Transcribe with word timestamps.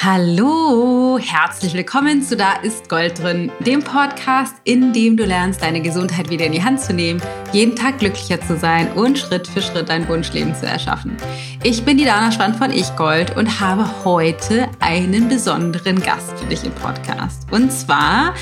Hallo, 0.00 1.18
herzlich 1.20 1.74
willkommen 1.74 2.22
zu 2.22 2.36
Da 2.36 2.52
ist 2.62 2.88
Gold 2.88 3.20
drin, 3.20 3.50
dem 3.66 3.82
Podcast, 3.82 4.54
in 4.62 4.92
dem 4.92 5.16
du 5.16 5.24
lernst, 5.24 5.60
deine 5.60 5.80
Gesundheit 5.80 6.30
wieder 6.30 6.46
in 6.46 6.52
die 6.52 6.62
Hand 6.62 6.80
zu 6.80 6.94
nehmen, 6.94 7.20
jeden 7.52 7.76
Tag 7.76 7.98
glücklicher 7.98 8.40
zu 8.40 8.56
sein 8.56 8.92
und 8.92 9.18
Schritt 9.18 9.46
für 9.46 9.62
Schritt 9.62 9.88
dein 9.88 10.08
Wunschleben 10.08 10.54
zu 10.54 10.66
erschaffen. 10.66 11.16
Ich 11.62 11.84
bin 11.84 11.96
die 11.96 12.04
Dana 12.04 12.30
Schwand 12.30 12.56
von 12.56 12.70
Ich 12.70 12.94
Gold 12.96 13.36
und 13.36 13.60
habe 13.60 13.88
heute 14.04 14.68
einen 14.80 15.28
besonderen 15.28 16.00
Gast 16.00 16.38
für 16.38 16.46
dich 16.46 16.64
im 16.64 16.72
Podcast. 16.72 17.46
Und 17.50 17.72
zwar 17.72 18.34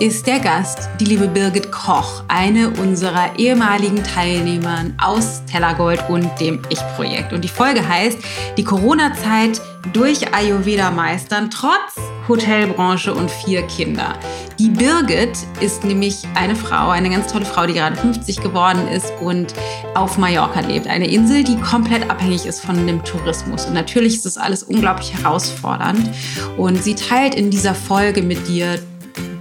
ist 0.00 0.26
der 0.26 0.40
Gast 0.40 0.88
die 0.98 1.04
liebe 1.04 1.28
Birgit 1.28 1.70
Koch, 1.70 2.24
eine 2.28 2.70
unserer 2.70 3.38
ehemaligen 3.38 4.02
Teilnehmern 4.02 4.96
aus 5.00 5.44
Tellergold 5.46 6.08
und 6.08 6.28
dem 6.40 6.62
Ich-Projekt. 6.68 7.32
Und 7.32 7.42
die 7.42 7.48
Folge 7.48 7.86
heißt 7.86 8.18
Die 8.56 8.64
Corona-Zeit 8.64 9.60
durch 9.92 10.34
Ayurveda 10.34 10.90
meistern, 10.90 11.50
trotz 11.50 12.13
Hotelbranche 12.28 13.12
und 13.12 13.30
vier 13.30 13.62
Kinder. 13.62 14.14
Die 14.58 14.68
Birgit 14.68 15.36
ist 15.60 15.84
nämlich 15.84 16.22
eine 16.34 16.56
Frau, 16.56 16.90
eine 16.90 17.10
ganz 17.10 17.32
tolle 17.32 17.44
Frau, 17.44 17.66
die 17.66 17.74
gerade 17.74 17.96
50 17.96 18.40
geworden 18.40 18.88
ist 18.88 19.12
und 19.20 19.54
auf 19.94 20.16
Mallorca 20.16 20.60
lebt. 20.60 20.86
Eine 20.86 21.08
Insel, 21.08 21.44
die 21.44 21.56
komplett 21.56 22.08
abhängig 22.10 22.46
ist 22.46 22.60
von 22.60 22.86
dem 22.86 23.04
Tourismus. 23.04 23.66
Und 23.66 23.74
natürlich 23.74 24.14
ist 24.14 24.26
das 24.26 24.38
alles 24.38 24.62
unglaublich 24.62 25.12
herausfordernd. 25.14 26.08
Und 26.56 26.82
sie 26.82 26.94
teilt 26.94 27.34
in 27.34 27.50
dieser 27.50 27.74
Folge 27.74 28.22
mit 28.22 28.48
dir 28.48 28.78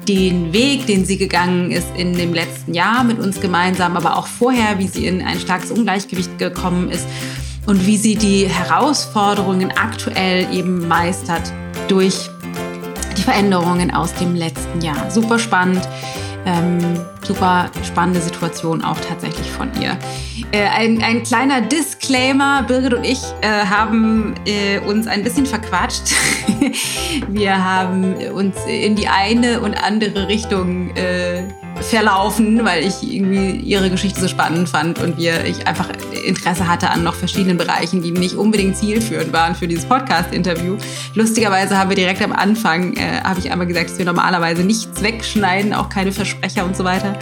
den 0.07 0.51
Weg, 0.51 0.85
den 0.85 1.05
sie 1.05 1.17
gegangen 1.17 1.71
ist 1.71 1.87
in 1.95 2.13
dem 2.13 2.33
letzten 2.33 2.73
Jahr 2.73 3.03
mit 3.03 3.19
uns 3.19 3.39
gemeinsam, 3.39 3.95
aber 3.95 4.17
auch 4.17 4.27
vorher, 4.27 4.77
wie 4.79 4.87
sie 4.87 5.07
in 5.07 5.21
ein 5.21 5.39
starkes 5.39 5.71
Ungleichgewicht 5.71 6.37
gekommen 6.37 6.89
ist 6.89 7.07
und 7.65 7.85
wie 7.85 7.97
sie 7.97 8.15
die 8.15 8.47
Herausforderungen 8.47 9.71
aktuell 9.71 10.53
eben 10.53 10.87
meistert 10.87 11.53
durch 11.87 12.29
Veränderungen 13.23 13.93
aus 13.93 14.13
dem 14.13 14.35
letzten 14.35 14.81
Jahr. 14.81 15.09
Super 15.09 15.39
spannend. 15.39 15.87
Ähm, 16.45 16.79
super 17.25 17.71
spannende 17.83 18.19
Situation 18.19 18.83
auch 18.83 18.99
tatsächlich 18.99 19.49
von 19.49 19.71
ihr. 19.81 19.97
Äh, 20.51 20.67
ein, 20.67 21.01
ein, 21.01 21.23
kleiner 21.23 21.61
Disclaimer, 21.61 22.63
Birgit 22.63 22.93
und 22.93 23.05
ich 23.05 23.21
äh, 23.41 23.47
haben 23.47 24.35
äh, 24.45 24.79
uns 24.79 25.07
ein 25.07 25.23
bisschen 25.23 25.45
verquatscht. 25.45 26.13
Wir 27.29 27.63
haben 27.63 28.15
uns 28.33 28.57
in 28.67 28.97
die 28.97 29.07
eine 29.07 29.61
und 29.61 29.73
andere 29.73 30.27
Richtung 30.27 30.93
äh, 30.97 31.43
verlaufen, 31.81 32.63
weil 32.65 32.85
ich 32.85 33.03
irgendwie 33.03 33.51
ihre 33.57 33.89
Geschichte 33.89 34.19
so 34.19 34.27
spannend 34.27 34.69
fand 34.69 34.99
und 34.99 35.17
wir, 35.17 35.45
ich 35.45 35.67
einfach 35.67 35.89
Interesse 36.25 36.67
hatte 36.67 36.89
an 36.89 37.03
noch 37.03 37.15
verschiedenen 37.15 37.57
Bereichen, 37.57 38.01
die 38.01 38.11
nicht 38.11 38.35
unbedingt 38.35 38.77
zielführend 38.77 39.33
waren 39.33 39.55
für 39.55 39.67
dieses 39.67 39.85
Podcast-Interview. 39.85 40.77
Lustigerweise 41.15 41.77
haben 41.77 41.89
wir 41.89 41.95
direkt 41.95 42.21
am 42.21 42.33
Anfang, 42.33 42.95
äh, 42.95 43.21
habe 43.23 43.39
ich 43.39 43.51
einmal 43.51 43.67
gesagt, 43.67 43.89
dass 43.89 43.97
wir 43.97 44.05
normalerweise 44.05 44.63
nichts 44.63 45.01
wegschneiden, 45.01 45.73
auch 45.73 45.89
keine 45.89 46.11
Versprecher 46.11 46.65
und 46.65 46.77
so 46.77 46.83
weiter. 46.83 47.17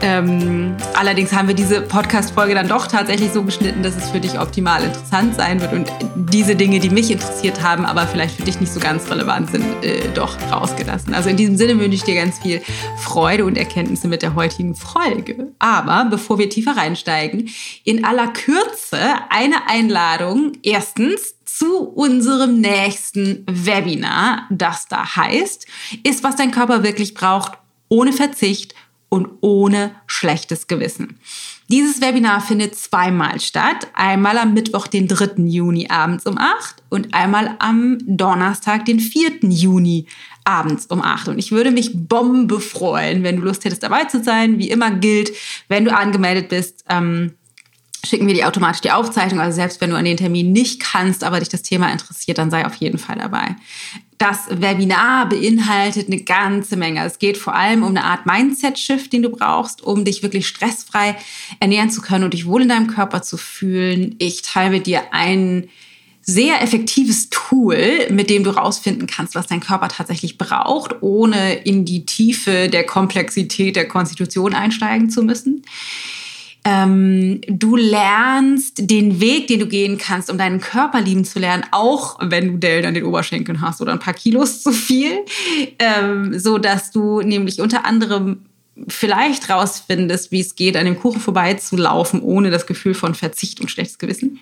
Ähm, 0.00 0.76
allerdings 0.94 1.32
haben 1.32 1.48
wir 1.48 1.54
diese 1.54 1.80
Podcast-Folge 1.80 2.54
dann 2.54 2.68
doch 2.68 2.86
tatsächlich 2.86 3.32
so 3.32 3.42
geschnitten, 3.42 3.82
dass 3.82 3.96
es 3.96 4.10
für 4.10 4.20
dich 4.20 4.38
optimal 4.38 4.82
interessant 4.84 5.34
sein 5.34 5.60
wird 5.60 5.72
und 5.72 5.90
diese 6.14 6.54
Dinge, 6.54 6.78
die 6.78 6.90
mich 6.90 7.10
interessiert 7.10 7.62
haben, 7.62 7.84
aber 7.84 8.06
vielleicht 8.06 8.36
für 8.36 8.44
dich 8.44 8.60
nicht 8.60 8.72
so 8.72 8.78
ganz 8.78 9.10
relevant 9.10 9.50
sind, 9.50 9.64
äh, 9.82 10.08
doch 10.14 10.36
rausgelassen. 10.52 11.14
Also 11.14 11.30
in 11.30 11.36
diesem 11.36 11.56
Sinne 11.56 11.78
wünsche 11.80 11.96
ich 11.96 12.04
dir 12.04 12.14
ganz 12.14 12.38
viel 12.38 12.62
Freude 12.98 13.44
und 13.44 13.58
Erkenntnisse 13.58 14.06
mit 14.06 14.22
der 14.22 14.34
heutigen 14.34 14.74
Folge. 14.74 15.48
Aber 15.58 16.06
bevor 16.08 16.38
wir 16.38 16.48
tiefer 16.48 16.76
reinsteigen, 16.76 17.48
in 17.84 18.04
aller 18.04 18.28
Kürze 18.28 18.98
eine 19.30 19.68
Einladung. 19.68 20.52
Erstens 20.62 21.34
zu 21.44 21.88
unserem 21.88 22.60
nächsten 22.60 23.44
Webinar, 23.50 24.46
das 24.50 24.86
da 24.86 25.16
heißt, 25.16 25.66
ist, 26.04 26.22
was 26.22 26.36
dein 26.36 26.52
Körper 26.52 26.84
wirklich 26.84 27.14
braucht, 27.14 27.52
ohne 27.88 28.12
Verzicht 28.12 28.74
und 29.08 29.28
ohne 29.40 29.92
schlechtes 30.06 30.66
Gewissen. 30.66 31.18
Dieses 31.70 32.00
Webinar 32.00 32.40
findet 32.40 32.74
zweimal 32.76 33.40
statt. 33.40 33.88
Einmal 33.94 34.38
am 34.38 34.54
Mittwoch, 34.54 34.86
den 34.86 35.08
3. 35.08 35.42
Juni 35.44 35.88
abends 35.90 36.26
um 36.26 36.38
8 36.38 36.82
und 36.88 37.14
einmal 37.14 37.56
am 37.58 37.98
Donnerstag, 38.06 38.84
den 38.86 39.00
4. 39.00 39.40
Juni 39.42 40.06
abends 40.44 40.86
um 40.86 41.02
8. 41.02 41.28
Und 41.28 41.38
ich 41.38 41.52
würde 41.52 41.70
mich 41.70 41.90
bombe 41.94 42.60
freuen, 42.60 43.22
wenn 43.22 43.36
du 43.36 43.42
Lust 43.42 43.64
hättest, 43.64 43.82
dabei 43.82 44.04
zu 44.04 44.22
sein. 44.22 44.58
Wie 44.58 44.70
immer 44.70 44.90
gilt, 44.90 45.32
wenn 45.68 45.84
du 45.84 45.94
angemeldet 45.94 46.48
bist, 46.48 46.84
ähm, 46.88 47.34
schicken 48.04 48.26
wir 48.26 48.34
dir 48.34 48.48
automatisch 48.48 48.80
die 48.80 48.90
Aufzeichnung. 48.90 49.40
Also 49.40 49.56
selbst 49.56 49.80
wenn 49.80 49.90
du 49.90 49.96
an 49.96 50.04
den 50.04 50.16
Termin 50.16 50.52
nicht 50.52 50.80
kannst, 50.80 51.24
aber 51.24 51.40
dich 51.40 51.48
das 51.48 51.62
Thema 51.62 51.90
interessiert, 51.90 52.38
dann 52.38 52.50
sei 52.50 52.66
auf 52.66 52.74
jeden 52.76 52.98
Fall 52.98 53.16
dabei. 53.16 53.56
Das 54.18 54.46
Webinar 54.50 55.28
beinhaltet 55.28 56.08
eine 56.08 56.22
ganze 56.22 56.76
Menge. 56.76 57.04
Es 57.04 57.18
geht 57.18 57.36
vor 57.36 57.54
allem 57.54 57.82
um 57.82 57.90
eine 57.90 58.04
Art 58.04 58.26
Mindset-Shift, 58.26 59.12
den 59.12 59.22
du 59.22 59.30
brauchst, 59.30 59.82
um 59.82 60.04
dich 60.04 60.22
wirklich 60.22 60.48
stressfrei 60.48 61.16
ernähren 61.60 61.90
zu 61.90 62.00
können 62.00 62.24
und 62.24 62.34
dich 62.34 62.46
wohl 62.46 62.62
in 62.62 62.68
deinem 62.68 62.88
Körper 62.88 63.22
zu 63.22 63.36
fühlen. 63.36 64.16
Ich 64.18 64.42
teile 64.42 64.70
mit 64.70 64.86
dir 64.86 65.12
ein 65.12 65.68
sehr 66.20 66.60
effektives 66.60 67.30
Tool, 67.30 68.08
mit 68.10 68.28
dem 68.28 68.44
du 68.44 68.50
rausfinden 68.50 69.06
kannst, 69.06 69.34
was 69.34 69.46
dein 69.46 69.60
Körper 69.60 69.88
tatsächlich 69.88 70.36
braucht, 70.36 70.96
ohne 71.00 71.54
in 71.54 71.86
die 71.86 72.04
Tiefe 72.04 72.68
der 72.68 72.84
Komplexität 72.84 73.76
der 73.76 73.88
Konstitution 73.88 74.52
einsteigen 74.52 75.08
zu 75.08 75.22
müssen. 75.22 75.62
Ähm, 76.70 77.40
du 77.48 77.76
lernst 77.76 78.90
den 78.90 79.20
Weg, 79.20 79.46
den 79.46 79.60
du 79.60 79.66
gehen 79.66 79.96
kannst, 79.96 80.28
um 80.28 80.36
deinen 80.36 80.60
Körper 80.60 81.00
lieben 81.00 81.24
zu 81.24 81.38
lernen, 81.38 81.64
auch 81.70 82.18
wenn 82.20 82.52
du 82.52 82.58
Dellen 82.58 82.84
an 82.84 82.92
den 82.92 83.04
Oberschenkeln 83.04 83.62
hast 83.62 83.80
oder 83.80 83.92
ein 83.92 84.00
paar 84.00 84.12
Kilos 84.12 84.62
zu 84.62 84.72
viel, 84.72 85.24
ähm, 85.78 86.38
so 86.38 86.58
dass 86.58 86.90
du 86.90 87.22
nämlich 87.22 87.62
unter 87.62 87.86
anderem 87.86 88.42
vielleicht 88.86 89.48
rausfindest, 89.48 90.30
wie 90.30 90.40
es 90.40 90.56
geht, 90.56 90.76
an 90.76 90.84
dem 90.84 91.00
Kuchen 91.00 91.22
vorbeizulaufen, 91.22 92.20
ohne 92.20 92.50
das 92.50 92.66
Gefühl 92.66 92.92
von 92.92 93.14
Verzicht 93.14 93.62
und 93.62 93.70
schlechtes 93.70 93.96
Gewissen. 93.96 94.38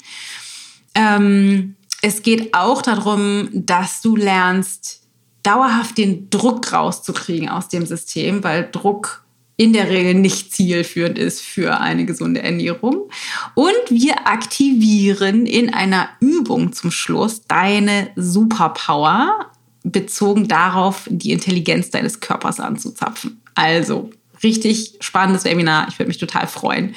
Ähm, 0.96 1.76
es 2.02 2.22
geht 2.22 2.54
auch 2.54 2.82
darum, 2.82 3.50
dass 3.52 4.00
du 4.02 4.16
lernst, 4.16 5.02
dauerhaft 5.44 5.96
den 5.96 6.28
Druck 6.28 6.72
rauszukriegen 6.72 7.48
aus 7.48 7.68
dem 7.68 7.86
System, 7.86 8.42
weil 8.42 8.68
Druck 8.72 9.25
in 9.56 9.72
der 9.72 9.88
Regel 9.88 10.14
nicht 10.14 10.52
zielführend 10.52 11.18
ist 11.18 11.40
für 11.40 11.80
eine 11.80 12.04
gesunde 12.04 12.42
Ernährung. 12.42 13.08
Und 13.54 13.74
wir 13.88 14.26
aktivieren 14.26 15.46
in 15.46 15.72
einer 15.72 16.10
Übung 16.20 16.72
zum 16.72 16.90
Schluss 16.90 17.42
deine 17.46 18.10
Superpower, 18.16 19.50
bezogen 19.82 20.48
darauf, 20.48 21.06
die 21.08 21.32
Intelligenz 21.32 21.90
deines 21.90 22.20
Körpers 22.20 22.60
anzuzapfen. 22.60 23.40
Also, 23.54 24.10
richtig 24.42 24.96
spannendes 25.00 25.44
Webinar. 25.44 25.86
Ich 25.88 25.98
würde 25.98 26.08
mich 26.08 26.18
total 26.18 26.46
freuen, 26.46 26.94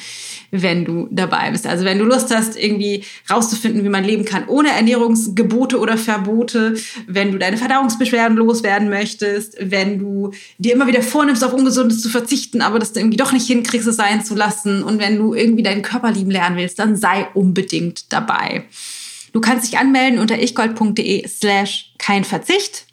wenn 0.52 0.86
du 0.86 1.08
dabei 1.12 1.52
bist. 1.52 1.68
Also 1.68 1.86
wenn 1.86 2.00
du 2.00 2.06
Lust 2.06 2.34
hast, 2.34 2.58
irgendwie 2.58 3.04
rauszufinden, 3.30 3.84
wie 3.84 3.90
man 3.90 4.04
leben 4.04 4.26
kann 4.26 4.48
ohne 4.48 4.70
Ernährungsgebote 4.70 5.80
oder 5.80 5.98
Verbote, 5.98 6.76
wenn 7.08 7.32
du 7.32 7.38
deine 7.38 7.58
Verdauungsbeschwerden 7.58 8.38
loswerden 8.38 8.90
möchtest, 8.90 9.58
wenn 9.60 10.00
du 10.00 10.32
dir 10.58 10.74
immer 10.74 10.88
wieder 10.88 11.02
vornimmst, 11.02 11.44
auf 11.44 11.54
Ungesundes 11.54 12.02
zu 12.02 12.10
verzichten, 12.10 12.62
aber 12.62 12.80
das 12.80 12.96
irgendwie 12.96 13.18
doch 13.18 13.32
nicht 13.32 13.48
hinkriegst, 13.48 13.88
es 13.88 13.96
sein 13.96 14.24
zu 14.24 14.36
lassen 14.36 14.84
und 14.84 15.00
wenn 15.00 15.18
du 15.18 15.34
irgendwie 15.34 15.64
deinen 15.64 15.82
Körper 15.82 16.12
lieben 16.12 16.32
lernen 16.32 16.58
willst, 16.58 16.80
dann 16.80 16.96
sei 16.96 17.28
unbedingt 17.34 18.12
dabei. 18.12 18.66
Du 19.32 19.42
kannst 19.42 19.68
dich 19.68 19.78
anmelden 19.78 20.20
unter 20.20 20.42
ichgold.de 20.42 21.28
slash 21.28 21.94
kein 21.98 22.24
Verzicht. 22.24 22.86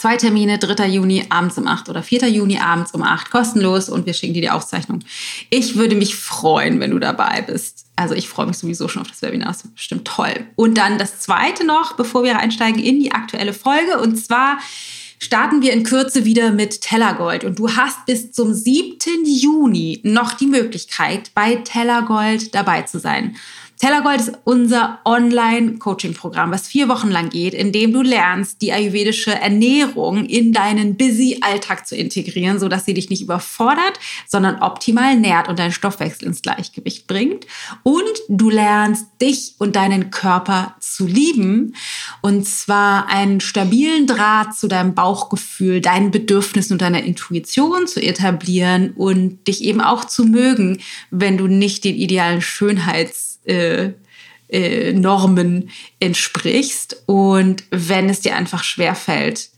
Zwei 0.00 0.16
Termine, 0.16 0.56
3. 0.56 0.86
Juni 0.86 1.26
abends 1.28 1.58
um 1.58 1.66
8 1.66 1.90
oder 1.90 2.02
4. 2.02 2.26
Juni 2.30 2.58
abends 2.58 2.92
um 2.92 3.02
8, 3.02 3.30
kostenlos 3.30 3.90
und 3.90 4.06
wir 4.06 4.14
schicken 4.14 4.32
dir 4.32 4.40
die 4.40 4.48
Aufzeichnung. 4.48 5.00
Ich 5.50 5.76
würde 5.76 5.94
mich 5.94 6.16
freuen, 6.16 6.80
wenn 6.80 6.92
du 6.92 6.98
dabei 6.98 7.42
bist. 7.42 7.84
Also 7.96 8.14
ich 8.14 8.26
freue 8.26 8.46
mich 8.46 8.56
sowieso 8.56 8.88
schon 8.88 9.02
auf 9.02 9.08
das 9.08 9.20
Webinar, 9.20 9.48
das 9.48 9.62
ist 9.62 9.74
bestimmt 9.74 10.06
toll. 10.06 10.46
Und 10.56 10.78
dann 10.78 10.96
das 10.96 11.20
zweite 11.20 11.66
noch, 11.66 11.96
bevor 11.96 12.24
wir 12.24 12.38
einsteigen 12.38 12.82
in 12.82 12.98
die 12.98 13.12
aktuelle 13.12 13.52
Folge 13.52 14.00
und 14.00 14.16
zwar 14.16 14.58
starten 15.18 15.60
wir 15.60 15.74
in 15.74 15.82
Kürze 15.82 16.24
wieder 16.24 16.50
mit 16.50 16.80
Tellergold. 16.80 17.44
Und 17.44 17.58
du 17.58 17.76
hast 17.76 18.06
bis 18.06 18.32
zum 18.32 18.54
7. 18.54 18.96
Juni 19.26 20.00
noch 20.02 20.32
die 20.32 20.46
Möglichkeit, 20.46 21.30
bei 21.34 21.56
Tellergold 21.56 22.54
dabei 22.54 22.80
zu 22.82 22.98
sein. 22.98 23.36
Tellergold 23.80 24.20
ist 24.20 24.32
unser 24.44 24.98
Online-Coaching-Programm, 25.06 26.50
was 26.50 26.68
vier 26.68 26.88
Wochen 26.88 27.08
lang 27.08 27.30
geht, 27.30 27.54
in 27.54 27.72
dem 27.72 27.94
du 27.94 28.02
lernst, 28.02 28.60
die 28.60 28.74
ayurvedische 28.74 29.32
Ernährung 29.32 30.26
in 30.26 30.52
deinen 30.52 30.98
busy 30.98 31.38
Alltag 31.40 31.86
zu 31.86 31.96
integrieren, 31.96 32.58
so 32.58 32.68
dass 32.68 32.84
sie 32.84 32.92
dich 32.92 33.08
nicht 33.08 33.22
überfordert, 33.22 33.98
sondern 34.26 34.60
optimal 34.60 35.16
nährt 35.16 35.48
und 35.48 35.58
deinen 35.58 35.72
Stoffwechsel 35.72 36.28
ins 36.28 36.42
Gleichgewicht 36.42 37.06
bringt. 37.06 37.46
Und 37.82 38.04
du 38.28 38.50
lernst 38.50 39.06
dich 39.18 39.54
und 39.56 39.76
deinen 39.76 40.10
Körper 40.10 40.76
zu 40.78 41.06
lieben 41.06 41.74
und 42.20 42.46
zwar 42.46 43.08
einen 43.08 43.40
stabilen 43.40 44.06
Draht 44.06 44.54
zu 44.54 44.68
deinem 44.68 44.94
Bauchgefühl, 44.94 45.80
deinen 45.80 46.10
Bedürfnissen 46.10 46.74
und 46.74 46.82
deiner 46.82 47.02
Intuition 47.02 47.86
zu 47.86 48.02
etablieren 48.02 48.90
und 48.90 49.48
dich 49.48 49.64
eben 49.64 49.80
auch 49.80 50.04
zu 50.04 50.26
mögen, 50.26 50.82
wenn 51.10 51.38
du 51.38 51.46
nicht 51.46 51.84
den 51.84 51.96
idealen 51.96 52.42
Schönheits 52.42 53.29
äh, 53.44 53.90
äh, 54.48 54.92
Normen 54.92 55.70
entsprichst 56.00 57.04
und 57.06 57.64
wenn 57.70 58.08
es 58.08 58.20
dir 58.20 58.36
einfach 58.36 58.64
schwerfällt, 58.64 59.50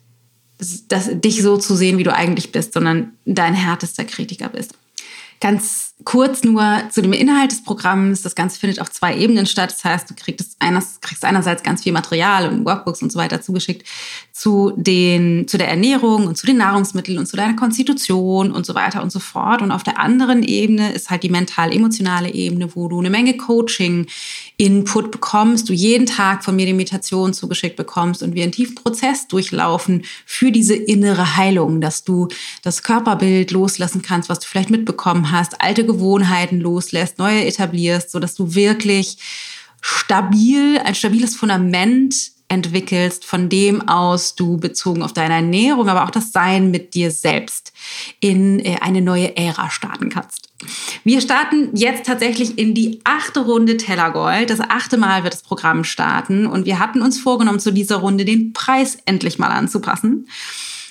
das, 0.88 1.10
dich 1.12 1.42
so 1.42 1.56
zu 1.56 1.74
sehen, 1.74 1.98
wie 1.98 2.04
du 2.04 2.14
eigentlich 2.14 2.52
bist, 2.52 2.72
sondern 2.72 3.12
dein 3.24 3.54
härtester 3.54 4.04
Kritiker 4.04 4.48
bist. 4.48 4.74
Ganz 5.40 5.91
kurz 6.04 6.42
nur 6.42 6.82
zu 6.90 7.02
dem 7.02 7.12
Inhalt 7.12 7.52
des 7.52 7.62
Programms. 7.62 8.22
Das 8.22 8.34
Ganze 8.34 8.58
findet 8.58 8.80
auf 8.80 8.90
zwei 8.90 9.16
Ebenen 9.16 9.46
statt. 9.46 9.70
Das 9.70 9.84
heißt, 9.84 10.10
du 10.10 10.14
kriegst, 10.14 10.56
eines, 10.58 11.00
kriegst 11.00 11.24
einerseits 11.24 11.62
ganz 11.62 11.82
viel 11.82 11.92
Material 11.92 12.48
und 12.48 12.64
Workbooks 12.64 13.02
und 13.02 13.12
so 13.12 13.18
weiter 13.18 13.40
zugeschickt 13.40 13.86
zu, 14.32 14.72
den, 14.76 15.46
zu 15.46 15.58
der 15.58 15.68
Ernährung 15.68 16.26
und 16.26 16.36
zu 16.36 16.46
den 16.46 16.56
Nahrungsmitteln 16.56 17.18
und 17.18 17.26
zu 17.26 17.36
deiner 17.36 17.54
Konstitution 17.54 18.50
und 18.52 18.66
so 18.66 18.74
weiter 18.74 19.02
und 19.02 19.12
so 19.12 19.20
fort. 19.20 19.62
Und 19.62 19.70
auf 19.70 19.82
der 19.82 19.98
anderen 19.98 20.42
Ebene 20.42 20.92
ist 20.92 21.10
halt 21.10 21.22
die 21.22 21.28
mental-emotionale 21.28 22.32
Ebene, 22.32 22.74
wo 22.74 22.88
du 22.88 22.98
eine 22.98 23.10
Menge 23.10 23.36
Coaching, 23.36 24.06
Input 24.56 25.10
bekommst, 25.10 25.68
du 25.68 25.72
jeden 25.72 26.06
Tag 26.06 26.44
von 26.44 26.54
mir 26.54 26.66
die 26.66 26.72
Meditation 26.72 27.34
zugeschickt 27.34 27.76
bekommst 27.76 28.22
und 28.22 28.34
wir 28.34 28.44
einen 28.44 28.52
tiefen 28.52 28.76
Prozess 28.76 29.26
durchlaufen 29.26 30.04
für 30.24 30.52
diese 30.52 30.74
innere 30.74 31.36
Heilung, 31.36 31.80
dass 31.80 32.04
du 32.04 32.28
das 32.62 32.82
Körperbild 32.82 33.50
loslassen 33.50 34.02
kannst, 34.02 34.28
was 34.28 34.38
du 34.38 34.46
vielleicht 34.46 34.70
mitbekommen 34.70 35.32
hast, 35.32 35.60
alte 35.60 35.84
Gewohnheiten 35.92 36.60
loslässt, 36.60 37.18
neue 37.18 37.44
etablierst, 37.44 38.10
so 38.10 38.18
dass 38.18 38.34
du 38.34 38.54
wirklich 38.54 39.18
stabil, 39.80 40.78
ein 40.78 40.94
stabiles 40.94 41.36
Fundament 41.36 42.14
entwickelst, 42.52 43.24
von 43.24 43.48
dem 43.48 43.88
aus 43.88 44.34
du 44.34 44.58
bezogen 44.58 45.02
auf 45.02 45.14
deine 45.14 45.34
Ernährung, 45.34 45.88
aber 45.88 46.04
auch 46.04 46.10
das 46.10 46.32
Sein 46.32 46.70
mit 46.70 46.92
dir 46.94 47.10
selbst 47.10 47.72
in 48.20 48.60
äh, 48.60 48.76
eine 48.80 49.00
neue 49.00 49.36
Ära 49.36 49.70
starten 49.70 50.10
kannst. 50.10 50.50
Wir 51.02 51.20
starten 51.22 51.70
jetzt 51.74 52.06
tatsächlich 52.06 52.58
in 52.58 52.74
die 52.74 53.00
achte 53.04 53.40
Runde 53.40 53.78
Tellergold. 53.78 54.50
Das 54.50 54.60
achte 54.60 54.98
Mal 54.98 55.24
wird 55.24 55.32
das 55.32 55.42
Programm 55.42 55.82
starten 55.82 56.46
und 56.46 56.66
wir 56.66 56.78
hatten 56.78 57.00
uns 57.00 57.18
vorgenommen, 57.18 57.58
zu 57.58 57.72
dieser 57.72 57.96
Runde 57.96 58.26
den 58.26 58.52
Preis 58.52 58.98
endlich 59.06 59.38
mal 59.38 59.50
anzupassen. 59.50 60.28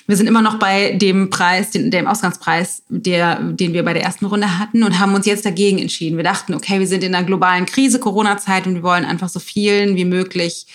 Wir 0.06 0.16
sind 0.16 0.26
immer 0.26 0.42
noch 0.42 0.58
bei 0.58 0.92
dem 0.92 1.30
Preis, 1.30 1.70
den, 1.70 1.90
dem 1.90 2.06
Ausgangspreis, 2.06 2.82
der, 2.88 3.40
den 3.40 3.72
wir 3.72 3.84
bei 3.84 3.92
der 3.92 4.02
ersten 4.02 4.26
Runde 4.26 4.58
hatten 4.58 4.82
und 4.82 4.98
haben 4.98 5.14
uns 5.14 5.26
jetzt 5.26 5.46
dagegen 5.46 5.78
entschieden. 5.78 6.16
Wir 6.16 6.24
dachten, 6.24 6.54
okay, 6.54 6.80
wir 6.80 6.86
sind 6.86 7.04
in 7.04 7.14
einer 7.14 7.26
globalen 7.26 7.66
Krise, 7.66 8.00
Corona-Zeit 8.00 8.66
und 8.66 8.74
wir 8.74 8.82
wollen 8.82 9.04
einfach 9.04 9.28
so 9.28 9.38
vielen 9.40 9.96
wie 9.96 10.04
möglich 10.04 10.66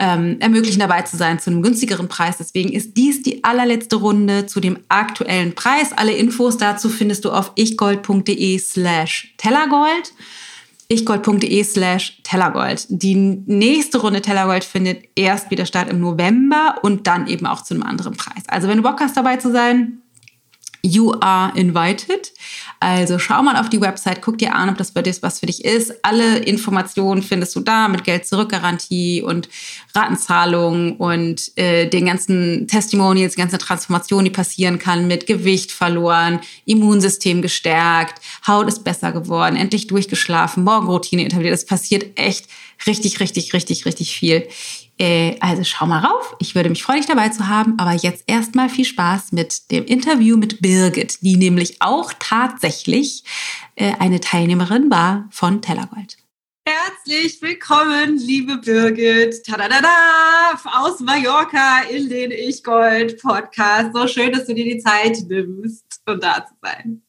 ähm, 0.00 0.36
ermöglichen, 0.40 0.80
dabei 0.80 1.02
zu 1.02 1.16
sein 1.18 1.38
zu 1.38 1.50
einem 1.50 1.62
günstigeren 1.62 2.08
Preis. 2.08 2.38
Deswegen 2.38 2.72
ist 2.72 2.96
dies 2.96 3.22
die 3.22 3.44
allerletzte 3.44 3.96
Runde 3.96 4.46
zu 4.46 4.60
dem 4.60 4.78
aktuellen 4.88 5.54
Preis. 5.54 5.92
Alle 5.94 6.12
Infos 6.12 6.56
dazu 6.56 6.88
findest 6.88 7.26
du 7.26 7.30
auf 7.30 7.52
ichgold.de 7.56 8.58
slash 8.58 9.34
tellergold 9.36 10.14
ichgold.de 10.90 11.62
slash 11.64 12.20
Tellergold. 12.24 12.86
Die 12.88 13.14
nächste 13.14 13.98
Runde 13.98 14.20
Tellergold 14.20 14.64
findet 14.64 15.04
erst 15.14 15.50
wieder 15.50 15.64
statt 15.64 15.88
im 15.88 16.00
November 16.00 16.76
und 16.82 17.06
dann 17.06 17.26
eben 17.28 17.46
auch 17.46 17.62
zu 17.62 17.74
einem 17.74 17.84
anderen 17.84 18.16
Preis. 18.16 18.42
Also 18.48 18.68
wenn 18.68 18.78
du 18.78 18.82
Bock 18.82 19.00
hast 19.00 19.16
dabei 19.16 19.36
zu 19.36 19.50
sein, 19.52 20.02
You 20.82 21.14
are 21.20 21.52
invited. 21.56 22.32
Also 22.80 23.18
schau 23.18 23.42
mal 23.42 23.56
auf 23.56 23.68
die 23.68 23.80
Website, 23.80 24.22
guck 24.22 24.38
dir 24.38 24.54
an, 24.54 24.70
ob 24.70 24.78
das 24.78 24.90
für 24.90 25.02
dich 25.02 25.22
was 25.22 25.40
für 25.40 25.46
dich 25.46 25.64
ist. 25.64 25.92
Alle 26.02 26.38
Informationen 26.38 27.22
findest 27.22 27.54
du 27.54 27.60
da 27.60 27.88
mit 27.88 28.04
Geld-Zurück-Garantie 28.04 29.22
und 29.22 29.48
Ratenzahlung 29.94 30.96
und 30.96 31.56
äh, 31.56 31.86
den 31.86 32.06
ganzen 32.06 32.66
Testimonials, 32.68 33.34
die 33.34 33.40
ganze 33.40 33.58
Transformation, 33.58 34.24
die 34.24 34.30
passieren 34.30 34.78
kann 34.78 35.06
mit 35.06 35.26
Gewicht 35.26 35.72
verloren, 35.72 36.40
Immunsystem 36.64 37.42
gestärkt, 37.42 38.22
Haut 38.46 38.68
ist 38.68 38.82
besser 38.82 39.12
geworden, 39.12 39.56
endlich 39.56 39.86
durchgeschlafen, 39.86 40.64
Morgenroutine 40.64 41.26
etabliert. 41.26 41.54
Es 41.54 41.66
passiert 41.66 42.18
echt 42.18 42.46
richtig, 42.86 43.20
richtig, 43.20 43.52
richtig, 43.52 43.84
richtig 43.84 44.16
viel. 44.16 44.46
Äh, 45.00 45.38
also 45.40 45.64
schau 45.64 45.86
mal 45.86 46.04
rauf. 46.04 46.36
Ich 46.40 46.54
würde 46.54 46.68
mich 46.68 46.82
freuen, 46.82 46.98
dich 46.98 47.06
dabei 47.06 47.30
zu 47.30 47.48
haben. 47.48 47.78
Aber 47.78 47.92
jetzt 47.92 48.24
erstmal 48.26 48.68
viel 48.68 48.84
Spaß 48.84 49.32
mit 49.32 49.70
dem 49.70 49.86
Interview 49.86 50.36
mit 50.36 50.60
Birgit, 50.60 51.22
die 51.22 51.36
nämlich 51.36 51.80
auch 51.80 52.12
tatsächlich 52.18 53.24
äh, 53.76 53.94
eine 53.98 54.20
Teilnehmerin 54.20 54.90
war 54.90 55.26
von 55.30 55.62
Tellergold. 55.62 56.18
Herzlich 56.68 57.40
willkommen, 57.40 58.18
liebe 58.18 58.58
Birgit, 58.58 59.42
tadadada, 59.44 59.88
aus 60.64 61.00
Mallorca 61.00 61.82
in 61.90 62.10
den 62.10 62.30
Ich 62.30 62.62
Gold 62.62 63.20
Podcast. 63.22 63.94
So 63.94 64.06
schön, 64.06 64.32
dass 64.32 64.46
du 64.46 64.54
dir 64.54 64.64
die 64.64 64.78
Zeit 64.78 65.18
nimmst, 65.26 65.84
um 66.06 66.20
da 66.20 66.44
zu 66.46 66.54
sein. 66.60 67.02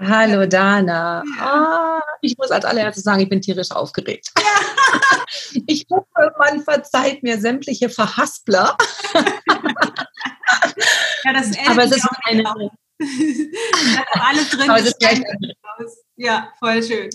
Hallo 0.00 0.46
Dana. 0.46 1.24
Oh, 1.42 2.00
ich 2.22 2.38
muss 2.38 2.52
als 2.52 2.64
allererstes 2.64 3.02
sagen, 3.02 3.20
ich 3.20 3.28
bin 3.28 3.40
tierisch 3.40 3.70
aufgeregt. 3.70 4.30
Ja. 4.38 4.44
Ich 5.66 5.86
hoffe, 5.90 6.32
man 6.38 6.62
verzeiht 6.62 7.22
mir 7.22 7.38
sämtliche 7.38 7.88
Verhaspler. 7.88 8.76
Ja, 11.24 11.32
das 11.32 11.50
Aber 11.68 11.84
es 11.84 11.90
ist 11.92 12.08
eine. 12.24 12.44
alles 14.12 14.50
drin. 14.50 14.70
Aber 14.70 14.78
es 14.78 14.86
ist 14.86 14.98
gleich 14.98 15.20
ja, 16.16 16.52
voll 16.58 16.82
schön. 16.82 17.10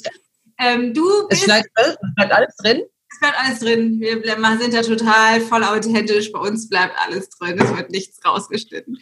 Ähm, 0.60 0.94
du 0.94 1.28
bist, 1.28 1.42
es 1.42 1.46
bleibt, 1.46 1.70
es 1.76 1.98
bleibt 2.16 2.32
alles 2.32 2.56
drin? 2.58 2.84
Es 3.10 3.20
bleibt 3.20 3.40
alles 3.40 3.60
drin. 3.60 4.00
Wir 4.00 4.58
sind 4.60 4.74
ja 4.74 4.82
total 4.82 5.42
voll 5.42 5.64
authentisch. 5.64 6.32
Bei 6.32 6.40
uns 6.40 6.70
bleibt 6.70 6.94
alles 7.04 7.30
drin. 7.30 7.60
Es 7.60 7.76
wird 7.76 7.90
nichts 7.90 8.24
rausgeschnitten. 8.24 9.00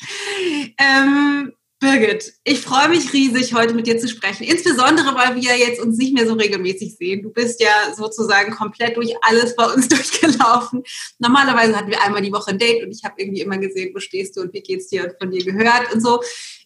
Ähm, 0.78 1.54
Birgit, 1.82 2.34
ich 2.44 2.62
freue 2.62 2.90
mich 2.90 3.12
riesig, 3.12 3.56
heute 3.56 3.74
mit 3.74 3.88
dir 3.88 3.98
zu 3.98 4.08
sprechen. 4.08 4.44
Insbesondere, 4.44 5.16
weil 5.16 5.36
wir 5.36 5.58
jetzt 5.58 5.82
uns 5.82 5.98
nicht 5.98 6.14
mehr 6.14 6.28
so 6.28 6.36
regelmäßig 6.36 6.96
sehen. 6.96 7.24
Du 7.24 7.32
bist 7.32 7.60
ja 7.60 7.72
sozusagen 7.96 8.54
komplett 8.54 8.98
durch 8.98 9.16
alles 9.24 9.56
bei 9.56 9.66
uns 9.66 9.88
durchgelaufen. 9.90 10.84
Normalerweise 11.18 11.76
hatten 11.76 11.90
wir 11.90 12.04
einmal 12.04 12.22
die 12.22 12.32
Woche 12.32 12.52
ein 12.52 12.60
Date 12.60 12.84
und 12.84 12.92
ich 12.92 13.04
habe 13.04 13.16
irgendwie 13.18 13.42
immer 13.42 13.58
gesehen, 13.58 13.96
wo 13.96 14.00
stehst 14.00 14.38
du 14.38 14.42
und 14.42 14.54
wie 14.54 14.62
geht's 14.62 14.90
dir 14.90 15.06
und 15.06 15.18
von 15.20 15.32
dir 15.32 15.44
gehört 15.44 15.92
und 15.92 16.02
so. 16.02 16.22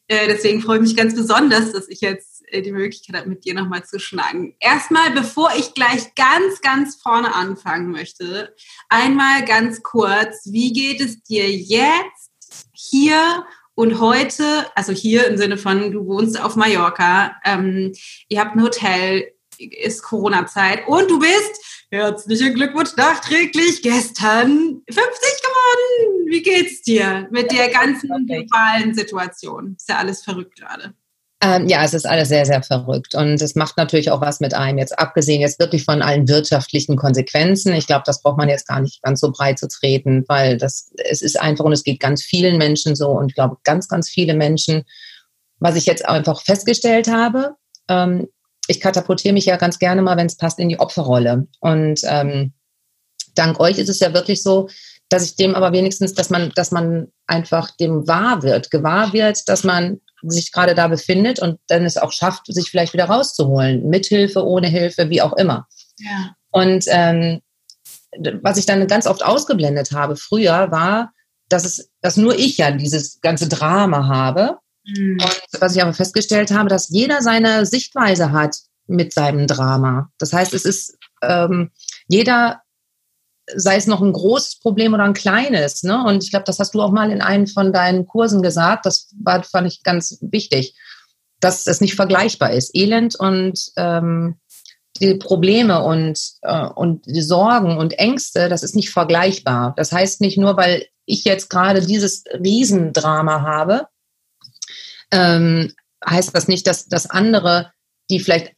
Äh, 0.10 0.28
deswegen 0.28 0.62
freue 0.62 0.80
ich 0.80 0.84
mich 0.84 0.98
ganz 0.98 1.16
besonders, 1.16 1.72
dass 1.72 1.88
ich 1.88 2.02
jetzt 2.02 2.44
äh, 2.48 2.62
die 2.62 2.74
Möglichkeit 2.74 3.16
habe, 3.16 3.30
mit 3.30 3.46
dir 3.46 3.54
nochmal 3.54 3.86
zu 3.86 4.00
schnacken. 4.00 4.54
Erstmal, 4.60 5.12
bevor 5.12 5.50
ich 5.58 5.74
gleich 5.74 6.14
ganz, 6.16 6.60
ganz 6.60 6.98
vorne 6.98 7.34
anfangen 7.34 7.90
möchte, 7.90 8.54
einmal 8.90 9.46
ganz 9.46 9.82
kurz, 9.82 10.42
wie 10.52 10.74
geht 10.74 11.00
es 11.00 11.24
dir 11.24 11.50
jetzt 11.50 12.68
hier 12.74 13.46
und 13.76 14.00
heute, 14.00 14.44
also 14.74 14.94
hier 14.94 15.28
im 15.28 15.38
Sinne 15.38 15.58
von, 15.58 15.92
du 15.92 16.06
wohnst 16.08 16.40
auf 16.42 16.56
Mallorca, 16.56 17.36
ähm, 17.44 17.92
ihr 18.30 18.40
habt 18.40 18.56
ein 18.56 18.64
Hotel, 18.64 19.32
ist 19.58 20.02
Corona-Zeit 20.04 20.88
und 20.88 21.10
du 21.10 21.20
bist, 21.20 21.88
herzlichen 21.92 22.56
Glückwunsch 22.56 22.96
nachträglich, 22.96 23.82
gestern 23.82 24.82
50 24.90 24.96
geworden. 24.96 26.28
Wie 26.28 26.42
geht's 26.42 26.82
dir 26.82 27.28
mit 27.32 27.52
der 27.52 27.70
ganzen 27.70 28.10
globalen 28.26 28.94
Situation? 28.94 29.76
Ist 29.78 29.90
ja 29.90 29.98
alles 29.98 30.24
verrückt 30.24 30.58
gerade. 30.58 30.94
Ähm, 31.46 31.68
ja, 31.68 31.84
es 31.84 31.94
ist 31.94 32.08
alles 32.08 32.30
sehr, 32.30 32.44
sehr 32.48 32.64
verrückt. 32.64 33.14
Und 33.14 33.40
es 33.40 33.54
macht 33.54 33.78
natürlich 33.78 34.10
auch 34.10 34.20
was 34.20 34.40
mit 34.40 34.56
einem, 34.56 34.80
jetzt 34.80 34.98
abgesehen 34.98 35.42
jetzt 35.42 35.60
wirklich 35.60 35.86
von 35.86 36.02
allen 36.02 36.28
wirtschaftlichen 36.28 36.96
Konsequenzen. 36.96 37.74
Ich 37.74 37.86
glaube, 37.86 38.02
das 38.04 38.24
braucht 38.24 38.40
man 38.40 38.50
jetzt 38.50 38.68
gar 38.68 38.80
nicht 38.80 39.04
ganz 39.04 39.20
so 39.20 39.32
breit 39.32 39.60
zu 39.60 39.68
treten, 39.68 40.26
weil 40.28 40.58
das, 40.58 40.92
es 41.08 41.22
ist 41.22 41.40
einfach 41.40 41.64
und 41.64 41.74
es 41.74 41.84
geht 41.84 42.00
ganz 42.00 42.24
vielen 42.24 42.58
Menschen 42.58 42.96
so 42.96 43.10
und 43.10 43.30
ich 43.30 43.36
glaube, 43.36 43.58
ganz, 43.64 43.88
ganz 43.88 44.10
viele 44.10 44.34
Menschen, 44.34 44.86
was 45.60 45.76
ich 45.76 45.86
jetzt 45.86 46.04
einfach 46.10 46.42
festgestellt 46.42 47.08
habe, 47.10 47.56
ähm, 47.90 48.28
ich 48.68 48.80
katapultiere 48.80 49.36
mich 49.36 49.46
ja 49.46 49.58
ganz 49.58 49.78
gerne 49.78 50.02
mal, 50.02 50.18
wenn 50.18 50.26
es 50.26 50.38
passt, 50.38 50.58
in 50.58 50.70
die 50.70 50.80
Opferrolle. 50.80 51.48
Und 51.60 52.02
ähm, 52.06 52.54
dank 53.36 53.60
euch 53.60 53.78
ist 53.78 53.90
es 53.90 54.00
ja 54.00 54.16
wirklich 54.16 54.42
so, 54.42 54.68
dass 55.10 55.24
ich 55.24 55.36
dem 55.36 55.54
aber 55.54 55.74
wenigstens, 55.74 56.16
dass 56.16 56.32
man, 56.32 56.52
dass 56.56 56.72
man 56.72 57.12
einfach 57.28 57.70
dem 57.78 58.08
wahr 58.08 58.42
wird, 58.42 58.72
gewahr 58.72 59.14
wird, 59.14 59.48
dass 59.48 59.64
man 59.64 60.02
sich 60.28 60.52
gerade 60.52 60.76
da 60.76 60.88
befindet 60.88 61.40
und 61.40 61.60
dann 61.68 61.86
es 61.86 61.98
auch 61.98 62.12
schafft, 62.12 62.46
sich 62.48 62.70
vielleicht 62.70 62.94
wieder 62.94 63.06
rauszuholen. 63.06 63.88
Mit 63.88 64.06
Hilfe, 64.06 64.46
ohne 64.46 64.68
Hilfe, 64.68 65.10
wie 65.10 65.22
auch 65.22 65.34
immer. 65.34 65.68
Ja. 66.00 66.36
Und 66.52 66.86
ähm, 66.88 67.42
was 68.42 68.58
ich 68.58 68.66
dann 68.66 68.88
ganz 68.88 69.08
oft 69.08 69.24
ausgeblendet 69.24 69.92
habe 69.92 70.16
früher, 70.16 70.72
war, 70.72 71.12
dass 71.50 71.66
es, 71.66 71.90
dass 72.02 72.18
nur 72.18 72.38
ich 72.38 72.58
ja 72.58 72.72
dieses 72.72 73.20
ganze 73.22 73.48
Drama 73.48 74.08
habe. 74.08 74.58
Mhm. 74.86 75.18
Und 75.22 75.62
was 75.62 75.76
ich 75.76 75.82
aber 75.82 75.94
festgestellt 75.94 76.52
habe, 76.52 76.70
dass 76.70 76.90
jeder 76.90 77.22
seine 77.22 77.66
Sichtweise 77.66 78.32
hat 78.32 78.58
mit 78.88 79.14
seinem 79.14 79.48
Drama. 79.48 80.10
Das 80.20 80.34
heißt, 80.34 80.54
es 80.54 80.66
ist 80.66 80.98
ähm, 81.22 81.72
jeder 82.08 82.62
sei 83.54 83.76
es 83.76 83.88
noch 83.88 84.02
ein 84.02 84.14
großes 84.14 84.60
Problem 84.60 84.94
oder 84.94 85.04
ein 85.04 85.14
kleines. 85.14 85.84
Ne? 85.84 86.04
Und 86.04 86.24
ich 86.24 86.32
glaube, 86.32 86.46
das 86.46 86.60
hast 86.60 86.74
du 86.74 86.82
auch 86.82 86.92
mal 86.92 87.12
in 87.12 87.22
einem 87.22 87.48
von 87.48 87.72
deinen 87.72 88.08
Kursen 88.08 88.42
gesagt. 88.42 88.86
Das 88.86 89.10
war, 89.22 89.44
fand 89.44 89.68
ich 89.68 89.84
ganz 89.84 90.18
wichtig, 90.22 90.76
dass 91.40 91.68
es 91.68 91.82
nicht 91.82 91.96
vergleichbar 91.96 92.52
ist. 92.52 92.76
Elend 92.76 93.16
und 93.16 93.72
ähm, 93.78 94.40
die 95.00 95.16
Probleme 95.16 95.84
und, 95.84 96.20
äh, 96.42 96.66
und 96.66 97.06
die 97.06 97.22
Sorgen 97.22 97.78
und 97.78 98.00
Ängste, 98.00 98.50
das 98.50 98.64
ist 98.64 98.76
nicht 98.76 98.90
vergleichbar. 98.90 99.74
Das 99.78 99.92
heißt 99.92 100.22
nicht 100.22 100.38
nur, 100.38 100.58
weil 100.58 100.86
ich 101.06 101.26
jetzt 101.26 101.50
gerade 101.50 101.86
dieses 101.86 102.24
Riesendrama 102.34 103.42
habe, 103.42 103.88
ähm, 105.12 105.74
heißt 106.08 106.36
das 106.36 106.48
nicht, 106.48 106.66
dass, 106.68 106.88
dass 106.88 107.10
andere, 107.10 107.72
die 108.10 108.20
vielleicht 108.20 108.54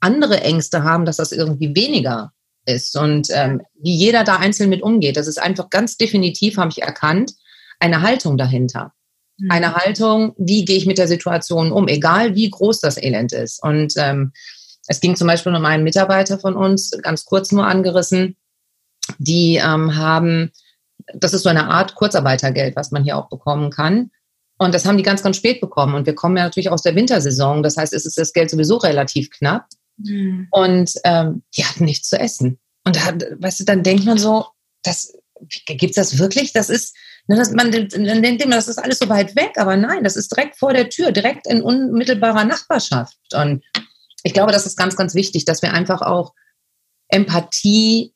andere 0.00 0.40
Ängste 0.42 0.84
haben, 0.84 1.04
dass 1.04 1.16
das 1.16 1.32
irgendwie 1.32 1.74
weniger 1.74 2.32
ist 2.68 2.96
und 2.96 3.28
ähm, 3.32 3.62
wie 3.80 3.96
jeder 3.96 4.24
da 4.24 4.36
einzeln 4.36 4.70
mit 4.70 4.82
umgeht. 4.82 5.16
Das 5.16 5.26
ist 5.26 5.40
einfach 5.40 5.70
ganz 5.70 5.96
definitiv, 5.96 6.58
habe 6.58 6.70
ich 6.70 6.82
erkannt, 6.82 7.32
eine 7.80 8.02
Haltung 8.02 8.36
dahinter. 8.36 8.92
Mhm. 9.38 9.50
Eine 9.50 9.74
Haltung, 9.74 10.34
wie 10.36 10.64
gehe 10.64 10.76
ich 10.76 10.86
mit 10.86 10.98
der 10.98 11.08
Situation 11.08 11.72
um, 11.72 11.88
egal 11.88 12.34
wie 12.34 12.50
groß 12.50 12.80
das 12.80 12.96
Elend 12.96 13.32
ist. 13.32 13.62
Und 13.62 13.94
ähm, 13.96 14.32
es 14.86 15.00
ging 15.00 15.16
zum 15.16 15.26
Beispiel 15.26 15.54
um 15.54 15.64
einen 15.64 15.84
Mitarbeiter 15.84 16.38
von 16.38 16.56
uns, 16.56 16.90
ganz 17.02 17.24
kurz 17.24 17.52
nur 17.52 17.66
angerissen, 17.66 18.36
die 19.18 19.56
ähm, 19.56 19.96
haben, 19.96 20.50
das 21.14 21.34
ist 21.34 21.42
so 21.42 21.48
eine 21.48 21.68
Art 21.68 21.94
Kurzarbeitergeld, 21.94 22.76
was 22.76 22.90
man 22.90 23.04
hier 23.04 23.16
auch 23.16 23.28
bekommen 23.28 23.70
kann. 23.70 24.10
Und 24.58 24.74
das 24.74 24.84
haben 24.84 24.96
die 24.96 25.04
ganz, 25.04 25.22
ganz 25.22 25.36
spät 25.36 25.60
bekommen. 25.60 25.94
Und 25.94 26.06
wir 26.06 26.14
kommen 26.14 26.36
ja 26.36 26.42
natürlich 26.42 26.70
aus 26.70 26.82
der 26.82 26.96
Wintersaison. 26.96 27.62
Das 27.62 27.76
heißt, 27.76 27.92
es 27.92 28.04
ist 28.06 28.18
das 28.18 28.32
Geld 28.32 28.50
sowieso 28.50 28.76
relativ 28.76 29.30
knapp. 29.30 29.66
Mhm. 29.98 30.48
Und 30.50 30.92
ähm, 31.04 31.42
die 31.56 31.64
hatten 31.64 31.84
nichts 31.84 32.08
zu 32.08 32.18
essen. 32.18 32.58
Und 32.84 32.96
da, 32.96 33.14
weißt 33.38 33.60
du, 33.60 33.64
dann 33.64 33.82
denkt 33.82 34.04
man 34.04 34.18
so, 34.18 34.46
das 34.82 35.12
gibt's 35.66 35.96
das 35.96 36.18
wirklich? 36.18 36.52
Das 36.52 36.70
ist, 36.70 36.96
ne, 37.26 37.36
das, 37.36 37.52
man 37.52 37.70
dann 37.70 38.22
denkt 38.22 38.42
immer, 38.42 38.56
das 38.56 38.68
ist 38.68 38.78
alles 38.78 38.98
so 38.98 39.08
weit 39.08 39.36
weg, 39.36 39.52
aber 39.56 39.76
nein, 39.76 40.04
das 40.04 40.16
ist 40.16 40.34
direkt 40.34 40.56
vor 40.56 40.72
der 40.72 40.88
Tür, 40.88 41.12
direkt 41.12 41.46
in 41.46 41.62
unmittelbarer 41.62 42.44
Nachbarschaft. 42.44 43.18
Und 43.34 43.64
ich 44.22 44.32
glaube, 44.32 44.52
das 44.52 44.66
ist 44.66 44.76
ganz, 44.76 44.96
ganz 44.96 45.14
wichtig, 45.14 45.44
dass 45.44 45.62
wir 45.62 45.72
einfach 45.72 46.02
auch 46.02 46.34
Empathie, 47.08 48.14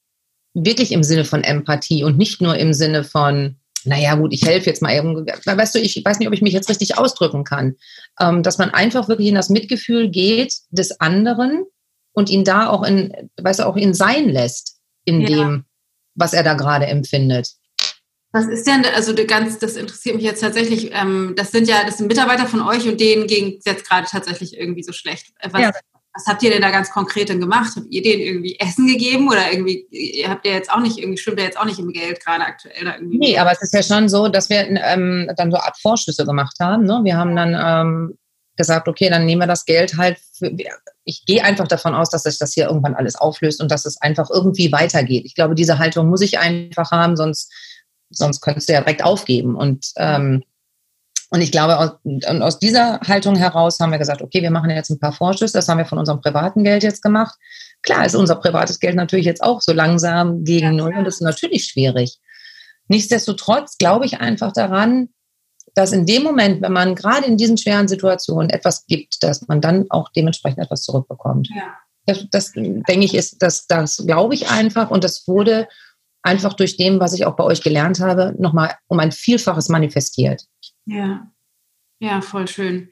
wirklich 0.55 0.93
im 0.93 1.03
Sinne 1.03 1.25
von 1.25 1.45
Empathie 1.45 2.05
und 2.05 2.19
nicht 2.19 2.41
nur 2.41 2.57
im 2.57 2.75
Sinne 2.75 3.05
von, 3.05 3.57
naja 3.85 4.15
gut, 4.15 4.33
ich 4.33 4.45
helfe 4.45 4.67
jetzt 4.67 4.83
mal 4.83 4.93
irgendwie, 4.95 5.33
weißt 5.45 5.75
du, 5.75 5.79
ich 5.79 6.03
weiß 6.05 6.19
nicht, 6.19 6.29
ob 6.29 6.35
ich 6.35 6.43
mich 6.43 6.53
jetzt 6.53 6.69
richtig 6.69 6.99
ausdrücken 6.99 7.45
kann, 7.45 7.77
ähm, 8.21 8.43
dass 8.43 8.59
man 8.59 8.71
einfach 8.71 9.09
wirklich 9.09 9.29
in 9.29 9.35
das 9.35 9.49
Mitgefühl 9.49 10.11
geht 10.11 10.55
des 10.71 11.01
anderen 11.01 11.65
und 12.13 12.31
ihn 12.31 12.45
da 12.45 12.69
auch 12.69 12.83
in, 12.83 13.13
weißt 13.41 13.61
du, 13.61 13.67
auch 13.67 13.77
ihn 13.77 13.95
sein 13.95 14.29
lässt 14.29 14.79
in 15.05 15.21
ja. 15.21 15.29
dem, 15.29 15.65
was 16.15 16.33
er 16.33 16.43
da 16.43 16.55
gerade 16.55 16.87
empfindet. 16.87 17.49
Was 18.35 18.47
ist 18.47 18.67
denn, 18.67 18.85
also 18.95 19.15
ganz, 19.27 19.59
das 19.59 19.77
interessiert 19.77 20.17
mich 20.17 20.25
jetzt 20.25 20.41
tatsächlich, 20.41 20.91
ähm, 20.95 21.35
das 21.37 21.51
sind 21.51 21.69
ja, 21.69 21.85
das 21.85 21.99
sind 21.99 22.07
Mitarbeiter 22.07 22.47
von 22.47 22.63
euch 22.63 22.89
und 22.89 22.99
denen 22.99 23.27
ging 23.27 23.59
es 23.59 23.65
jetzt 23.67 23.87
gerade 23.87 24.07
tatsächlich 24.07 24.57
irgendwie 24.57 24.83
so 24.83 24.93
schlecht. 24.93 25.35
Äh, 25.39 25.51
was, 25.53 25.61
ja. 25.61 25.73
Was 26.15 26.27
habt 26.27 26.43
ihr 26.43 26.51
denn 26.51 26.61
da 26.61 26.71
ganz 26.71 26.91
konkret 26.91 27.31
denn 27.31 27.41
gemacht? 27.41 27.73
Habt 27.75 27.87
ihr 27.91 28.03
denen 28.03 28.21
irgendwie 28.21 28.59
Essen 28.59 28.87
gegeben 28.87 29.29
oder 29.29 29.51
irgendwie, 29.51 29.87
ihr 29.91 30.29
habt 30.29 30.45
ja 30.45 30.53
jetzt 30.53 30.71
auch 30.71 30.81
nicht, 30.81 30.99
irgendwie 30.99 31.19
stimmt 31.19 31.39
ja 31.39 31.45
jetzt 31.45 31.59
auch 31.59 31.65
nicht 31.65 31.79
im 31.79 31.93
Geld 31.93 32.23
gerade 32.23 32.45
aktuell 32.45 32.85
da 32.85 32.95
irgendwie? 32.97 33.19
Nee, 33.19 33.39
aber 33.39 33.53
es 33.53 33.63
ist 33.63 33.73
ja 33.73 33.83
schon 33.83 34.09
so, 34.09 34.29
dass 34.29 34.51
wir 34.51 34.69
ähm, 34.69 35.31
dann 35.37 35.51
so 35.51 35.57
Art 35.57 35.79
Vorschüsse 35.81 36.27
gemacht 36.27 36.57
haben. 36.61 36.85
Ne? 36.85 37.01
Wir 37.05 37.17
haben 37.17 37.35
dann 37.35 37.57
ähm, 37.59 38.19
gesagt, 38.57 38.89
okay, 38.89 39.09
dann 39.09 39.25
nehmen 39.25 39.41
wir 39.41 39.47
das 39.47 39.65
Geld 39.65 39.97
halt. 39.97 40.19
Für, 40.35 40.55
ich 41.05 41.25
gehe 41.25 41.43
einfach 41.43 41.67
davon 41.67 41.95
aus, 41.95 42.11
dass 42.11 42.25
sich 42.25 42.39
das 42.39 42.53
hier 42.53 42.67
irgendwann 42.67 42.95
alles 42.95 43.17
auflöst 43.17 43.63
und 43.63 43.71
dass 43.71 43.87
es 43.87 44.01
einfach 44.03 44.29
irgendwie 44.31 44.71
weitergeht. 44.71 45.25
Ich 45.25 45.35
glaube, 45.35 45.55
diese 45.55 45.79
Haltung 45.79 46.09
muss 46.09 46.21
ich 46.21 46.39
einfach 46.39 46.91
haben, 46.91 47.17
sonst, 47.17 47.51
sonst 48.11 48.43
könntest 48.43 48.69
du 48.69 48.75
ja 48.75 48.81
direkt 48.83 49.03
aufgeben. 49.03 49.57
Und, 49.57 49.93
ähm, 49.97 50.43
und 51.33 51.41
ich 51.41 51.51
glaube, 51.51 51.79
aus, 51.79 51.93
und 52.05 52.43
aus 52.43 52.59
dieser 52.59 53.01
Haltung 53.01 53.37
heraus 53.37 53.81
haben 53.81 53.91
wir 53.91 53.99
gesagt, 53.99 54.21
okay, 54.21 54.43
wir 54.43 54.51
machen 54.51 54.69
jetzt 54.69 54.91
ein 54.91 55.01
paar 55.01 55.15
Vorschüsse. 55.15 55.55
Das 55.55 55.67
haben 55.67 55.79
wir 55.79 55.87
von 55.87 55.97
unserem 55.97 56.21
privaten 56.21 56.63
Geld 56.63 56.83
jetzt 56.83 57.01
gemacht. 57.01 57.39
Klar 57.83 58.05
ist 58.05 58.15
unser 58.15 58.37
privates 58.37 58.81
Geld 58.81 58.97
natürlich 58.97 59.25
jetzt 59.25 59.43
auch 59.43 59.63
so 59.63 59.73
langsam 59.73 60.45
gegen 60.45 60.67
ja, 60.67 60.73
Null 60.73 60.95
und 60.95 61.05
das 61.07 61.15
ist 61.15 61.21
natürlich 61.23 61.65
schwierig. 61.65 62.19
Nichtsdestotrotz 62.89 63.79
glaube 63.79 64.05
ich 64.05 64.21
einfach 64.21 64.53
daran, 64.53 65.09
dass 65.75 65.93
in 65.93 66.05
dem 66.05 66.23
Moment, 66.23 66.61
wenn 66.61 66.73
man 66.73 66.95
gerade 66.95 67.25
in 67.25 67.39
diesen 67.39 67.57
schweren 67.57 67.89
Situationen 67.89 68.51
etwas 68.51 68.85
gibt, 68.85 69.23
dass 69.23 69.49
man 69.49 69.63
dann 69.63 69.87
auch 69.89 70.11
dementsprechend 70.15 70.59
etwas 70.59 70.83
zurückbekommt. 70.83 71.49
Ja. 71.49 71.79
Das, 72.05 72.27
das 72.31 72.53
denke 72.53 73.05
ich, 73.05 73.15
ist 73.15 73.41
das, 73.41 73.67
das 73.67 74.05
glaube 74.07 74.35
ich 74.35 74.51
einfach 74.51 74.91
und 74.91 75.03
das 75.03 75.27
wurde 75.27 75.67
einfach 76.23 76.53
durch 76.53 76.77
dem, 76.77 77.01
was 77.01 77.15
ich 77.15 77.25
auch 77.25 77.37
bei 77.37 77.45
euch 77.45 77.63
gelernt 77.63 78.01
habe, 78.01 78.35
nochmal 78.39 78.75
um 78.89 79.01
ein 79.01 79.13
Vielfaches 79.13 79.71
manifestiert. 79.71 80.45
Ja, 80.87 81.31
ja, 82.01 82.21
voll 82.21 82.49
schön. 82.49 82.91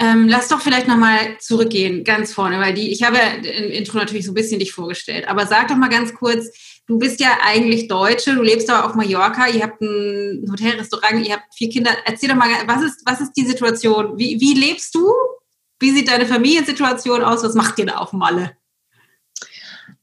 Ähm, 0.00 0.28
lass 0.28 0.48
doch 0.48 0.60
vielleicht 0.60 0.86
nochmal 0.86 1.38
zurückgehen, 1.38 2.04
ganz 2.04 2.32
vorne, 2.32 2.60
weil 2.60 2.72
die, 2.72 2.90
ich 2.92 3.02
habe 3.02 3.16
ja 3.16 3.32
im 3.32 3.70
Intro 3.70 3.98
natürlich 3.98 4.24
so 4.24 4.30
ein 4.30 4.34
bisschen 4.34 4.60
dich 4.60 4.72
vorgestellt, 4.72 5.26
aber 5.26 5.46
sag 5.46 5.68
doch 5.68 5.76
mal 5.76 5.88
ganz 5.88 6.14
kurz, 6.14 6.50
du 6.86 6.98
bist 6.98 7.20
ja 7.20 7.38
eigentlich 7.44 7.88
Deutsche, 7.88 8.34
du 8.34 8.42
lebst 8.42 8.70
aber 8.70 8.86
auf 8.86 8.94
Mallorca, 8.94 9.48
ihr 9.48 9.62
habt 9.62 9.80
ein 9.80 10.46
Hotelrestaurant, 10.50 11.26
ihr 11.26 11.34
habt 11.34 11.54
vier 11.54 11.68
Kinder. 11.68 11.90
Erzähl 12.04 12.30
doch 12.30 12.36
mal, 12.36 12.48
was 12.66 12.82
ist, 12.82 13.02
was 13.04 13.20
ist 13.20 13.32
die 13.32 13.44
Situation? 13.44 14.18
Wie, 14.18 14.40
wie 14.40 14.54
lebst 14.54 14.94
du? 14.94 15.12
Wie 15.78 15.90
sieht 15.90 16.08
deine 16.08 16.26
Familiensituation 16.26 17.22
aus? 17.22 17.44
Was 17.44 17.54
macht 17.54 17.78
ihr 17.78 17.86
da 17.86 17.96
auf 17.96 18.12
Malle? 18.12 18.52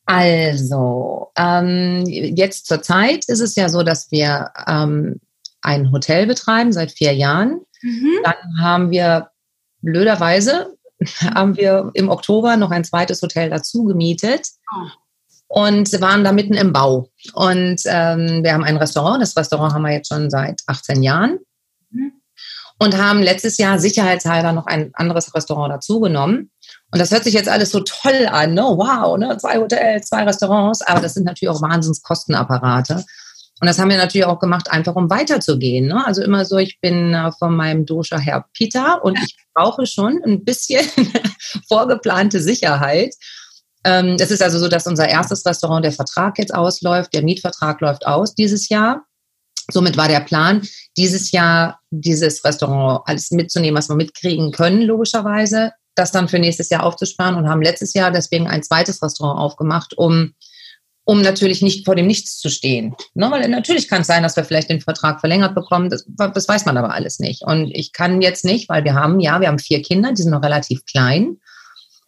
Also, 0.06 1.32
ähm, 1.36 2.04
jetzt 2.06 2.68
zur 2.68 2.82
Zeit 2.84 3.26
ist 3.26 3.40
es 3.40 3.56
ja 3.56 3.70
so, 3.70 3.82
dass 3.82 4.12
wir 4.12 4.52
ähm, 4.68 5.20
ein 5.66 5.92
Hotel 5.92 6.28
betreiben 6.28 6.72
seit 6.72 6.92
vier 6.92 7.14
Jahren. 7.14 7.62
Mhm. 7.82 8.10
Dann 8.24 8.62
haben 8.62 8.92
wir 8.92 9.30
blöderweise 9.82 10.76
haben 11.36 11.58
wir 11.58 11.92
im 11.94 12.10
Oktober 12.10 12.56
noch 12.58 12.72
ein 12.72 12.84
zweites 12.84 13.22
Hotel 13.22 13.50
dazu 13.50 13.84
gemietet. 13.84 14.48
Oh 14.74 14.88
und 15.48 16.02
waren 16.02 16.24
da 16.24 16.32
mitten 16.32 16.54
im 16.54 16.74
Bau. 16.74 17.10
Und 17.34 17.82
ähm, 17.86 18.44
wir 18.44 18.54
haben 18.54 18.64
ein 18.64 18.78
Restaurant, 18.78 19.22
das 19.22 19.38
Restaurant 19.38 19.74
haben 19.74 19.84
wir 19.84 19.94
jetzt 19.94 20.10
schon 20.10 20.30
seit 20.30 20.62
18 20.68 21.04
Jahren 21.04 21.40
mhm. 21.92 22.14
und 22.80 22.98
haben 22.98 23.22
letztes 23.22 23.58
Jahr 23.58 23.80
sicherheitshalber 23.80 24.52
noch 24.54 24.66
ein 24.66 24.92
anderes 24.94 25.34
Restaurant 25.36 25.72
dazugenommen. 25.74 26.52
Und 26.92 27.00
das 27.00 27.12
hört 27.12 27.24
sich 27.24 27.34
jetzt 27.34 27.50
alles 27.50 27.72
so 27.72 27.82
toll 27.82 28.28
an, 28.30 28.54
ne? 28.54 28.64
wow, 28.64 29.18
ne? 29.18 29.38
zwei 29.38 29.58
Hotels, 29.58 30.08
zwei 30.08 30.24
Restaurants, 30.24 30.82
aber 30.82 31.02
das 31.02 31.14
sind 31.14 31.26
natürlich 31.26 31.56
auch 31.56 31.62
Wahnsinnskostenapparate. 31.62 33.06
Und 33.62 33.68
das 33.68 33.80
haben 33.80 33.90
wir 33.90 33.98
natürlich 33.98 34.26
auch 34.26 34.40
gemacht, 34.40 34.70
einfach 34.70 34.96
um 34.96 35.10
weiterzugehen. 35.10 35.88
Ne? 35.88 36.06
Also 36.06 36.22
immer 36.22 36.44
so, 36.44 36.58
ich 36.58 36.80
bin 36.82 37.14
äh, 37.14 37.32
von 37.40 37.56
meinem 37.56 37.86
Dosha 37.86 38.18
Herr 38.18 38.46
Peter 38.54 39.04
und 39.04 39.18
ich 39.20 39.38
brauche 39.54 39.86
schon 39.86 40.22
ein 40.26 40.44
bisschen 40.44 40.86
vorgeplante 41.70 42.42
Sicherheit. 42.42 43.16
Ähm, 43.86 44.18
es 44.20 44.32
ist 44.32 44.42
also 44.42 44.60
so, 44.60 44.68
dass 44.68 44.88
unser 44.88 45.08
erstes 45.08 45.46
Restaurant 45.46 45.86
der 45.86 45.94
Vertrag 45.94 46.38
jetzt 46.38 46.54
ausläuft. 46.54 47.14
Der 47.14 47.24
Mietvertrag 47.24 47.80
läuft 47.80 48.06
aus 48.06 48.36
dieses 48.36 48.68
Jahr. 48.68 49.06
Somit 49.72 49.96
war 49.96 50.08
der 50.08 50.20
Plan, 50.20 50.62
dieses 50.98 51.32
Jahr 51.32 51.80
dieses 51.90 52.44
Restaurant 52.44 53.02
alles 53.06 53.32
mitzunehmen, 53.32 53.78
was 53.78 53.90
wir 53.90 53.96
mitkriegen 53.96 54.52
können, 54.52 54.82
logischerweise, 54.82 55.72
das 55.96 56.12
dann 56.12 56.28
für 56.28 56.40
nächstes 56.40 56.70
Jahr 56.70 56.84
aufzusparen 56.84 57.36
und 57.36 57.48
haben 57.50 57.62
letztes 57.62 57.94
Jahr 57.94 58.12
deswegen 58.12 58.48
ein 58.48 58.64
zweites 58.64 59.02
Restaurant 59.02 59.40
aufgemacht, 59.40 59.98
um, 59.98 60.34
um 61.06 61.22
natürlich 61.22 61.62
nicht 61.62 61.86
vor 61.86 61.96
dem 61.96 62.08
Nichts 62.08 62.40
zu 62.40 62.50
stehen. 62.50 62.96
Ne? 63.14 63.30
Weil 63.30 63.48
natürlich 63.48 63.88
kann 63.88 64.02
es 64.02 64.08
sein, 64.08 64.24
dass 64.24 64.36
wir 64.36 64.44
vielleicht 64.44 64.70
den 64.70 64.82
Vertrag 64.82 65.20
verlängert 65.20 65.54
bekommen, 65.54 65.90
das, 65.90 66.06
das 66.08 66.48
weiß 66.48 66.66
man 66.66 66.78
aber 66.78 66.94
alles 66.94 67.20
nicht. 67.20 67.44
Und 67.44 67.70
ich 67.72 67.94
kann 67.94 68.22
jetzt 68.22 68.44
nicht, 68.44 68.68
weil 68.70 68.84
wir 68.84 68.96
haben, 68.96 69.20
ja, 69.20 69.40
wir 69.40 69.48
haben 69.48 69.60
vier 69.60 69.84
Kinder, 69.84 70.12
die 70.12 70.24
sind 70.24 70.32
noch 70.32 70.44
relativ 70.44 70.84
klein. 70.86 71.38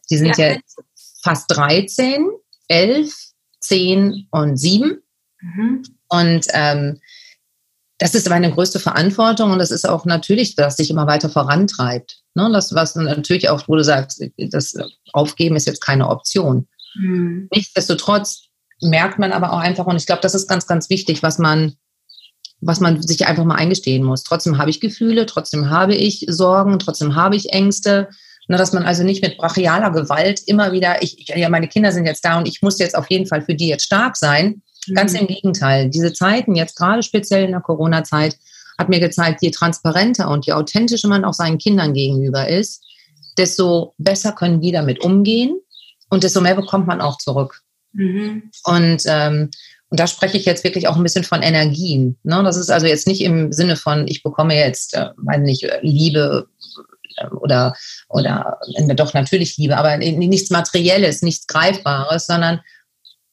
Die 0.09 0.17
sind 0.17 0.35
ja, 0.37 0.53
jetzt 0.53 0.81
fast 1.21 1.45
13, 1.51 2.27
11, 2.69 3.13
10 3.59 4.27
und 4.31 4.57
7. 4.57 4.97
Mhm. 5.41 5.83
Und 6.09 6.47
ähm, 6.53 6.99
das 7.99 8.15
ist 8.15 8.29
meine 8.29 8.51
größte 8.51 8.79
Verantwortung 8.79 9.51
und 9.51 9.59
das 9.59 9.71
ist 9.71 9.87
auch 9.87 10.05
natürlich, 10.05 10.55
dass 10.55 10.77
sich 10.77 10.89
immer 10.89 11.07
weiter 11.07 11.29
vorantreibt. 11.29 12.21
Ne? 12.35 12.49
Das, 12.51 12.73
was 12.73 12.95
natürlich 12.95 13.49
auch, 13.49 13.67
wo 13.67 13.75
du 13.75 13.83
sagst, 13.83 14.23
das 14.37 14.75
Aufgeben 15.13 15.55
ist 15.55 15.67
jetzt 15.67 15.81
keine 15.81 16.07
Option. 16.09 16.67
Mhm. 16.95 17.47
Nichtsdestotrotz 17.53 18.46
merkt 18.81 19.19
man 19.19 19.31
aber 19.31 19.53
auch 19.53 19.59
einfach, 19.59 19.85
und 19.85 19.95
ich 19.95 20.05
glaube, 20.05 20.21
das 20.21 20.35
ist 20.35 20.47
ganz, 20.47 20.67
ganz 20.67 20.89
wichtig, 20.89 21.23
was 21.23 21.39
man, 21.39 21.75
was 22.61 22.79
man 22.79 23.01
sich 23.01 23.27
einfach 23.27 23.45
mal 23.45 23.55
eingestehen 23.55 24.03
muss. 24.03 24.23
Trotzdem 24.23 24.57
habe 24.57 24.69
ich 24.69 24.79
Gefühle, 24.79 25.25
trotzdem 25.25 25.69
habe 25.69 25.95
ich 25.95 26.25
Sorgen, 26.27 26.79
trotzdem 26.79 27.15
habe 27.15 27.35
ich 27.35 27.53
Ängste. 27.53 28.09
Ne, 28.49 28.57
dass 28.57 28.71
man 28.71 28.83
also 28.83 29.03
nicht 29.03 29.21
mit 29.21 29.37
brachialer 29.37 29.91
Gewalt 29.91 30.41
immer 30.45 30.71
wieder, 30.71 31.03
ich, 31.03 31.19
ich, 31.19 31.27
ja, 31.27 31.49
meine 31.49 31.67
Kinder 31.67 31.91
sind 31.91 32.05
jetzt 32.05 32.23
da 32.23 32.37
und 32.37 32.47
ich 32.47 32.61
muss 32.61 32.79
jetzt 32.79 32.97
auf 32.97 33.09
jeden 33.09 33.25
Fall 33.25 33.41
für 33.41 33.55
die 33.55 33.67
jetzt 33.67 33.83
stark 33.83 34.15
sein. 34.15 34.61
Mhm. 34.87 34.93
Ganz 34.93 35.13
im 35.13 35.27
Gegenteil. 35.27 35.89
Diese 35.89 36.13
Zeiten, 36.13 36.55
jetzt 36.55 36.77
gerade 36.77 37.03
speziell 37.03 37.43
in 37.43 37.51
der 37.51 37.59
Corona-Zeit, 37.59 38.37
hat 38.77 38.87
mir 38.87 39.01
gezeigt, 39.01 39.41
je 39.41 39.51
transparenter 39.51 40.29
und 40.29 40.45
je 40.45 40.53
authentischer 40.53 41.09
man 41.09 41.25
auch 41.25 41.33
seinen 41.33 41.57
Kindern 41.57 41.93
gegenüber 41.93 42.47
ist, 42.47 42.83
desto 43.37 43.93
besser 43.97 44.31
können 44.31 44.61
die 44.61 44.71
damit 44.71 45.03
umgehen 45.03 45.59
und 46.09 46.23
desto 46.23 46.39
mehr 46.39 46.55
bekommt 46.55 46.87
man 46.87 47.01
auch 47.01 47.17
zurück. 47.17 47.61
Mhm. 47.97 48.51
Und, 48.63 49.03
ähm, 49.07 49.49
und 49.89 49.99
da 49.99 50.07
spreche 50.07 50.37
ich 50.37 50.45
jetzt 50.45 50.63
wirklich 50.63 50.87
auch 50.87 50.95
ein 50.95 51.03
bisschen 51.03 51.23
von 51.23 51.41
Energien. 51.41 52.17
Ne? 52.23 52.41
Das 52.43 52.57
ist 52.57 52.69
also 52.69 52.87
jetzt 52.87 53.07
nicht 53.07 53.21
im 53.21 53.51
Sinne 53.51 53.75
von, 53.75 54.07
ich 54.07 54.23
bekomme 54.23 54.55
jetzt, 54.55 54.95
äh, 54.95 55.09
meine 55.17 55.43
nicht, 55.43 55.67
Liebe 55.81 56.47
oder, 57.41 57.75
oder 58.09 58.59
doch 58.95 59.13
natürlich 59.13 59.57
Liebe, 59.57 59.77
aber 59.77 59.97
nichts 59.97 60.51
Materielles, 60.51 61.23
nichts 61.23 61.47
Greifbares, 61.47 62.27
sondern 62.27 62.61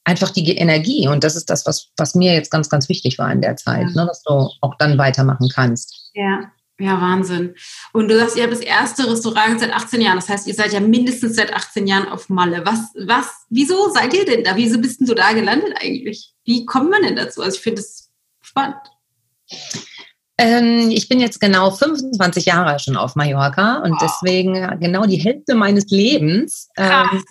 einfach 0.05 0.31
die 0.31 0.57
Energie. 0.57 1.09
Und 1.09 1.25
das 1.25 1.37
ist 1.37 1.51
das, 1.51 1.67
was, 1.67 1.89
was 1.97 2.15
mir 2.15 2.33
jetzt 2.33 2.51
ganz, 2.51 2.71
ganz 2.71 2.89
wichtig 2.89 3.19
war 3.19 3.31
in 3.31 3.43
der 3.43 3.57
Zeit, 3.57 3.89
ja. 3.95 4.03
ne, 4.03 4.07
dass 4.07 4.23
du 4.23 4.49
auch 4.61 4.75
dann 4.79 4.97
weitermachen 4.97 5.49
kannst. 5.53 6.11
Ja. 6.15 6.51
Ja, 6.81 7.01
Wahnsinn. 7.01 7.55
Und 7.93 8.09
du 8.09 8.19
sagst, 8.19 8.37
ihr 8.37 8.43
habt 8.43 8.53
das 8.53 8.61
erste 8.61 9.09
Restaurant 9.09 9.61
seit 9.61 9.73
18 9.73 10.01
Jahren. 10.01 10.17
Das 10.17 10.29
heißt, 10.29 10.49
ihr 10.49 10.55
seid 10.55 10.73
ja 10.73 10.81
mindestens 10.81 11.37
seit 11.37 11.55
18 11.55 11.87
Jahren 11.87 12.09
auf 12.09 12.29
Malle. 12.29 12.67
Was, 12.67 12.81
was, 13.07 13.31
wieso 13.49 13.91
seid 13.91 14.13
ihr 14.13 14.25
denn 14.25 14.43
da? 14.43 14.57
Wieso 14.57 14.81
bist 14.81 15.01
denn 15.01 15.07
du 15.07 15.15
da 15.15 15.33
gelandet 15.33 15.73
eigentlich? 15.81 16.33
Wie 16.45 16.67
kommt 16.67 16.91
man 16.91 17.03
denn 17.03 17.15
dazu? 17.15 17.43
Also 17.43 17.57
ich 17.57 17.63
finde 17.63 17.81
es 17.81 18.11
spannend. 18.41 18.77
Ähm, 20.37 20.91
ich 20.91 21.09
bin 21.09 21.21
jetzt 21.21 21.41
genau 21.41 21.71
25 21.71 22.47
Jahre 22.47 22.81
schon 22.81 22.97
auf 22.97 23.15
Mallorca 23.15 23.77
und 23.77 23.93
wow. 23.93 23.99
deswegen 24.03 24.55
genau 24.81 25.07
die 25.07 25.19
Hälfte 25.19 25.55
meines 25.55 25.87
Lebens 25.91 26.71
ähm, 26.77 27.23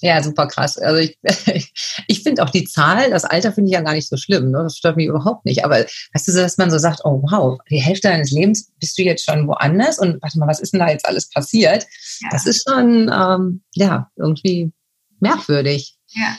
ja, 0.00 0.22
super 0.22 0.46
krass. 0.46 0.78
Also 0.78 0.98
ich, 0.98 1.18
ich 2.06 2.22
finde 2.22 2.42
auch 2.42 2.50
die 2.50 2.64
Zahl, 2.64 3.10
das 3.10 3.24
Alter 3.24 3.52
finde 3.52 3.68
ich 3.68 3.74
ja 3.74 3.80
gar 3.80 3.94
nicht 3.94 4.08
so 4.08 4.16
schlimm. 4.16 4.50
Ne? 4.50 4.62
Das 4.62 4.76
stört 4.76 4.96
mich 4.96 5.06
überhaupt 5.06 5.44
nicht. 5.44 5.64
Aber 5.64 5.76
weißt 5.76 6.28
du, 6.28 6.32
dass 6.32 6.58
man 6.58 6.70
so 6.70 6.78
sagt, 6.78 7.00
oh 7.04 7.22
wow, 7.22 7.58
die 7.70 7.80
Hälfte 7.80 8.08
deines 8.08 8.30
Lebens 8.30 8.70
bist 8.78 8.96
du 8.98 9.02
jetzt 9.02 9.24
schon 9.24 9.46
woanders 9.46 9.98
und 9.98 10.22
warte 10.22 10.38
mal, 10.38 10.48
was 10.48 10.60
ist 10.60 10.72
denn 10.72 10.80
da 10.80 10.88
jetzt 10.88 11.06
alles 11.06 11.30
passiert? 11.30 11.86
Ja. 12.20 12.28
Das 12.30 12.46
ist 12.46 12.68
schon, 12.68 13.10
ähm, 13.12 13.62
ja, 13.74 14.10
irgendwie 14.16 14.72
merkwürdig. 15.20 15.96
Ja. 16.08 16.36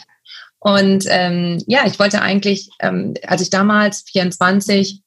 Und 0.59 1.05
ähm, 1.07 1.63
ja, 1.67 1.85
ich 1.85 1.99
wollte 1.99 2.21
eigentlich, 2.21 2.69
ähm, 2.79 3.13
als 3.25 3.41
ich 3.41 3.49
damals 3.49 4.03
24 4.11 5.01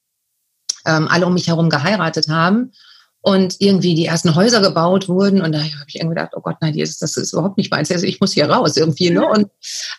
ähm, 0.85 1.07
alle 1.07 1.25
um 1.27 1.33
mich 1.33 1.47
herum 1.47 1.69
geheiratet 1.69 2.27
haben, 2.27 2.71
und 3.25 3.55
irgendwie 3.59 3.95
die 3.95 4.05
ersten 4.05 4.35
Häuser 4.35 4.59
gebaut 4.59 5.07
wurden 5.07 5.41
und 5.41 5.53
da 5.53 5.59
habe 5.59 5.85
ich 5.87 5.95
irgendwie 5.95 6.15
gedacht, 6.15 6.33
oh 6.35 6.41
Gott, 6.41 6.57
nein, 6.59 6.77
das 6.77 6.89
ist, 6.89 7.01
das 7.01 7.15
ist 7.15 7.31
überhaupt 7.31 7.57
nicht 7.57 7.71
meins. 7.71 7.89
Also 7.89 8.05
ich 8.05 8.19
muss 8.19 8.33
hier 8.33 8.49
raus 8.49 8.75
irgendwie. 8.75 9.11
Ne? 9.11 9.25
Und, 9.25 9.47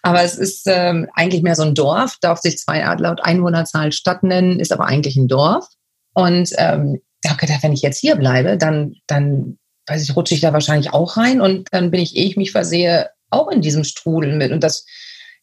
aber 0.02 0.23
es 0.23 0.37
ist 0.37 0.64
ähm, 0.66 1.09
eigentlich 1.14 1.43
mehr 1.43 1.54
so 1.54 1.62
ein 1.62 1.75
Dorf, 1.75 2.19
darf 2.21 2.40
sich 2.40 2.59
zwei 2.59 2.81
laut 2.99 3.25
Einwohnerzahl 3.25 3.93
Stadt 3.93 4.25
nennen, 4.25 4.61
ist 4.61 4.73
aber 4.73 4.85
eigentlich 4.85 5.16
ein 5.16 5.26
Dorf. 5.26 5.66
Und 6.12 6.50
ähm, 6.59 7.00
da 7.23 7.31
habe 7.31 7.38
ich 7.40 7.49
gedacht, 7.49 7.62
wenn 7.62 7.73
ich 7.73 7.81
jetzt 7.81 7.99
hier 7.99 8.16
bleibe, 8.16 8.59
dann, 8.59 8.97
dann 9.07 9.57
weiß 9.87 10.02
ich, 10.02 10.14
rutsche 10.14 10.35
ich 10.35 10.43
da 10.43 10.52
wahrscheinlich 10.52 10.93
auch 10.93 11.16
rein 11.16 11.40
und 11.40 11.69
dann 11.73 11.90
bin 11.90 12.00
ich, 12.00 12.16
ehe 12.16 12.26
ich 12.26 12.37
mich 12.37 12.52
versehe, 12.52 13.09
auch 13.31 13.50
in 13.50 13.62
diesem 13.62 13.85
Strudel 13.85 14.37
mit. 14.37 14.52
Und 14.52 14.62
das, 14.62 14.85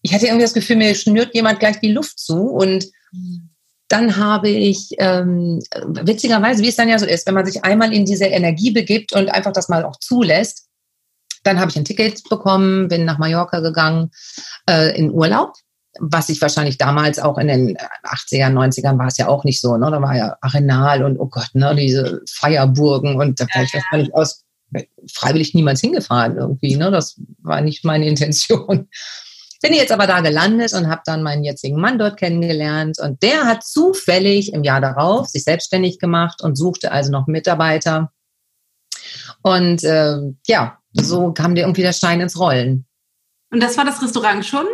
ich 0.03 0.13
hatte 0.13 0.27
irgendwie 0.27 0.43
das 0.43 0.53
Gefühl, 0.53 0.75
mir 0.75 0.93
schnürt 0.93 1.33
jemand 1.33 1.59
gleich 1.59 1.79
die 1.79 1.91
Luft 1.91 2.19
zu 2.19 2.43
und 2.43 2.85
mhm. 3.11 3.50
Dann 3.91 4.15
habe 4.15 4.48
ich, 4.48 4.91
ähm, 5.00 5.60
witzigerweise, 5.86 6.63
wie 6.63 6.69
es 6.69 6.77
dann 6.77 6.88
ja 6.88 6.98
so 6.98 7.05
ist, 7.05 7.27
wenn 7.27 7.33
man 7.33 7.45
sich 7.45 7.65
einmal 7.65 7.93
in 7.93 8.05
diese 8.05 8.25
Energie 8.25 8.71
begibt 8.71 9.12
und 9.13 9.29
einfach 9.29 9.51
das 9.51 9.67
mal 9.67 9.83
auch 9.83 9.98
zulässt, 9.98 10.69
dann 11.43 11.60
habe 11.60 11.71
ich 11.71 11.77
ein 11.77 11.83
Ticket 11.86 12.24
bekommen, 12.29 12.88
bin 12.88 13.03
nach 13.03 13.17
Mallorca 13.17 13.60
gegangen 13.60 14.12
äh, 14.69 14.98
in 14.98 15.12
Urlaub, 15.12 15.53
was 16.00 16.29
ich 16.29 16.41
wahrscheinlich 16.41 16.77
damals 16.77 17.19
auch 17.19 17.38
in 17.38 17.48
den 17.48 17.77
80er, 18.03 18.50
90ern 18.50 18.98
war 18.98 19.07
es 19.07 19.17
ja 19.17 19.27
auch 19.27 19.43
nicht 19.43 19.60
so. 19.60 19.75
Ne? 19.75 19.91
Da 19.91 20.01
war 20.01 20.15
ja 20.15 20.38
Arenal 20.39 21.03
und 21.03 21.19
oh 21.19 21.27
Gott, 21.27 21.50
ne, 21.53 21.75
diese 21.75 22.21
Feierburgen 22.29 23.19
und 23.19 23.41
da 23.41 23.45
wäre 23.53 23.65
ich 23.65 23.74
wahrscheinlich 23.74 24.13
aus 24.13 24.45
freiwillig 25.12 25.53
niemals 25.53 25.81
hingefahren 25.81 26.38
irgendwie. 26.38 26.77
Ne? 26.77 26.91
Das 26.91 27.19
war 27.41 27.60
nicht 27.60 27.83
meine 27.83 28.07
Intention. 28.07 28.88
Bin 29.61 29.73
jetzt 29.73 29.91
aber 29.91 30.07
da 30.07 30.21
gelandet 30.21 30.73
und 30.73 30.89
habe 30.89 31.01
dann 31.05 31.21
meinen 31.21 31.43
jetzigen 31.43 31.79
Mann 31.79 31.99
dort 31.99 32.17
kennengelernt. 32.17 32.97
Und 32.99 33.21
der 33.21 33.45
hat 33.45 33.63
zufällig 33.63 34.53
im 34.53 34.63
Jahr 34.63 34.81
darauf 34.81 35.27
sich 35.27 35.43
selbstständig 35.43 35.99
gemacht 35.99 36.41
und 36.41 36.57
suchte 36.57 36.91
also 36.91 37.11
noch 37.11 37.27
Mitarbeiter. 37.27 38.11
Und 39.43 39.83
äh, 39.83 40.17
ja, 40.47 40.79
so 40.93 41.31
kam 41.31 41.53
dir 41.53 41.61
irgendwie 41.61 41.83
der 41.83 41.93
Stein 41.93 42.21
ins 42.21 42.39
Rollen. 42.39 42.85
Und 43.51 43.61
das 43.61 43.77
war 43.77 43.85
das 43.85 44.01
Restaurant 44.01 44.45
schon? 44.45 44.65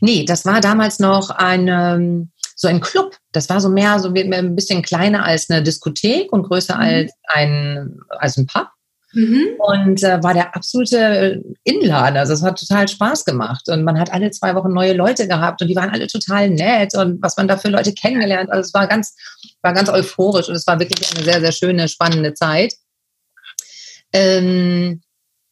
Nee, 0.00 0.24
das 0.24 0.44
war 0.44 0.60
damals 0.60 0.98
noch 0.98 1.30
ein, 1.30 1.68
ähm, 1.68 2.32
so 2.56 2.68
ein 2.68 2.80
Club. 2.80 3.16
Das 3.30 3.48
war 3.48 3.60
so 3.60 3.68
mehr, 3.68 3.98
so 3.98 4.12
ein 4.12 4.56
bisschen 4.56 4.82
kleiner 4.82 5.24
als 5.24 5.48
eine 5.48 5.62
Diskothek 5.62 6.32
und 6.32 6.42
größer 6.42 6.74
mhm. 6.74 6.80
als 6.80 7.12
ein, 7.28 8.00
als 8.08 8.36
ein 8.36 8.46
Pub. 8.46 8.68
Mhm. 9.12 9.56
Und 9.58 10.02
äh, 10.02 10.22
war 10.22 10.34
der 10.34 10.56
absolute 10.56 11.42
Inladen. 11.64 12.16
Also 12.16 12.32
es 12.32 12.42
hat 12.42 12.58
total 12.58 12.88
Spaß 12.88 13.24
gemacht. 13.24 13.68
Und 13.68 13.84
man 13.84 13.98
hat 13.98 14.12
alle 14.12 14.30
zwei 14.30 14.54
Wochen 14.54 14.72
neue 14.72 14.94
Leute 14.94 15.28
gehabt 15.28 15.60
und 15.60 15.68
die 15.68 15.76
waren 15.76 15.90
alle 15.90 16.06
total 16.06 16.50
nett 16.50 16.94
und 16.94 17.22
was 17.22 17.36
man 17.36 17.48
da 17.48 17.56
für 17.56 17.68
Leute 17.68 17.92
kennengelernt. 17.92 18.50
Also 18.50 18.68
es 18.68 18.74
war 18.74 18.86
ganz, 18.86 19.14
war 19.60 19.74
ganz 19.74 19.88
euphorisch 19.88 20.48
und 20.48 20.54
es 20.54 20.66
war 20.66 20.78
wirklich 20.78 21.14
eine 21.14 21.24
sehr, 21.24 21.40
sehr 21.40 21.52
schöne, 21.52 21.88
spannende 21.88 22.34
Zeit. 22.34 22.74
Ähm, 24.12 25.02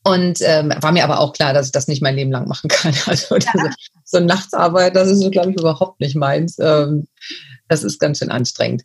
und 0.02 0.38
ähm, 0.40 0.72
war 0.80 0.92
mir 0.92 1.04
aber 1.04 1.20
auch 1.20 1.34
klar, 1.34 1.52
dass 1.52 1.66
ich 1.66 1.72
das 1.72 1.86
nicht 1.86 2.00
mein 2.00 2.16
Leben 2.16 2.30
lang 2.30 2.48
machen 2.48 2.68
kann. 2.68 2.94
Also 3.06 3.36
ja. 3.36 3.70
so 4.04 4.20
Nachtsarbeit, 4.20 4.96
das 4.96 5.08
ist, 5.10 5.30
glaube 5.30 5.50
ich, 5.50 5.60
überhaupt 5.60 6.00
nicht 6.00 6.16
meins. 6.16 6.58
Ähm, 6.58 7.06
das 7.68 7.84
ist 7.84 7.98
ganz 7.98 8.18
schön 8.18 8.30
anstrengend 8.30 8.82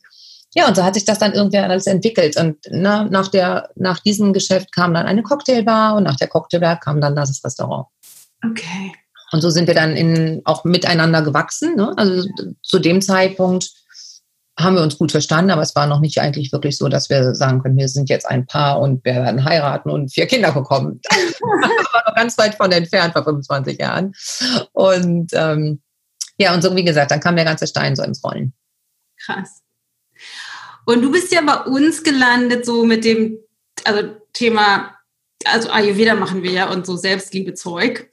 ja, 0.55 0.69
und 0.69 0.75
so 0.75 0.83
hat 0.83 0.93
sich 0.93 1.03
das 1.03 1.19
dann 1.19 1.33
irgendwie 1.33 1.57
alles 1.57 1.85
entwickelt. 1.85 2.37
Und 2.37 2.57
na, 2.69 3.03
nach, 3.03 3.27
der, 3.27 3.69
nach 3.75 3.99
diesem 3.99 4.31
Geschäft 4.31 4.73
kam 4.73 4.93
dann 4.93 5.05
eine 5.05 5.21
Cocktailbar 5.21 5.95
und 5.95 6.03
nach 6.03 6.15
der 6.15 6.29
Cocktailbar 6.29 6.79
kam 6.79 7.01
dann 7.01 7.15
das 7.15 7.43
Restaurant. 7.43 7.87
Okay. 8.43 8.93
Und 9.33 9.41
so 9.41 9.49
sind 9.49 9.67
wir 9.67 9.75
dann 9.75 9.97
in, 9.97 10.41
auch 10.45 10.63
miteinander 10.63 11.21
gewachsen. 11.21 11.75
Ne? 11.75 11.93
Also 11.97 12.25
zu 12.61 12.79
dem 12.79 13.01
Zeitpunkt 13.01 13.69
haben 14.57 14.77
wir 14.77 14.83
uns 14.83 14.97
gut 14.97 15.11
verstanden, 15.11 15.51
aber 15.51 15.61
es 15.61 15.75
war 15.75 15.87
noch 15.87 15.99
nicht 15.99 16.21
eigentlich 16.21 16.53
wirklich 16.53 16.77
so, 16.77 16.87
dass 16.87 17.09
wir 17.09 17.35
sagen 17.35 17.61
können, 17.61 17.75
wir 17.75 17.89
sind 17.89 18.09
jetzt 18.09 18.25
ein 18.25 18.45
Paar 18.45 18.79
und 18.79 19.03
wir 19.03 19.15
werden 19.15 19.43
heiraten 19.43 19.89
und 19.89 20.13
vier 20.13 20.27
Kinder 20.27 20.53
bekommen. 20.53 21.01
das 21.09 21.41
war 21.41 22.03
noch 22.07 22.15
ganz 22.15 22.37
weit 22.37 22.55
von 22.55 22.71
entfernt 22.71 23.11
vor 23.11 23.25
25 23.25 23.77
Jahren. 23.77 24.13
Und 24.71 25.31
ähm, 25.33 25.81
ja, 26.37 26.53
und 26.53 26.61
so 26.61 26.73
wie 26.77 26.85
gesagt, 26.85 27.11
dann 27.11 27.19
kam 27.19 27.35
der 27.35 27.43
ganze 27.43 27.67
Stein 27.67 27.97
so 27.97 28.03
ins 28.03 28.23
Rollen. 28.23 28.53
Krass. 29.25 29.64
Und 30.85 31.01
du 31.01 31.11
bist 31.11 31.31
ja 31.31 31.41
bei 31.41 31.69
uns 31.69 32.03
gelandet, 32.03 32.65
so 32.65 32.85
mit 32.85 33.05
dem 33.05 33.39
also 33.83 34.15
Thema, 34.33 34.95
also 35.45 35.69
Ayurveda 35.69 36.15
machen 36.15 36.43
wir 36.43 36.51
ja 36.51 36.71
und 36.71 36.85
so 36.85 36.95
Selbstliebezeug. 36.95 38.09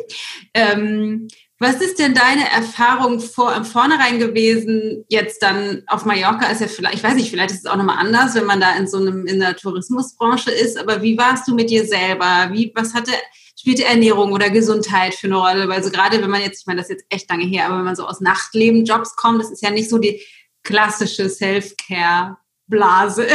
ähm, 0.54 1.28
was 1.58 1.76
ist 1.76 2.00
denn 2.00 2.12
deine 2.12 2.50
Erfahrung 2.50 3.20
vor, 3.20 3.64
vornherein 3.64 4.18
gewesen, 4.18 5.04
jetzt 5.08 5.44
dann 5.44 5.84
auf 5.86 6.04
Mallorca 6.04 6.50
ist 6.50 6.60
ja 6.60 6.66
vielleicht, 6.66 6.96
ich 6.96 7.04
weiß 7.04 7.14
nicht, 7.14 7.30
vielleicht 7.30 7.52
ist 7.52 7.64
es 7.64 7.70
auch 7.70 7.76
nochmal 7.76 7.98
anders, 7.98 8.34
wenn 8.34 8.46
man 8.46 8.60
da 8.60 8.74
in 8.74 8.88
so 8.88 8.98
einem, 8.98 9.28
in 9.28 9.38
der 9.38 9.54
Tourismusbranche 9.54 10.50
ist, 10.50 10.76
aber 10.76 11.02
wie 11.02 11.16
warst 11.16 11.46
du 11.46 11.54
mit 11.54 11.70
dir 11.70 11.86
selber? 11.86 12.48
Wie, 12.50 12.72
was 12.74 12.94
hatte, 12.94 13.12
spielte 13.56 13.84
Ernährung 13.84 14.32
oder 14.32 14.50
Gesundheit 14.50 15.14
für 15.14 15.28
eine 15.28 15.36
Rolle? 15.36 15.68
Weil 15.68 15.84
so 15.84 15.90
gerade, 15.90 16.20
wenn 16.20 16.30
man 16.30 16.42
jetzt, 16.42 16.62
ich 16.62 16.66
meine, 16.66 16.80
das 16.80 16.90
ist 16.90 16.96
jetzt 16.96 17.06
echt 17.10 17.30
lange 17.30 17.44
her, 17.44 17.66
aber 17.66 17.78
wenn 17.78 17.84
man 17.84 17.94
so 17.94 18.06
aus 18.06 18.20
Nachtleben-Jobs 18.20 19.14
kommt, 19.14 19.40
das 19.40 19.52
ist 19.52 19.62
ja 19.62 19.70
nicht 19.70 19.88
so 19.88 19.98
die, 19.98 20.20
klassische 20.62 21.28
Self-Care-Blase. 21.28 23.26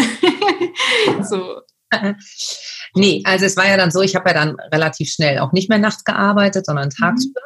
so. 1.23 1.61
Nee, 2.95 3.21
also 3.25 3.45
es 3.45 3.55
war 3.55 3.67
ja 3.67 3.77
dann 3.77 3.91
so, 3.91 4.01
ich 4.01 4.15
habe 4.15 4.29
ja 4.29 4.33
dann 4.33 4.57
relativ 4.73 5.09
schnell 5.09 5.39
auch 5.39 5.51
nicht 5.51 5.69
mehr 5.69 5.77
nachts 5.77 6.03
gearbeitet, 6.03 6.65
sondern 6.65 6.89
tagsüber. 6.89 7.41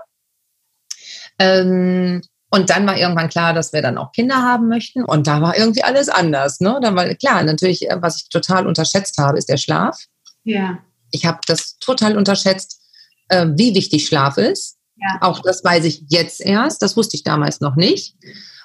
Mhm. 1.39 1.45
Ähm, 1.45 2.21
und 2.53 2.69
dann 2.69 2.85
war 2.85 2.97
irgendwann 2.97 3.29
klar, 3.29 3.53
dass 3.53 3.71
wir 3.71 3.81
dann 3.81 3.97
auch 3.97 4.11
Kinder 4.11 4.41
haben 4.41 4.67
möchten. 4.67 5.03
Und 5.05 5.25
da 5.27 5.41
war 5.41 5.57
irgendwie 5.57 5.83
alles 5.83 6.09
anders. 6.09 6.59
Ne? 6.59 6.79
Dann 6.81 6.95
war 6.95 7.07
klar, 7.15 7.43
natürlich, 7.43 7.89
äh, 7.89 8.01
was 8.01 8.17
ich 8.17 8.29
total 8.29 8.67
unterschätzt 8.67 9.17
habe, 9.17 9.37
ist 9.37 9.47
der 9.47 9.57
Schlaf. 9.57 9.97
Ja. 10.43 10.79
Ich 11.11 11.25
habe 11.25 11.39
das 11.47 11.77
total 11.79 12.17
unterschätzt, 12.17 12.81
äh, 13.29 13.47
wie 13.55 13.73
wichtig 13.73 14.05
Schlaf 14.05 14.37
ist. 14.37 14.77
Ja. 14.97 15.17
Auch 15.21 15.41
das 15.41 15.63
weiß 15.63 15.85
ich 15.85 16.03
jetzt 16.09 16.41
erst. 16.41 16.81
Das 16.81 16.97
wusste 16.97 17.15
ich 17.15 17.23
damals 17.23 17.61
noch 17.61 17.75
nicht. 17.75 18.15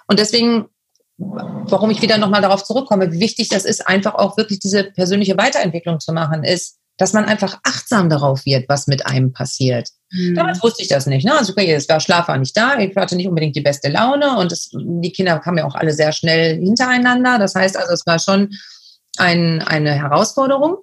Und 0.08 0.18
deswegen 0.18 0.66
warum 1.18 1.90
ich 1.90 2.02
wieder 2.02 2.18
nochmal 2.18 2.42
darauf 2.42 2.64
zurückkomme, 2.64 3.12
wie 3.12 3.20
wichtig 3.20 3.48
das 3.48 3.64
ist, 3.64 3.86
einfach 3.86 4.14
auch 4.14 4.36
wirklich 4.36 4.60
diese 4.60 4.84
persönliche 4.84 5.36
Weiterentwicklung 5.36 6.00
zu 6.00 6.12
machen, 6.12 6.44
ist, 6.44 6.78
dass 6.98 7.12
man 7.12 7.26
einfach 7.26 7.58
achtsam 7.62 8.08
darauf 8.08 8.46
wird, 8.46 8.68
was 8.68 8.86
mit 8.86 9.06
einem 9.06 9.32
passiert. 9.32 9.88
Mhm. 10.10 10.34
Damals 10.34 10.62
wusste 10.62 10.82
ich 10.82 10.88
das 10.88 11.06
nicht. 11.06 11.26
Ne? 11.26 11.36
Also 11.36 11.52
okay, 11.52 11.72
es 11.72 11.88
war 11.88 12.00
Schlaf 12.00 12.28
war 12.28 12.38
nicht 12.38 12.56
da, 12.56 12.78
ich 12.78 12.96
hatte 12.96 13.16
nicht 13.16 13.28
unbedingt 13.28 13.56
die 13.56 13.60
beste 13.60 13.88
Laune 13.88 14.38
und 14.38 14.52
es, 14.52 14.70
die 14.72 15.12
Kinder 15.12 15.38
kamen 15.38 15.58
ja 15.58 15.66
auch 15.66 15.74
alle 15.74 15.92
sehr 15.92 16.12
schnell 16.12 16.56
hintereinander. 16.56 17.38
Das 17.38 17.54
heißt 17.54 17.76
also, 17.76 17.92
es 17.92 18.06
war 18.06 18.18
schon 18.18 18.54
ein, 19.18 19.62
eine 19.62 19.92
Herausforderung. 19.92 20.78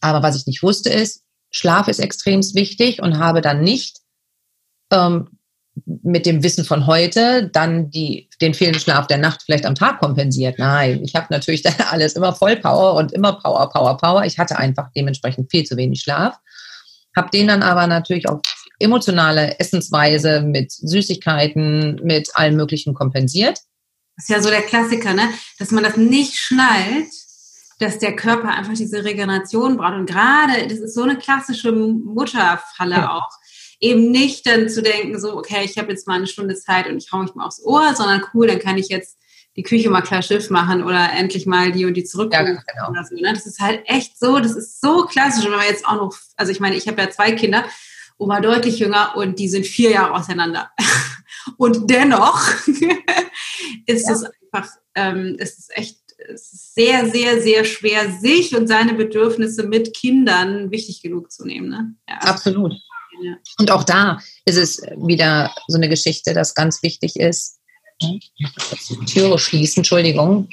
Aber 0.00 0.22
was 0.22 0.36
ich 0.36 0.46
nicht 0.46 0.62
wusste 0.62 0.90
ist, 0.90 1.22
Schlaf 1.50 1.86
ist 1.86 2.00
extrem 2.00 2.40
wichtig 2.54 3.00
und 3.00 3.18
habe 3.18 3.40
dann 3.40 3.60
nicht 3.60 3.98
ähm, 4.90 5.38
mit 5.86 6.26
dem 6.26 6.42
Wissen 6.42 6.64
von 6.64 6.86
heute 6.86 7.48
dann 7.48 7.90
die, 7.90 8.28
den 8.40 8.54
fehlenden 8.54 8.80
Schlaf 8.80 9.06
der 9.06 9.18
Nacht 9.18 9.42
vielleicht 9.44 9.66
am 9.66 9.74
Tag 9.74 10.00
kompensiert. 10.00 10.58
Nein, 10.58 11.02
ich 11.02 11.14
habe 11.14 11.26
natürlich 11.30 11.62
dann 11.62 11.74
alles 11.90 12.14
immer 12.14 12.34
voll 12.34 12.56
Power 12.56 12.94
und 12.94 13.12
immer 13.12 13.34
Power, 13.34 13.68
Power, 13.70 13.96
Power. 13.96 14.24
Ich 14.24 14.38
hatte 14.38 14.58
einfach 14.58 14.88
dementsprechend 14.94 15.50
viel 15.50 15.64
zu 15.64 15.76
wenig 15.76 16.00
Schlaf. 16.00 16.36
Habe 17.16 17.30
den 17.30 17.48
dann 17.48 17.62
aber 17.62 17.86
natürlich 17.86 18.28
auf 18.28 18.40
emotionale 18.78 19.58
Essensweise 19.60 20.40
mit 20.42 20.72
Süßigkeiten, 20.72 22.00
mit 22.02 22.30
allem 22.34 22.56
Möglichen 22.56 22.94
kompensiert. 22.94 23.58
Das 24.16 24.24
ist 24.24 24.30
ja 24.30 24.42
so 24.42 24.50
der 24.50 24.62
Klassiker, 24.62 25.14
ne? 25.14 25.28
dass 25.58 25.70
man 25.70 25.84
das 25.84 25.96
nicht 25.96 26.36
schnallt, 26.36 27.08
dass 27.78 27.98
der 27.98 28.14
Körper 28.16 28.48
einfach 28.48 28.74
diese 28.74 29.04
Regeneration 29.04 29.76
braucht. 29.76 29.94
Und 29.94 30.06
gerade, 30.06 30.66
das 30.68 30.78
ist 30.78 30.94
so 30.94 31.02
eine 31.02 31.16
klassische 31.16 31.72
Mutterfalle 31.72 32.94
ja. 32.96 33.10
auch 33.10 33.28
eben 33.82 34.10
nicht 34.12 34.46
dann 34.46 34.68
zu 34.68 34.80
denken, 34.80 35.20
so, 35.20 35.36
okay, 35.36 35.64
ich 35.64 35.76
habe 35.76 35.90
jetzt 35.90 36.06
mal 36.06 36.14
eine 36.14 36.28
Stunde 36.28 36.54
Zeit 36.54 36.88
und 36.88 36.96
ich 36.96 37.10
hau 37.12 37.18
mich 37.18 37.34
mal 37.34 37.44
aufs 37.44 37.62
Ohr, 37.62 37.94
sondern 37.94 38.22
cool, 38.32 38.46
dann 38.46 38.60
kann 38.60 38.78
ich 38.78 38.88
jetzt 38.88 39.18
die 39.56 39.64
Küche 39.64 39.90
mal 39.90 40.00
klar 40.00 40.22
Schiff 40.22 40.48
machen 40.48 40.82
oder 40.82 41.12
endlich 41.12 41.46
mal 41.46 41.72
die 41.72 41.84
und 41.84 41.94
die 41.94 42.04
zurückrufen 42.04 42.62
ja, 42.66 42.88
genau. 42.88 43.02
so. 43.04 43.14
Ne? 43.16 43.32
Das 43.34 43.44
ist 43.44 43.60
halt 43.60 43.82
echt 43.86 44.18
so, 44.18 44.38
das 44.38 44.54
ist 44.54 44.80
so 44.80 45.04
klassisch. 45.04 45.44
Und 45.44 45.50
wenn 45.50 45.58
man 45.58 45.68
jetzt 45.68 45.84
auch 45.84 45.96
noch, 45.96 46.16
also 46.36 46.52
ich 46.52 46.60
meine, 46.60 46.76
ich 46.76 46.86
habe 46.86 47.02
ja 47.02 47.10
zwei 47.10 47.32
Kinder, 47.32 47.64
Oma 48.16 48.40
deutlich 48.40 48.78
jünger 48.78 49.16
und 49.16 49.38
die 49.38 49.48
sind 49.48 49.66
vier 49.66 49.90
Jahre 49.90 50.14
auseinander. 50.14 50.70
Und 51.56 51.90
dennoch 51.90 52.40
ist 53.86 54.06
ja. 54.06 54.12
es 54.12 54.24
einfach, 54.24 54.70
ähm, 54.94 55.34
es 55.40 55.58
ist 55.58 55.76
echt 55.76 55.98
es 56.28 56.52
ist 56.52 56.74
sehr, 56.76 57.10
sehr, 57.10 57.42
sehr 57.42 57.64
schwer, 57.64 58.08
sich 58.12 58.54
und 58.54 58.68
seine 58.68 58.94
Bedürfnisse 58.94 59.64
mit 59.64 59.92
Kindern 59.92 60.70
wichtig 60.70 61.02
genug 61.02 61.32
zu 61.32 61.44
nehmen. 61.44 61.68
Ne? 61.68 61.96
Ja. 62.08 62.18
Absolut. 62.18 62.74
Und 63.58 63.70
auch 63.70 63.84
da 63.84 64.18
ist 64.44 64.56
es 64.56 64.82
wieder 64.96 65.54
so 65.68 65.76
eine 65.76 65.88
Geschichte, 65.88 66.34
dass 66.34 66.54
ganz 66.54 66.82
wichtig 66.82 67.16
ist, 67.16 67.58
Türe 69.06 69.38
schließen, 69.38 69.80
Entschuldigung. 69.80 70.48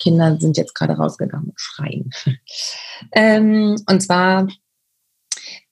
Kinder 0.00 0.38
sind 0.38 0.56
jetzt 0.56 0.74
gerade 0.74 0.94
rausgegangen 0.94 1.48
und 1.48 1.60
schreien. 1.60 2.10
Ähm, 3.12 3.76
und 3.88 4.00
zwar, 4.00 4.48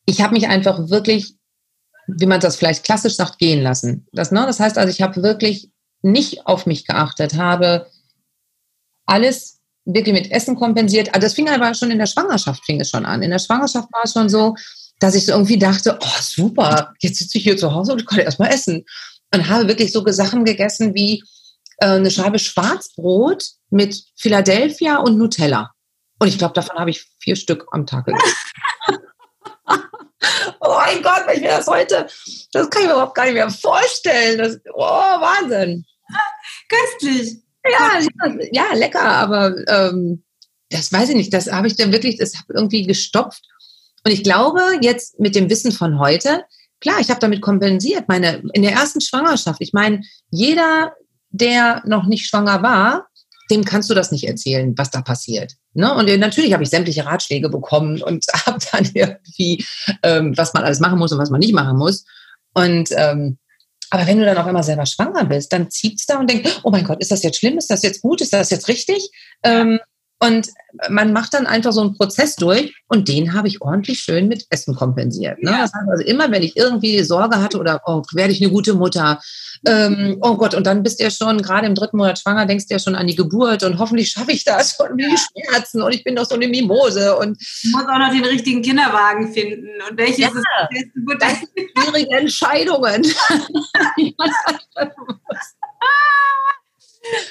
ich 0.04 0.20
habe 0.20 0.34
mich 0.34 0.48
einfach 0.48 0.88
wirklich, 0.88 1.34
wie 2.06 2.26
man 2.26 2.40
das 2.40 2.56
vielleicht 2.56 2.84
klassisch 2.84 3.14
sagt, 3.14 3.38
gehen 3.38 3.62
lassen. 3.62 4.06
Das, 4.12 4.32
ne, 4.32 4.44
das 4.46 4.60
heißt 4.60 4.78
also, 4.78 4.90
ich 4.90 5.02
habe 5.02 5.22
wirklich 5.22 5.70
nicht 6.02 6.46
auf 6.46 6.66
mich 6.66 6.86
geachtet, 6.86 7.34
habe 7.34 7.90
alles 9.06 9.60
wirklich 9.84 10.12
mit 10.12 10.30
Essen 10.32 10.56
kompensiert. 10.56 11.14
Also 11.14 11.26
das 11.26 11.34
fing 11.34 11.48
aber 11.48 11.72
schon 11.74 11.90
in 11.90 11.98
der 11.98 12.06
Schwangerschaft, 12.06 12.64
fing 12.64 12.80
es 12.80 12.90
schon 12.90 13.06
an. 13.06 13.22
In 13.22 13.30
der 13.30 13.38
Schwangerschaft 13.38 13.92
war 13.92 14.02
es 14.04 14.12
schon 14.12 14.28
so, 14.28 14.54
dass 14.98 15.14
ich 15.14 15.26
so 15.26 15.32
irgendwie 15.32 15.58
dachte, 15.58 15.98
oh 16.00 16.20
super, 16.20 16.94
jetzt 17.00 17.18
sitze 17.18 17.38
ich 17.38 17.44
hier 17.44 17.56
zu 17.56 17.72
Hause 17.72 17.92
und 17.92 18.00
ich 18.00 18.06
kann 18.06 18.18
erstmal 18.18 18.52
essen 18.52 18.84
und 19.32 19.48
habe 19.48 19.68
wirklich 19.68 19.92
so 19.92 20.04
Sachen 20.06 20.44
gegessen 20.44 20.94
wie 20.94 21.22
äh, 21.78 21.86
eine 21.86 22.10
Scheibe 22.10 22.38
Schwarzbrot 22.38 23.44
mit 23.70 24.04
Philadelphia 24.16 24.98
und 24.98 25.18
Nutella. 25.18 25.72
Und 26.18 26.28
ich 26.28 26.38
glaube, 26.38 26.54
davon 26.54 26.78
habe 26.78 26.90
ich 26.90 27.04
vier 27.18 27.36
Stück 27.36 27.66
am 27.72 27.86
Tag 27.86 28.06
gegessen. 28.06 28.36
oh 30.60 30.74
mein 30.76 31.02
Gott, 31.02 31.24
wenn 31.26 31.36
ich 31.36 31.42
mir 31.42 31.48
das 31.48 31.66
heute, 31.66 32.06
das 32.52 32.70
kann 32.70 32.82
ich 32.82 32.88
mir 32.88 32.94
überhaupt 32.94 33.14
gar 33.14 33.24
nicht 33.24 33.34
mehr 33.34 33.50
vorstellen. 33.50 34.38
Das, 34.38 34.58
oh, 34.72 34.80
Wahnsinn. 34.80 35.84
Köstlich. 36.68 37.42
Ja, 37.68 37.98
ja, 37.98 38.36
ja 38.52 38.74
lecker, 38.74 39.02
aber 39.02 39.54
ähm, 39.68 40.24
das 40.70 40.92
weiß 40.92 41.10
ich 41.10 41.16
nicht. 41.16 41.34
Das 41.34 41.50
habe 41.50 41.66
ich 41.66 41.76
dann 41.76 41.92
wirklich, 41.92 42.16
das 42.16 42.36
habe 42.36 42.54
irgendwie 42.54 42.86
gestopft. 42.86 43.42
Und 44.06 44.12
ich 44.12 44.22
glaube, 44.22 44.60
jetzt 44.80 45.18
mit 45.18 45.34
dem 45.34 45.50
Wissen 45.50 45.72
von 45.72 45.98
heute, 45.98 46.44
Klar, 46.80 47.00
ich 47.00 47.10
habe 47.10 47.20
damit 47.20 47.40
kompensiert. 47.40 48.08
Meine, 48.08 48.42
in 48.52 48.62
der 48.62 48.72
ersten 48.72 49.00
Schwangerschaft, 49.00 49.60
ich 49.60 49.72
meine, 49.72 50.02
jeder, 50.30 50.92
der 51.30 51.82
noch 51.86 52.06
nicht 52.06 52.26
schwanger 52.26 52.62
war, 52.62 53.08
dem 53.50 53.64
kannst 53.64 53.88
du 53.88 53.94
das 53.94 54.10
nicht 54.10 54.26
erzählen, 54.26 54.74
was 54.76 54.90
da 54.90 55.00
passiert. 55.00 55.54
Ne? 55.72 55.94
Und 55.94 56.06
natürlich 56.18 56.52
habe 56.52 56.64
ich 56.64 56.70
sämtliche 56.70 57.06
Ratschläge 57.06 57.48
bekommen 57.48 58.02
und 58.02 58.24
habe 58.46 58.58
dann 58.72 58.90
irgendwie, 58.92 59.64
ähm, 60.02 60.36
was 60.36 60.52
man 60.52 60.64
alles 60.64 60.80
machen 60.80 60.98
muss 60.98 61.12
und 61.12 61.18
was 61.18 61.30
man 61.30 61.40
nicht 61.40 61.54
machen 61.54 61.78
muss. 61.78 62.04
Und 62.54 62.90
ähm, 62.92 63.38
aber 63.90 64.06
wenn 64.08 64.18
du 64.18 64.24
dann 64.24 64.36
auf 64.36 64.46
einmal 64.46 64.64
selber 64.64 64.84
schwanger 64.84 65.24
bist, 65.24 65.52
dann 65.52 65.70
zieht 65.70 66.00
es 66.00 66.06
da 66.06 66.18
und 66.18 66.28
denkt, 66.28 66.60
oh 66.64 66.70
mein 66.70 66.84
Gott, 66.84 67.00
ist 67.00 67.12
das 67.12 67.22
jetzt 67.22 67.38
schlimm? 67.38 67.56
Ist 67.56 67.70
das 67.70 67.82
jetzt 67.82 68.02
gut? 68.02 68.20
Ist 68.20 68.32
das 68.32 68.50
jetzt 68.50 68.66
richtig? 68.66 69.10
Ähm, 69.44 69.78
und 70.18 70.48
man 70.88 71.12
macht 71.12 71.34
dann 71.34 71.46
einfach 71.46 71.72
so 71.72 71.82
einen 71.82 71.94
Prozess 71.94 72.36
durch 72.36 72.74
und 72.88 73.08
den 73.08 73.34
habe 73.34 73.48
ich 73.48 73.60
ordentlich 73.60 74.00
schön 74.00 74.28
mit 74.28 74.46
Essen 74.48 74.74
kompensiert. 74.74 75.42
Ne? 75.42 75.50
Ja. 75.50 75.62
Das 75.62 75.74
heißt 75.74 75.88
also 75.90 76.04
immer, 76.04 76.30
wenn 76.30 76.42
ich 76.42 76.56
irgendwie 76.56 77.02
Sorge 77.02 77.42
hatte 77.42 77.58
oder 77.58 77.82
oh, 77.84 78.02
werde 78.12 78.32
ich 78.32 78.40
eine 78.42 78.50
gute 78.50 78.72
Mutter, 78.74 79.20
ähm, 79.66 80.16
oh 80.22 80.36
Gott, 80.36 80.54
und 80.54 80.66
dann 80.66 80.82
bist 80.82 81.00
du 81.00 81.04
ja 81.04 81.10
schon 81.10 81.42
gerade 81.42 81.66
im 81.66 81.74
dritten 81.74 81.98
Monat 81.98 82.18
schwanger, 82.18 82.46
denkst 82.46 82.66
du 82.66 82.74
ja 82.74 82.78
schon 82.78 82.94
an 82.94 83.06
die 83.06 83.14
Geburt 83.14 83.62
und 83.62 83.78
hoffentlich 83.78 84.10
schaffe 84.10 84.32
ich 84.32 84.44
das 84.44 84.78
und 84.80 84.96
die 84.98 85.16
Schmerzen 85.16 85.82
und 85.82 85.94
ich 85.94 86.02
bin 86.02 86.16
doch 86.16 86.24
so 86.24 86.34
eine 86.34 86.48
Mimose. 86.48 87.16
Und 87.16 87.38
ich 87.40 87.72
muss 87.72 87.84
auch 87.84 87.98
noch 87.98 88.10
den 88.10 88.24
richtigen 88.24 88.62
Kinderwagen 88.62 89.32
finden 89.32 89.68
und 89.88 89.98
welches 89.98 90.18
ja, 90.18 90.28
ist 90.28 90.42
das 90.94 91.18
beste 91.18 91.46
Schwierige 91.76 92.16
Entscheidungen. 92.16 93.02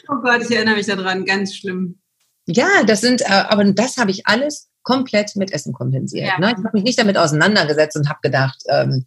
oh 0.07 0.15
Gott, 0.21 0.41
ich 0.43 0.55
erinnere 0.55 0.75
mich 0.75 0.85
daran, 0.85 1.25
ganz 1.25 1.55
schlimm. 1.55 1.99
Ja, 2.45 2.83
das 2.85 3.01
sind, 3.01 3.21
äh, 3.21 3.43
aber 3.49 3.63
das 3.65 3.97
habe 3.97 4.11
ich 4.11 4.27
alles 4.27 4.69
komplett 4.83 5.35
mit 5.35 5.51
Essen 5.51 5.73
kompensiert. 5.73 6.27
Ja. 6.27 6.39
Ne? 6.39 6.55
Ich 6.57 6.63
habe 6.63 6.69
mich 6.73 6.83
nicht 6.83 6.99
damit 6.99 7.17
auseinandergesetzt 7.17 7.97
und 7.97 8.07
habe 8.07 8.19
gedacht, 8.21 8.57
ähm, 8.69 9.05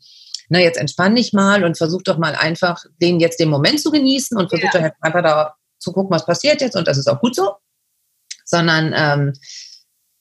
na, 0.48 0.58
jetzt 0.58 0.78
entspann 0.78 1.14
dich 1.14 1.32
mal 1.32 1.64
und 1.64 1.76
versuch 1.76 2.02
doch 2.02 2.18
mal 2.18 2.34
einfach, 2.34 2.84
den 3.00 3.20
jetzt 3.20 3.38
den 3.38 3.48
Moment 3.48 3.80
zu 3.80 3.90
genießen 3.90 4.36
und 4.36 4.48
versuch 4.48 4.72
ja. 4.74 4.80
doch 4.80 4.90
einfach 5.00 5.22
da 5.22 5.54
zu 5.78 5.92
gucken, 5.92 6.10
was 6.10 6.26
passiert 6.26 6.60
jetzt 6.60 6.76
und 6.76 6.88
das 6.88 6.98
ist 6.98 7.08
auch 7.08 7.20
gut 7.20 7.36
so. 7.36 7.54
Sondern 8.44 8.92
ähm, 8.96 9.34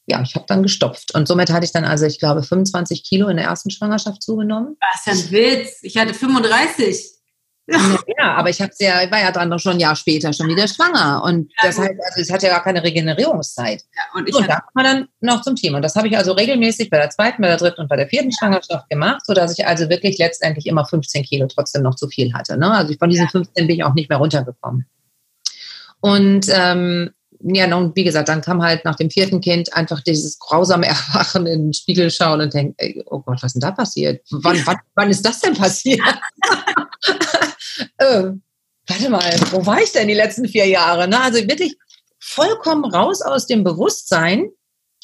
ja, 0.05 0.21
ich 0.21 0.35
habe 0.35 0.45
dann 0.47 0.63
gestopft. 0.63 1.13
Und 1.15 1.27
somit 1.27 1.51
hatte 1.51 1.65
ich 1.65 1.71
dann 1.71 1.85
also, 1.85 2.05
ich 2.05 2.19
glaube, 2.19 2.41
25 2.41 3.03
Kilo 3.03 3.27
in 3.27 3.37
der 3.37 3.45
ersten 3.45 3.69
Schwangerschaft 3.69 4.23
zugenommen. 4.23 4.77
Was 4.79 5.13
ist 5.13 5.25
ein 5.27 5.31
Witz. 5.31 5.79
Ich 5.81 5.97
hatte 5.97 6.13
35. 6.13 7.16
Ja, 8.17 8.35
aber 8.35 8.49
ich 8.49 8.61
hab's 8.61 8.79
ja, 8.79 9.03
ich 9.03 9.11
war 9.11 9.19
ja 9.19 9.31
dann 9.31 9.57
schon 9.59 9.73
ein 9.73 9.79
Jahr 9.79 9.95
später 9.95 10.31
schon 10.31 10.47
wieder 10.47 10.67
schwanger. 10.67 11.21
Und 11.23 11.51
ja, 11.61 11.67
das 11.67 11.77
heißt, 11.77 11.91
also 11.91 12.21
es 12.21 12.31
hat 12.31 12.41
ja 12.41 12.49
gar 12.49 12.63
keine 12.63 12.83
Regenerierungszeit. 12.83 13.83
Ja, 13.95 14.19
und 14.19 14.29
ich 14.29 14.35
und 14.35 14.47
da 14.47 14.59
kommen 14.59 14.73
wir 14.75 14.83
dann 14.83 15.07
noch 15.19 15.41
zum 15.41 15.55
Thema. 15.55 15.77
Und 15.77 15.83
das 15.83 15.95
habe 15.95 16.07
ich 16.07 16.17
also 16.17 16.31
regelmäßig 16.31 16.89
bei 16.89 16.97
der 16.97 17.09
zweiten, 17.09 17.41
bei 17.41 17.49
der 17.49 17.57
dritten 17.57 17.81
und 17.81 17.89
bei 17.89 17.97
der 17.97 18.07
vierten 18.07 18.31
Schwangerschaft 18.31 18.89
gemacht, 18.89 19.25
sodass 19.25 19.57
ich 19.57 19.67
also 19.67 19.89
wirklich 19.89 20.17
letztendlich 20.17 20.65
immer 20.65 20.85
15 20.85 21.23
Kilo 21.23 21.47
trotzdem 21.47 21.83
noch 21.83 21.95
zu 21.95 22.07
viel 22.07 22.33
hatte. 22.33 22.57
Ne? 22.57 22.71
Also 22.71 22.93
von 22.97 23.09
diesen 23.09 23.25
ja. 23.25 23.31
15 23.31 23.67
bin 23.67 23.75
ich 23.75 23.83
auch 23.83 23.93
nicht 23.93 24.09
mehr 24.09 24.19
runtergekommen. 24.19 24.85
Und 25.99 26.47
ähm, 26.49 27.11
ja, 27.39 27.75
und 27.75 27.95
wie 27.95 28.03
gesagt, 28.03 28.29
dann 28.29 28.41
kam 28.41 28.63
halt 28.63 28.83
nach 28.83 28.95
dem 28.95 29.11
vierten 29.11 29.41
Kind 29.41 29.73
einfach 29.73 30.01
dieses 30.01 30.39
grausame 30.39 30.87
Erwachen 30.87 31.45
in 31.45 31.65
den 31.65 31.73
Spiegel 31.73 32.09
schauen 32.09 32.41
und 32.41 32.53
denken, 32.53 32.73
ey, 32.77 33.03
oh 33.05 33.19
Gott, 33.19 33.37
was 33.37 33.43
ist 33.43 33.53
denn 33.53 33.61
da 33.61 33.71
passiert? 33.71 34.21
Wann, 34.31 34.59
wann, 34.65 34.77
wann 34.95 35.09
ist 35.09 35.25
das 35.25 35.41
denn 35.41 35.53
passiert? 35.53 36.01
äh, 37.97 38.31
warte 38.87 39.09
mal, 39.09 39.33
wo 39.51 39.65
war 39.65 39.81
ich 39.81 39.91
denn 39.91 40.07
die 40.07 40.13
letzten 40.13 40.47
vier 40.47 40.67
Jahre? 40.67 41.07
Ne? 41.07 41.19
Also 41.19 41.39
wirklich 41.39 41.77
vollkommen 42.19 42.85
raus 42.85 43.21
aus 43.21 43.47
dem 43.47 43.63
Bewusstsein 43.63 44.49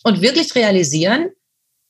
und 0.04 0.22
wirklich 0.22 0.56
realisieren, 0.56 1.30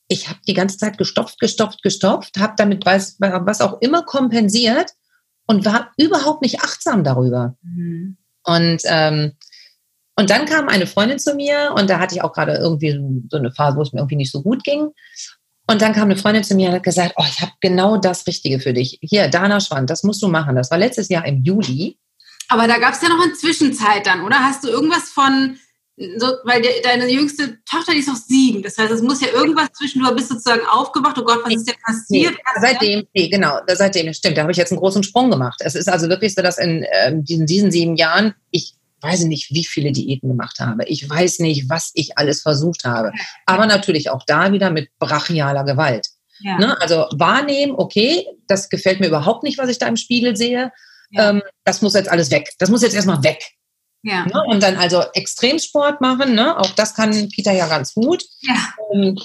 ich 0.08 0.28
habe 0.28 0.38
die 0.46 0.54
ganze 0.54 0.76
Zeit 0.76 0.98
gestopft, 0.98 1.40
gestopft, 1.40 1.82
gestopft, 1.82 2.38
habe 2.38 2.54
damit 2.56 2.84
was, 2.84 3.16
was 3.18 3.60
auch 3.60 3.80
immer 3.80 4.02
kompensiert 4.02 4.90
und 5.46 5.64
war 5.64 5.92
überhaupt 5.96 6.42
nicht 6.42 6.60
achtsam 6.60 7.04
darüber. 7.04 7.56
Mhm. 7.62 8.18
Und 8.44 8.82
ähm, 8.84 9.32
und 10.16 10.30
dann 10.30 10.44
kam 10.46 10.68
eine 10.68 10.86
Freundin 10.86 11.18
zu 11.18 11.34
mir 11.34 11.74
und 11.76 11.90
da 11.90 11.98
hatte 11.98 12.14
ich 12.14 12.22
auch 12.22 12.32
gerade 12.32 12.54
irgendwie 12.54 12.92
so 13.30 13.36
eine 13.36 13.50
Phase, 13.50 13.76
wo 13.76 13.82
es 13.82 13.92
mir 13.92 14.00
irgendwie 14.00 14.16
nicht 14.16 14.30
so 14.30 14.42
gut 14.42 14.62
ging. 14.62 14.90
Und 15.66 15.80
dann 15.80 15.94
kam 15.94 16.04
eine 16.04 16.16
Freundin 16.16 16.44
zu 16.44 16.54
mir 16.54 16.68
und 16.68 16.74
hat 16.74 16.82
gesagt, 16.82 17.14
oh, 17.16 17.24
ich 17.26 17.40
habe 17.40 17.52
genau 17.60 17.96
das 17.96 18.26
Richtige 18.26 18.60
für 18.60 18.74
dich. 18.74 18.98
Hier, 19.00 19.28
Dana 19.28 19.60
Schwand, 19.60 19.88
das 19.88 20.02
musst 20.02 20.22
du 20.22 20.28
machen. 20.28 20.56
Das 20.56 20.70
war 20.70 20.78
letztes 20.78 21.08
Jahr 21.08 21.24
im 21.26 21.42
Juli. 21.42 21.98
Aber 22.48 22.68
da 22.68 22.78
gab 22.78 22.92
es 22.92 23.00
ja 23.00 23.08
noch 23.08 23.22
eine 23.22 23.32
Zwischenzeit 23.32 24.06
dann, 24.06 24.22
oder? 24.22 24.40
Hast 24.40 24.64
du 24.64 24.68
irgendwas 24.68 25.08
von, 25.08 25.56
so, 26.16 26.26
weil 26.44 26.60
de, 26.60 26.82
deine 26.82 27.08
jüngste 27.08 27.58
Tochter, 27.64 27.92
die 27.92 28.00
ist 28.00 28.08
noch 28.08 28.16
sieben. 28.16 28.62
Das 28.62 28.76
heißt, 28.76 28.92
es 28.92 29.00
muss 29.00 29.22
ja 29.22 29.28
irgendwas 29.28 29.68
zwischen, 29.72 30.02
du 30.02 30.14
bist 30.14 30.28
sozusagen 30.28 30.66
aufgewacht, 30.66 31.16
oh 31.18 31.24
Gott, 31.24 31.40
was 31.44 31.54
ist 31.54 31.68
denn 31.68 31.76
passiert? 31.82 32.34
Nee, 32.34 32.60
seitdem, 32.60 33.06
nee, 33.14 33.28
genau, 33.28 33.58
seitdem, 33.66 34.12
stimmt, 34.12 34.36
da 34.36 34.42
habe 34.42 34.52
ich 34.52 34.58
jetzt 34.58 34.72
einen 34.72 34.80
großen 34.80 35.02
Sprung 35.02 35.30
gemacht. 35.30 35.62
Es 35.64 35.74
ist 35.74 35.88
also 35.88 36.08
wirklich 36.10 36.34
so, 36.34 36.42
dass 36.42 36.58
in 36.58 36.82
äh, 36.82 37.12
diesen, 37.14 37.46
diesen 37.46 37.70
sieben 37.70 37.96
Jahren 37.96 38.34
ich 38.50 38.74
weiß 39.04 39.24
nicht, 39.24 39.50
wie 39.50 39.64
viele 39.64 39.92
Diäten 39.92 40.28
gemacht 40.28 40.58
habe. 40.58 40.84
Ich 40.86 41.08
weiß 41.08 41.38
nicht, 41.40 41.68
was 41.68 41.90
ich 41.94 42.18
alles 42.18 42.42
versucht 42.42 42.84
habe. 42.84 43.12
Aber 43.46 43.66
natürlich 43.66 44.10
auch 44.10 44.22
da 44.26 44.52
wieder 44.52 44.70
mit 44.70 44.88
brachialer 44.98 45.64
Gewalt. 45.64 46.08
Ja. 46.40 46.58
Ne? 46.58 46.80
Also 46.80 47.06
wahrnehmen, 47.12 47.74
okay, 47.76 48.26
das 48.48 48.68
gefällt 48.68 49.00
mir 49.00 49.06
überhaupt 49.06 49.42
nicht, 49.42 49.58
was 49.58 49.68
ich 49.68 49.78
da 49.78 49.86
im 49.86 49.96
Spiegel 49.96 50.36
sehe. 50.36 50.72
Ja. 51.10 51.30
Ähm, 51.30 51.42
das 51.64 51.82
muss 51.82 51.94
jetzt 51.94 52.10
alles 52.10 52.30
weg. 52.30 52.50
Das 52.58 52.70
muss 52.70 52.82
jetzt 52.82 52.94
erstmal 52.94 53.22
weg. 53.22 53.42
Ja. 54.02 54.26
Ne? 54.26 54.42
Und 54.48 54.62
dann 54.62 54.76
also 54.76 55.02
Extremsport 55.14 56.00
machen, 56.00 56.34
ne? 56.34 56.58
auch 56.58 56.70
das 56.70 56.94
kann 56.94 57.28
Peter 57.30 57.52
ja 57.52 57.66
ganz 57.68 57.94
gut. 57.94 58.24
Ähm, 58.92 59.18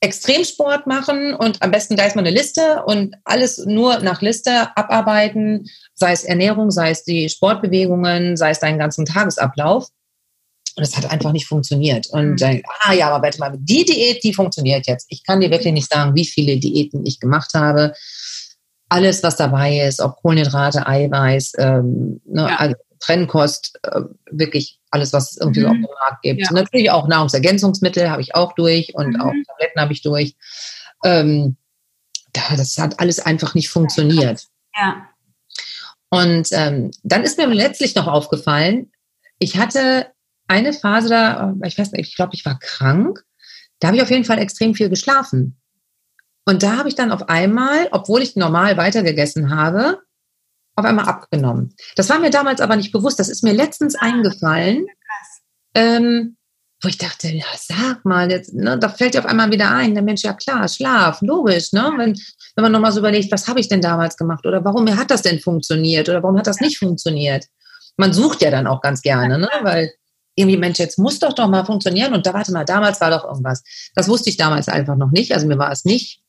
Extremsport 0.00 0.86
machen 0.86 1.34
und 1.34 1.62
am 1.62 1.70
besten 1.70 1.94
gleich 1.94 2.14
mal 2.14 2.22
eine 2.22 2.30
Liste 2.30 2.82
und 2.86 3.14
alles 3.24 3.58
nur 3.58 3.98
nach 3.98 4.22
Liste 4.22 4.74
abarbeiten, 4.76 5.68
sei 6.00 6.12
es 6.12 6.24
Ernährung, 6.24 6.70
sei 6.70 6.90
es 6.90 7.04
die 7.04 7.28
Sportbewegungen, 7.28 8.36
sei 8.36 8.50
es 8.50 8.58
deinen 8.58 8.78
ganzen 8.78 9.04
Tagesablauf. 9.04 9.88
Und 10.76 10.82
es 10.82 10.96
hat 10.96 11.10
einfach 11.10 11.32
nicht 11.32 11.46
funktioniert. 11.46 12.06
Und 12.10 12.40
dann, 12.40 12.62
ah 12.80 12.94
ja, 12.94 13.10
aber 13.10 13.22
warte 13.22 13.38
mal, 13.38 13.52
die 13.58 13.84
Diät, 13.84 14.24
die 14.24 14.32
funktioniert 14.32 14.86
jetzt. 14.86 15.06
Ich 15.10 15.24
kann 15.24 15.40
dir 15.40 15.50
wirklich 15.50 15.74
nicht 15.74 15.92
sagen, 15.92 16.14
wie 16.14 16.24
viele 16.24 16.58
Diäten 16.58 17.04
ich 17.04 17.20
gemacht 17.20 17.50
habe. 17.54 17.92
Alles, 18.88 19.22
was 19.22 19.36
dabei 19.36 19.80
ist, 19.80 20.00
ob 20.00 20.16
Kohlenhydrate, 20.16 20.86
Eiweiß, 20.86 21.52
ähm, 21.58 22.20
ne, 22.24 22.42
ja. 22.48 22.56
also 22.56 22.76
Trennkost, 23.00 23.78
äh, 23.82 24.00
wirklich 24.30 24.78
alles, 24.90 25.12
was 25.12 25.32
es 25.32 25.36
irgendwie 25.38 25.60
mhm. 25.60 25.64
so 25.64 25.70
auf 25.70 25.76
dem 25.76 25.82
Markt 25.82 26.22
gibt. 26.22 26.40
Ja. 26.40 26.52
Natürlich 26.52 26.90
auch 26.90 27.08
Nahrungsergänzungsmittel 27.08 28.10
habe 28.10 28.22
ich 28.22 28.34
auch 28.34 28.54
durch 28.54 28.94
und 28.94 29.14
mhm. 29.14 29.20
auch 29.20 29.32
Tabletten 29.48 29.80
habe 29.80 29.92
ich 29.92 30.02
durch. 30.02 30.34
Ähm, 31.04 31.56
das 32.32 32.78
hat 32.78 33.00
alles 33.00 33.18
einfach 33.20 33.54
nicht 33.54 33.68
funktioniert. 33.68 34.46
Ja. 34.76 35.09
Und 36.10 36.48
ähm, 36.52 36.90
dann 37.02 37.22
ist 37.22 37.38
mir 37.38 37.46
letztlich 37.46 37.94
noch 37.94 38.08
aufgefallen, 38.08 38.92
ich 39.38 39.56
hatte 39.56 40.08
eine 40.48 40.72
Phase 40.72 41.08
da, 41.08 41.54
ich 41.64 41.78
weiß 41.78 41.92
nicht, 41.92 42.08
ich 42.08 42.16
glaube, 42.16 42.34
ich 42.34 42.44
war 42.44 42.58
krank. 42.58 43.24
Da 43.78 43.88
habe 43.88 43.96
ich 43.96 44.02
auf 44.02 44.10
jeden 44.10 44.24
Fall 44.24 44.38
extrem 44.38 44.74
viel 44.74 44.90
geschlafen. 44.90 45.56
Und 46.44 46.62
da 46.62 46.76
habe 46.76 46.88
ich 46.88 46.96
dann 46.96 47.12
auf 47.12 47.28
einmal, 47.28 47.88
obwohl 47.92 48.22
ich 48.22 48.36
normal 48.36 48.76
weitergegessen 48.76 49.54
habe, 49.54 50.00
auf 50.74 50.84
einmal 50.84 51.06
abgenommen. 51.06 51.74
Das 51.96 52.08
war 52.08 52.18
mir 52.18 52.30
damals 52.30 52.60
aber 52.60 52.76
nicht 52.76 52.92
bewusst. 52.92 53.18
Das 53.18 53.28
ist 53.28 53.44
mir 53.44 53.52
letztens 53.52 53.94
eingefallen, 53.94 54.86
ähm, 55.74 56.36
wo 56.82 56.88
ich 56.88 56.98
dachte, 56.98 57.28
ja, 57.28 57.44
sag 57.56 58.04
mal, 58.04 58.30
jetzt, 58.30 58.54
ne, 58.54 58.78
da 58.78 58.88
fällt 58.88 59.14
dir 59.14 59.20
auf 59.20 59.26
einmal 59.26 59.50
wieder 59.50 59.70
ein, 59.70 59.94
der 59.94 60.02
Mensch, 60.02 60.22
ja 60.22 60.32
klar, 60.32 60.66
Schlaf, 60.66 61.20
logisch, 61.20 61.72
ne? 61.72 61.92
Wenn, 61.96 62.18
wenn 62.56 62.62
man 62.62 62.72
nochmal 62.72 62.92
so 62.92 63.00
überlegt, 63.00 63.30
was 63.30 63.48
habe 63.48 63.60
ich 63.60 63.68
denn 63.68 63.82
damals 63.82 64.16
gemacht 64.16 64.46
oder 64.46 64.64
warum 64.64 64.88
hat 64.96 65.10
das 65.10 65.22
denn 65.22 65.40
funktioniert 65.40 66.08
oder 66.08 66.22
warum 66.22 66.38
hat 66.38 66.46
das 66.46 66.60
nicht 66.60 66.78
funktioniert? 66.78 67.46
Man 67.96 68.12
sucht 68.12 68.40
ja 68.40 68.50
dann 68.50 68.66
auch 68.66 68.80
ganz 68.80 69.02
gerne, 69.02 69.38
ne? 69.38 69.48
Weil 69.62 69.92
irgendwie, 70.36 70.56
Mensch, 70.56 70.78
jetzt 70.78 70.98
muss 70.98 71.18
doch 71.18 71.34
doch 71.34 71.48
mal 71.48 71.66
funktionieren 71.66 72.14
und 72.14 72.24
da, 72.24 72.32
warte 72.32 72.52
mal, 72.52 72.64
damals 72.64 73.00
war 73.00 73.10
doch 73.10 73.24
irgendwas. 73.24 73.62
Das 73.94 74.08
wusste 74.08 74.30
ich 74.30 74.36
damals 74.36 74.68
einfach 74.68 74.96
noch 74.96 75.10
nicht. 75.10 75.34
Also 75.34 75.46
mir 75.46 75.58
war 75.58 75.70
es 75.72 75.84
nicht 75.84 76.22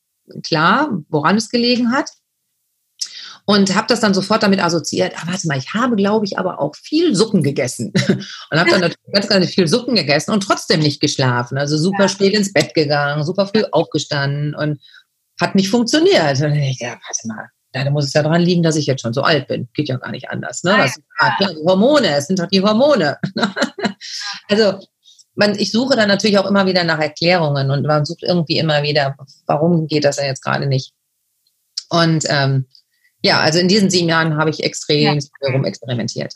klar, 0.44 0.90
woran 1.08 1.38
es 1.38 1.50
gelegen 1.50 1.92
hat. 1.92 2.10
Und 3.46 3.76
habe 3.76 3.88
das 3.88 4.00
dann 4.00 4.14
sofort 4.14 4.44
damit 4.44 4.64
assoziiert, 4.64 5.14
ah, 5.18 5.24
warte 5.26 5.48
mal, 5.48 5.58
ich 5.58 5.74
habe, 5.74 5.96
glaube 5.96 6.26
ich, 6.26 6.38
aber 6.38 6.60
auch 6.60 6.76
viel 6.76 7.16
Suppen 7.16 7.44
gegessen. 7.44 7.92
und 8.52 8.60
habe 8.60 8.70
dann 8.70 8.82
natürlich 8.82 9.12
ganz, 9.12 9.28
ganz 9.28 9.50
viel 9.50 9.68
Suppen 9.68 9.96
gegessen 9.96 10.32
und 10.32 10.42
trotzdem 10.42 10.80
nicht 10.80 11.02
geschlafen. 11.02 11.58
Also 11.58 11.78
super 11.78 12.04
ja. 12.04 12.10
spät 12.10 12.34
ins 12.34 12.54
Bett 12.54 12.74
gegangen, 12.74 13.26
super 13.26 13.48
früh 13.48 13.64
aufgestanden 13.72 14.56
und 14.56 14.80
hat 15.40 15.56
nicht 15.56 15.70
funktioniert. 15.70 16.42
Und 16.42 16.56
ich, 16.56 16.80
ja, 16.80 16.90
warte 16.90 17.28
mal, 17.28 17.50
da 17.72 17.90
muss 17.90 18.06
es 18.06 18.14
ja 18.14 18.24
daran 18.24 18.42
liegen, 18.42 18.64
dass 18.64 18.76
ich 18.76 18.86
jetzt 18.86 19.02
schon 19.02 19.14
so 19.14 19.22
alt 19.22 19.48
bin. 19.48 19.70
Geht 19.74 19.90
ja 19.90 19.98
gar 19.98 20.12
nicht 20.12 20.30
anders. 20.30 20.64
Ne? 20.64 20.76
Das 20.78 21.00
halt 21.20 21.34
die 21.40 21.66
Hormone, 21.66 22.16
es 22.16 22.28
sind 22.28 22.40
doch 22.40 22.48
die 22.48 22.62
Hormone. 22.62 23.18
also 24.50 24.80
man, 25.36 25.58
ich 25.58 25.72
suche 25.72 25.96
dann 25.96 26.10
natürlich 26.10 26.38
auch 26.38 26.46
immer 26.46 26.66
wieder 26.66 26.84
nach 26.84 27.00
Erklärungen 27.00 27.72
und 27.72 27.86
man 27.86 28.06
sucht 28.06 28.24
irgendwie 28.24 28.58
immer 28.58 28.84
wieder, 28.84 29.16
warum 29.46 29.88
geht 29.88 30.04
das 30.04 30.18
ja 30.18 30.26
jetzt 30.26 30.44
gerade 30.44 30.68
nicht. 30.68 30.94
Und 31.90 32.26
ähm, 32.30 32.68
ja, 33.24 33.40
also 33.40 33.60
in 33.60 33.68
diesen 33.68 33.90
sieben 33.90 34.10
Jahren 34.10 34.38
habe 34.38 34.50
ich 34.50 34.64
extrem 34.64 35.20
ja. 35.20 35.52
rum 35.52 35.66
experimentiert. 35.66 36.34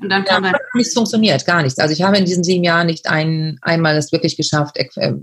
Und 0.00 0.08
dann 0.08 0.24
kam 0.24 0.44
ja, 0.44 0.52
dann 0.52 0.60
nichts 0.74 0.94
funktioniert, 0.94 1.44
gar 1.46 1.62
nichts. 1.62 1.78
Also 1.78 1.92
ich 1.92 2.02
habe 2.02 2.18
in 2.18 2.24
diesen 2.24 2.44
sieben 2.44 2.64
Jahren 2.64 2.86
nicht 2.86 3.08
ein, 3.08 3.58
einmal 3.62 3.96
es 3.96 4.12
wirklich 4.12 4.36
geschafft, 4.36 4.76
äh, 4.76 5.14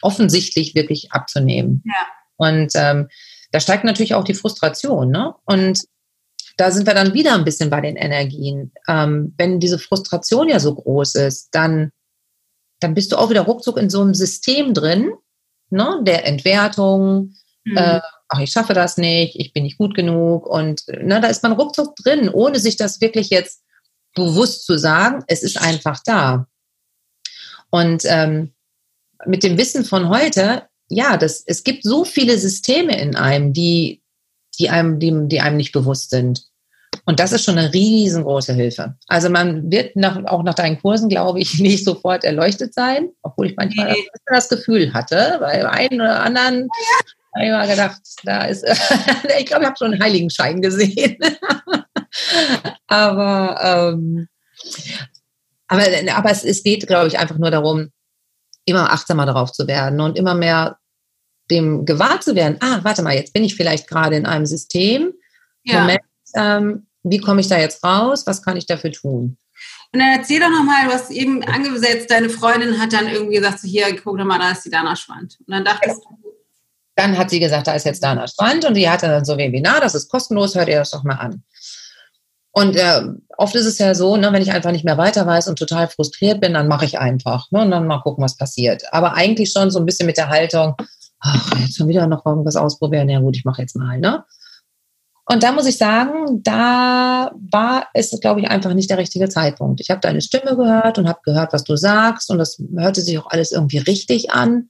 offensichtlich 0.00 0.74
wirklich 0.74 1.12
abzunehmen. 1.12 1.82
Ja. 1.84 2.06
Und 2.36 2.72
ähm, 2.74 3.08
da 3.52 3.60
steigt 3.60 3.84
natürlich 3.84 4.14
auch 4.14 4.24
die 4.24 4.34
Frustration. 4.34 5.10
Ne? 5.10 5.34
Und 5.44 5.80
da 6.56 6.70
sind 6.70 6.86
wir 6.86 6.94
dann 6.94 7.14
wieder 7.14 7.34
ein 7.34 7.44
bisschen 7.44 7.70
bei 7.70 7.80
den 7.80 7.96
Energien. 7.96 8.72
Ähm, 8.88 9.34
wenn 9.36 9.60
diese 9.60 9.78
Frustration 9.78 10.48
ja 10.48 10.58
so 10.58 10.74
groß 10.74 11.14
ist, 11.16 11.48
dann, 11.52 11.90
dann 12.80 12.94
bist 12.94 13.12
du 13.12 13.16
auch 13.16 13.30
wieder 13.30 13.42
ruckzuck 13.42 13.76
in 13.76 13.90
so 13.90 14.00
einem 14.00 14.14
System 14.14 14.74
drin, 14.74 15.12
ne? 15.70 16.00
der 16.02 16.26
Entwertung, 16.26 17.34
mhm. 17.64 17.76
äh, 17.76 18.00
ach, 18.32 18.40
ich 18.40 18.50
schaffe 18.50 18.72
das 18.72 18.96
nicht, 18.96 19.38
ich 19.38 19.52
bin 19.52 19.64
nicht 19.64 19.78
gut 19.78 19.94
genug. 19.94 20.46
Und 20.46 20.82
ne, 20.88 21.20
da 21.20 21.28
ist 21.28 21.42
man 21.42 21.52
ruckzuck 21.52 21.94
drin, 21.96 22.28
ohne 22.28 22.58
sich 22.58 22.76
das 22.76 23.00
wirklich 23.00 23.30
jetzt 23.30 23.62
bewusst 24.14 24.64
zu 24.64 24.78
sagen. 24.78 25.22
Es 25.26 25.42
ist 25.42 25.60
einfach 25.60 26.00
da. 26.04 26.46
Und 27.70 28.04
ähm, 28.06 28.52
mit 29.26 29.42
dem 29.42 29.58
Wissen 29.58 29.84
von 29.84 30.08
heute, 30.08 30.64
ja, 30.88 31.16
das, 31.16 31.42
es 31.46 31.62
gibt 31.62 31.84
so 31.84 32.04
viele 32.04 32.38
Systeme 32.38 32.98
in 33.00 33.16
einem, 33.16 33.52
die, 33.52 34.02
die 34.58 34.70
einem, 34.70 34.98
die, 34.98 35.12
die 35.28 35.40
einem 35.40 35.56
nicht 35.56 35.72
bewusst 35.72 36.10
sind. 36.10 36.46
Und 37.04 37.18
das 37.18 37.32
ist 37.32 37.44
schon 37.44 37.58
eine 37.58 37.72
riesengroße 37.72 38.52
Hilfe. 38.52 38.94
Also 39.08 39.28
man 39.28 39.70
wird 39.70 39.96
nach, 39.96 40.24
auch 40.26 40.42
nach 40.42 40.54
deinen 40.54 40.80
Kursen, 40.80 41.08
glaube 41.08 41.40
ich, 41.40 41.58
nicht 41.58 41.84
sofort 41.84 42.24
erleuchtet 42.24 42.72
sein, 42.74 43.10
obwohl 43.22 43.46
ich 43.46 43.56
manchmal 43.56 43.92
nee. 43.92 44.06
das 44.26 44.48
Gefühl 44.48 44.94
hatte, 44.94 45.38
bei 45.40 45.68
einem 45.68 46.00
oder 46.00 46.22
anderen 46.22 46.68
habe 47.34 47.44
ich 47.44 47.50
mal 47.50 47.68
gedacht, 47.68 48.00
da 48.24 48.44
ist, 48.44 48.64
ich 49.38 49.46
glaube, 49.46 49.62
ich 49.62 49.68
habe 49.68 49.76
schon 49.78 49.92
einen 49.92 50.02
Heiligenschein 50.02 50.60
gesehen. 50.60 51.18
aber, 52.86 53.94
ähm, 53.94 54.28
aber, 55.68 55.82
aber 56.14 56.30
es, 56.30 56.44
es 56.44 56.62
geht, 56.62 56.86
glaube 56.86 57.08
ich, 57.08 57.18
einfach 57.18 57.38
nur 57.38 57.50
darum, 57.50 57.90
immer 58.64 58.92
achtsamer 58.92 59.26
darauf 59.26 59.52
zu 59.52 59.66
werden 59.66 60.00
und 60.00 60.16
immer 60.16 60.34
mehr 60.34 60.78
dem 61.50 61.84
gewahr 61.84 62.20
zu 62.20 62.34
werden, 62.34 62.56
ah, 62.60 62.80
warte 62.82 63.02
mal, 63.02 63.14
jetzt 63.14 63.32
bin 63.32 63.44
ich 63.44 63.56
vielleicht 63.56 63.88
gerade 63.88 64.16
in 64.16 64.26
einem 64.26 64.46
System. 64.46 65.12
Ja. 65.64 65.80
Moment, 65.80 66.02
ähm, 66.34 66.86
wie 67.02 67.18
komme 67.18 67.40
ich 67.40 67.48
da 67.48 67.58
jetzt 67.58 67.82
raus? 67.84 68.26
Was 68.26 68.42
kann 68.42 68.56
ich 68.56 68.66
dafür 68.66 68.92
tun? 68.92 69.36
Und 69.92 70.00
dann 70.00 70.18
erzähl 70.18 70.40
doch 70.40 70.48
nochmal, 70.48 70.86
du 70.86 70.92
hast 70.92 71.10
eben 71.10 71.42
angesetzt, 71.44 72.10
deine 72.10 72.30
Freundin 72.30 72.80
hat 72.80 72.92
dann 72.92 73.08
irgendwie 73.08 73.36
gesagt, 73.36 73.60
so 73.60 73.68
hier, 73.68 73.94
guck 74.02 74.16
doch 74.16 74.24
mal, 74.24 74.38
da 74.38 74.52
ist 74.52 74.64
die 74.64 74.70
Dana 74.70 74.96
Schwand. 74.96 75.36
Und 75.46 75.52
dann 75.52 75.64
dachtest 75.64 76.02
du, 76.02 76.31
dann 76.94 77.16
hat 77.16 77.30
sie 77.30 77.40
gesagt, 77.40 77.66
da 77.66 77.74
ist 77.74 77.86
jetzt 77.86 78.02
Dana 78.02 78.26
Strand 78.28 78.64
und 78.64 78.74
die 78.74 78.88
hatte 78.88 79.06
dann 79.06 79.24
so 79.24 79.32
ein 79.32 79.38
Webinar, 79.38 79.80
das 79.80 79.94
ist 79.94 80.10
kostenlos, 80.10 80.54
hört 80.54 80.68
ihr 80.68 80.78
das 80.78 80.90
doch 80.90 81.04
mal 81.04 81.14
an. 81.14 81.42
Und 82.54 82.76
äh, 82.76 83.00
oft 83.38 83.54
ist 83.54 83.64
es 83.64 83.78
ja 83.78 83.94
so, 83.94 84.16
ne, 84.16 84.30
wenn 84.32 84.42
ich 84.42 84.52
einfach 84.52 84.72
nicht 84.72 84.84
mehr 84.84 84.98
weiter 84.98 85.26
weiß 85.26 85.48
und 85.48 85.58
total 85.58 85.88
frustriert 85.88 86.40
bin, 86.40 86.52
dann 86.52 86.68
mache 86.68 86.84
ich 86.84 86.98
einfach 86.98 87.50
ne, 87.50 87.62
und 87.62 87.70
dann 87.70 87.86
mal 87.86 88.02
gucken, 88.02 88.22
was 88.22 88.36
passiert. 88.36 88.82
Aber 88.92 89.14
eigentlich 89.14 89.52
schon 89.52 89.70
so 89.70 89.78
ein 89.78 89.86
bisschen 89.86 90.06
mit 90.06 90.18
der 90.18 90.28
Haltung, 90.28 90.74
ach, 91.20 91.58
jetzt 91.60 91.78
schon 91.78 91.88
wieder 91.88 92.06
noch 92.06 92.26
irgendwas 92.26 92.56
ausprobieren, 92.56 93.08
ja 93.08 93.20
gut, 93.20 93.36
ich 93.36 93.46
mache 93.46 93.62
jetzt 93.62 93.74
mal. 93.74 93.98
Ne? 93.98 94.22
Und 95.24 95.42
da 95.42 95.52
muss 95.52 95.66
ich 95.66 95.78
sagen, 95.78 96.42
da 96.42 97.32
war 97.50 97.86
es, 97.94 98.18
glaube 98.20 98.40
ich, 98.40 98.48
einfach 98.48 98.74
nicht 98.74 98.90
der 98.90 98.98
richtige 98.98 99.30
Zeitpunkt. 99.30 99.80
Ich 99.80 99.88
habe 99.88 100.00
deine 100.00 100.20
Stimme 100.20 100.54
gehört 100.54 100.98
und 100.98 101.08
habe 101.08 101.20
gehört, 101.24 101.54
was 101.54 101.64
du 101.64 101.76
sagst 101.76 102.30
und 102.30 102.36
das 102.36 102.62
hörte 102.76 103.00
sich 103.00 103.18
auch 103.18 103.30
alles 103.30 103.52
irgendwie 103.52 103.78
richtig 103.78 104.30
an. 104.30 104.68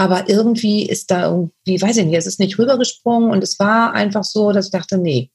Aber 0.00 0.28
irgendwie 0.28 0.88
ist 0.88 1.10
da 1.10 1.24
irgendwie, 1.24 1.82
weiß 1.82 1.96
ich 1.96 2.06
nicht, 2.06 2.16
es 2.16 2.28
ist 2.28 2.38
nicht 2.38 2.56
rübergesprungen 2.56 3.32
und 3.32 3.42
es 3.42 3.58
war 3.58 3.94
einfach 3.94 4.22
so, 4.22 4.52
dass 4.52 4.66
ich 4.66 4.70
dachte, 4.70 4.96
nee. 4.96 5.32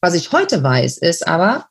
Was 0.00 0.14
ich 0.14 0.32
heute 0.32 0.62
weiß, 0.62 0.96
ist 0.96 1.28
aber, 1.28 1.68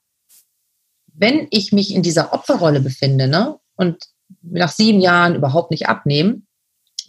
wenn 1.07 1.47
ich 1.49 1.71
mich 1.71 1.91
in 1.91 2.03
dieser 2.03 2.31
Opferrolle 2.31 2.81
befinde 2.81 3.27
ne, 3.27 3.57
und 3.75 3.97
nach 4.43 4.71
sieben 4.71 5.01
Jahren 5.01 5.33
überhaupt 5.33 5.71
nicht 5.71 5.87
abnehmen, 5.87 6.45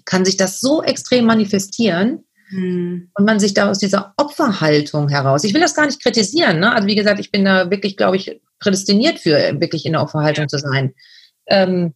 kann 0.06 0.24
sich 0.24 0.38
das 0.38 0.60
so 0.60 0.82
extrem 0.82 1.26
manifestieren 1.26 2.24
hm. 2.48 3.10
und 3.14 3.24
man 3.26 3.40
sich 3.40 3.52
da 3.52 3.68
aus 3.68 3.78
dieser 3.78 4.14
Opferhaltung 4.16 5.10
heraus, 5.10 5.44
ich 5.44 5.52
will 5.52 5.60
das 5.60 5.74
gar 5.74 5.84
nicht 5.84 6.02
kritisieren, 6.02 6.60
ne? 6.60 6.74
also 6.74 6.88
wie 6.88 6.94
gesagt, 6.94 7.20
ich 7.20 7.30
bin 7.30 7.44
da 7.44 7.70
wirklich, 7.70 7.98
glaube 7.98 8.16
ich, 8.16 8.40
prädestiniert 8.58 9.18
für, 9.18 9.60
wirklich 9.60 9.84
in 9.84 9.92
der 9.92 10.00
Opferhaltung 10.00 10.48
zu 10.48 10.58
sein. 10.58 10.94
Ähm, 11.46 11.92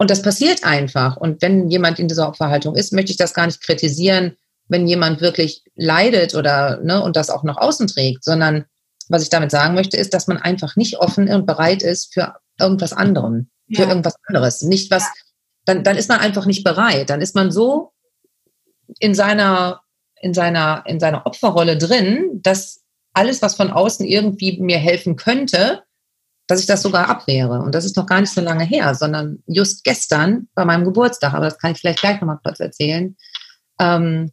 und 0.00 0.10
das 0.10 0.22
passiert 0.22 0.64
einfach. 0.64 1.18
Und 1.18 1.42
wenn 1.42 1.68
jemand 1.68 1.98
in 1.98 2.08
dieser 2.08 2.26
Opferhaltung 2.26 2.74
ist, 2.74 2.94
möchte 2.94 3.10
ich 3.10 3.18
das 3.18 3.34
gar 3.34 3.44
nicht 3.44 3.62
kritisieren, 3.62 4.34
wenn 4.66 4.86
jemand 4.86 5.20
wirklich 5.20 5.62
leidet 5.74 6.34
oder 6.34 6.80
ne, 6.82 7.02
und 7.02 7.16
das 7.16 7.28
auch 7.28 7.42
nach 7.42 7.58
außen 7.58 7.86
trägt, 7.86 8.24
sondern 8.24 8.64
was 9.10 9.22
ich 9.22 9.28
damit 9.28 9.50
sagen 9.50 9.74
möchte, 9.74 9.98
ist, 9.98 10.14
dass 10.14 10.26
man 10.26 10.38
einfach 10.38 10.74
nicht 10.74 10.96
offen 11.00 11.28
und 11.28 11.44
bereit 11.44 11.82
ist 11.82 12.14
für 12.14 12.36
irgendwas 12.58 12.94
anderem, 12.94 13.50
für 13.70 13.82
ja. 13.82 13.88
irgendwas 13.88 14.14
anderes. 14.26 14.62
Nicht 14.62 14.90
was, 14.90 15.04
dann, 15.66 15.84
dann 15.84 15.98
ist 15.98 16.08
man 16.08 16.20
einfach 16.20 16.46
nicht 16.46 16.64
bereit. 16.64 17.10
Dann 17.10 17.20
ist 17.20 17.34
man 17.34 17.50
so 17.50 17.92
in 19.00 19.14
seiner, 19.14 19.82
in 20.22 20.32
seiner, 20.32 20.82
in 20.86 20.98
seiner 20.98 21.26
Opferrolle 21.26 21.76
drin, 21.76 22.40
dass 22.42 22.80
alles, 23.12 23.42
was 23.42 23.54
von 23.54 23.70
außen 23.70 24.06
irgendwie 24.06 24.58
mir 24.62 24.78
helfen 24.78 25.16
könnte, 25.16 25.82
dass 26.50 26.60
ich 26.60 26.66
das 26.66 26.82
sogar 26.82 27.08
abwehre. 27.08 27.60
Und 27.60 27.74
das 27.74 27.84
ist 27.84 27.96
noch 27.96 28.06
gar 28.06 28.20
nicht 28.20 28.32
so 28.32 28.40
lange 28.40 28.64
her, 28.64 28.94
sondern 28.96 29.42
just 29.46 29.84
gestern 29.84 30.48
bei 30.54 30.64
meinem 30.64 30.84
Geburtstag, 30.84 31.32
aber 31.32 31.44
das 31.44 31.58
kann 31.58 31.72
ich 31.72 31.78
vielleicht 31.78 32.00
gleich 32.00 32.20
nochmal 32.20 32.40
kurz 32.42 32.58
erzählen, 32.58 33.16
ähm, 33.78 34.32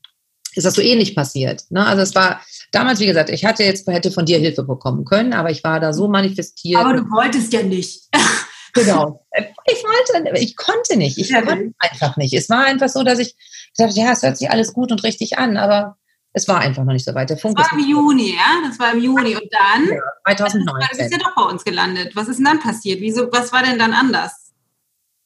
ist 0.56 0.66
das 0.66 0.74
so 0.74 0.82
ähnlich 0.82 1.16
passiert. 1.16 1.66
Ne? 1.70 1.86
Also 1.86 2.02
es 2.02 2.16
war 2.16 2.42
damals, 2.72 3.00
wie 3.00 3.06
gesagt, 3.06 3.30
ich 3.30 3.46
hatte 3.46 3.64
jetzt, 3.64 3.88
hätte 3.88 4.12
von 4.12 4.26
dir 4.26 4.40
Hilfe 4.40 4.64
bekommen 4.64 5.06
können, 5.06 5.34
aber 5.34 5.52
ich 5.52 5.64
war 5.64 5.80
da 5.80 5.94
so 5.94 6.08
manifestiert. 6.08 6.82
Aber 6.82 6.94
du 6.94 7.04
wolltest 7.12 7.54
ja 7.54 7.62
nicht. 7.62 8.08
genau. 8.74 9.24
Ich 9.66 9.84
wollte, 9.84 10.40
ich 10.40 10.56
konnte 10.56 10.98
nicht. 10.98 11.20
Ich 11.20 11.30
ja, 11.30 11.44
konnte 11.44 11.74
einfach 11.78 12.18
nicht. 12.18 12.34
Es 12.34 12.50
war 12.50 12.66
einfach 12.66 12.90
so, 12.90 13.04
dass 13.04 13.20
ich 13.20 13.36
dachte, 13.78 14.00
ja, 14.00 14.12
es 14.12 14.24
hört 14.24 14.38
sich 14.38 14.50
alles 14.50 14.74
gut 14.74 14.92
und 14.92 15.04
richtig 15.04 15.38
an, 15.38 15.56
aber 15.56 15.98
es 16.38 16.48
war 16.48 16.60
einfach 16.60 16.84
noch 16.84 16.94
nicht 16.94 17.06
so 17.06 17.16
weit. 17.16 17.32
Der 17.32 17.38
Funk 17.38 17.58
das 17.58 17.72
war 17.72 17.80
im 17.80 17.90
Juni, 17.90 18.36
ja? 18.36 18.68
Das 18.68 18.80
war 18.80 18.94
im 18.94 19.02
Juni. 19.02 19.36
Und 19.36 19.50
dann? 19.52 19.88
Ja, 19.88 20.36
2019. 20.36 20.88
Das 20.90 21.00
ist 21.00 21.12
ja 21.12 21.18
doch 21.18 21.36
bei 21.36 21.52
uns 21.52 21.64
gelandet. 21.64 22.16
Was 22.16 22.28
ist 22.28 22.38
denn 22.38 22.46
dann 22.46 22.60
passiert? 22.60 23.02
Wieso, 23.02 23.28
was 23.32 23.52
war 23.52 23.64
denn 23.64 23.80
dann 23.80 23.94
anders? 23.94 24.54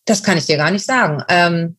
Das 0.05 0.23
kann 0.23 0.37
ich 0.37 0.45
dir 0.45 0.55
gar 0.55 0.71
nicht 0.71 0.85
sagen. 0.85 1.21
Ähm, 1.27 1.77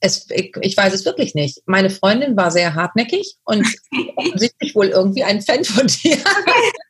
es, 0.00 0.28
ich, 0.30 0.54
ich, 0.60 0.76
weiß 0.76 0.92
es 0.92 1.06
wirklich 1.06 1.34
nicht. 1.34 1.62
Meine 1.64 1.88
Freundin 1.88 2.36
war 2.36 2.50
sehr 2.50 2.74
hartnäckig 2.74 3.36
und 3.44 3.66
offensichtlich 4.16 4.74
wohl 4.74 4.88
irgendwie 4.88 5.24
ein 5.24 5.40
Fan 5.40 5.64
von 5.64 5.86
dir. 5.86 6.18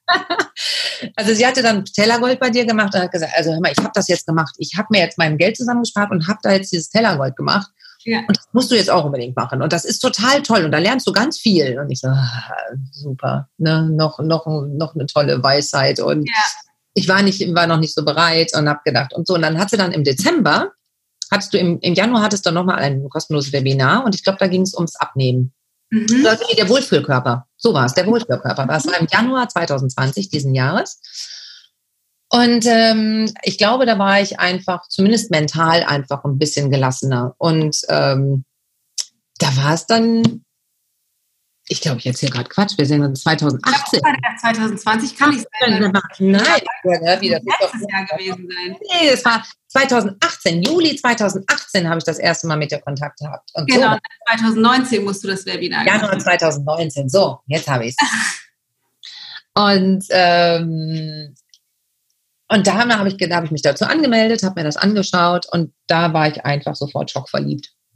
also 1.17 1.33
sie 1.33 1.47
hatte 1.47 1.63
dann 1.63 1.85
Tellergold 1.85 2.41
bei 2.41 2.51
dir 2.51 2.67
gemacht 2.67 2.95
und 2.95 3.01
hat 3.03 3.13
gesagt, 3.13 3.33
also 3.37 3.53
hör 3.53 3.61
mal, 3.61 3.71
ich 3.71 3.79
habe 3.79 3.93
das 3.95 4.09
jetzt 4.09 4.27
gemacht. 4.27 4.57
Ich 4.59 4.73
habe 4.77 4.89
mir 4.91 5.03
jetzt 5.03 5.19
mein 5.19 5.39
Geld 5.39 5.57
zusammengespart 5.57 6.11
und 6.11 6.27
habe 6.27 6.41
da 6.43 6.53
jetzt 6.53 6.73
dieses 6.73 6.91
Tellergold 6.91 7.37
gemacht. 7.37 7.71
Ja. 8.07 8.21
Und 8.21 8.37
das 8.37 8.49
musst 8.53 8.71
du 8.71 8.77
jetzt 8.77 8.91
auch 8.91 9.05
unbedingt 9.05 9.37
machen. 9.37 9.63
Und 9.63 9.73
das 9.73 9.85
ist 9.85 9.99
total 9.99 10.43
toll. 10.43 10.65
Und 10.65 10.71
da 10.71 10.79
lernst 10.79 11.07
du 11.09 11.13
ganz 11.13 11.39
viel. 11.39 11.79
Und 11.79 11.91
ich 11.91 12.01
so, 12.01 12.09
ah, 12.09 12.53
super, 12.93 13.49
ne? 13.59 13.91
noch, 13.91 14.21
noch, 14.21 14.47
noch 14.47 14.95
eine 14.95 15.07
tolle 15.07 15.43
Weisheit. 15.43 15.99
Und 15.99 16.25
ja. 16.27 16.35
ich 16.95 17.09
war, 17.09 17.23
nicht, 17.23 17.41
war 17.55 17.67
noch 17.67 17.81
nicht 17.81 17.95
so 17.95 18.05
bereit 18.05 18.53
und 18.57 18.69
habe 18.69 18.81
gedacht 18.85 19.13
und 19.13 19.27
so. 19.27 19.35
Und 19.35 19.43
dann 19.43 19.59
hat 19.59 19.71
sie 19.71 19.77
dann 19.77 19.91
im 19.91 20.05
Dezember, 20.05 20.71
hattest 21.33 21.53
du 21.53 21.59
im, 21.59 21.81
im 21.81 21.95
Januar 21.95 22.23
hattest 22.23 22.47
du 22.47 22.53
nochmal 22.53 22.79
ein 22.79 23.09
kostenloses 23.09 23.53
Webinar 23.53 24.05
und 24.05 24.15
ich 24.15 24.23
glaube, 24.23 24.39
da 24.39 24.47
ging 24.47 24.63
es 24.63 24.75
ums 24.75 24.95
Abnehmen. 24.95 25.53
Mhm. 25.91 26.27
Der 26.57 26.69
Wohlfühlkörper. 26.69 27.47
So 27.57 27.75
war 27.75 27.87
es, 27.87 27.95
der 27.95 28.07
Wohlfühlkörper. 28.07 28.67
Das 28.67 28.87
war 28.87 29.01
im 29.01 29.09
Januar 29.11 29.49
2020 29.49 30.31
diesen 30.31 30.55
Jahres. 30.55 31.01
Und 32.37 32.67
ähm, 32.67 33.33
ich 33.45 33.57
glaube, 33.57 33.87
da 33.87 33.99
war 33.99 34.21
ich 34.21 34.39
einfach, 34.39 34.87
zumindest 34.89 35.31
mental, 35.31 35.83
einfach 35.85 36.23
ein 36.25 36.37
bisschen 36.37 36.71
gelassener. 36.71 37.35
Und 37.39 37.79
ähm, 37.89 38.45
da 39.39 39.57
war 39.57 39.73
es 39.73 39.87
dann, 39.87 40.45
ich 41.67 41.81
glaube, 41.81 41.99
ich 42.01 42.07
erzähle 42.07 42.33
gerade 42.33 42.51
Quatsch, 42.51 42.77
wir 42.77 42.85
sind 42.85 43.01
dann 43.01 43.17
2018. 43.17 44.01
Ja, 44.05 44.37
2020 44.39 45.17
kann 45.17 45.33
ich 45.33 45.45
sein. 45.61 45.91
Nein, 46.19 46.43
ja, 46.85 47.21
wie 47.23 47.31
das 47.31 47.41
letztes 47.43 47.87
Jahr 47.91 48.05
gewesen 48.05 48.47
sein. 48.55 48.77
Nee, 48.83 49.09
es 49.09 49.25
war 49.25 49.43
2018, 49.69 50.63
Juli 50.63 50.95
2018 50.95 51.89
habe 51.89 51.99
ich 51.99 52.05
das 52.05 52.19
erste 52.19 52.49
Mal 52.49 52.59
mit 52.59 52.71
dir 52.71 52.81
Kontakt 52.81 53.19
gehabt. 53.19 53.49
Und 53.55 53.67
genau, 53.67 53.95
so. 53.95 53.99
2019 54.37 55.05
musst 55.05 55.25
du 55.25 55.29
das 55.29 55.47
Webinar 55.47 55.87
Januar 55.87 56.19
2019, 56.19 57.09
so, 57.09 57.41
jetzt 57.47 57.67
habe 57.67 57.87
ich 57.87 57.97
es. 57.99 58.09
und 59.55 60.05
ähm, 60.11 61.35
und 62.49 62.67
da 62.67 62.75
habe 62.75 63.09
ich, 63.09 63.17
hab 63.31 63.45
ich 63.45 63.51
mich 63.51 63.63
dazu 63.63 63.85
angemeldet, 63.85 64.43
habe 64.43 64.61
mir 64.61 64.65
das 64.65 64.77
angeschaut 64.77 65.47
und 65.51 65.73
da 65.87 66.13
war 66.13 66.29
ich 66.29 66.45
einfach 66.45 66.77
sofort 66.77 67.11
schockverliebt. 67.11 67.71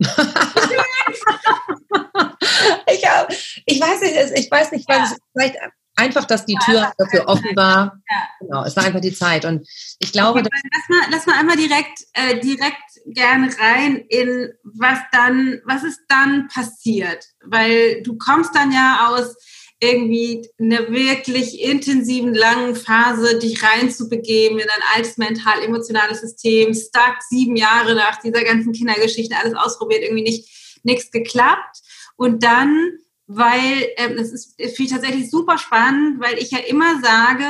ich, 2.87 3.07
hab, 3.09 3.31
ich 3.67 3.81
weiß 3.81 4.01
nicht, 4.01 4.17
ich 4.35 4.51
weiß 4.51 4.73
nicht, 4.73 4.89
es 4.89 5.17
vielleicht 5.33 5.57
einfach, 6.01 6.25
dass 6.25 6.47
die 6.47 6.57
Tür 6.65 6.93
dafür 6.97 7.29
offen 7.29 7.55
war. 7.55 8.01
Ja. 8.11 8.29
Genau, 8.41 8.65
es 8.65 8.77
war 8.77 8.85
einfach 8.85 9.01
die 9.01 9.13
Zeit. 9.13 9.45
Und 9.45 9.69
ich 9.99 10.13
glaube. 10.13 10.41
Okay, 10.41 10.49
lass, 10.73 10.89
mal, 10.89 11.09
lass 11.11 11.27
mal 11.27 11.39
einmal 11.39 11.57
direkt, 11.57 12.01
äh, 12.15 12.41
direkt 12.41 12.81
gerne 13.07 13.51
rein 13.59 13.97
in 14.09 14.53
was 14.65 14.99
dann, 15.13 15.61
was 15.65 15.85
ist 15.85 16.01
dann 16.09 16.49
passiert? 16.49 17.27
Weil 17.45 18.03
du 18.03 18.17
kommst 18.17 18.55
dann 18.55 18.73
ja 18.73 19.09
aus 19.11 19.37
irgendwie 19.81 20.47
einer 20.61 20.91
wirklich 20.91 21.61
intensiven, 21.61 22.35
langen 22.35 22.77
Phase, 22.77 23.39
dich 23.39 23.63
reinzubegeben 23.63 24.59
in 24.59 24.69
ein 24.69 24.83
altes 24.95 25.17
mental-emotionales 25.17 26.21
System, 26.21 26.75
stuck, 26.75 27.17
sieben 27.29 27.57
Jahre 27.57 27.95
nach 27.95 28.21
dieser 28.21 28.45
ganzen 28.45 28.73
Kindergeschichte, 28.73 29.37
alles 29.37 29.55
ausprobiert, 29.55 30.03
irgendwie 30.03 30.23
nicht, 30.23 30.81
nichts 30.83 31.11
geklappt. 31.11 31.81
Und 32.17 32.43
dann, 32.43 32.91
weil, 33.27 33.89
ähm, 33.97 34.17
das 34.19 34.31
ist, 34.31 34.57
finde 34.57 34.83
ich 34.83 34.91
tatsächlich 34.91 35.31
super 35.31 35.57
spannend, 35.57 36.21
weil 36.21 36.39
ich 36.39 36.51
ja 36.51 36.59
immer 36.59 37.01
sage, 37.01 37.47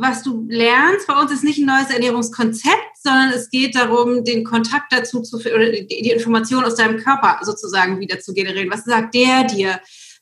was 0.00 0.22
du 0.22 0.46
lernst, 0.48 1.06
bei 1.06 1.20
uns 1.20 1.32
ist 1.32 1.44
nicht 1.44 1.58
ein 1.58 1.66
neues 1.66 1.90
Ernährungskonzept, 1.90 2.98
sondern 3.02 3.30
es 3.30 3.50
geht 3.50 3.74
darum, 3.74 4.24
den 4.24 4.44
Kontakt 4.44 4.92
dazu 4.92 5.22
zu, 5.22 5.38
oder 5.38 5.70
die 5.70 6.10
Information 6.10 6.64
aus 6.64 6.76
deinem 6.76 6.98
Körper 6.98 7.40
sozusagen 7.42 7.98
wieder 8.00 8.20
zu 8.20 8.32
generieren. 8.32 8.70
Was 8.70 8.84
sagt 8.84 9.14
der 9.14 9.44
dir? 9.44 9.80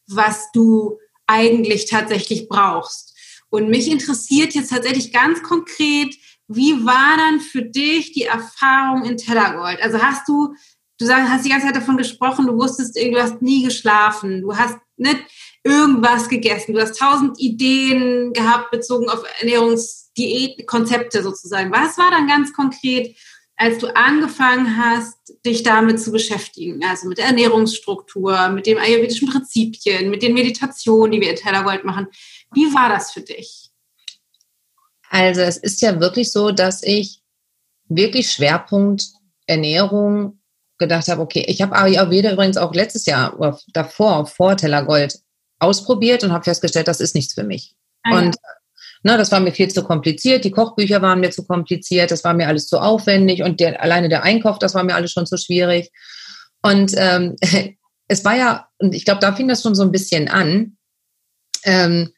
Was 0.08 0.50
du 0.52 0.98
eigentlich 1.26 1.88
tatsächlich 1.88 2.48
brauchst. 2.48 3.14
Und 3.50 3.68
mich 3.68 3.90
interessiert 3.90 4.54
jetzt 4.54 4.70
tatsächlich 4.70 5.12
ganz 5.12 5.42
konkret, 5.42 6.14
wie 6.48 6.84
war 6.84 7.16
dann 7.16 7.40
für 7.40 7.62
dich 7.62 8.12
die 8.12 8.24
Erfahrung 8.24 9.04
in 9.04 9.16
Tellergold? 9.16 9.80
Also 9.82 10.00
hast 10.00 10.28
du, 10.28 10.54
du 10.98 11.08
hast 11.08 11.44
die 11.44 11.50
ganze 11.50 11.66
Zeit 11.66 11.76
davon 11.76 11.96
gesprochen, 11.96 12.46
du 12.46 12.54
wusstest, 12.54 12.96
du 12.96 13.20
hast 13.20 13.42
nie 13.42 13.64
geschlafen, 13.64 14.42
du 14.42 14.56
hast 14.56 14.76
nicht 14.96 15.24
irgendwas 15.64 16.28
gegessen, 16.28 16.74
du 16.74 16.80
hast 16.80 16.98
tausend 16.98 17.38
Ideen 17.40 18.32
gehabt 18.32 18.70
bezogen 18.70 19.08
auf 19.08 19.24
Ernährungsdiätkonzepte 19.40 21.22
sozusagen. 21.22 21.72
Was 21.72 21.98
war 21.98 22.10
dann 22.10 22.28
ganz 22.28 22.52
konkret 22.52 23.16
als 23.56 23.78
du 23.78 23.88
angefangen 23.96 24.76
hast, 24.76 25.34
dich 25.44 25.62
damit 25.62 26.00
zu 26.00 26.12
beschäftigen, 26.12 26.84
also 26.84 27.08
mit 27.08 27.18
der 27.18 27.26
Ernährungsstruktur, 27.26 28.48
mit 28.50 28.66
den 28.66 28.78
ayurvedischen 28.78 29.28
Prinzipien, 29.28 30.10
mit 30.10 30.22
den 30.22 30.34
Meditationen, 30.34 31.12
die 31.12 31.20
wir 31.20 31.30
in 31.30 31.36
Tellergold 31.36 31.84
machen, 31.84 32.06
wie 32.52 32.72
war 32.74 32.88
das 32.90 33.12
für 33.12 33.22
dich? 33.22 33.70
Also 35.08 35.40
es 35.40 35.56
ist 35.56 35.80
ja 35.80 36.00
wirklich 36.00 36.32
so, 36.32 36.50
dass 36.50 36.82
ich 36.82 37.22
wirklich 37.88 38.30
Schwerpunkt 38.30 39.04
Ernährung 39.46 40.40
gedacht 40.78 41.08
habe, 41.08 41.22
okay, 41.22 41.44
ich 41.46 41.62
habe 41.62 41.74
Ayurveda 41.74 42.32
übrigens 42.32 42.58
auch 42.58 42.74
letztes 42.74 43.06
Jahr 43.06 43.38
oder 43.38 43.58
davor, 43.72 44.26
vor 44.26 44.56
Tellergold, 44.56 45.18
ausprobiert 45.58 46.22
und 46.22 46.32
habe 46.32 46.44
festgestellt, 46.44 46.88
das 46.88 47.00
ist 47.00 47.14
nichts 47.14 47.32
für 47.32 47.44
mich. 47.44 47.74
Ah, 48.02 48.10
ja. 48.10 48.18
Und 48.18 48.36
Ne, 49.06 49.16
das 49.16 49.30
war 49.30 49.38
mir 49.38 49.52
viel 49.52 49.68
zu 49.68 49.84
kompliziert, 49.84 50.44
die 50.44 50.50
Kochbücher 50.50 51.00
waren 51.00 51.20
mir 51.20 51.30
zu 51.30 51.46
kompliziert, 51.46 52.10
das 52.10 52.24
war 52.24 52.34
mir 52.34 52.48
alles 52.48 52.66
zu 52.66 52.80
aufwendig 52.80 53.44
und 53.44 53.60
der, 53.60 53.80
alleine 53.80 54.08
der 54.08 54.24
Einkauf, 54.24 54.58
das 54.58 54.74
war 54.74 54.82
mir 54.82 54.96
alles 54.96 55.12
schon 55.12 55.26
zu 55.26 55.38
schwierig. 55.38 55.92
Und 56.60 56.92
ähm, 56.96 57.36
es 58.08 58.24
war 58.24 58.36
ja, 58.36 58.66
und 58.78 58.96
ich 58.96 59.04
glaube, 59.04 59.20
da 59.20 59.32
fing 59.32 59.46
das 59.46 59.62
schon 59.62 59.76
so 59.76 59.84
ein 59.84 59.92
bisschen 59.92 60.26
an, 60.26 60.76
ähm, 61.62 62.14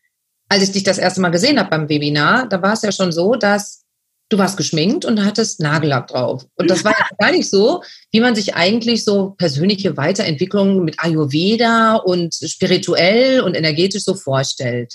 als 0.49 0.63
ich 0.63 0.73
dich 0.73 0.83
das 0.83 0.97
erste 0.97 1.21
Mal 1.21 1.29
gesehen 1.29 1.59
habe 1.59 1.69
beim 1.69 1.91
Webinar, 1.91 2.49
da 2.49 2.63
war 2.63 2.73
es 2.73 2.81
ja 2.81 2.91
schon 2.91 3.13
so, 3.13 3.35
dass 3.35 3.85
du 4.31 4.39
warst 4.39 4.57
geschminkt 4.57 5.05
und 5.05 5.27
hattest 5.27 5.61
Nagellack 5.61 6.07
drauf. 6.07 6.47
Und 6.55 6.71
das 6.71 6.87
war 6.87 6.93
ja 6.93 7.07
gar 7.19 7.33
nicht 7.33 7.51
so, 7.51 7.83
wie 8.13 8.21
man 8.21 8.35
sich 8.35 8.55
eigentlich 8.55 9.05
so 9.05 9.35
persönliche 9.37 9.99
Weiterentwicklungen 9.99 10.87
mit 10.87 11.01
Ayurveda 11.01 11.97
und 11.97 12.35
spirituell 12.35 13.43
und 13.43 13.57
energetisch 13.57 14.05
so 14.05 14.15
vorstellt. 14.15 14.95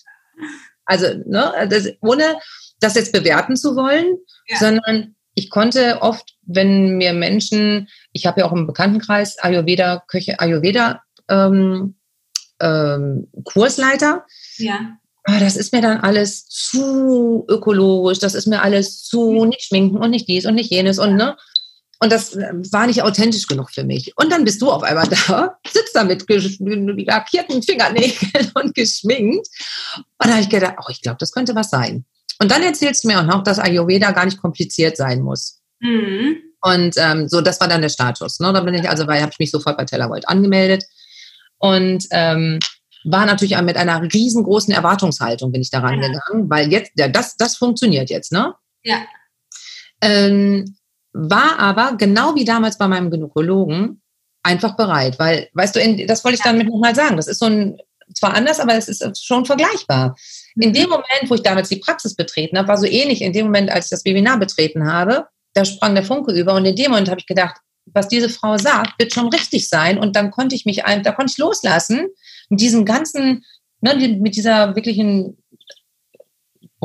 Also, 0.86 1.08
ne, 1.26 1.68
das, 1.70 1.90
ohne 2.02 2.24
das 2.80 2.96
jetzt 2.96 3.14
bewerten 3.14 3.56
zu 3.56 3.76
wollen, 3.76 4.18
ja. 4.48 4.58
sondern 4.58 5.16
ich 5.36 5.50
konnte 5.50 6.02
oft, 6.02 6.36
wenn 6.44 6.98
mir 6.98 7.14
Menschen, 7.14 7.88
ich 8.12 8.26
habe 8.26 8.42
ja 8.42 8.46
auch 8.46 8.52
im 8.52 8.68
Bekanntenkreis 8.68 9.40
Ayurveda, 9.40 10.04
Köche, 10.08 10.40
Ayurveda 10.40 11.02
ähm, 11.30 11.96
ähm, 12.60 13.28
Kursleiter. 13.44 14.26
Ja. 14.58 14.98
Aber 15.26 15.40
das 15.40 15.56
ist 15.56 15.74
mir 15.74 15.82
dann 15.82 16.02
alles 16.02 16.48
zu 16.48 17.46
ökologisch, 17.48 18.20
das 18.20 18.34
ist 18.36 18.46
mir 18.46 18.62
alles 18.62 19.04
zu 19.04 19.46
nicht 19.46 19.64
schminken 19.64 19.98
und 19.98 20.10
nicht 20.12 20.28
dies 20.28 20.46
und 20.46 20.56
nicht 20.56 20.70
jenes 20.70 21.00
und 21.00 21.16
ne. 21.16 21.38
Und 22.04 22.12
das 22.12 22.36
äh, 22.36 22.52
war 22.74 22.86
nicht 22.86 23.02
authentisch 23.02 23.48
genug 23.48 23.72
für 23.72 23.86
mich. 23.86 24.12
Und 24.18 24.30
dann 24.30 24.44
bist 24.44 24.62
du 24.62 24.70
auf 24.70 24.84
einmal 24.84 25.08
da, 25.28 25.58
sitzt 25.66 25.96
da 25.96 26.04
mit 26.04 26.26
lackierten 26.28 27.64
Fingernägeln 27.64 28.52
und 28.56 28.76
geschminkt. 28.76 29.48
Und 29.96 30.28
da 30.28 30.32
habe 30.32 30.42
ich 30.42 30.50
gedacht, 30.50 30.76
oh, 30.82 30.90
ich 30.90 31.02
glaube, 31.02 31.16
das 31.22 31.32
könnte 31.32 31.56
was 31.56 31.70
sein. 31.70 32.04
Und 32.42 32.52
dann 32.52 32.62
erzählst 32.62 33.06
du 33.06 33.08
mir 33.08 33.22
auch 33.22 33.26
noch, 33.26 33.42
dass 33.42 33.58
Ayurveda 33.58 34.12
gar 34.12 34.26
nicht 34.26 34.42
kompliziert 34.42 34.98
sein 34.98 35.22
muss. 35.22 35.62
Mhm. 35.80 36.42
Und 36.60 36.96
ähm, 36.98 37.30
so, 37.30 37.40
das 37.40 37.62
war 37.62 37.70
dann 37.70 37.82
der 37.82 37.88
Status. 37.88 38.42
Ne? 38.42 38.52
Da 38.52 38.60
bin 38.60 38.74
ich, 38.74 38.90
also, 38.90 39.08
weil 39.08 39.22
habe 39.22 39.32
ich 39.32 39.40
mich 39.40 39.52
sofort 39.52 39.78
bei 39.78 39.86
Tellervolt 39.86 40.28
angemeldet. 40.28 40.84
Und 41.58 42.06
ähm, 42.12 42.60
war 43.06 43.26
natürlich 43.26 43.56
auch 43.56 43.62
mit 43.62 43.78
einer 43.78 44.02
riesengroßen 44.02 44.74
Erwartungshaltung 44.74 45.54
bin 45.54 45.62
ich 45.62 45.72
da 45.72 45.80
reingegangen, 45.80 46.50
weil 46.50 46.70
jetzt, 46.70 46.92
ja, 46.98 47.08
das, 47.08 47.38
das 47.38 47.56
funktioniert 47.56 48.10
jetzt, 48.10 48.34
ne? 48.34 48.56
Ja. 48.84 49.04
Ähm, 50.02 50.76
war 51.14 51.60
aber 51.60 51.96
genau 51.98 52.36
wie 52.36 52.46
damals 52.46 52.78
bei 52.78 52.88
meinem 52.88 53.10
Gynäkologen 53.10 54.02
einfach 54.44 54.76
bereit, 54.76 55.18
weil, 55.20 55.48
weißt 55.54 55.76
du, 55.76 55.80
in, 55.80 56.06
das 56.08 56.24
wollte 56.24 56.36
ich 56.36 56.44
damit 56.44 56.68
nochmal 56.68 56.96
sagen, 56.96 57.16
das 57.16 57.28
ist 57.28 57.40
so 57.40 57.46
ein, 57.46 57.78
zwar 58.14 58.34
anders, 58.34 58.60
aber 58.60 58.76
es 58.76 58.90
ist 58.90 59.26
schon 59.26 59.46
vergleichbar. 59.46 60.16
In 60.56 60.70
mhm. 60.70 60.74
dem 60.74 60.90
Moment, 60.90 61.30
wo 61.30 61.36
ich 61.36 61.44
damals 61.44 61.70
die 61.70 61.78
Praxis 61.78 62.16
betreten 62.16 62.58
habe, 62.58 62.68
war 62.68 62.78
so 62.78 62.86
ähnlich 62.86 63.22
in 63.22 63.32
dem 63.32 63.46
Moment, 63.46 63.72
als 63.72 63.86
ich 63.86 63.92
das 63.92 64.06
Webinar 64.06 64.38
betreten 64.38 64.92
habe, 64.92 65.28
da 65.54 65.64
sprang 65.64 65.96
der 65.96 66.04
Funke 66.04 66.34
über 66.34 66.56
und 66.56 66.66
in 66.66 66.76
dem 66.76 66.92
Moment 66.92 67.10
habe 67.10 67.20
ich 67.20 67.28
gedacht, 67.28 67.58
was 67.86 68.08
diese 68.08 68.30
Frau 68.30 68.58
sagt, 68.58 68.98
wird 69.00 69.14
schon 69.14 69.28
richtig 69.28 69.70
sein 69.70 69.98
und 69.98 70.16
dann 70.16 70.32
konnte 70.32 70.56
ich 70.56 70.66
mich, 70.66 70.78
da 70.78 71.12
konnte 71.12 71.32
ich 71.32 71.38
loslassen 71.38 72.08
mit 72.50 72.60
diesem 72.60 72.86
ganzen, 72.86 73.46
ne, 73.82 73.96
mit 74.20 74.36
dieser 74.36 74.76
wirklichen 74.76 75.38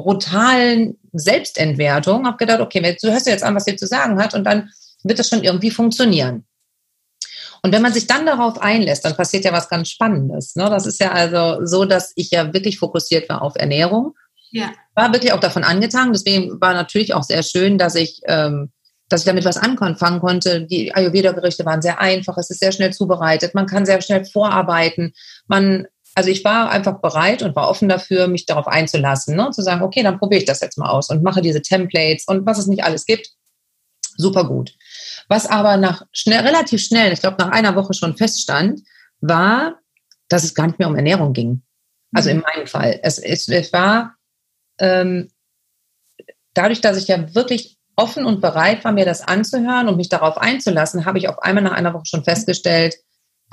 brutalen 0.02 0.98
Selbstentwertung, 1.12 2.26
habe 2.26 2.36
gedacht, 2.36 2.60
okay, 2.60 2.96
du 3.00 3.10
hörst 3.10 3.26
jetzt 3.26 3.44
an, 3.44 3.54
was 3.54 3.64
sie 3.64 3.76
zu 3.76 3.86
sagen 3.86 4.22
hat 4.22 4.34
und 4.34 4.44
dann 4.44 4.70
wird 5.02 5.18
das 5.18 5.28
schon 5.28 5.44
irgendwie 5.44 5.70
funktionieren. 5.70 6.44
Und 7.62 7.72
wenn 7.72 7.82
man 7.82 7.92
sich 7.92 8.06
dann 8.06 8.26
darauf 8.26 8.60
einlässt, 8.60 9.04
dann 9.04 9.16
passiert 9.16 9.44
ja 9.44 9.52
was 9.52 9.68
ganz 9.68 9.88
Spannendes. 9.88 10.54
Ne? 10.56 10.68
Das 10.70 10.86
ist 10.86 11.00
ja 11.00 11.12
also 11.12 11.64
so, 11.66 11.84
dass 11.84 12.12
ich 12.14 12.30
ja 12.30 12.52
wirklich 12.52 12.78
fokussiert 12.78 13.28
war 13.28 13.42
auf 13.42 13.54
Ernährung. 13.56 14.14
Ja. 14.50 14.72
War 14.94 15.12
wirklich 15.12 15.32
auch 15.32 15.40
davon 15.40 15.64
angetan. 15.64 16.12
Deswegen 16.12 16.60
war 16.60 16.72
natürlich 16.72 17.14
auch 17.14 17.24
sehr 17.24 17.42
schön, 17.42 17.76
dass 17.76 17.94
ich, 17.94 18.20
ähm, 18.26 18.70
dass 19.08 19.22
ich 19.22 19.26
damit 19.26 19.44
was 19.44 19.56
anfangen 19.56 20.20
konnte. 20.20 20.62
Die 20.62 20.94
Ayurveda-Gerichte 20.94 21.64
waren 21.64 21.82
sehr 21.82 22.00
einfach. 22.00 22.38
Es 22.38 22.50
ist 22.50 22.60
sehr 22.60 22.72
schnell 22.72 22.92
zubereitet. 22.92 23.54
Man 23.54 23.66
kann 23.66 23.86
sehr 23.86 24.00
schnell 24.00 24.24
vorarbeiten. 24.24 25.12
Man 25.48 25.86
also 26.18 26.30
ich 26.30 26.42
war 26.42 26.68
einfach 26.68 27.00
bereit 27.00 27.42
und 27.42 27.54
war 27.54 27.70
offen 27.70 27.88
dafür, 27.88 28.26
mich 28.26 28.44
darauf 28.44 28.66
einzulassen, 28.66 29.36
ne? 29.36 29.50
zu 29.52 29.62
sagen, 29.62 29.82
okay, 29.82 30.02
dann 30.02 30.18
probiere 30.18 30.40
ich 30.40 30.46
das 30.46 30.60
jetzt 30.60 30.76
mal 30.76 30.90
aus 30.90 31.10
und 31.10 31.22
mache 31.22 31.42
diese 31.42 31.62
Templates 31.62 32.26
und 32.26 32.44
was 32.44 32.58
es 32.58 32.66
nicht 32.66 32.82
alles 32.82 33.06
gibt. 33.06 33.28
Super 34.16 34.42
gut. 34.42 34.74
Was 35.28 35.46
aber 35.46 35.76
nach 35.76 36.02
schnell, 36.10 36.40
relativ 36.40 36.82
schnell, 36.82 37.12
ich 37.12 37.20
glaube 37.20 37.36
nach 37.38 37.52
einer 37.52 37.76
Woche 37.76 37.94
schon 37.94 38.16
feststand, 38.16 38.80
war, 39.20 39.78
dass 40.26 40.42
es 40.42 40.56
gar 40.56 40.66
nicht 40.66 40.80
mehr 40.80 40.88
um 40.88 40.96
Ernährung 40.96 41.34
ging. 41.34 41.62
Also 42.12 42.30
in 42.30 42.38
mhm. 42.38 42.44
meinem 42.52 42.66
Fall. 42.66 42.98
Es, 43.04 43.20
es, 43.20 43.46
es 43.46 43.72
war 43.72 44.16
ähm, 44.80 45.30
dadurch, 46.52 46.80
dass 46.80 46.96
ich 46.96 47.06
ja 47.06 47.32
wirklich 47.32 47.78
offen 47.94 48.26
und 48.26 48.40
bereit 48.40 48.84
war, 48.84 48.90
mir 48.90 49.04
das 49.04 49.20
anzuhören 49.20 49.86
und 49.86 49.96
mich 49.96 50.08
darauf 50.08 50.36
einzulassen, 50.36 51.04
habe 51.04 51.18
ich 51.18 51.28
auf 51.28 51.38
einmal 51.38 51.62
nach 51.62 51.74
einer 51.74 51.94
Woche 51.94 52.06
schon 52.06 52.24
festgestellt, 52.24 52.96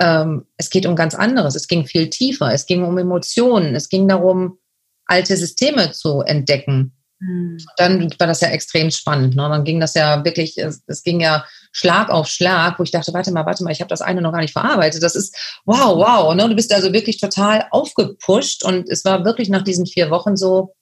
ähm, 0.00 0.46
es 0.56 0.70
geht 0.70 0.86
um 0.86 0.96
ganz 0.96 1.14
anderes. 1.14 1.54
Es 1.54 1.68
ging 1.68 1.86
viel 1.86 2.10
tiefer. 2.10 2.52
Es 2.52 2.66
ging 2.66 2.84
um 2.84 2.98
Emotionen. 2.98 3.74
Es 3.74 3.88
ging 3.88 4.08
darum, 4.08 4.58
alte 5.06 5.36
Systeme 5.36 5.92
zu 5.92 6.20
entdecken. 6.20 6.92
Mhm. 7.18 7.58
Dann 7.76 8.10
war 8.18 8.26
das 8.26 8.40
ja 8.40 8.48
extrem 8.48 8.90
spannend. 8.90 9.36
Ne? 9.36 9.48
Dann 9.48 9.64
ging 9.64 9.80
das 9.80 9.94
ja 9.94 10.22
wirklich, 10.24 10.58
es, 10.58 10.82
es, 10.86 11.02
ging 11.02 11.20
ja 11.20 11.46
Schlag 11.72 12.10
auf 12.10 12.28
Schlag, 12.28 12.78
wo 12.78 12.82
ich 12.82 12.90
dachte, 12.90 13.14
warte 13.14 13.32
mal, 13.32 13.46
warte 13.46 13.64
mal, 13.64 13.70
ich 13.70 13.80
habe 13.80 13.88
das 13.88 14.02
eine 14.02 14.20
noch 14.20 14.32
gar 14.32 14.40
nicht 14.40 14.52
verarbeitet. 14.52 15.02
Das 15.02 15.16
ist 15.16 15.34
wow, 15.64 15.96
wow. 15.96 16.34
Ne? 16.34 16.48
Du 16.48 16.54
bist 16.54 16.72
also 16.74 16.92
wirklich 16.92 17.18
total 17.18 17.66
aufgepusht 17.70 18.64
und 18.64 18.88
es 18.90 19.04
war 19.04 19.24
wirklich 19.24 19.48
nach 19.48 19.62
diesen 19.62 19.86
vier 19.86 20.10
Wochen 20.10 20.36
so, 20.36 20.74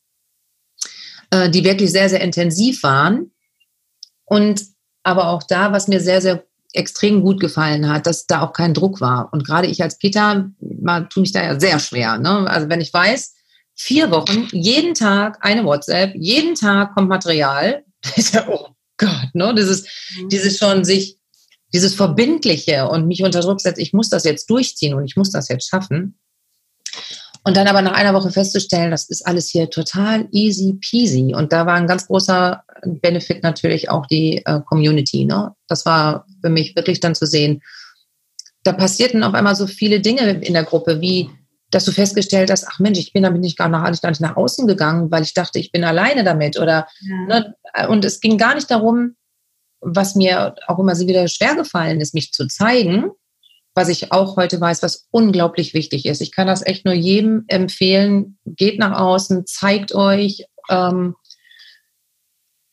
äh, 1.31 1.49
die 1.51 1.65
wirklich 1.65 1.93
sehr, 1.93 2.09
sehr 2.09 2.21
intensiv 2.21 2.83
waren. 2.83 3.31
Und 4.25 4.63
aber 5.05 5.29
auch 5.29 5.43
da, 5.43 5.71
was 5.71 5.87
mir 5.87 6.01
sehr, 6.01 6.21
sehr 6.21 6.45
extrem 6.75 7.23
gut 7.23 7.41
gefallen 7.41 7.89
hat, 7.89 8.07
dass 8.07 8.27
da 8.27 8.43
auch 8.43 8.53
kein 8.53 8.75
Druck 8.75 9.01
war. 9.01 9.29
Und 9.33 9.47
gerade 9.47 9.69
ich 9.69 9.83
als 9.83 9.99
Peter, 9.99 10.51
mal 10.61 11.09
tue 11.09 11.23
mich 11.23 11.33
da 11.33 11.43
ja 11.43 11.59
sehr 11.59 11.79
schwer. 11.79 12.19
Ne? 12.19 12.51
Also 12.51 12.69
wenn 12.69 12.81
ich 12.81 12.93
weiß, 12.93 13.35
vier 13.75 14.11
Wochen, 14.11 14.49
jeden 14.53 14.95
Tag 14.95 15.39
eine 15.41 15.65
WhatsApp, 15.65 16.15
jeden 16.17 16.55
Tag 16.55 16.95
kommt 16.95 17.09
Material, 17.09 17.85
oh 18.49 18.69
Gott, 18.99 19.35
ne? 19.35 19.53
Ist, 19.59 19.89
mhm. 20.19 20.29
dieses 20.29 20.59
schon 20.59 20.85
sich, 20.85 21.19
dieses 21.73 21.95
Verbindliche 21.95 22.89
und 22.89 23.07
mich 23.07 23.23
unter 23.23 23.41
Druck 23.41 23.61
setzt, 23.61 23.81
ich 23.81 23.93
muss 23.93 24.11
das 24.11 24.25
jetzt 24.25 24.51
durchziehen 24.51 24.95
und 24.95 25.05
ich 25.05 25.17
muss 25.17 25.31
das 25.31 25.49
jetzt 25.49 25.69
schaffen. 25.69 26.19
Und 27.47 27.57
dann 27.57 27.69
aber 27.69 27.83
nach 27.83 27.93
einer 27.93 28.15
Woche 28.15 28.31
festzustellen, 28.31 28.91
das 28.91 29.11
ist 29.11 29.27
alles 29.27 29.51
hier 29.51 29.69
total 29.69 30.27
easy 30.33 30.79
peasy. 30.81 31.35
Und 31.35 31.53
da 31.53 31.67
war 31.67 31.75
ein 31.75 31.87
ganz 31.87 32.07
großer 32.07 32.65
Benefit 32.87 33.43
natürlich 33.43 33.91
auch 33.91 34.07
die 34.07 34.43
äh, 34.47 34.61
Community. 34.67 35.27
Ne? 35.27 35.53
Das 35.69 35.85
war 35.85 36.27
für 36.43 36.49
mich 36.49 36.75
wirklich 36.75 37.01
dann 37.01 37.15
zu 37.15 37.27
sehen, 37.27 37.63
da 38.63 38.73
passierten 38.73 39.23
auf 39.23 39.35
einmal 39.35 39.55
so 39.55 39.67
viele 39.67 40.01
Dinge 40.01 40.41
in 40.41 40.55
der 40.55 40.65
Gruppe, 40.65 41.01
wie 41.03 41.31
dass 41.71 41.85
du 41.85 41.93
festgestellt 41.93 42.51
hast, 42.51 42.67
ach 42.69 42.79
Mensch, 42.79 42.99
ich 42.99 43.13
bin 43.13 43.25
damit 43.25 43.41
nicht 43.41 43.59
gar, 43.59 43.69
nach, 43.69 43.83
gar 44.01 44.11
nicht 44.11 44.21
nach 44.21 44.37
außen 44.37 44.67
gegangen, 44.67 45.11
weil 45.11 45.25
ich 45.25 45.35
dachte, 45.35 45.59
ich 45.59 45.73
bin 45.73 45.83
alleine 45.83 46.23
damit. 46.23 46.59
Oder 46.59 46.87
ja. 47.01 47.17
ne, 47.27 47.55
und 47.89 48.05
es 48.05 48.21
ging 48.21 48.39
gar 48.39 48.55
nicht 48.55 48.71
darum, 48.71 49.17
was 49.81 50.15
mir 50.15 50.55
auch 50.69 50.79
immer 50.79 50.95
so 50.95 51.07
wieder 51.09 51.27
schwer 51.27 51.57
gefallen 51.57 52.01
ist, 52.01 52.15
mich 52.15 52.33
zu 52.33 52.47
zeigen, 52.47 53.11
was 53.75 53.89
ich 53.89 54.13
auch 54.13 54.37
heute 54.37 54.61
weiß, 54.61 54.83
was 54.83 55.07
unglaublich 55.11 55.75
wichtig 55.75 56.07
ist. 56.07 56.21
Ich 56.21 56.33
kann 56.33 56.47
das 56.47 56.65
echt 56.65 56.85
nur 56.85 56.95
jedem 56.95 57.45
empfehlen. 57.49 58.39
Geht 58.47 58.79
nach 58.79 58.99
außen, 58.99 59.47
zeigt 59.47 59.95
euch 59.95 60.45
ähm, 60.71 61.17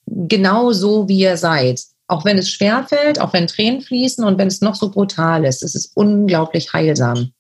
genau 0.06 0.72
so, 0.72 1.08
wie 1.08 1.20
ihr 1.20 1.38
seid. 1.38 1.82
Auch 2.08 2.26
wenn 2.26 2.38
es 2.38 2.52
schwer 2.52 2.86
fällt, 2.88 3.20
auch 3.20 3.34
wenn 3.34 3.47
Tränen 3.47 3.82
fließen 3.82 4.24
und 4.24 4.38
wenn 4.38 4.47
es 4.47 4.62
noch 4.62 4.76
so 4.76 4.91
brutal 4.91 5.45
ist, 5.45 5.64
es 5.64 5.76
ist 5.76 5.95
unglaublich 5.95 6.74
heilsam. 6.74 7.32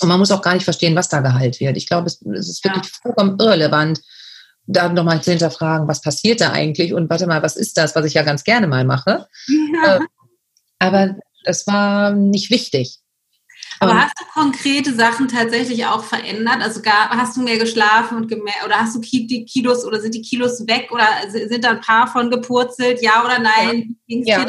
Und 0.00 0.08
man 0.08 0.18
muss 0.18 0.30
auch 0.30 0.42
gar 0.42 0.54
nicht 0.54 0.64
verstehen, 0.64 0.96
was 0.96 1.08
da 1.08 1.20
geheilt 1.20 1.60
wird. 1.60 1.76
Ich 1.76 1.86
glaube, 1.86 2.06
es, 2.06 2.20
es 2.22 2.48
ist 2.48 2.64
wirklich 2.64 2.84
ja. 2.84 2.98
vollkommen 3.02 3.36
irrelevant, 3.38 4.00
da 4.66 4.88
nochmal 4.88 5.22
zu 5.22 5.30
hinterfragen, 5.30 5.88
was 5.88 6.00
passiert 6.00 6.40
da 6.40 6.52
eigentlich 6.52 6.94
und 6.94 7.10
warte 7.10 7.26
mal, 7.26 7.42
was 7.42 7.56
ist 7.56 7.76
das, 7.76 7.94
was 7.94 8.04
ich 8.06 8.14
ja 8.14 8.22
ganz 8.22 8.44
gerne 8.44 8.66
mal 8.66 8.84
mache. 8.84 9.26
Ja. 9.74 9.96
Äh, 9.96 10.00
aber 10.78 11.16
das 11.44 11.66
war 11.66 12.12
nicht 12.12 12.50
wichtig. 12.50 12.98
Aber 13.80 14.00
hast 14.00 14.14
du 14.18 14.24
konkrete 14.32 14.94
Sachen 14.94 15.26
tatsächlich 15.28 15.86
auch 15.86 16.04
verändert? 16.04 16.60
Also 16.60 16.82
gar, 16.82 17.10
hast 17.10 17.36
du 17.36 17.42
mehr 17.42 17.58
geschlafen 17.58 18.16
und 18.16 18.28
gemerkt, 18.28 18.64
oder 18.64 18.76
hast 18.76 18.94
du 18.94 19.00
die 19.00 19.44
Kilos 19.44 19.84
oder 19.84 20.00
sind 20.00 20.14
die 20.14 20.22
Kilos 20.22 20.66
weg 20.68 20.90
oder 20.92 21.06
sind 21.28 21.64
da 21.64 21.70
ein 21.70 21.80
paar 21.80 22.06
von 22.06 22.30
gepurzelt? 22.30 23.02
Ja 23.02 23.24
oder 23.24 23.40
nein? 23.40 23.96
Ja. 24.06 24.40
ja. 24.40 24.48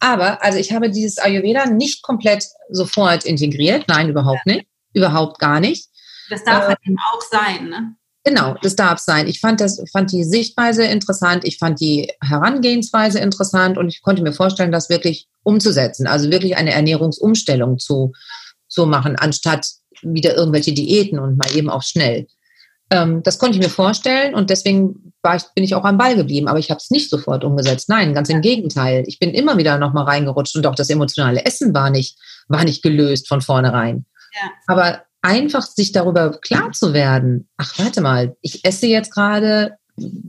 Aber 0.00 0.42
also 0.42 0.58
ich 0.58 0.72
habe 0.72 0.90
dieses 0.90 1.18
Ayurveda 1.18 1.66
nicht 1.66 2.02
komplett 2.02 2.44
sofort 2.68 3.24
integriert. 3.24 3.84
Nein, 3.88 4.08
überhaupt 4.08 4.42
ja. 4.44 4.56
nicht. 4.56 4.66
Überhaupt 4.92 5.38
gar 5.38 5.60
nicht. 5.60 5.88
Das 6.28 6.44
darf 6.44 6.64
äh, 6.64 6.68
halt 6.68 6.78
eben 6.84 6.98
auch 6.98 7.22
sein, 7.22 7.68
ne? 7.68 7.96
Genau, 8.24 8.54
das 8.62 8.76
darf 8.76 9.00
sein. 9.00 9.26
Ich 9.26 9.40
fand 9.40 9.60
das, 9.60 9.82
fand 9.90 10.12
die 10.12 10.22
Sichtweise 10.22 10.84
interessant, 10.84 11.44
ich 11.44 11.58
fand 11.58 11.80
die 11.80 12.12
Herangehensweise 12.22 13.18
interessant 13.18 13.78
und 13.78 13.88
ich 13.88 14.00
konnte 14.02 14.22
mir 14.22 14.32
vorstellen, 14.32 14.70
das 14.70 14.88
wirklich 14.88 15.28
umzusetzen. 15.42 16.06
Also 16.06 16.30
wirklich 16.30 16.56
eine 16.56 16.72
Ernährungsumstellung 16.72 17.78
zu, 17.78 18.12
zu 18.68 18.86
machen, 18.86 19.16
anstatt 19.16 19.66
wieder 20.02 20.36
irgendwelche 20.36 20.72
Diäten 20.72 21.18
und 21.18 21.36
mal 21.36 21.50
eben 21.56 21.68
auch 21.68 21.82
schnell. 21.82 22.28
Ähm, 22.90 23.22
das 23.24 23.38
konnte 23.38 23.58
ich 23.58 23.64
mir 23.64 23.70
vorstellen 23.70 24.34
und 24.34 24.50
deswegen 24.50 25.12
war 25.22 25.36
ich, 25.36 25.42
bin 25.54 25.64
ich 25.64 25.74
auch 25.74 25.84
am 25.84 25.98
Ball 25.98 26.14
geblieben, 26.14 26.46
aber 26.46 26.58
ich 26.58 26.70
habe 26.70 26.78
es 26.78 26.90
nicht 26.90 27.10
sofort 27.10 27.42
umgesetzt. 27.42 27.88
Nein, 27.88 28.14
ganz 28.14 28.28
im 28.28 28.40
Gegenteil. 28.40 29.02
Ich 29.06 29.18
bin 29.18 29.30
immer 29.30 29.56
wieder 29.56 29.78
nochmal 29.78 30.04
reingerutscht 30.04 30.56
und 30.56 30.66
auch 30.66 30.74
das 30.74 30.90
emotionale 30.90 31.44
Essen 31.44 31.74
war 31.74 31.90
nicht, 31.90 32.18
war 32.48 32.64
nicht 32.64 32.82
gelöst 32.82 33.28
von 33.28 33.40
vornherein. 33.40 34.04
Ja. 34.34 34.50
Aber 34.66 35.02
einfach 35.22 35.62
sich 35.62 35.92
darüber 35.92 36.38
klar 36.40 36.72
zu 36.72 36.92
werden, 36.92 37.48
ach, 37.56 37.78
warte 37.78 38.00
mal, 38.00 38.36
ich 38.42 38.64
esse 38.64 38.86
jetzt 38.86 39.12
gerade, 39.12 39.78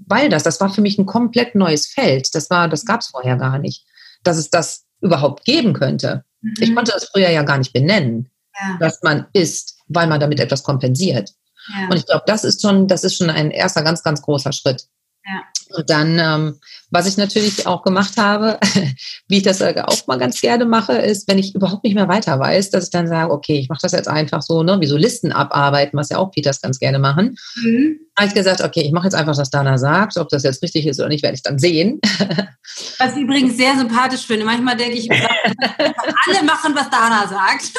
weil 0.07 0.29
das, 0.29 0.43
das 0.43 0.61
war 0.61 0.69
für 0.69 0.81
mich 0.81 0.97
ein 0.97 1.05
komplett 1.05 1.55
neues 1.55 1.87
Feld. 1.87 2.33
Das 2.35 2.49
war, 2.49 2.69
das 2.69 2.85
gab 2.85 3.01
es 3.01 3.07
vorher 3.07 3.35
gar 3.37 3.57
nicht, 3.57 3.85
dass 4.23 4.37
es 4.37 4.49
das 4.49 4.85
überhaupt 5.01 5.43
geben 5.45 5.73
könnte. 5.73 6.23
Mhm. 6.41 6.53
Ich 6.59 6.75
konnte 6.75 6.91
das 6.93 7.05
früher 7.05 7.29
ja 7.29 7.43
gar 7.43 7.57
nicht 7.57 7.73
benennen, 7.73 8.29
ja. 8.59 8.77
dass 8.79 9.01
man 9.01 9.25
isst, 9.33 9.79
weil 9.87 10.07
man 10.07 10.19
damit 10.19 10.39
etwas 10.39 10.63
kompensiert. 10.63 11.31
Ja. 11.73 11.87
Und 11.89 11.97
ich 11.97 12.05
glaube, 12.05 12.23
das 12.27 12.43
ist 12.43 12.61
schon, 12.61 12.87
das 12.87 13.03
ist 13.03 13.17
schon 13.17 13.29
ein 13.29 13.51
erster 13.51 13.81
ganz, 13.81 14.03
ganz 14.03 14.21
großer 14.21 14.51
Schritt. 14.51 14.87
Ja. 15.25 15.41
Und 15.75 15.89
dann, 15.89 16.19
ähm, 16.19 16.59
was 16.91 17.07
ich 17.07 17.17
natürlich 17.17 17.65
auch 17.65 17.83
gemacht 17.83 18.17
habe, 18.17 18.59
wie 19.27 19.37
ich 19.37 19.43
das 19.43 19.61
auch 19.61 20.07
mal 20.07 20.19
ganz 20.19 20.39
gerne 20.39 20.65
mache, 20.65 20.93
ist, 20.93 21.27
wenn 21.27 21.39
ich 21.39 21.55
überhaupt 21.55 21.83
nicht 21.83 21.95
mehr 21.95 22.07
weiter 22.07 22.39
weiß, 22.39 22.69
dass 22.69 22.85
ich 22.85 22.89
dann 22.91 23.07
sage, 23.07 23.31
okay, 23.31 23.57
ich 23.57 23.69
mache 23.69 23.79
das 23.81 23.91
jetzt 23.91 24.07
einfach 24.07 24.41
so, 24.41 24.63
ne, 24.63 24.79
wie 24.79 24.87
so 24.87 24.97
Listen 24.97 25.31
abarbeiten, 25.31 25.97
was 25.97 26.09
ja 26.09 26.17
auch 26.17 26.31
Peters 26.31 26.61
ganz 26.61 26.79
gerne 26.79 26.99
machen. 26.99 27.35
Mhm. 27.55 27.99
Habe 28.17 28.27
ich 28.27 28.33
gesagt, 28.35 28.61
okay, 28.61 28.81
ich 28.81 28.91
mache 28.91 29.05
jetzt 29.05 29.15
einfach, 29.15 29.35
was 29.35 29.49
Dana 29.49 29.77
sagt. 29.79 30.17
Ob 30.17 30.29
das 30.29 30.43
jetzt 30.43 30.61
richtig 30.61 30.85
ist 30.85 30.99
oder 30.99 31.09
nicht, 31.09 31.23
werde 31.23 31.35
ich 31.35 31.41
dann 31.41 31.57
sehen. 31.57 31.99
Was 32.97 33.15
ich 33.15 33.23
übrigens 33.23 33.57
sehr 33.57 33.75
sympathisch 33.77 34.25
finde. 34.25 34.45
Manchmal 34.45 34.77
denke 34.77 34.97
ich, 34.97 35.11
alle 35.11 36.43
machen, 36.45 36.73
was 36.73 36.89
Dana 36.89 37.27
sagt. 37.27 37.71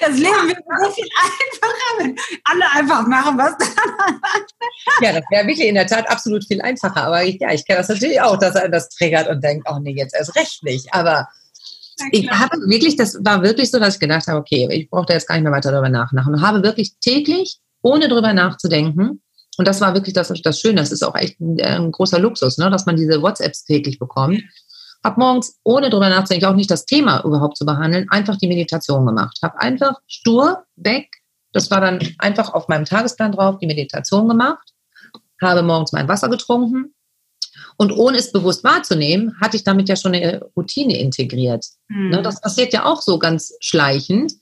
Das 0.00 0.16
Leben 0.16 0.48
wird 0.48 0.58
so 0.58 0.90
viel 0.92 1.08
einfacher, 1.16 1.98
wenn 1.98 2.16
alle 2.44 2.70
einfach 2.72 3.06
machen, 3.06 3.38
was 3.38 3.52
sagt. 3.52 4.54
Ja, 5.02 5.12
das 5.12 5.24
wäre 5.30 5.46
wirklich 5.46 5.68
in 5.68 5.74
der 5.74 5.86
Tat 5.86 6.08
absolut 6.10 6.46
viel 6.46 6.60
einfacher. 6.60 7.04
Aber 7.04 7.24
ich, 7.24 7.38
ja, 7.40 7.52
ich 7.52 7.66
kenne 7.66 7.78
das 7.78 7.88
natürlich 7.88 8.20
auch, 8.20 8.38
dass 8.38 8.54
er 8.54 8.68
das 8.68 8.88
triggert 8.88 9.28
und 9.28 9.42
denkt, 9.42 9.66
oh 9.70 9.78
nee, 9.78 9.94
jetzt 9.94 10.14
erst 10.14 10.34
recht 10.34 10.62
nicht. 10.64 10.92
Aber 10.92 11.28
ich 12.10 12.30
habe 12.30 12.56
wirklich, 12.68 12.96
das 12.96 13.18
war 13.22 13.42
wirklich 13.42 13.70
so, 13.70 13.78
dass 13.78 13.94
ich 13.94 14.00
gedacht 14.00 14.26
habe, 14.26 14.38
okay, 14.38 14.68
ich 14.70 14.88
brauche 14.88 15.06
da 15.06 15.14
jetzt 15.14 15.26
gar 15.26 15.34
nicht 15.34 15.44
mehr 15.44 15.52
weiter 15.52 15.70
darüber 15.70 15.88
nachdenken. 15.88 16.34
Und 16.34 16.42
habe 16.42 16.62
wirklich 16.62 16.94
täglich, 17.00 17.58
ohne 17.82 18.08
darüber 18.08 18.32
nachzudenken, 18.32 19.20
und 19.58 19.66
das 19.66 19.80
war 19.80 19.92
wirklich 19.92 20.14
das, 20.14 20.32
das 20.42 20.60
Schöne. 20.60 20.76
Das 20.76 20.92
ist 20.92 21.02
auch 21.02 21.16
echt 21.16 21.40
ein, 21.40 21.60
ein 21.60 21.90
großer 21.90 22.20
Luxus, 22.20 22.58
ne, 22.58 22.70
dass 22.70 22.86
man 22.86 22.96
diese 22.96 23.20
WhatsApps 23.20 23.64
täglich 23.64 23.98
bekommt. 23.98 24.40
Hab 25.04 25.16
morgens, 25.16 25.58
ohne 25.64 25.90
drüber 25.90 26.08
nachzudenken, 26.08 26.46
auch 26.46 26.54
nicht 26.54 26.70
das 26.70 26.84
Thema 26.84 27.24
überhaupt 27.24 27.56
zu 27.56 27.64
behandeln, 27.64 28.08
einfach 28.10 28.36
die 28.36 28.48
Meditation 28.48 29.06
gemacht. 29.06 29.38
Hab 29.42 29.56
einfach 29.56 29.96
stur 30.06 30.64
weg. 30.76 31.08
Das 31.52 31.70
war 31.70 31.80
dann 31.80 32.00
einfach 32.18 32.52
auf 32.52 32.68
meinem 32.68 32.84
Tagesplan 32.84 33.32
drauf, 33.32 33.58
die 33.58 33.66
Meditation 33.66 34.28
gemacht. 34.28 34.72
Habe 35.40 35.62
morgens 35.62 35.92
mein 35.92 36.08
Wasser 36.08 36.28
getrunken. 36.28 36.94
Und 37.76 37.92
ohne 37.92 38.18
es 38.18 38.32
bewusst 38.32 38.64
wahrzunehmen, 38.64 39.36
hatte 39.40 39.56
ich 39.56 39.64
damit 39.64 39.88
ja 39.88 39.94
schon 39.94 40.14
eine 40.14 40.44
Routine 40.56 40.98
integriert. 40.98 41.64
Mhm. 41.88 42.20
Das 42.22 42.40
passiert 42.40 42.72
ja 42.72 42.84
auch 42.84 43.00
so 43.00 43.18
ganz 43.18 43.54
schleichend. 43.60 44.32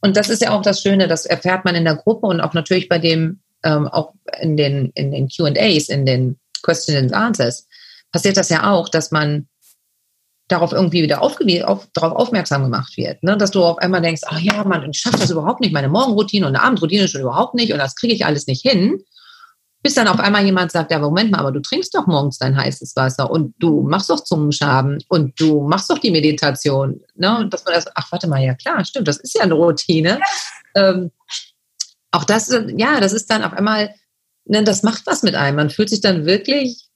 Und 0.00 0.16
das 0.16 0.30
ist 0.30 0.42
ja 0.42 0.52
auch 0.52 0.62
das 0.62 0.80
Schöne, 0.80 1.06
das 1.06 1.26
erfährt 1.26 1.64
man 1.64 1.74
in 1.74 1.84
der 1.84 1.96
Gruppe 1.96 2.26
und 2.26 2.40
auch 2.40 2.54
natürlich 2.54 2.88
bei 2.88 2.98
dem 2.98 3.40
ähm, 3.64 3.88
auch 3.88 4.14
in 4.40 4.56
den, 4.56 4.90
in 4.94 5.10
den 5.10 5.28
QAs, 5.28 5.88
in 5.88 6.06
den 6.06 6.38
Question 6.62 6.96
and 6.96 7.12
Answers, 7.12 7.66
passiert 8.12 8.36
das 8.36 8.48
ja 8.48 8.70
auch, 8.70 8.88
dass 8.88 9.10
man 9.10 9.48
darauf 10.48 10.72
irgendwie 10.72 11.02
wieder 11.02 11.22
auf, 11.22 11.38
darauf 11.92 12.16
aufmerksam 12.16 12.62
gemacht 12.64 12.96
wird. 12.96 13.22
Ne? 13.22 13.36
Dass 13.36 13.50
du 13.50 13.62
auf 13.62 13.78
einmal 13.78 14.00
denkst, 14.00 14.22
ach 14.26 14.40
ja, 14.40 14.64
man, 14.64 14.90
ich 14.90 14.98
schaffe 14.98 15.18
das 15.18 15.30
überhaupt 15.30 15.60
nicht, 15.60 15.72
meine 15.72 15.88
Morgenroutine 15.88 16.46
und 16.46 16.56
eine 16.56 16.64
Abendroutine 16.64 17.06
schon 17.06 17.20
überhaupt 17.20 17.54
nicht 17.54 17.72
und 17.72 17.78
das 17.78 17.94
kriege 17.94 18.14
ich 18.14 18.24
alles 18.24 18.46
nicht 18.46 18.62
hin. 18.62 18.98
Bis 19.80 19.94
dann 19.94 20.08
auf 20.08 20.18
einmal 20.18 20.44
jemand 20.44 20.72
sagt, 20.72 20.90
ja, 20.90 20.98
Moment 20.98 21.30
mal, 21.30 21.38
aber 21.38 21.52
du 21.52 21.60
trinkst 21.60 21.94
doch 21.94 22.06
morgens 22.06 22.38
dein 22.38 22.56
heißes 22.56 22.96
Wasser 22.96 23.30
und 23.30 23.54
du 23.58 23.82
machst 23.82 24.10
doch 24.10 24.24
Zungenschaben 24.24 24.98
und 25.08 25.38
du 25.38 25.60
machst 25.60 25.88
doch 25.88 25.98
die 25.98 26.10
Meditation. 26.10 27.00
Ne? 27.14 27.38
Und 27.38 27.54
dass 27.54 27.64
man 27.64 27.74
das, 27.74 27.86
ach, 27.94 28.10
warte 28.10 28.26
mal, 28.26 28.42
ja 28.42 28.54
klar, 28.54 28.84
stimmt, 28.84 29.06
das 29.06 29.18
ist 29.18 29.36
ja 29.36 29.42
eine 29.42 29.54
Routine. 29.54 30.18
Ähm, 30.74 31.12
auch 32.10 32.24
das, 32.24 32.52
ja, 32.76 33.00
das 33.00 33.12
ist 33.12 33.30
dann 33.30 33.44
auf 33.44 33.52
einmal, 33.52 33.94
ne, 34.46 34.64
das 34.64 34.82
macht 34.82 35.06
was 35.06 35.22
mit 35.22 35.34
einem. 35.34 35.56
Man 35.56 35.70
fühlt 35.70 35.90
sich 35.90 36.00
dann 36.00 36.26
wirklich 36.26 36.87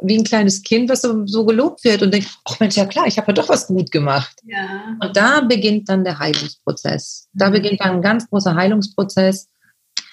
wie 0.00 0.16
ein 0.16 0.24
kleines 0.24 0.62
Kind, 0.62 0.88
was 0.88 1.02
so, 1.02 1.26
so 1.26 1.44
gelobt 1.44 1.82
wird 1.84 2.02
und 2.02 2.12
denkt, 2.12 2.28
ach 2.44 2.60
Mensch, 2.60 2.76
ja 2.76 2.86
klar, 2.86 3.06
ich 3.06 3.18
habe 3.18 3.28
ja 3.28 3.34
doch 3.34 3.48
was 3.48 3.66
gut 3.66 3.90
gemacht. 3.90 4.36
Ja. 4.44 4.96
Und 5.00 5.16
da 5.16 5.40
beginnt 5.40 5.88
dann 5.88 6.04
der 6.04 6.18
Heilungsprozess. 6.18 7.28
Da 7.32 7.48
mhm. 7.48 7.52
beginnt 7.52 7.80
dann 7.80 7.96
ein 7.96 8.02
ganz 8.02 8.28
großer 8.30 8.54
Heilungsprozess, 8.54 9.48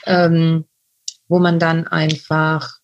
ähm, 0.06 0.66
wo 1.28 1.40
man 1.40 1.60
dann 1.60 1.88
einfach 1.88 2.80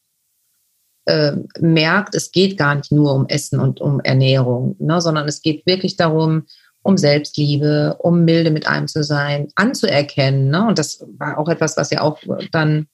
äh, 1.06 1.34
merkt, 1.60 2.14
es 2.14 2.32
geht 2.32 2.58
gar 2.58 2.76
nicht 2.76 2.91
nur 2.91 3.16
um 3.16 3.28
Essen 3.28 3.60
und 3.60 3.82
um 3.82 3.99
Ernährung, 4.02 4.76
ne, 4.80 5.02
sondern 5.02 5.28
es 5.28 5.41
geht 5.41 5.66
wirklich 5.66 5.97
darum, 5.97 6.45
um 6.84 6.97
Selbstliebe, 6.97 7.97
um 7.99 8.26
milde 8.26 8.52
mit 8.52 8.68
einem 8.68 8.88
zu 8.88 9.04
sein, 9.04 9.47
anzuerkennen. 9.56 10.49
Ne? 10.49 10.68
Und 10.68 10.80
das 10.80 11.06
war 11.18 11.38
auch 11.38 11.47
etwas, 11.47 11.78
was 11.78 11.91
ja 11.91 12.02
auch 12.02 12.20
dann, 12.52 12.88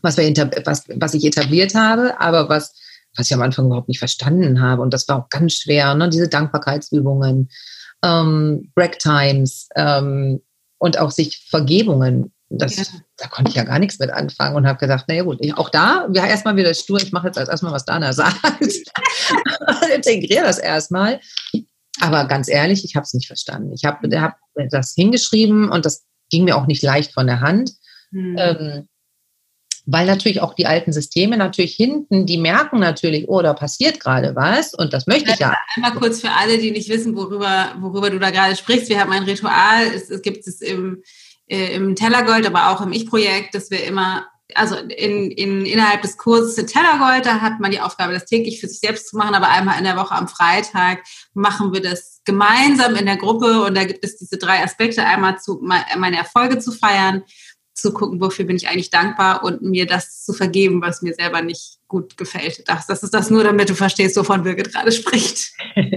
was, 0.00 0.16
wir 0.16 0.34
was, 0.64 0.84
was 0.96 1.14
ich 1.14 1.24
etabliert 1.24 1.74
habe, 1.74 2.18
aber 2.20 2.48
was, 2.48 2.74
was 3.18 3.26
ich 3.26 3.34
am 3.34 3.42
Anfang 3.42 3.66
überhaupt 3.66 3.88
nicht 3.88 3.98
verstanden 3.98 4.60
habe. 4.60 4.82
Und 4.82 4.94
das 4.94 5.08
war 5.08 5.18
auch 5.18 5.28
ganz 5.28 5.54
schwer, 5.54 5.94
ne? 5.94 6.08
diese 6.08 6.28
Dankbarkeitsübungen, 6.28 7.50
ähm, 8.04 8.70
Break 8.74 8.98
Times 8.98 9.68
ähm, 9.74 10.40
und 10.78 10.98
auch 10.98 11.10
sich 11.10 11.44
Vergebungen. 11.50 12.32
Das, 12.50 12.76
ja. 12.76 12.84
Da 13.18 13.26
konnte 13.28 13.50
ich 13.50 13.56
ja 13.56 13.64
gar 13.64 13.78
nichts 13.78 13.98
mit 13.98 14.10
anfangen 14.10 14.56
und 14.56 14.66
habe 14.66 14.78
gedacht, 14.78 15.04
naja 15.08 15.24
gut, 15.24 15.38
ich, 15.40 15.54
auch 15.58 15.68
da, 15.68 16.08
ja, 16.14 16.26
erstmal 16.26 16.56
wieder 16.56 16.72
stur, 16.72 16.98
ich 16.98 17.12
mache 17.12 17.26
jetzt 17.26 17.36
erstmal, 17.36 17.72
was 17.72 17.84
Dana 17.84 18.12
sagt. 18.14 18.38
Integriere 19.94 20.44
das 20.44 20.58
erstmal. 20.58 21.20
Aber 22.00 22.26
ganz 22.26 22.48
ehrlich, 22.48 22.84
ich 22.84 22.94
habe 22.94 23.04
es 23.04 23.12
nicht 23.12 23.26
verstanden. 23.26 23.72
Ich 23.74 23.84
habe 23.84 24.08
hab 24.20 24.38
das 24.70 24.94
hingeschrieben 24.94 25.68
und 25.68 25.84
das 25.84 26.06
ging 26.30 26.44
mir 26.44 26.56
auch 26.56 26.66
nicht 26.66 26.82
leicht 26.82 27.12
von 27.12 27.26
der 27.26 27.40
Hand. 27.40 27.72
Mhm. 28.12 28.36
Ähm, 28.38 28.88
weil 29.90 30.06
natürlich 30.06 30.42
auch 30.42 30.52
die 30.52 30.66
alten 30.66 30.92
Systeme 30.92 31.38
natürlich 31.38 31.74
hinten, 31.74 32.26
die 32.26 32.36
merken 32.36 32.78
natürlich, 32.78 33.26
oh, 33.28 33.40
da 33.40 33.54
passiert 33.54 34.00
gerade 34.00 34.36
was 34.36 34.74
und 34.74 34.92
das 34.92 35.06
möchte 35.06 35.32
ich 35.32 35.38
ja. 35.38 35.56
Einmal 35.76 35.94
kurz 35.94 36.20
für 36.20 36.30
alle, 36.30 36.58
die 36.58 36.70
nicht 36.70 36.90
wissen, 36.90 37.16
worüber, 37.16 37.74
worüber 37.80 38.10
du 38.10 38.18
da 38.18 38.30
gerade 38.30 38.54
sprichst. 38.54 38.90
Wir 38.90 39.00
haben 39.00 39.12
ein 39.12 39.22
Ritual, 39.22 39.86
es, 39.94 40.10
es 40.10 40.20
gibt 40.20 40.46
es 40.46 40.60
im, 40.60 41.02
äh, 41.46 41.74
im 41.74 41.96
Tellergold, 41.96 42.46
aber 42.46 42.70
auch 42.70 42.82
im 42.82 42.92
Ich-Projekt, 42.92 43.54
dass 43.54 43.70
wir 43.70 43.82
immer 43.84 44.26
also 44.54 44.76
in, 44.76 45.30
in, 45.30 45.66
innerhalb 45.66 46.00
des 46.00 46.16
Kurses 46.16 46.56
in 46.56 46.66
Tellergold, 46.66 47.26
da 47.26 47.40
hat 47.40 47.60
man 47.60 47.70
die 47.70 47.80
Aufgabe, 47.80 48.14
das 48.14 48.24
täglich 48.24 48.60
für 48.60 48.68
sich 48.68 48.80
selbst 48.80 49.08
zu 49.08 49.16
machen, 49.16 49.34
aber 49.34 49.50
einmal 49.50 49.78
in 49.78 49.84
der 49.84 49.96
Woche 49.96 50.14
am 50.14 50.26
Freitag 50.26 51.02
machen 51.34 51.72
wir 51.72 51.82
das 51.82 52.22
gemeinsam 52.24 52.94
in 52.96 53.06
der 53.06 53.18
Gruppe 53.18 53.62
und 53.62 53.76
da 53.76 53.84
gibt 53.84 54.04
es 54.04 54.16
diese 54.16 54.38
drei 54.38 54.62
Aspekte, 54.64 55.04
einmal 55.04 55.38
zu 55.38 55.60
meine 55.60 56.16
Erfolge 56.16 56.58
zu 56.58 56.72
feiern, 56.72 57.24
zu 57.80 57.92
gucken, 57.92 58.20
wofür 58.20 58.44
bin 58.44 58.56
ich 58.56 58.68
eigentlich 58.68 58.90
dankbar 58.90 59.44
und 59.44 59.62
mir 59.62 59.86
das 59.86 60.24
zu 60.24 60.32
vergeben, 60.32 60.82
was 60.82 61.02
mir 61.02 61.14
selber 61.14 61.42
nicht 61.42 61.78
gut 61.86 62.16
gefällt. 62.16 62.68
Das, 62.68 62.86
das 62.86 63.02
ist 63.02 63.14
das 63.14 63.30
nur, 63.30 63.44
damit 63.44 63.68
du 63.68 63.74
verstehst, 63.74 64.16
wovon 64.16 64.42
Birgit 64.42 64.72
gerade 64.72 64.92
spricht. 64.92 65.52
ja. 65.76 65.92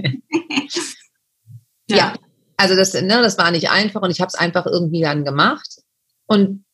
ja. 1.96 2.14
also 2.56 2.76
das, 2.76 2.94
ne, 2.94 3.20
das 3.22 3.38
war 3.38 3.50
nicht 3.50 3.70
einfach 3.70 4.02
und 4.02 4.10
ich 4.10 4.20
habe 4.20 4.28
es 4.28 4.34
einfach 4.34 4.66
irgendwie 4.66 5.02
dann 5.02 5.24
gemacht 5.24 5.82
und 6.26 6.64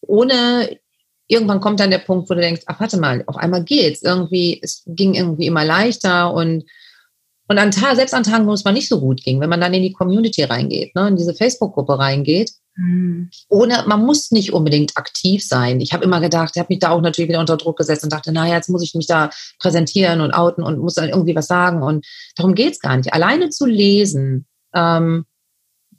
ohne 0.00 0.78
irgendwann 1.28 1.60
kommt 1.60 1.80
dann 1.80 1.90
der 1.90 1.98
Punkt, 1.98 2.30
wo 2.30 2.34
du 2.34 2.40
denkst, 2.40 2.62
ach, 2.66 2.80
warte 2.80 2.98
mal, 2.98 3.24
auf 3.26 3.36
einmal 3.36 3.64
geht's. 3.64 4.02
Irgendwie, 4.02 4.60
es 4.62 4.82
ging 4.86 5.14
irgendwie 5.14 5.46
immer 5.46 5.64
leichter 5.64 6.32
und, 6.32 6.64
und 7.48 7.58
an 7.58 7.72
selbst 7.72 8.14
an 8.14 8.22
Tagen, 8.22 8.46
wo 8.46 8.52
es 8.52 8.64
mal 8.64 8.72
nicht 8.72 8.88
so 8.88 9.00
gut 9.00 9.22
ging, 9.22 9.40
wenn 9.40 9.50
man 9.50 9.60
dann 9.60 9.74
in 9.74 9.82
die 9.82 9.92
Community 9.92 10.44
reingeht, 10.44 10.94
ne, 10.94 11.08
in 11.08 11.16
diese 11.16 11.34
Facebook-Gruppe 11.34 11.98
reingeht. 11.98 12.52
Ohne, 13.48 13.84
man 13.86 14.04
muss 14.04 14.30
nicht 14.30 14.52
unbedingt 14.52 14.96
aktiv 14.96 15.42
sein. 15.42 15.80
Ich 15.80 15.92
habe 15.92 16.04
immer 16.04 16.20
gedacht, 16.20 16.52
ich 16.54 16.60
habe 16.60 16.72
mich 16.72 16.80
da 16.80 16.90
auch 16.90 17.00
natürlich 17.00 17.30
wieder 17.30 17.40
unter 17.40 17.56
Druck 17.56 17.78
gesetzt 17.78 18.04
und 18.04 18.12
dachte, 18.12 18.32
naja, 18.32 18.54
jetzt 18.54 18.68
muss 18.68 18.82
ich 18.82 18.94
mich 18.94 19.06
da 19.06 19.30
präsentieren 19.58 20.20
und 20.20 20.32
outen 20.32 20.62
und 20.62 20.78
muss 20.78 20.94
dann 20.94 21.08
irgendwie 21.08 21.34
was 21.34 21.46
sagen 21.46 21.82
und 21.82 22.06
darum 22.36 22.54
geht's 22.54 22.80
gar 22.80 22.96
nicht. 22.96 23.14
Alleine 23.14 23.48
zu 23.48 23.64
lesen, 23.64 24.46
ähm, 24.74 25.24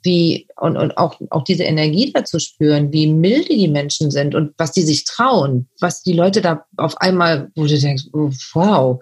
wie, 0.02 0.46
und, 0.56 0.76
und 0.76 0.96
auch, 0.96 1.20
auch 1.30 1.42
diese 1.42 1.64
Energie 1.64 2.12
dazu 2.12 2.38
spüren, 2.38 2.92
wie 2.92 3.12
milde 3.12 3.54
die 3.54 3.68
Menschen 3.68 4.12
sind 4.12 4.36
und 4.36 4.54
was 4.56 4.70
die 4.72 4.82
sich 4.82 5.04
trauen, 5.04 5.68
was 5.80 6.02
die 6.02 6.12
Leute 6.12 6.40
da 6.40 6.64
auf 6.76 6.98
einmal, 6.98 7.50
wo 7.56 7.66
du 7.66 7.78
denkst, 7.78 8.04
oh, 8.12 8.30
wow. 8.54 9.00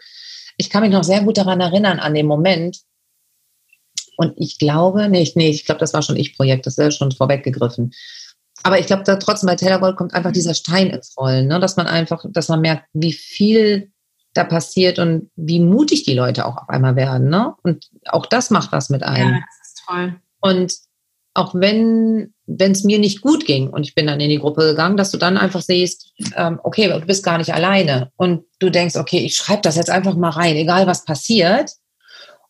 Ich 0.56 0.70
kann 0.70 0.82
mich 0.82 0.92
noch 0.92 1.04
sehr 1.04 1.22
gut 1.22 1.36
daran 1.36 1.60
erinnern, 1.60 1.98
an 1.98 2.14
den 2.14 2.26
Moment. 2.26 2.78
Und 4.16 4.34
ich 4.36 4.58
glaube, 4.58 5.08
nee, 5.08 5.30
nee 5.34 5.50
ich 5.50 5.64
glaube, 5.64 5.80
das 5.80 5.92
war 5.92 6.02
schon 6.02 6.16
Ich-Projekt, 6.16 6.66
das 6.66 6.78
wäre 6.78 6.92
schon 6.92 7.12
vorweggegriffen. 7.12 7.92
Aber 8.62 8.78
ich 8.78 8.86
glaube, 8.86 9.04
da 9.04 9.16
trotzdem 9.16 9.48
bei 9.48 9.56
Tellergold 9.56 9.96
kommt 9.96 10.14
einfach 10.14 10.32
dieser 10.32 10.54
Stein 10.54 10.88
ins 10.88 11.16
Rollen, 11.16 11.46
ne? 11.46 11.60
dass 11.60 11.76
man 11.76 11.86
einfach, 11.86 12.24
dass 12.30 12.48
man 12.48 12.60
merkt, 12.60 12.84
wie 12.94 13.12
viel 13.12 13.92
da 14.34 14.44
passiert 14.44 14.98
und 14.98 15.30
wie 15.36 15.60
mutig 15.60 16.04
die 16.04 16.14
Leute 16.14 16.46
auch 16.46 16.56
auf 16.56 16.68
einmal 16.68 16.96
werden. 16.96 17.28
Ne? 17.28 17.54
Und 17.62 17.88
auch 18.06 18.26
das 18.26 18.50
macht 18.50 18.72
was 18.72 18.90
mit 18.90 19.02
einem. 19.02 19.34
Ja, 19.34 19.40
das 19.40 19.68
ist 19.68 19.82
toll. 19.86 20.16
Und 20.40 20.74
auch 21.34 21.54
wenn 21.54 22.32
wenn 22.46 22.72
es 22.72 22.84
mir 22.84 22.98
nicht 22.98 23.22
gut 23.22 23.44
ging 23.44 23.68
und 23.68 23.84
ich 23.84 23.94
bin 23.94 24.06
dann 24.06 24.20
in 24.20 24.30
die 24.30 24.38
Gruppe 24.38 24.62
gegangen, 24.62 24.96
dass 24.96 25.10
du 25.10 25.18
dann 25.18 25.36
einfach 25.36 25.60
siehst, 25.60 26.12
ähm, 26.36 26.60
okay, 26.62 26.88
du 26.88 27.00
bist 27.04 27.24
gar 27.24 27.38
nicht 27.38 27.52
alleine 27.52 28.12
und 28.16 28.44
du 28.60 28.70
denkst, 28.70 28.96
okay, 28.96 29.18
ich 29.18 29.34
schreibe 29.34 29.62
das 29.62 29.76
jetzt 29.76 29.90
einfach 29.90 30.14
mal 30.14 30.30
rein, 30.30 30.56
egal 30.56 30.86
was 30.86 31.04
passiert. 31.04 31.72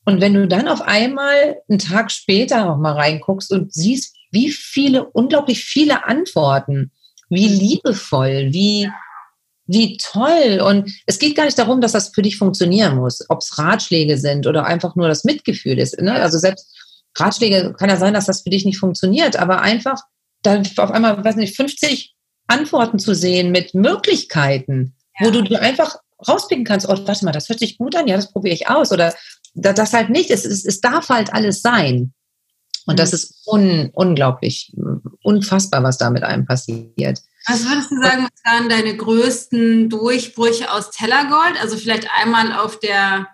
Und 0.06 0.20
wenn 0.20 0.34
du 0.34 0.46
dann 0.46 0.68
auf 0.68 0.82
einmal 0.82 1.56
einen 1.68 1.80
Tag 1.80 2.12
später 2.12 2.64
noch 2.64 2.78
mal 2.78 2.92
reinguckst 2.92 3.50
und 3.52 3.74
siehst, 3.74 4.14
wie 4.30 4.50
viele, 4.50 5.04
unglaublich 5.04 5.64
viele 5.64 6.06
Antworten, 6.06 6.92
wie 7.28 7.48
liebevoll, 7.48 8.52
wie, 8.52 8.88
wie 9.66 9.98
toll. 9.98 10.60
Und 10.64 10.92
es 11.06 11.18
geht 11.18 11.34
gar 11.34 11.44
nicht 11.44 11.58
darum, 11.58 11.80
dass 11.80 11.90
das 11.90 12.10
für 12.14 12.22
dich 12.22 12.38
funktionieren 12.38 12.96
muss, 12.96 13.28
ob 13.28 13.40
es 13.40 13.58
Ratschläge 13.58 14.16
sind 14.16 14.46
oder 14.46 14.64
einfach 14.64 14.94
nur 14.94 15.08
das 15.08 15.24
Mitgefühl 15.24 15.78
ist. 15.78 16.00
Ne? 16.00 16.12
Also 16.12 16.38
selbst 16.38 16.72
Ratschläge 17.16 17.74
kann 17.76 17.90
ja 17.90 17.96
sein, 17.96 18.14
dass 18.14 18.26
das 18.26 18.42
für 18.42 18.50
dich 18.50 18.64
nicht 18.64 18.78
funktioniert, 18.78 19.36
aber 19.36 19.60
einfach 19.60 20.00
dann 20.42 20.68
auf 20.76 20.92
einmal, 20.92 21.24
weiß 21.24 21.34
nicht, 21.34 21.56
50 21.56 22.14
Antworten 22.46 23.00
zu 23.00 23.12
sehen 23.12 23.50
mit 23.50 23.74
Möglichkeiten, 23.74 24.94
ja. 25.18 25.26
wo 25.26 25.30
du 25.32 25.42
dir 25.42 25.60
einfach 25.60 25.96
rauspicken 26.26 26.64
kannst, 26.64 26.88
oh, 26.88 26.96
warte 26.96 27.24
mal, 27.24 27.32
das 27.32 27.48
hört 27.48 27.58
sich 27.58 27.76
gut 27.76 27.96
an, 27.96 28.06
ja, 28.06 28.14
das 28.14 28.30
probiere 28.30 28.54
ich 28.54 28.68
aus. 28.68 28.92
Oder 28.92 29.14
das 29.56 29.92
halt 29.92 30.10
nicht, 30.10 30.30
es, 30.30 30.44
es, 30.44 30.64
es 30.64 30.80
darf 30.80 31.08
halt 31.08 31.32
alles 31.32 31.62
sein. 31.62 32.12
Und 32.86 32.94
mhm. 32.94 32.96
das 32.98 33.12
ist 33.12 33.42
un, 33.46 33.90
unglaublich, 33.92 34.72
unfassbar, 35.22 35.82
was 35.82 35.98
da 35.98 36.10
mit 36.10 36.22
einem 36.22 36.46
passiert. 36.46 37.20
Was 37.48 37.64
würdest 37.64 37.90
du 37.90 38.02
sagen, 38.02 38.24
was 38.24 38.52
waren 38.52 38.68
deine 38.68 38.96
größten 38.96 39.88
Durchbrüche 39.88 40.72
aus 40.72 40.90
Tellergold? 40.90 41.60
Also 41.60 41.76
vielleicht 41.76 42.08
einmal 42.20 42.52
auf 42.52 42.78
der 42.80 43.28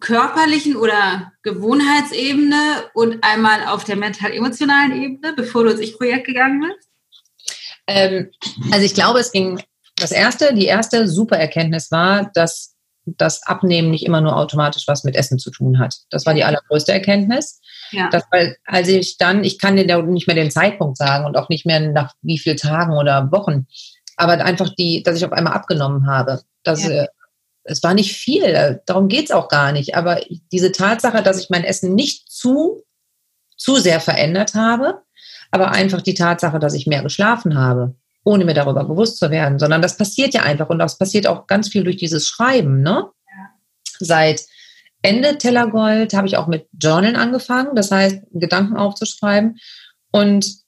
körperlichen 0.00 0.76
oder 0.76 1.32
Gewohnheitsebene 1.42 2.90
und 2.94 3.22
einmal 3.22 3.66
auf 3.66 3.84
der 3.84 3.96
mental-emotionalen 3.96 5.00
Ebene, 5.00 5.34
bevor 5.34 5.64
du 5.64 5.70
ins 5.70 5.80
Ich-Projekt 5.80 6.26
gegangen 6.26 6.60
bist? 6.60 6.88
Ähm, 7.86 8.30
also 8.72 8.84
ich 8.84 8.94
glaube, 8.94 9.20
es 9.20 9.30
ging, 9.30 9.62
das 9.96 10.12
erste, 10.12 10.54
die 10.54 10.66
erste 10.66 11.06
super 11.06 11.36
Erkenntnis 11.36 11.90
war, 11.90 12.30
dass 12.34 12.69
das 13.04 13.42
Abnehmen 13.44 13.90
nicht 13.90 14.04
immer 14.04 14.20
nur 14.20 14.36
automatisch 14.36 14.86
was 14.86 15.04
mit 15.04 15.16
Essen 15.16 15.38
zu 15.38 15.50
tun 15.50 15.78
hat. 15.78 15.96
Das 16.10 16.26
war 16.26 16.34
die 16.34 16.44
allergrößte 16.44 16.92
Erkenntnis. 16.92 17.60
Ja. 17.92 18.08
Das, 18.10 18.24
weil, 18.30 18.56
als 18.64 18.88
ich 18.88 19.16
dann, 19.18 19.44
ich 19.44 19.58
kann 19.58 19.76
dir 19.76 20.02
nicht 20.02 20.26
mehr 20.26 20.36
den 20.36 20.50
Zeitpunkt 20.50 20.96
sagen 20.96 21.24
und 21.24 21.36
auch 21.36 21.48
nicht 21.48 21.66
mehr 21.66 21.80
nach 21.80 22.14
wie 22.22 22.38
vielen 22.38 22.56
Tagen 22.56 22.96
oder 22.96 23.32
Wochen, 23.32 23.66
aber 24.16 24.44
einfach 24.44 24.74
die, 24.74 25.02
dass 25.02 25.16
ich 25.16 25.24
auf 25.24 25.32
einmal 25.32 25.54
abgenommen 25.54 26.06
habe. 26.06 26.42
Dass, 26.62 26.84
ja. 26.84 27.04
Äh, 27.04 27.08
es 27.64 27.82
war 27.82 27.94
nicht 27.94 28.16
viel, 28.16 28.80
darum 28.86 29.08
geht 29.08 29.26
es 29.26 29.30
auch 29.30 29.48
gar 29.48 29.72
nicht. 29.72 29.94
Aber 29.94 30.20
diese 30.52 30.72
Tatsache, 30.72 31.22
dass 31.22 31.40
ich 31.40 31.50
mein 31.50 31.64
Essen 31.64 31.94
nicht 31.94 32.30
zu, 32.30 32.82
zu 33.56 33.76
sehr 33.76 34.00
verändert 34.00 34.54
habe, 34.54 35.02
aber 35.50 35.70
einfach 35.70 36.00
die 36.00 36.14
Tatsache, 36.14 36.58
dass 36.58 36.74
ich 36.74 36.86
mehr 36.86 37.02
geschlafen 37.02 37.58
habe, 37.58 37.94
ohne 38.24 38.44
mir 38.44 38.54
darüber 38.54 38.84
bewusst 38.84 39.18
zu 39.18 39.30
werden, 39.30 39.58
sondern 39.58 39.82
das 39.82 39.96
passiert 39.96 40.34
ja 40.34 40.42
einfach 40.42 40.68
und 40.68 40.78
das 40.78 40.98
passiert 40.98 41.26
auch 41.26 41.46
ganz 41.46 41.68
viel 41.68 41.84
durch 41.84 41.96
dieses 41.96 42.28
Schreiben. 42.28 42.82
Ne? 42.82 43.06
Ja. 43.26 43.50
Seit 43.98 44.44
Ende 45.02 45.38
Tellergold 45.38 46.12
habe 46.12 46.26
ich 46.26 46.36
auch 46.36 46.46
mit 46.46 46.68
Journalen 46.78 47.16
angefangen, 47.16 47.74
das 47.74 47.90
heißt, 47.90 48.22
Gedanken 48.32 48.76
aufzuschreiben. 48.76 49.56
Und 50.12 50.60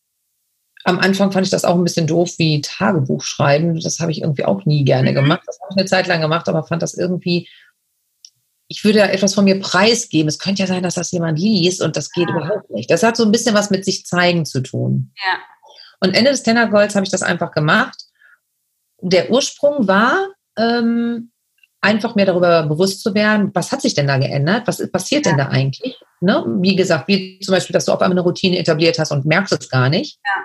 am 0.84 0.98
Anfang 0.98 1.30
fand 1.30 1.46
ich 1.46 1.50
das 1.50 1.64
auch 1.64 1.76
ein 1.76 1.84
bisschen 1.84 2.06
doof 2.06 2.32
wie 2.38 2.60
Tagebuch 2.60 3.22
schreiben. 3.22 3.78
Das 3.78 4.00
habe 4.00 4.10
ich 4.10 4.22
irgendwie 4.22 4.44
auch 4.44 4.64
nie 4.64 4.84
gerne 4.84 5.10
mhm. 5.10 5.16
gemacht. 5.16 5.42
Das 5.46 5.58
habe 5.60 5.68
ich 5.72 5.76
eine 5.78 5.86
Zeit 5.86 6.06
lang 6.06 6.20
gemacht, 6.20 6.48
aber 6.48 6.64
fand 6.64 6.82
das 6.82 6.94
irgendwie, 6.94 7.48
ich 8.68 8.84
würde 8.84 9.00
da 9.00 9.06
etwas 9.06 9.34
von 9.34 9.44
mir 9.44 9.60
preisgeben. 9.60 10.28
Es 10.28 10.38
könnte 10.38 10.62
ja 10.62 10.66
sein, 10.66 10.82
dass 10.82 10.94
das 10.94 11.12
jemand 11.12 11.38
liest 11.38 11.82
und 11.82 11.96
das 11.96 12.10
geht 12.10 12.28
ja. 12.28 12.34
überhaupt 12.34 12.70
nicht. 12.70 12.90
Das 12.90 13.02
hat 13.02 13.16
so 13.16 13.24
ein 13.24 13.32
bisschen 13.32 13.54
was 13.54 13.70
mit 13.70 13.84
sich 13.84 14.06
zeigen 14.06 14.44
zu 14.46 14.60
tun. 14.60 15.12
Ja. 15.16 15.38
Und 16.02 16.14
Ende 16.14 16.32
des 16.32 16.42
Tennergolds 16.42 16.96
habe 16.96 17.04
ich 17.04 17.12
das 17.12 17.22
einfach 17.22 17.52
gemacht. 17.52 17.96
Der 19.00 19.30
Ursprung 19.30 19.86
war, 19.86 20.30
ähm, 20.58 21.30
einfach 21.80 22.16
mehr 22.16 22.26
darüber 22.26 22.64
bewusst 22.64 23.02
zu 23.02 23.14
werden, 23.14 23.50
was 23.54 23.70
hat 23.70 23.82
sich 23.82 23.94
denn 23.94 24.08
da 24.08 24.18
geändert? 24.18 24.66
Was 24.66 24.90
passiert 24.90 25.26
ja. 25.26 25.32
denn 25.32 25.38
da 25.38 25.48
eigentlich? 25.48 25.96
Ne? 26.20 26.44
Wie 26.60 26.74
gesagt, 26.74 27.06
wie 27.06 27.38
zum 27.40 27.54
Beispiel, 27.54 27.74
dass 27.74 27.84
du 27.84 27.92
auf 27.92 28.00
einmal 28.00 28.18
eine 28.18 28.22
Routine 28.22 28.58
etabliert 28.58 28.98
hast 28.98 29.12
und 29.12 29.26
merkst 29.26 29.52
es 29.52 29.68
gar 29.68 29.88
nicht. 29.88 30.18
Ja. 30.24 30.44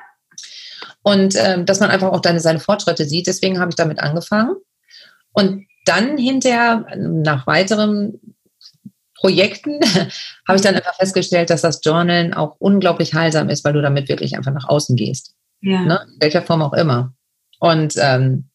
Und 1.02 1.36
ähm, 1.38 1.66
dass 1.66 1.80
man 1.80 1.90
einfach 1.90 2.12
auch 2.12 2.22
deine, 2.22 2.40
seine 2.40 2.60
Fortschritte 2.60 3.06
sieht. 3.06 3.26
Deswegen 3.26 3.60
habe 3.60 3.70
ich 3.70 3.76
damit 3.76 4.00
angefangen. 4.00 4.58
Und 5.32 5.66
dann 5.86 6.18
hinterher, 6.18 6.86
nach 6.98 7.48
weiteren 7.48 8.20
Projekten, 9.16 9.80
habe 10.48 10.56
ich 10.56 10.62
dann 10.62 10.76
einfach 10.76 10.96
festgestellt, 10.96 11.50
dass 11.50 11.62
das 11.62 11.82
Journalen 11.84 12.36
auch 12.36 12.58
unglaublich 12.60 13.16
heilsam 13.16 13.50
ist, 13.50 13.64
weil 13.64 13.74
du 13.74 13.82
damit 13.82 14.10
wirklich 14.10 14.36
einfach 14.36 14.54
nach 14.54 14.68
außen 14.68 14.96
gehst. 14.96 15.34
Ja. 15.68 15.82
Ne? 15.82 16.00
In 16.14 16.22
welcher 16.22 16.42
Form 16.42 16.62
auch 16.62 16.74
immer. 16.74 17.14
Und 17.60 17.96
ähm, 17.98 18.50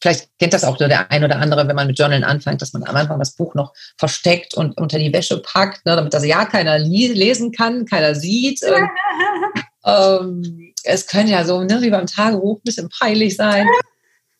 vielleicht 0.00 0.30
kennt 0.38 0.54
das 0.54 0.64
auch 0.64 0.78
nur 0.78 0.88
der 0.88 1.10
ein 1.10 1.22
oder 1.22 1.38
andere, 1.38 1.68
wenn 1.68 1.76
man 1.76 1.86
mit 1.86 1.98
Journalen 1.98 2.24
anfängt, 2.24 2.62
dass 2.62 2.72
man 2.72 2.84
am 2.84 2.96
Anfang 2.96 3.18
das 3.18 3.34
Buch 3.34 3.54
noch 3.54 3.74
versteckt 3.98 4.54
und 4.54 4.78
unter 4.78 4.98
die 4.98 5.12
Wäsche 5.12 5.42
packt, 5.42 5.84
ne, 5.84 5.96
damit 5.96 6.14
das 6.14 6.24
ja 6.24 6.46
keiner 6.46 6.78
lesen 6.78 7.52
kann, 7.52 7.84
keiner 7.84 8.14
sieht. 8.14 8.60
ähm, 9.84 10.72
es 10.82 11.06
könnte 11.06 11.32
ja 11.32 11.44
so 11.44 11.62
ne, 11.62 11.82
wie 11.82 11.90
beim 11.90 12.06
Tagebuch 12.06 12.58
ein 12.58 12.64
bisschen 12.64 12.88
peinlich 12.88 13.36
sein. 13.36 13.66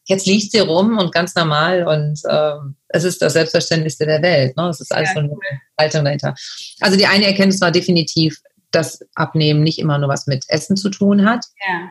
Jetzt 0.06 0.26
liegt 0.26 0.52
sie 0.52 0.60
rum 0.60 0.98
und 0.98 1.12
ganz 1.12 1.34
normal 1.34 1.86
und 1.86 2.20
ähm, 2.28 2.76
es 2.88 3.04
ist 3.04 3.20
das 3.20 3.34
Selbstverständlichste 3.34 4.06
der 4.06 4.22
Welt. 4.22 4.56
Ne? 4.56 4.68
Es 4.68 4.80
ist 4.80 4.94
alles 4.94 5.10
ja, 5.10 5.14
so 5.14 5.20
eine 5.20 5.36
Haltung 5.78 6.04
dahinter. 6.04 6.34
Also 6.80 6.96
die 6.96 7.06
eine 7.06 7.26
Erkenntnis 7.26 7.60
war 7.60 7.70
definitiv, 7.70 8.38
dass 8.74 9.00
Abnehmen 9.14 9.62
nicht 9.62 9.78
immer 9.78 9.98
nur 9.98 10.08
was 10.08 10.26
mit 10.26 10.44
Essen 10.48 10.76
zu 10.76 10.90
tun 10.90 11.28
hat. 11.28 11.44
Ja. 11.66 11.90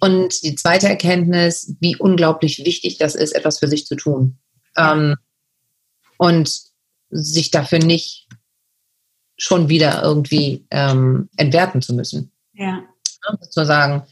Und 0.00 0.42
die 0.42 0.54
zweite 0.54 0.88
Erkenntnis, 0.88 1.74
wie 1.80 1.96
unglaublich 1.96 2.64
wichtig 2.64 2.98
das 2.98 3.14
ist, 3.14 3.32
etwas 3.32 3.58
für 3.58 3.68
sich 3.68 3.86
zu 3.86 3.96
tun. 3.96 4.38
Ähm, 4.76 5.16
und 6.18 6.50
sich 7.10 7.50
dafür 7.50 7.78
nicht 7.78 8.28
schon 9.38 9.68
wieder 9.68 10.02
irgendwie 10.02 10.66
ähm, 10.70 11.28
entwerten 11.36 11.82
zu 11.82 11.94
müssen. 11.94 12.32
Ja. 12.54 12.82
ja 13.28 13.40
zu 13.50 13.64
sagen, 13.64 14.04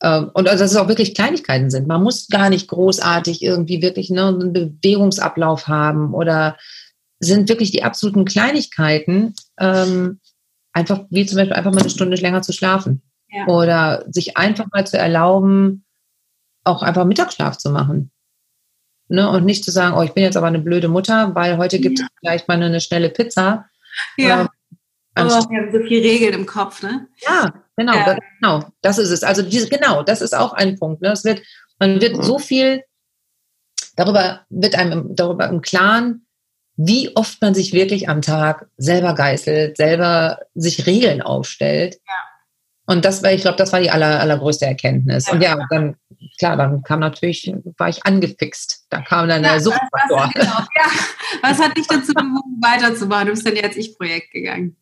ähm, 0.00 0.30
und 0.34 0.48
also, 0.48 0.64
dass 0.64 0.72
es 0.72 0.76
auch 0.76 0.88
wirklich 0.88 1.14
Kleinigkeiten 1.14 1.70
sind. 1.70 1.88
Man 1.88 2.02
muss 2.02 2.28
gar 2.28 2.50
nicht 2.50 2.68
großartig 2.68 3.42
irgendwie 3.42 3.82
wirklich 3.82 4.10
ne, 4.10 4.28
einen 4.28 4.52
Bewegungsablauf 4.52 5.66
haben 5.66 6.14
oder 6.14 6.56
sind 7.20 7.48
wirklich 7.48 7.72
die 7.72 7.82
absoluten 7.82 8.24
Kleinigkeiten, 8.24 9.34
ähm, 9.58 10.20
einfach 10.78 11.04
wie 11.10 11.26
zum 11.26 11.36
Beispiel 11.36 11.54
einfach 11.54 11.72
mal 11.72 11.80
eine 11.80 11.90
Stunde 11.90 12.16
länger 12.16 12.42
zu 12.42 12.52
schlafen. 12.52 13.02
Ja. 13.30 13.46
Oder 13.46 14.04
sich 14.08 14.36
einfach 14.36 14.66
mal 14.72 14.86
zu 14.86 14.96
erlauben, 14.96 15.84
auch 16.64 16.82
einfach 16.82 17.04
Mittagsschlaf 17.04 17.58
zu 17.58 17.70
machen. 17.70 18.10
Ne? 19.08 19.28
Und 19.28 19.44
nicht 19.44 19.64
zu 19.64 19.70
sagen, 19.70 19.96
oh, 19.96 20.02
ich 20.02 20.12
bin 20.12 20.22
jetzt 20.22 20.36
aber 20.36 20.46
eine 20.46 20.60
blöde 20.60 20.88
Mutter, 20.88 21.34
weil 21.34 21.58
heute 21.58 21.78
gibt 21.78 21.98
ja. 21.98 22.06
es 22.06 22.10
vielleicht 22.20 22.48
mal 22.48 22.62
eine 22.62 22.80
schnelle 22.80 23.10
Pizza. 23.10 23.66
Ja. 24.16 24.48
Ähm, 25.16 25.26
oh, 25.26 25.50
wir 25.50 25.60
haben 25.60 25.72
so 25.72 25.78
viele 25.80 26.02
Regeln 26.02 26.34
im 26.34 26.46
Kopf, 26.46 26.82
ne? 26.82 27.08
Ja, 27.18 27.52
genau, 27.76 27.94
ja. 27.94 28.04
Das, 28.04 28.18
genau. 28.40 28.64
Das 28.82 28.98
ist 28.98 29.10
es. 29.10 29.22
Also 29.22 29.42
diese, 29.42 29.68
genau, 29.68 30.02
das 30.02 30.20
ist 30.20 30.34
auch 30.34 30.52
ein 30.52 30.78
Punkt. 30.78 31.02
Ne? 31.02 31.10
Es 31.10 31.24
wird, 31.24 31.42
man 31.78 32.00
wird 32.00 32.22
so 32.22 32.38
viel 32.38 32.82
darüber 33.98 34.46
wird 34.48 34.76
einem 34.76 35.14
darüber 35.14 35.48
im 35.48 35.60
Klaren, 35.60 36.26
wie 36.78 37.14
oft 37.16 37.42
man 37.42 37.54
sich 37.54 37.72
wirklich 37.72 38.08
am 38.08 38.22
Tag 38.22 38.68
selber 38.76 39.14
geißelt, 39.14 39.76
selber 39.76 40.38
sich 40.54 40.86
Regeln 40.86 41.20
aufstellt. 41.20 41.96
Ja. 42.06 42.14
Und 42.86 43.04
das 43.04 43.22
war, 43.22 43.32
ich 43.32 43.42
glaube, 43.42 43.56
das 43.56 43.72
war 43.72 43.80
die 43.80 43.90
aller, 43.90 44.20
allergrößte 44.20 44.64
Erkenntnis. 44.64 45.26
Ja. 45.26 45.32
Und 45.32 45.42
ja, 45.42 45.58
dann, 45.70 45.96
klar, 46.38 46.56
dann 46.56 46.84
kam 46.84 47.00
natürlich, 47.00 47.52
war 47.76 47.88
ich 47.88 48.06
angefixt. 48.06 48.86
Da 48.90 49.00
kam 49.00 49.28
dann 49.28 49.42
ja, 49.42 49.50
der 49.50 49.60
Suchtfaktor. 49.60 50.30
Genau. 50.32 50.46
Ja. 50.46 50.86
Was 51.42 51.58
hat 51.58 51.76
dich 51.76 51.88
dazu 51.88 52.14
bewogen, 52.14 52.58
weiterzumachen? 52.62 53.26
Du 53.26 53.32
bist 53.32 53.46
dann 53.46 53.56
jetzt 53.56 53.76
Ich-Projekt 53.76 54.30
gegangen. 54.30 54.76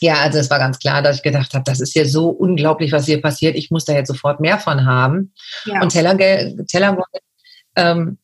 Ja, 0.00 0.14
also 0.16 0.38
es 0.38 0.50
war 0.50 0.58
ganz 0.58 0.78
klar, 0.80 1.02
dass 1.02 1.18
ich 1.18 1.22
gedacht 1.22 1.54
habe, 1.54 1.64
das 1.64 1.80
ist 1.80 1.94
ja 1.94 2.04
so 2.04 2.28
unglaublich, 2.28 2.90
was 2.90 3.06
hier 3.06 3.22
passiert. 3.22 3.56
Ich 3.56 3.70
muss 3.70 3.84
da 3.84 3.92
jetzt 3.92 4.08
sofort 4.08 4.40
mehr 4.40 4.58
von 4.58 4.84
haben. 4.84 5.32
Ja. 5.66 5.80
Und 5.80 5.90
Tellergold 5.90 6.66
Teller 6.68 6.98
ähm, 7.76 8.18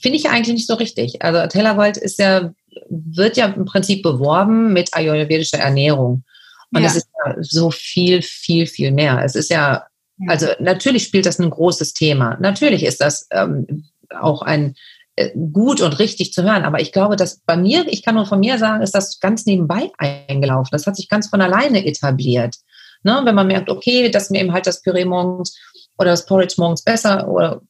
finde 0.00 0.18
ich 0.18 0.24
ja 0.24 0.30
eigentlich 0.30 0.54
nicht 0.54 0.66
so 0.66 0.74
richtig. 0.74 1.22
Also 1.22 1.46
Tellergold 1.46 1.96
ist 1.96 2.18
ja, 2.18 2.52
wird 2.88 3.36
ja 3.36 3.46
im 3.46 3.64
Prinzip 3.64 4.02
beworben 4.02 4.72
mit 4.72 4.94
ayurvedischer 4.94 5.58
Ernährung. 5.58 6.24
Und 6.72 6.84
es 6.84 6.96
ist 6.96 7.08
ja 7.24 7.34
so 7.40 7.70
viel, 7.70 8.22
viel, 8.22 8.66
viel 8.66 8.92
mehr. 8.92 9.22
Es 9.24 9.34
ist 9.34 9.50
ja, 9.50 9.86
also 10.28 10.46
natürlich 10.60 11.02
spielt 11.02 11.26
das 11.26 11.38
ein 11.38 11.50
großes 11.50 11.94
Thema. 11.94 12.36
Natürlich 12.40 12.84
ist 12.84 13.00
das 13.00 13.26
ähm, 13.32 13.84
auch 14.10 14.42
ein 14.42 14.74
äh, 15.16 15.30
gut 15.52 15.80
und 15.80 15.98
richtig 15.98 16.32
zu 16.32 16.44
hören. 16.44 16.64
Aber 16.64 16.80
ich 16.80 16.92
glaube, 16.92 17.16
dass 17.16 17.40
bei 17.40 17.56
mir, 17.56 17.86
ich 17.88 18.04
kann 18.04 18.14
nur 18.14 18.26
von 18.26 18.40
mir 18.40 18.58
sagen, 18.58 18.82
ist 18.82 18.94
das 18.94 19.18
ganz 19.18 19.46
nebenbei 19.46 19.90
eingelaufen. 19.98 20.70
Das 20.72 20.86
hat 20.86 20.96
sich 20.96 21.08
ganz 21.08 21.28
von 21.28 21.40
alleine 21.40 21.84
etabliert. 21.84 22.56
Ne? 23.02 23.20
Wenn 23.24 23.34
man 23.34 23.46
merkt, 23.46 23.68
okay, 23.68 24.10
dass 24.10 24.30
mir 24.30 24.40
eben 24.40 24.52
halt 24.52 24.66
das 24.66 24.82
Püree 24.82 25.04
morgens 25.04 25.58
oder 25.98 26.10
das 26.10 26.26
Porridge 26.26 26.54
morgens 26.58 26.82
besser 26.82 27.28
oder 27.28 27.60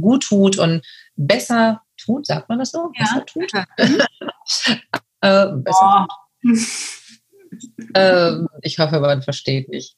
gut 0.00 0.24
tut 0.24 0.58
und 0.58 0.82
besser 1.26 1.82
tut, 1.96 2.26
sagt 2.26 2.48
man 2.48 2.58
das 2.58 2.70
so? 2.70 2.90
Ja. 2.94 3.04
Besser 3.04 3.26
tut? 3.26 3.52
äh, 5.20 5.46
besser 5.56 6.06
ähm, 7.94 8.48
ich 8.62 8.78
hoffe, 8.78 9.00
man 9.00 9.22
versteht 9.22 9.68
mich. 9.68 9.96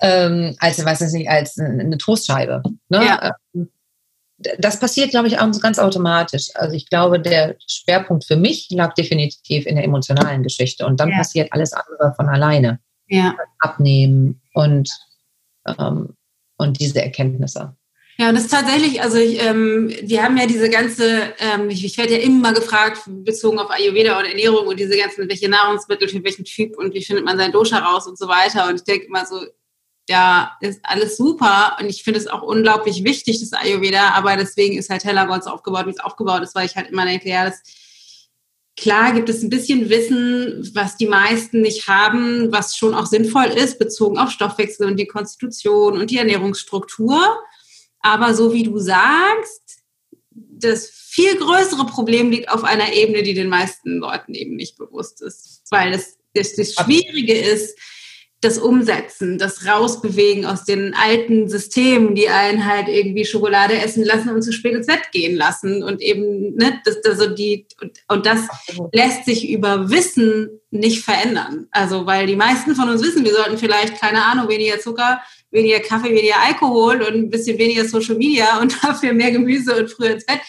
Ähm, 0.00 0.54
also, 0.58 0.84
weiß 0.84 1.00
ich 1.02 1.12
nicht, 1.12 1.30
als 1.30 1.58
eine 1.58 1.98
Trostscheibe. 1.98 2.62
Ne? 2.88 3.04
Ja. 3.04 3.32
Ähm, 3.54 3.70
das 4.58 4.80
passiert, 4.80 5.10
glaube 5.10 5.28
ich, 5.28 5.38
auch 5.38 5.60
ganz 5.60 5.78
automatisch. 5.78 6.48
Also 6.54 6.74
ich 6.74 6.88
glaube, 6.88 7.20
der 7.20 7.56
Schwerpunkt 7.66 8.24
für 8.24 8.36
mich 8.36 8.68
lag 8.70 8.94
definitiv 8.94 9.66
in 9.66 9.76
der 9.76 9.84
emotionalen 9.84 10.42
Geschichte 10.42 10.86
und 10.86 10.98
dann 10.98 11.10
ja. 11.10 11.18
passiert 11.18 11.52
alles 11.52 11.74
andere 11.74 12.14
von 12.14 12.26
alleine. 12.26 12.80
Ja. 13.06 13.34
Abnehmen 13.58 14.40
und, 14.54 14.88
ähm, 15.66 16.14
und 16.56 16.80
diese 16.80 17.02
Erkenntnisse. 17.02 17.76
Ja, 18.20 18.28
und 18.28 18.34
das 18.34 18.44
ist 18.44 18.50
tatsächlich, 18.50 19.00
also 19.00 19.16
ich, 19.16 19.42
ähm, 19.42 19.88
wir 20.02 20.22
haben 20.22 20.36
ja 20.36 20.44
diese 20.44 20.68
ganze, 20.68 21.32
ähm, 21.38 21.70
ich, 21.70 21.82
ich 21.86 21.96
werde 21.96 22.12
ja 22.12 22.18
immer 22.18 22.52
gefragt, 22.52 23.00
bezogen 23.06 23.58
auf 23.58 23.70
Ayurveda 23.70 24.18
und 24.18 24.26
Ernährung 24.26 24.66
und 24.66 24.78
diese 24.78 24.94
ganzen, 24.94 25.26
welche 25.26 25.48
Nahrungsmittel 25.48 26.06
für 26.06 26.22
welchen 26.22 26.44
Typ 26.44 26.76
und 26.76 26.92
wie 26.92 27.02
findet 27.02 27.24
man 27.24 27.38
sein 27.38 27.50
Dosha 27.50 27.78
raus 27.78 28.06
und 28.06 28.18
so 28.18 28.28
weiter. 28.28 28.68
Und 28.68 28.74
ich 28.74 28.84
denke 28.84 29.06
immer 29.06 29.24
so, 29.24 29.40
ja, 30.06 30.52
ist 30.60 30.80
alles 30.82 31.16
super 31.16 31.78
und 31.80 31.88
ich 31.88 32.02
finde 32.02 32.20
es 32.20 32.26
auch 32.26 32.42
unglaublich 32.42 33.04
wichtig, 33.04 33.40
das 33.40 33.54
Ayurveda, 33.54 34.10
aber 34.10 34.36
deswegen 34.36 34.76
ist 34.76 34.90
halt 34.90 35.02
Hellergott 35.02 35.44
so 35.44 35.48
aufgebaut, 35.48 35.86
wie 35.86 35.90
es 35.92 36.00
aufgebaut 36.00 36.42
ist, 36.42 36.54
weil 36.54 36.66
ich 36.66 36.76
halt 36.76 36.90
immer 36.90 37.06
denke, 37.06 37.30
ja, 37.30 37.46
das, 37.46 37.62
klar 38.76 39.14
gibt 39.14 39.30
es 39.30 39.42
ein 39.42 39.48
bisschen 39.48 39.88
Wissen, 39.88 40.70
was 40.74 40.98
die 40.98 41.08
meisten 41.08 41.62
nicht 41.62 41.88
haben, 41.88 42.52
was 42.52 42.76
schon 42.76 42.92
auch 42.92 43.06
sinnvoll 43.06 43.46
ist, 43.46 43.78
bezogen 43.78 44.18
auf 44.18 44.30
Stoffwechsel 44.30 44.86
und 44.86 44.98
die 44.98 45.06
Konstitution 45.06 45.96
und 45.96 46.10
die 46.10 46.18
Ernährungsstruktur. 46.18 47.38
Aber 48.00 48.34
so 48.34 48.52
wie 48.52 48.62
du 48.62 48.78
sagst, 48.78 49.82
das 50.30 50.88
viel 50.90 51.36
größere 51.36 51.86
Problem 51.86 52.30
liegt 52.30 52.50
auf 52.50 52.64
einer 52.64 52.92
Ebene, 52.92 53.22
die 53.22 53.34
den 53.34 53.48
meisten 53.48 53.98
Leuten 53.98 54.34
eben 54.34 54.56
nicht 54.56 54.76
bewusst 54.78 55.22
ist. 55.22 55.62
Weil 55.70 55.92
das, 55.92 56.18
das, 56.34 56.54
das 56.54 56.74
Schwierige 56.74 57.36
ist, 57.36 57.78
das 58.40 58.58
Umsetzen, 58.58 59.36
das 59.36 59.66
Rausbewegen 59.66 60.46
aus 60.46 60.64
den 60.64 60.94
alten 60.94 61.48
Systemen, 61.48 62.14
die 62.14 62.30
einen 62.30 62.66
halt 62.66 62.88
irgendwie 62.88 63.26
Schokolade 63.26 63.74
essen 63.74 64.02
lassen 64.02 64.30
und 64.30 64.42
zu 64.42 64.52
spät 64.52 64.74
ins 64.74 64.86
Bett 64.86 65.12
gehen 65.12 65.36
lassen 65.36 65.82
und 65.82 66.00
eben, 66.00 66.54
ne, 66.54 66.80
das, 66.84 67.02
das 67.02 67.18
so 67.18 67.28
die, 67.28 67.66
und, 67.82 67.98
und 68.08 68.24
das 68.24 68.40
lässt 68.92 69.26
sich 69.26 69.50
über 69.50 69.90
Wissen 69.90 70.48
nicht 70.70 71.04
verändern. 71.04 71.66
Also, 71.70 72.06
weil 72.06 72.26
die 72.26 72.36
meisten 72.36 72.74
von 72.74 72.88
uns 72.88 73.02
wissen, 73.02 73.24
wir 73.24 73.34
sollten 73.34 73.58
vielleicht, 73.58 74.00
keine 74.00 74.24
Ahnung, 74.24 74.48
weniger 74.48 74.78
Zucker, 74.78 75.20
weniger 75.50 75.80
Kaffee, 75.80 76.14
weniger 76.14 76.40
Alkohol 76.42 77.02
und 77.02 77.14
ein 77.14 77.30
bisschen 77.30 77.58
weniger 77.58 77.84
Social 77.84 78.16
Media 78.16 78.58
und 78.60 78.76
dafür 78.82 79.12
mehr 79.12 79.32
Gemüse 79.32 79.76
und 79.76 79.90
früher 79.90 80.12
ins 80.12 80.24
Bett 80.24 80.40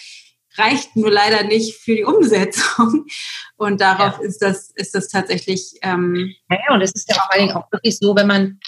reicht 0.57 0.95
nur 0.95 1.11
leider 1.11 1.43
nicht 1.43 1.75
für 1.77 1.95
die 1.95 2.03
Umsetzung. 2.03 3.05
Und 3.57 3.81
darauf 3.81 4.19
ja. 4.19 4.27
ist 4.27 4.41
das, 4.41 4.71
ist 4.75 4.95
das 4.95 5.07
tatsächlich. 5.07 5.73
Ähm, 5.81 6.33
ja, 6.49 6.73
und 6.73 6.81
es 6.81 6.91
ist 6.91 7.09
ja 7.09 7.15
vor 7.15 7.31
allen 7.31 7.47
Dingen 7.47 7.55
auch 7.55 7.71
wirklich 7.71 7.97
so, 7.97 8.15
wenn 8.15 8.27
man, 8.27 8.59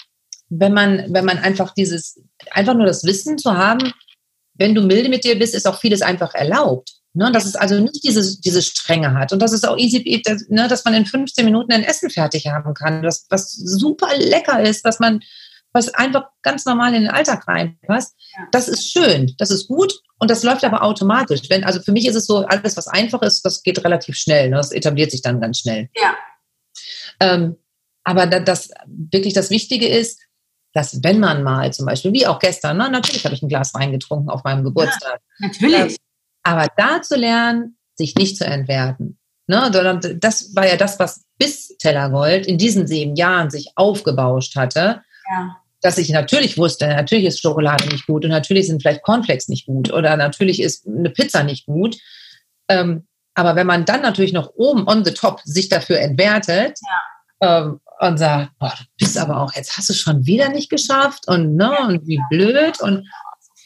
wenn 0.48 0.72
man, 0.72 1.06
wenn 1.12 1.24
man 1.24 1.38
einfach 1.38 1.74
dieses, 1.74 2.20
einfach 2.50 2.74
nur 2.74 2.86
das 2.86 3.04
Wissen 3.04 3.38
zu 3.38 3.56
haben, 3.56 3.92
wenn 4.54 4.74
du 4.74 4.82
milde 4.82 5.08
mit 5.08 5.24
dir 5.24 5.38
bist, 5.38 5.54
ist 5.54 5.66
auch 5.66 5.80
vieles 5.80 6.02
einfach 6.02 6.34
erlaubt. 6.34 6.92
Ne, 7.16 7.30
dass 7.30 7.44
es 7.44 7.54
also 7.54 7.78
nicht 7.78 8.02
diese, 8.02 8.40
diese 8.40 8.60
Strenge 8.60 9.14
hat 9.14 9.32
und 9.32 9.40
dass 9.40 9.52
es 9.52 9.62
auch 9.62 9.78
easy, 9.78 10.20
dass, 10.24 10.48
ne, 10.48 10.66
dass 10.66 10.84
man 10.84 10.94
in 10.94 11.06
15 11.06 11.44
Minuten 11.44 11.72
ein 11.72 11.84
Essen 11.84 12.10
fertig 12.10 12.48
haben 12.48 12.74
kann, 12.74 13.04
das, 13.04 13.26
was 13.30 13.52
super 13.52 14.08
lecker 14.18 14.60
ist, 14.60 14.84
dass 14.84 14.98
man 14.98 15.20
was 15.74 15.92
einfach 15.92 16.28
ganz 16.42 16.64
normal 16.64 16.94
in 16.94 17.02
den 17.02 17.10
Alltag 17.10 17.46
reinpasst. 17.48 18.16
Das 18.52 18.68
ist 18.68 18.90
schön, 18.90 19.34
das 19.38 19.50
ist 19.50 19.66
gut 19.66 20.00
und 20.18 20.30
das 20.30 20.44
läuft 20.44 20.64
aber 20.64 20.82
automatisch. 20.82 21.42
Wenn, 21.50 21.64
also 21.64 21.82
für 21.82 21.92
mich 21.92 22.06
ist 22.06 22.14
es 22.14 22.26
so, 22.26 22.46
alles, 22.46 22.76
was 22.76 22.86
einfach 22.86 23.20
ist, 23.22 23.44
das 23.44 23.62
geht 23.62 23.84
relativ 23.84 24.16
schnell. 24.16 24.50
Ne? 24.50 24.56
Das 24.56 24.70
etabliert 24.70 25.10
sich 25.10 25.20
dann 25.20 25.40
ganz 25.40 25.58
schnell. 25.58 25.88
Ja. 25.96 26.16
Ähm, 27.20 27.56
aber 28.04 28.26
das 28.26 28.70
wirklich 28.86 29.34
das 29.34 29.50
Wichtige 29.50 29.88
ist, 29.88 30.20
dass 30.72 31.02
wenn 31.02 31.18
man 31.18 31.42
mal 31.42 31.72
zum 31.72 31.86
Beispiel, 31.86 32.12
wie 32.12 32.26
auch 32.26 32.38
gestern, 32.38 32.76
ne, 32.76 32.90
natürlich 32.90 33.24
habe 33.24 33.34
ich 33.34 33.42
ein 33.42 33.48
Glas 33.48 33.74
Wein 33.74 33.92
getrunken 33.92 34.30
auf 34.30 34.44
meinem 34.44 34.64
Geburtstag. 34.64 35.20
Ja, 35.38 35.48
natürlich. 35.48 35.96
aber 36.42 36.68
da 36.76 37.02
zu 37.02 37.16
lernen, 37.16 37.76
sich 37.96 38.14
nicht 38.14 38.36
zu 38.36 38.44
entwerten. 38.44 39.18
Ne, 39.46 39.70
das 40.20 40.54
war 40.54 40.66
ja 40.66 40.76
das, 40.76 40.98
was 40.98 41.24
bis 41.38 41.76
Tellergold 41.78 42.46
in 42.46 42.58
diesen 42.58 42.86
sieben 42.86 43.16
Jahren 43.16 43.50
sich 43.50 43.72
aufgebauscht 43.76 44.56
hatte. 44.56 45.02
Ja 45.30 45.56
dass 45.84 45.98
ich 45.98 46.08
natürlich 46.08 46.56
wusste, 46.56 46.86
natürlich 46.88 47.26
ist 47.26 47.42
Schokolade 47.42 47.86
nicht 47.88 48.06
gut 48.06 48.24
und 48.24 48.30
natürlich 48.30 48.68
sind 48.68 48.80
vielleicht 48.80 49.02
Cornflakes 49.02 49.48
nicht 49.48 49.66
gut 49.66 49.92
oder 49.92 50.16
natürlich 50.16 50.62
ist 50.62 50.86
eine 50.86 51.10
Pizza 51.10 51.44
nicht 51.44 51.66
gut. 51.66 51.98
Ähm, 52.68 53.06
aber 53.34 53.54
wenn 53.54 53.66
man 53.66 53.84
dann 53.84 54.00
natürlich 54.00 54.32
noch 54.32 54.54
oben 54.54 54.88
on 54.88 55.04
the 55.04 55.12
top 55.12 55.42
sich 55.44 55.68
dafür 55.68 56.00
entwertet 56.00 56.78
ja. 57.42 57.58
ähm, 57.58 57.80
und 58.00 58.16
sagt, 58.16 58.52
boah, 58.58 58.72
du 58.78 58.84
bist 58.98 59.18
aber 59.18 59.42
auch, 59.42 59.52
jetzt 59.52 59.76
hast 59.76 59.90
du 59.90 59.92
schon 59.92 60.24
wieder 60.24 60.48
nicht 60.48 60.70
geschafft 60.70 61.28
und, 61.28 61.54
ne, 61.54 61.76
und 61.86 62.06
wie 62.06 62.20
blöd 62.30 62.80
und 62.80 63.06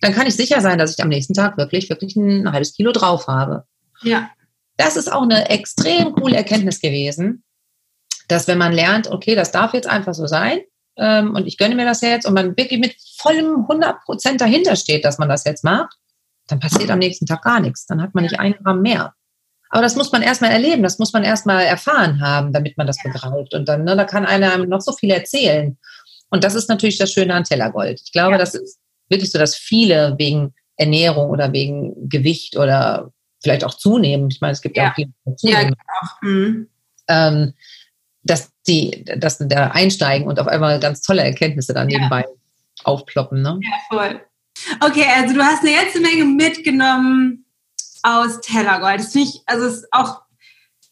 dann 0.00 0.12
kann 0.12 0.26
ich 0.26 0.34
sicher 0.34 0.60
sein, 0.60 0.76
dass 0.76 0.94
ich 0.98 1.00
am 1.00 1.10
nächsten 1.10 1.34
Tag 1.34 1.56
wirklich, 1.56 1.88
wirklich 1.88 2.16
ein 2.16 2.50
halbes 2.50 2.74
Kilo 2.74 2.90
drauf 2.90 3.28
habe. 3.28 3.62
Ja. 4.02 4.28
Das 4.76 4.96
ist 4.96 5.12
auch 5.12 5.22
eine 5.22 5.50
extrem 5.50 6.14
coole 6.14 6.36
Erkenntnis 6.36 6.80
gewesen, 6.80 7.44
dass 8.26 8.48
wenn 8.48 8.58
man 8.58 8.72
lernt, 8.72 9.08
okay, 9.08 9.36
das 9.36 9.52
darf 9.52 9.72
jetzt 9.72 9.88
einfach 9.88 10.14
so 10.14 10.26
sein 10.26 10.62
ähm, 10.98 11.34
und 11.34 11.46
ich 11.46 11.58
gönne 11.58 11.74
mir 11.74 11.84
das 11.84 12.00
jetzt 12.00 12.26
und 12.26 12.34
man 12.34 12.56
wirklich 12.56 12.80
mit 12.80 12.96
vollem 13.16 13.62
100 13.62 14.04
Prozent 14.04 14.40
dahinter 14.40 14.76
steht, 14.76 15.04
dass 15.04 15.18
man 15.18 15.28
das 15.28 15.44
jetzt 15.44 15.64
macht, 15.64 15.96
dann 16.48 16.60
passiert 16.60 16.90
am 16.90 16.98
nächsten 16.98 17.26
Tag 17.26 17.42
gar 17.42 17.60
nichts. 17.60 17.86
Dann 17.86 18.02
hat 18.02 18.14
man 18.14 18.24
nicht 18.24 18.38
ein 18.40 18.54
Gramm 18.54 18.82
mehr. 18.82 19.14
Aber 19.70 19.82
das 19.82 19.96
muss 19.96 20.12
man 20.12 20.22
erstmal 20.22 20.50
erleben, 20.50 20.82
das 20.82 20.98
muss 20.98 21.12
man 21.12 21.24
erstmal 21.24 21.64
erfahren 21.64 22.20
haben, 22.20 22.52
damit 22.52 22.78
man 22.78 22.86
das 22.86 23.02
begreift. 23.02 23.54
Und 23.54 23.68
dann, 23.68 23.84
ne, 23.84 23.96
da 23.96 24.04
kann 24.04 24.24
einer 24.24 24.56
noch 24.58 24.80
so 24.80 24.92
viel 24.92 25.10
erzählen. 25.10 25.76
Und 26.30 26.42
das 26.42 26.54
ist 26.54 26.68
natürlich 26.68 26.98
das 26.98 27.12
Schöne 27.12 27.34
an 27.34 27.44
Tellergold. 27.44 28.00
Ich 28.04 28.12
glaube, 28.12 28.32
ja. 28.32 28.38
das 28.38 28.54
ist 28.54 28.78
wirklich 29.08 29.30
so, 29.30 29.38
dass 29.38 29.56
viele 29.56 30.14
wegen 30.18 30.54
Ernährung 30.76 31.30
oder 31.30 31.52
wegen 31.52 32.08
Gewicht 32.08 32.56
oder 32.56 33.12
vielleicht 33.42 33.64
auch 33.64 33.74
zunehmen, 33.74 34.28
ich 34.30 34.40
meine, 34.40 34.52
es 34.52 34.62
gibt 34.62 34.76
ja, 34.76 34.84
ja 34.84 34.90
auch 34.90 34.94
viele 34.94 35.10
zunehmen, 35.36 35.62
ja, 35.62 35.68
genau. 35.68 36.32
Mhm. 36.32 36.68
Ähm, 37.08 37.52
dass 38.28 38.50
die, 38.66 39.04
dass 39.16 39.38
da 39.38 39.68
einsteigen 39.68 40.28
und 40.28 40.38
auf 40.38 40.46
einmal 40.46 40.78
ganz 40.80 41.00
tolle 41.00 41.22
Erkenntnisse 41.22 41.72
dann 41.72 41.88
ja. 41.88 41.98
nebenbei 41.98 42.24
aufploppen. 42.84 43.42
Ne? 43.42 43.58
Ja, 43.62 43.70
voll. 43.88 44.20
Okay, 44.80 45.04
also 45.16 45.34
du 45.34 45.42
hast 45.42 45.62
eine 45.62 45.76
ganze 45.76 46.00
Menge 46.00 46.24
mitgenommen 46.24 47.44
aus 48.02 48.40
Tellergold. 48.40 49.00
Das 49.00 49.12
finde 49.12 49.28
ich, 49.28 49.40
also 49.46 49.66
es 49.66 49.74
ist 49.78 49.92
auch, 49.92 50.22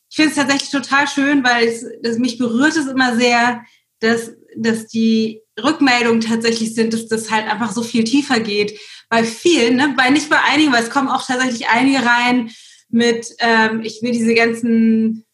ich 0.09 0.16
finde 0.16 0.30
es 0.30 0.37
tatsächlich 0.37 0.70
total 0.70 1.09
schön, 1.09 1.45
weil 1.45 1.66
es, 1.66 1.84
das, 2.03 2.18
mich 2.18 2.39
berührt 2.39 2.76
es 2.76 2.87
immer 2.87 3.16
sehr, 3.16 3.64
dass, 4.01 4.32
dass 4.57 4.87
die 4.87 5.43
Rückmeldungen 5.62 6.20
tatsächlich 6.20 6.74
sind, 6.74 6.93
dass 6.93 7.09
das 7.09 7.30
halt 7.30 7.51
einfach 7.51 7.72
so 7.72 7.82
viel 7.82 8.05
tiefer 8.05 8.41
geht. 8.41 8.78
Bei 9.09 9.24
vielen, 9.24 9.76
ne? 9.76 9.95
bei 9.97 10.11
nicht 10.11 10.30
bei 10.30 10.39
einigen, 10.43 10.72
weil 10.72 10.82
es 10.82 10.91
kommen 10.91 11.09
auch 11.09 11.24
tatsächlich 11.26 11.68
einige 11.68 12.05
rein 12.05 12.51
mit, 12.89 13.28
ähm, 13.39 13.82
ich 13.82 14.03
will 14.03 14.12
diese 14.12 14.34
ganzen 14.34 15.26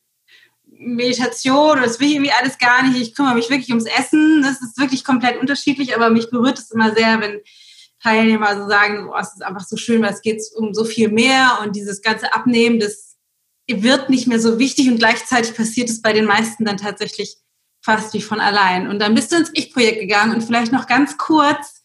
Meditation 0.85 1.81
das 1.81 2.01
will 2.01 2.09
ich 2.09 2.15
irgendwie 2.15 2.33
alles 2.33 2.59
gar 2.59 2.83
nicht. 2.83 3.01
Ich 3.01 3.15
kümmere 3.15 3.35
mich 3.35 3.51
wirklich 3.51 3.71
ums 3.71 3.87
Essen. 3.87 4.43
Das 4.43 4.61
ist 4.61 4.79
wirklich 4.79 5.05
komplett 5.05 5.41
unterschiedlich, 5.41 5.95
aber 5.95 6.11
mich 6.11 6.31
berührt 6.31 6.59
es 6.59 6.71
immer 6.71 6.95
sehr, 6.95 7.21
wenn 7.21 7.41
Teilnehmer 8.03 8.57
so 8.57 8.69
sagen, 8.69 9.09
oh, 9.09 9.19
es 9.19 9.33
ist 9.33 9.43
einfach 9.43 9.65
so 9.65 9.77
schön, 9.77 10.03
weil 10.03 10.13
es 10.13 10.23
geht 10.23 10.43
um 10.57 10.75
so 10.75 10.85
viel 10.85 11.09
mehr 11.09 11.61
und 11.63 11.77
dieses 11.77 12.03
ganze 12.03 12.35
Abnehmen, 12.35 12.81
das 12.81 13.17
wird 13.69 14.11
nicht 14.11 14.27
mehr 14.27 14.41
so 14.41 14.59
wichtig 14.59 14.89
und 14.89 14.99
gleichzeitig 14.99 15.55
passiert 15.55 15.89
es 15.89 16.03
bei 16.03 16.13
den 16.13 16.25
meisten 16.25 16.65
dann 16.65 16.77
tatsächlich 16.77 17.37
fast 17.81 18.13
wie 18.15 18.21
von 18.21 18.41
allein. 18.41 18.89
Und 18.89 18.99
dann 18.99 19.15
bist 19.15 19.33
du 19.33 19.37
ins 19.37 19.51
Ich-Projekt 19.55 20.01
gegangen 20.01 20.35
und 20.35 20.43
vielleicht 20.43 20.73
noch 20.73 20.87
ganz 20.87 21.17
kurz, 21.17 21.83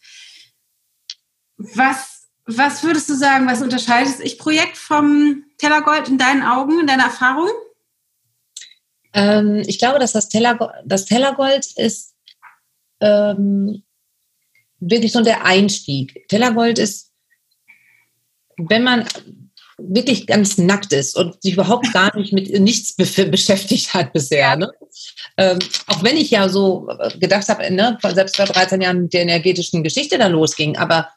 was, 1.56 2.28
was 2.46 2.82
würdest 2.82 3.08
du 3.08 3.14
sagen, 3.14 3.46
was 3.46 3.62
unterscheidet 3.62 4.14
das 4.14 4.20
Ich-Projekt 4.20 4.76
vom 4.76 5.44
Tellergold 5.58 6.08
in 6.08 6.18
deinen 6.18 6.42
Augen, 6.42 6.80
in 6.80 6.86
deiner 6.86 7.04
Erfahrung? 7.04 7.50
Ähm, 9.18 9.64
ich 9.66 9.78
glaube, 9.78 9.98
dass 9.98 10.12
das, 10.12 10.28
Tellergold, 10.28 10.70
das 10.84 11.04
Tellergold 11.04 11.66
ist 11.76 12.14
ähm, 13.00 13.82
wirklich 14.78 15.10
so 15.10 15.22
der 15.22 15.44
Einstieg. 15.44 16.24
Tellergold 16.28 16.78
ist, 16.78 17.10
wenn 18.56 18.84
man 18.84 19.08
wirklich 19.76 20.26
ganz 20.26 20.56
nackt 20.56 20.92
ist 20.92 21.16
und 21.16 21.42
sich 21.42 21.54
überhaupt 21.54 21.92
gar 21.92 22.16
nicht 22.16 22.32
mit 22.32 22.48
nichts 22.60 22.94
beschäftigt 22.94 23.92
hat 23.92 24.12
bisher. 24.12 24.56
Ne? 24.56 24.70
Ähm, 25.36 25.58
auch 25.88 26.04
wenn 26.04 26.16
ich 26.16 26.30
ja 26.30 26.48
so 26.48 26.88
gedacht 27.18 27.48
habe, 27.48 27.68
ne, 27.72 27.98
selbst 28.14 28.36
vor 28.36 28.46
13 28.46 28.80
Jahren 28.80 29.02
mit 29.02 29.14
der 29.14 29.22
energetischen 29.22 29.82
Geschichte 29.82 30.16
da 30.16 30.28
losging, 30.28 30.76
aber 30.76 31.08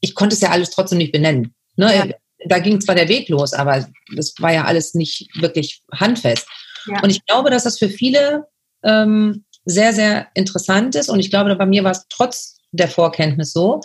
ich 0.00 0.14
konnte 0.14 0.34
es 0.34 0.42
ja 0.42 0.50
alles 0.50 0.70
trotzdem 0.70 0.98
nicht 0.98 1.12
benennen. 1.12 1.54
Ne? 1.76 1.94
Ja. 1.94 2.06
Da 2.46 2.58
ging 2.58 2.78
zwar 2.82 2.94
der 2.94 3.08
Weg 3.08 3.30
los, 3.30 3.54
aber 3.54 3.88
das 4.14 4.34
war 4.38 4.52
ja 4.52 4.64
alles 4.64 4.92
nicht 4.92 5.30
wirklich 5.40 5.82
handfest. 5.92 6.46
Ja. 6.86 7.02
Und 7.02 7.10
ich 7.10 7.24
glaube, 7.26 7.50
dass 7.50 7.64
das 7.64 7.78
für 7.78 7.88
viele 7.88 8.46
ähm, 8.82 9.44
sehr, 9.64 9.92
sehr 9.92 10.28
interessant 10.34 10.94
ist. 10.94 11.08
Und 11.08 11.20
ich 11.20 11.30
glaube, 11.30 11.54
bei 11.56 11.66
mir 11.66 11.84
war 11.84 11.92
es 11.92 12.06
trotz 12.08 12.58
der 12.72 12.88
Vorkenntnis 12.88 13.52
so, 13.52 13.80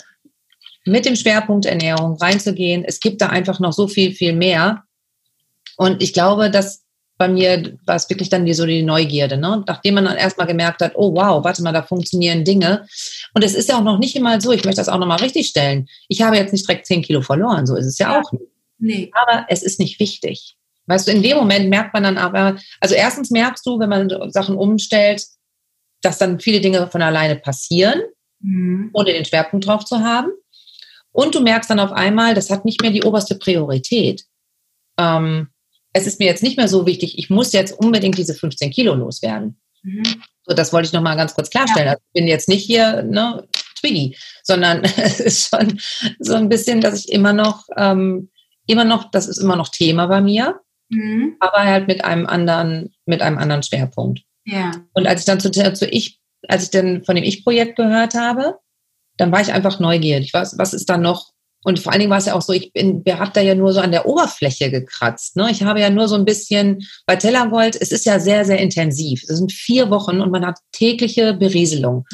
mit 0.85 1.05
dem 1.05 1.15
Schwerpunkt 1.15 1.65
Ernährung 1.65 2.17
reinzugehen. 2.17 2.83
Es 2.83 2.99
gibt 2.99 3.21
da 3.21 3.27
einfach 3.27 3.59
noch 3.59 3.73
so 3.73 3.87
viel, 3.87 4.13
viel 4.13 4.33
mehr. 4.33 4.83
Und 5.77 6.01
ich 6.01 6.13
glaube, 6.13 6.49
dass 6.49 6.83
bei 7.17 7.27
mir 7.27 7.77
war 7.85 7.97
es 7.97 8.09
wirklich 8.09 8.29
dann 8.29 8.45
die, 8.45 8.53
so 8.53 8.65
die 8.65 8.81
Neugierde, 8.81 9.37
ne? 9.37 9.61
nachdem 9.67 9.95
man 9.95 10.05
dann 10.05 10.15
erstmal 10.15 10.47
gemerkt 10.47 10.81
hat, 10.81 10.93
oh 10.95 11.13
wow, 11.13 11.43
warte 11.43 11.61
mal, 11.61 11.73
da 11.73 11.83
funktionieren 11.83 12.45
Dinge. 12.45 12.87
Und 13.33 13.43
es 13.43 13.55
ist 13.55 13.67
ja 13.67 13.77
auch 13.77 13.83
noch 13.83 13.99
nicht 13.99 14.15
immer 14.15 14.39
so, 14.39 14.53
ich 14.53 14.63
möchte 14.63 14.79
das 14.79 14.87
auch 14.87 14.97
nochmal 14.97 15.19
richtig 15.19 15.49
stellen. 15.49 15.89
Ich 16.07 16.21
habe 16.21 16.37
jetzt 16.37 16.53
nicht 16.53 16.65
direkt 16.65 16.85
10 16.85 17.01
Kilo 17.01 17.21
verloren, 17.21 17.67
so 17.67 17.75
ist 17.75 17.87
es 17.87 17.97
ja, 17.97 18.13
ja. 18.13 18.21
auch 18.21 18.31
nicht. 18.31 18.45
Nee. 18.77 19.11
Aber 19.13 19.45
es 19.49 19.63
ist 19.63 19.81
nicht 19.81 19.99
wichtig. 19.99 20.55
Weißt 20.89 21.07
du, 21.07 21.11
in 21.11 21.21
dem 21.21 21.37
Moment 21.37 21.69
merkt 21.69 21.93
man 21.93 22.01
dann 22.01 22.17
aber, 22.17 22.57
also 22.79 22.95
erstens 22.95 23.29
merkst 23.29 23.63
du, 23.65 23.79
wenn 23.79 23.89
man 23.89 24.09
Sachen 24.31 24.57
umstellt, 24.57 25.23
dass 26.01 26.17
dann 26.17 26.39
viele 26.39 26.61
Dinge 26.61 26.87
von 26.87 27.03
alleine 27.03 27.35
passieren, 27.35 28.01
mhm. 28.39 28.89
ohne 28.93 29.13
den 29.13 29.23
Schwerpunkt 29.23 29.67
drauf 29.67 29.85
zu 29.85 29.99
haben. 29.99 30.31
Und 31.11 31.35
du 31.35 31.41
merkst 31.41 31.69
dann 31.69 31.79
auf 31.79 31.91
einmal, 31.91 32.33
das 32.33 32.49
hat 32.49 32.65
nicht 32.65 32.81
mehr 32.81 32.89
die 32.89 33.03
oberste 33.03 33.35
Priorität. 33.35 34.23
Ähm, 34.97 35.49
es 35.93 36.07
ist 36.07 36.19
mir 36.19 36.25
jetzt 36.25 36.41
nicht 36.41 36.57
mehr 36.57 36.67
so 36.67 36.87
wichtig, 36.87 37.19
ich 37.19 37.29
muss 37.29 37.53
jetzt 37.53 37.77
unbedingt 37.77 38.17
diese 38.17 38.33
15 38.33 38.71
Kilo 38.71 38.95
loswerden. 38.95 39.59
Mhm. 39.83 40.03
So, 40.47 40.55
das 40.55 40.73
wollte 40.73 40.87
ich 40.87 40.93
nochmal 40.93 41.17
ganz 41.17 41.35
kurz 41.35 41.51
klarstellen. 41.51 41.85
Ja. 41.85 41.91
Also 41.93 42.03
ich 42.07 42.13
bin 42.13 42.27
jetzt 42.27 42.49
nicht 42.49 42.65
hier 42.65 43.03
ne, 43.03 43.47
Twiggy, 43.79 44.17
sondern 44.41 44.83
es 44.97 45.19
ist 45.19 45.49
schon 45.49 45.79
so 46.17 46.33
ein 46.33 46.49
bisschen, 46.49 46.81
dass 46.81 46.97
ich 46.97 47.11
immer 47.11 47.33
noch, 47.33 47.65
ähm, 47.77 48.31
immer 48.65 48.85
noch, 48.85 49.11
das 49.11 49.27
ist 49.27 49.37
immer 49.37 49.55
noch 49.55 49.69
Thema 49.69 50.07
bei 50.07 50.21
mir 50.21 50.59
mhm. 50.89 51.35
aber 51.39 51.63
halt 51.63 51.87
mit 51.87 52.03
einem 52.03 52.25
anderen, 52.25 52.93
mit 53.05 53.21
einem 53.21 53.37
anderen 53.37 53.63
Schwerpunkt. 53.63 54.21
Ja. 54.45 54.71
Und 54.93 55.07
als 55.07 55.21
ich 55.21 55.25
dann 55.25 55.39
zu, 55.39 55.51
zu 55.51 55.87
ich, 55.87 56.19
als 56.47 56.63
ich 56.63 56.69
dann 56.71 57.03
von 57.03 57.15
dem 57.15 57.23
Ich-Projekt 57.23 57.75
gehört 57.75 58.15
habe, 58.15 58.57
dann 59.17 59.31
war 59.31 59.41
ich 59.41 59.53
einfach 59.53 59.79
neugierig. 59.79 60.33
Was, 60.33 60.57
was 60.57 60.73
ist 60.73 60.89
da 60.89 60.97
noch? 60.97 61.31
Und 61.63 61.79
vor 61.79 61.91
allen 61.91 61.99
Dingen 61.99 62.11
war 62.11 62.19
es 62.19 62.25
ja 62.25 62.35
auch 62.35 62.41
so, 62.41 62.53
ich 62.53 62.71
bin, 62.71 63.03
wir 63.03 63.19
haben 63.19 63.31
da 63.33 63.41
ja 63.41 63.53
nur 63.53 63.73
so 63.73 63.81
an 63.81 63.91
der 63.91 64.05
Oberfläche 64.05 64.71
gekratzt. 64.71 65.35
Ne? 65.35 65.51
Ich 65.51 65.61
habe 65.63 65.81
ja 65.81 65.89
nur 65.89 66.07
so 66.07 66.15
ein 66.15 66.23
bisschen, 66.23 66.87
bei 67.05 67.17
Tellergold, 67.17 67.75
es 67.79 67.91
ist 67.91 68.05
ja 68.05 68.19
sehr, 68.19 68.45
sehr 68.45 68.59
intensiv. 68.59 69.23
Es 69.23 69.37
sind 69.37 69.51
vier 69.51 69.89
Wochen 69.89 70.21
und 70.21 70.31
man 70.31 70.45
hat 70.45 70.59
tägliche 70.71 71.33
Berieselung. 71.33 72.05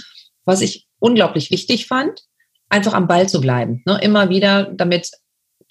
Was 0.46 0.62
ich 0.62 0.88
unglaublich 1.00 1.52
wichtig 1.52 1.86
fand, 1.86 2.24
einfach 2.70 2.94
am 2.94 3.08
Ball 3.08 3.30
zu 3.30 3.40
bleiben. 3.40 3.84
Ne? 3.86 4.00
Immer 4.02 4.30
wieder 4.30 4.72
damit 4.74 5.12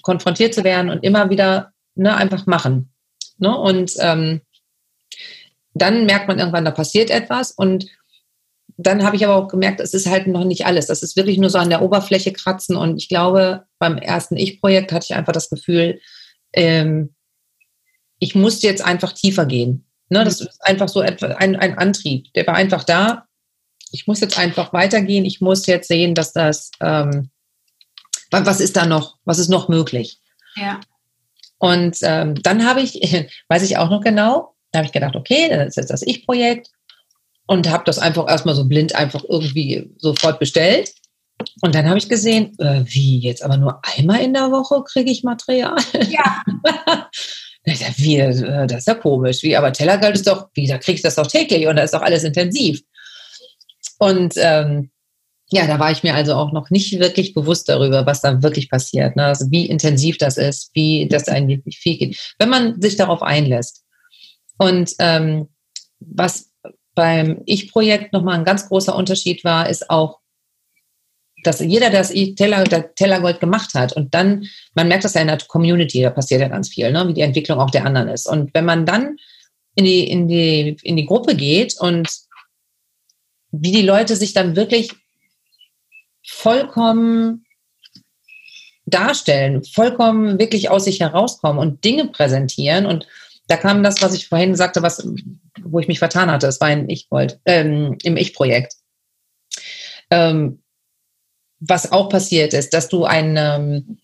konfrontiert 0.03 0.55
zu 0.55 0.63
werden 0.63 0.91
und 0.91 1.03
immer 1.03 1.31
wieder 1.31 1.73
ne, 1.97 2.15
einfach 2.15 2.47
machen. 2.47 2.94
Ne? 3.39 3.57
Und 3.57 3.93
ähm, 3.99 4.41
dann 5.75 6.07
merkt 6.07 6.29
man 6.29 6.39
irgendwann, 6.39 6.65
da 6.65 6.71
passiert 6.71 7.11
etwas 7.11 7.51
und 7.51 7.87
dann 8.77 9.05
habe 9.05 9.17
ich 9.17 9.25
aber 9.25 9.37
auch 9.37 9.49
gemerkt, 9.49 9.81
es 9.81 9.95
ist 9.95 10.09
halt 10.09 10.27
noch 10.27 10.45
nicht 10.45 10.67
alles. 10.67 10.87
Das 10.87 11.03
ist 11.03 11.17
wirklich 11.17 11.39
nur 11.39 11.51
so 11.51 11.59
an 11.59 11.71
der 11.71 11.83
Oberfläche 11.83 12.33
kratzen. 12.33 12.77
Und 12.77 12.97
ich 12.97 13.09
glaube, 13.09 13.67
beim 13.79 13.99
ersten 13.99 14.37
Ich-Projekt 14.37 14.93
hatte 14.93 15.07
ich 15.09 15.15
einfach 15.15 15.33
das 15.33 15.49
Gefühl, 15.49 16.01
ähm, 16.53 17.15
ich 18.19 18.35
musste 18.35 18.67
jetzt 18.67 18.85
einfach 18.85 19.13
tiefer 19.13 19.47
gehen. 19.47 19.87
Ne, 20.09 20.25
das 20.25 20.41
ist 20.41 20.61
einfach 20.61 20.89
so 20.89 21.01
ein, 21.01 21.17
ein 21.57 21.79
Antrieb. 21.79 22.33
Der 22.35 22.47
war 22.47 22.55
einfach 22.55 22.85
da. 22.85 23.27
Ich 23.91 24.07
muss 24.07 24.21
jetzt 24.21 24.39
einfach 24.39 24.73
weitergehen. 24.73 25.25
Ich 25.25 25.41
muss 25.41 25.67
jetzt 25.67 25.89
sehen, 25.89 26.15
dass 26.15 26.33
das, 26.33 26.71
ähm, 26.81 27.31
was 28.31 28.61
ist 28.61 28.77
da 28.77 28.87
noch, 28.87 29.19
was 29.25 29.39
ist 29.39 29.49
noch 29.49 29.69
möglich? 29.69 30.21
Ja. 30.57 30.81
Und 31.65 31.97
ähm, 32.03 32.35
dann 32.43 32.67
habe 32.67 32.83
ich, 32.83 33.01
weiß 33.49 33.63
ich 33.63 33.79
auch 33.79 33.89
noch 33.89 34.03
genau, 34.03 34.55
da 34.71 34.81
habe 34.81 34.87
ich 34.87 34.93
gedacht, 34.93 35.17
okay, 35.17 35.49
das 35.49 35.69
ist 35.69 35.77
jetzt 35.77 35.91
das 35.91 36.03
Ich-Projekt 36.03 36.69
und 37.47 37.71
habe 37.71 37.85
das 37.87 37.99
einfach 37.99 38.29
erstmal 38.29 38.55
so 38.55 38.67
blind 38.67 38.95
einfach 38.95 39.25
irgendwie 39.27 39.91
sofort 39.97 40.39
bestellt. 40.39 40.93
Und 41.63 41.75
dann 41.75 41.89
habe 41.89 41.97
ich 41.97 42.11
gesehen, 42.11 42.53
äh, 42.59 42.85
wie 42.85 43.19
jetzt 43.19 43.43
aber 43.43 43.57
nur 43.57 43.81
einmal 43.97 44.21
in 44.21 44.35
der 44.35 44.51
Woche 44.51 44.85
kriege 44.85 45.11
ich 45.11 45.25
Material. 45.25 45.77
Ja. 46.11 46.43
wie, 47.97 48.19
äh, 48.19 48.67
das 48.67 48.81
ist 48.81 48.89
ja 48.89 48.95
komisch. 48.95 49.43
Wie, 49.43 49.57
aber 49.57 49.73
Tellergeld 49.73 50.17
ist 50.17 50.27
doch, 50.27 50.49
wie, 50.53 50.67
da 50.67 50.77
kriege 50.77 50.97
ich 50.97 51.03
das 51.03 51.15
doch 51.15 51.27
täglich 51.27 51.67
und 51.67 51.77
da 51.77 51.83
ist 51.83 51.95
doch 51.95 52.03
alles 52.03 52.25
intensiv. 52.25 52.83
Und 53.99 54.35
ähm, 54.37 54.91
ja, 55.51 55.67
da 55.67 55.79
war 55.79 55.91
ich 55.91 56.03
mir 56.03 56.15
also 56.15 56.35
auch 56.35 56.53
noch 56.53 56.71
nicht 56.71 56.99
wirklich 56.99 57.35
bewusst 57.35 57.69
darüber, 57.69 58.07
was 58.07 58.23
da 58.23 58.43
wirklich 58.43 58.71
passiert. 58.71 59.17
Ne? 59.17 59.25
Also 59.25 59.51
wie 59.51 59.67
intensiv 59.67 60.19
das 60.19 60.37
ist, 60.37 60.71
wie 60.75 61.07
das 61.09 61.29
eigentlich 61.29 61.79
viel 61.79 61.99
geht, 61.99 62.35
wenn 62.39 62.49
man 62.49 62.81
sich 62.81 62.97
darauf 62.97 63.23
einlässt. 63.23 63.85
Und 64.59 64.93
ähm, 64.99 65.49
was 66.01 66.51
beim 66.95 67.43
Ich-Projekt 67.45 68.13
nochmal 68.13 68.39
ein 68.39 68.45
ganz 68.45 68.69
großer 68.69 68.95
Unterschied 68.97 69.45
war, 69.45 69.69
ist 69.69 69.91
auch 69.91 70.21
dass 71.43 71.61
jeder 71.61 71.91
das 71.91 72.09
Teller, 72.09 72.65
Tellergold 72.95 73.39
gemacht 73.39 73.75
hat 73.75 73.93
und 73.93 74.15
dann, 74.15 74.47
man 74.75 74.89
merkt 74.89 75.05
das 75.05 75.13
ja 75.13 75.21
in 75.21 75.27
der 75.27 75.39
Community, 75.47 76.01
da 76.01 76.09
passiert 76.09 76.41
ja 76.41 76.49
ganz 76.49 76.71
viel, 76.71 76.91
ne, 76.91 77.07
wie 77.07 77.13
die 77.13 77.21
Entwicklung 77.21 77.61
auch 77.61 77.71
der 77.71 77.85
anderen 77.85 78.09
ist. 78.09 78.27
Und 78.27 78.55
wenn 78.55 78.65
man 78.65 78.87
dann 78.87 79.19
in 79.75 79.85
die, 79.85 80.11
in 80.11 80.27
die, 80.27 80.77
in 80.83 80.97
die 80.97 81.05
Gruppe 81.05 81.37
geht 81.37 81.79
und 81.79 82.09
wie 83.51 83.73
die 83.73 83.83
Leute 83.83 84.17
sich 84.17 84.33
dann 84.33 84.57
wirklich 84.57 84.91
vollkommen 86.25 87.45
darstellen, 88.87 89.65
vollkommen 89.65 90.39
wirklich 90.39 90.71
aus 90.71 90.85
sich 90.85 91.01
herauskommen 91.01 91.59
und 91.59 91.85
Dinge 91.85 92.07
präsentieren. 92.09 92.87
Und 92.87 93.07
da 93.47 93.57
kam 93.57 93.83
das, 93.83 94.03
was 94.03 94.15
ich 94.15 94.29
vorhin 94.29 94.57
sagte, 94.57 94.83
was, 94.83 95.07
wo 95.63 95.79
ich 95.79 95.89
mich 95.89 95.99
vertan 95.99 96.31
hatte. 96.31 96.47
Es 96.47 96.61
war 96.61 96.69
ein 96.69 96.89
Ich-Gold, 96.89 97.41
ähm, 97.45 97.97
im 98.03 98.17
Ich-Projekt. 98.17 98.75
Ähm, 100.11 100.63
was 101.61 101.93
auch 101.93 102.09
passiert 102.09 102.53
ist, 102.53 102.75
dass 102.75 102.89
du 102.89 103.05
ein, 103.05 103.37
ähm, 103.39 103.99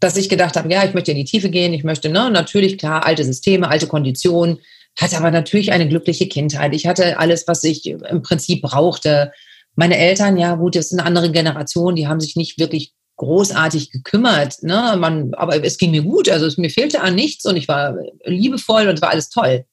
dass 0.00 0.16
ich 0.16 0.28
gedacht 0.28 0.56
habe, 0.56 0.70
ja, 0.72 0.84
ich 0.84 0.94
möchte 0.94 1.10
in 1.10 1.16
die 1.18 1.24
Tiefe 1.24 1.50
gehen, 1.50 1.74
ich 1.74 1.84
möchte, 1.84 2.08
ne, 2.08 2.30
natürlich, 2.30 2.78
klar, 2.78 3.04
alte 3.04 3.24
Systeme, 3.24 3.68
alte 3.68 3.86
Konditionen, 3.86 4.58
hatte 4.98 5.16
aber 5.18 5.30
natürlich 5.30 5.72
eine 5.72 5.88
glückliche 5.88 6.26
Kindheit. 6.28 6.74
Ich 6.74 6.86
hatte 6.86 7.18
alles, 7.18 7.46
was 7.46 7.62
ich 7.64 7.86
im 7.86 8.22
Prinzip 8.22 8.62
brauchte. 8.62 9.32
Meine 9.76 9.98
Eltern, 9.98 10.36
ja 10.38 10.54
gut, 10.56 10.74
das 10.74 10.86
ist 10.86 10.92
eine 10.94 11.04
andere 11.04 11.30
Generation, 11.30 11.94
die 11.94 12.08
haben 12.08 12.20
sich 12.20 12.34
nicht 12.34 12.58
wirklich 12.58 12.94
großartig 13.16 13.90
gekümmert. 13.90 14.62
Ne? 14.62 14.96
Man, 14.98 15.34
aber 15.34 15.62
es 15.62 15.78
ging 15.78 15.90
mir 15.90 16.02
gut, 16.02 16.28
also 16.28 16.46
es, 16.46 16.58
mir 16.58 16.70
fehlte 16.70 17.00
an 17.02 17.14
nichts 17.14 17.44
und 17.46 17.56
ich 17.56 17.68
war 17.68 17.96
liebevoll 18.24 18.88
und 18.88 19.00
war 19.00 19.10
alles 19.10 19.30
toll. 19.30 19.66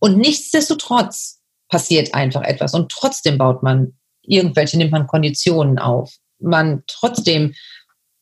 Und 0.00 0.18
nichtsdestotrotz 0.18 1.40
passiert 1.68 2.14
einfach 2.14 2.42
etwas 2.42 2.74
und 2.74 2.90
trotzdem 2.90 3.38
baut 3.38 3.62
man 3.62 3.98
irgendwelche, 4.22 4.76
nimmt 4.76 4.92
man 4.92 5.06
Konditionen 5.06 5.78
auf. 5.78 6.14
Man 6.38 6.82
trotzdem 6.86 7.54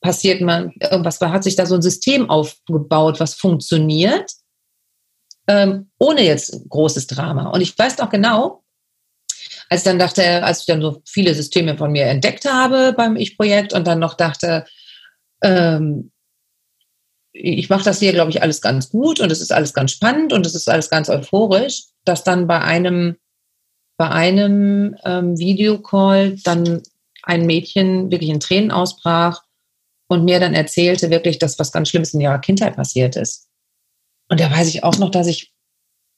passiert 0.01 0.41
man 0.41 0.73
irgendwas, 0.81 1.21
hat 1.21 1.45
sich 1.45 1.57
da 1.57 1.67
so 1.67 1.75
ein 1.75 1.83
System 1.83 2.31
aufgebaut, 2.31 3.21
was 3.21 3.35
funktioniert, 3.35 4.31
ähm, 5.49 5.91
ohne 5.99 6.23
jetzt 6.23 6.69
großes 6.69 7.07
Drama. 7.07 7.51
Und 7.51 7.61
ich 7.61 7.77
weiß 7.77 8.01
auch 8.01 8.11
genau, 8.11 8.64
als 9.69 9.83
dann 9.83 9.99
dachte, 9.99 10.43
als 10.45 10.61
ich 10.61 10.67
dann 10.67 10.83
so 10.83 11.03
viele 11.07 11.35
Systeme 11.35 11.77
von 11.77 11.93
mir 11.93 12.07
entdeckt 12.07 12.45
habe 12.45 12.93
beim 12.97 13.17
Ich-Projekt 13.17 13.73
und 13.73 13.87
dann 13.87 13.99
noch 13.99 14.15
dachte, 14.15 14.65
ähm, 15.43 16.11
ich 17.33 17.69
mache 17.69 17.85
das 17.85 17.99
hier, 17.99 18.13
glaube 18.13 18.31
ich, 18.31 18.43
alles 18.43 18.61
ganz 18.61 18.91
gut 18.91 19.21
und 19.21 19.33
es 19.33 19.41
ist 19.41 19.53
alles 19.53 19.75
ganz 19.75 19.91
spannend 19.91 20.33
und 20.33 20.47
es 20.47 20.55
ist 20.55 20.69
alles 20.69 20.89
ganz 20.89 21.09
euphorisch, 21.09 21.85
dass 22.05 22.23
dann 22.23 22.47
bei 22.47 22.61
einem, 22.61 23.17
bei 23.97 24.09
einem 24.09 24.97
ähm, 25.05 25.37
Videocall 25.37 26.37
dann 26.45 26.83
ein 27.25 27.47
Mädchen 27.47 28.11
wirklich 28.13 28.31
in 28.31 28.41
Tränen 28.41 28.71
ausbrach 28.71 29.43
und 30.07 30.25
mir 30.25 30.39
dann 30.39 30.55
erzählte 30.55 31.11
wirklich, 31.11 31.39
dass 31.39 31.59
was 31.59 31.73
ganz 31.73 31.89
Schlimmes 31.89 32.15
in 32.15 32.21
ihrer 32.21 32.39
Kindheit 32.39 32.77
passiert 32.77 33.17
ist. 33.17 33.49
Und 34.29 34.39
da 34.39 34.51
weiß 34.51 34.69
ich 34.69 34.85
auch 34.85 34.99
noch, 34.99 35.11
dass 35.11 35.27
ich 35.27 35.53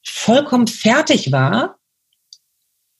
vollkommen 0.05 0.66
fertig 0.66 1.32
war 1.32 1.75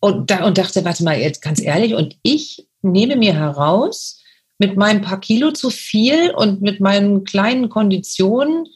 und, 0.01 0.31
da, 0.31 0.45
und 0.45 0.59
dachte, 0.59 0.85
warte 0.85 1.05
mal, 1.05 1.19
jetzt 1.19 1.43
ganz 1.43 1.61
ehrlich, 1.61 1.95
und 1.95 2.17
ich 2.23 2.67
nehme 2.83 3.17
mir 3.17 3.35
heraus, 3.35 4.23
mit 4.59 4.77
meinem 4.77 5.03
paar 5.03 5.21
Kilo 5.21 5.53
zu 5.53 5.71
viel 5.71 6.31
und 6.31 6.63
mit 6.63 6.81
meinen 6.81 7.25
kleinen 7.25 7.69
Konditionen, 7.69 8.67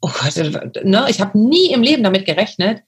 oh 0.00 0.10
Gott, 0.10 0.36
ne, 0.84 1.06
ich 1.08 1.20
habe 1.20 1.38
nie 1.38 1.72
im 1.72 1.82
Leben 1.82 2.02
damit 2.02 2.26
gerechnet, 2.26 2.82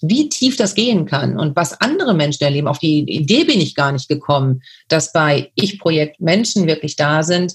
wie 0.00 0.28
tief 0.28 0.56
das 0.56 0.74
gehen 0.74 1.06
kann 1.06 1.38
und 1.38 1.54
was 1.56 1.80
andere 1.80 2.14
Menschen 2.14 2.44
erleben. 2.44 2.68
Auf 2.68 2.78
die 2.78 3.00
Idee 3.00 3.44
bin 3.44 3.60
ich 3.60 3.74
gar 3.74 3.92
nicht 3.92 4.08
gekommen, 4.08 4.62
dass 4.88 5.12
bei 5.12 5.52
Ich-Projekt 5.54 6.20
Menschen 6.20 6.66
wirklich 6.66 6.96
da 6.96 7.22
sind, 7.22 7.54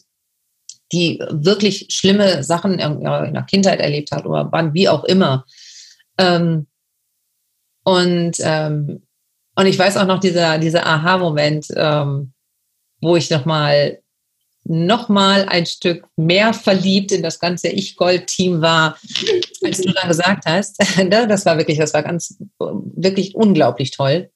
die 0.93 1.19
wirklich 1.29 1.87
schlimme 1.89 2.43
Sachen 2.43 2.79
in 2.79 3.03
der 3.33 3.45
Kindheit 3.49 3.81
erlebt 3.81 4.11
hat 4.11 4.25
oder 4.25 4.49
wann, 4.51 4.73
wie 4.73 4.87
auch 4.87 5.03
immer. 5.03 5.45
Ähm, 6.17 6.67
und 7.83 8.37
ähm, 8.39 9.06
und 9.57 9.65
ich 9.65 9.77
weiß 9.77 9.97
auch 9.97 10.05
noch 10.05 10.19
dieser, 10.19 10.59
dieser 10.59 10.85
Aha-Moment, 10.85 11.67
ähm, 11.75 12.31
wo 13.01 13.15
ich 13.15 13.31
nochmal 13.31 13.99
noch 14.63 15.09
mal 15.09 15.47
ein 15.47 15.65
Stück 15.65 16.05
mehr 16.15 16.53
verliebt 16.53 17.11
in 17.11 17.23
das 17.23 17.39
ganze 17.39 17.69
Ich-Gold-Team 17.69 18.61
war, 18.61 18.97
als 19.63 19.81
du 19.81 19.93
da 19.93 20.07
gesagt 20.07 20.43
hast. 20.45 20.77
Ne, 20.97 21.25
das 21.27 21.45
war 21.45 21.57
wirklich, 21.57 21.79
das 21.79 21.93
war 21.93 22.03
ganz, 22.03 22.37
wirklich 22.59 23.33
unglaublich 23.33 23.91
toll. 23.91 24.29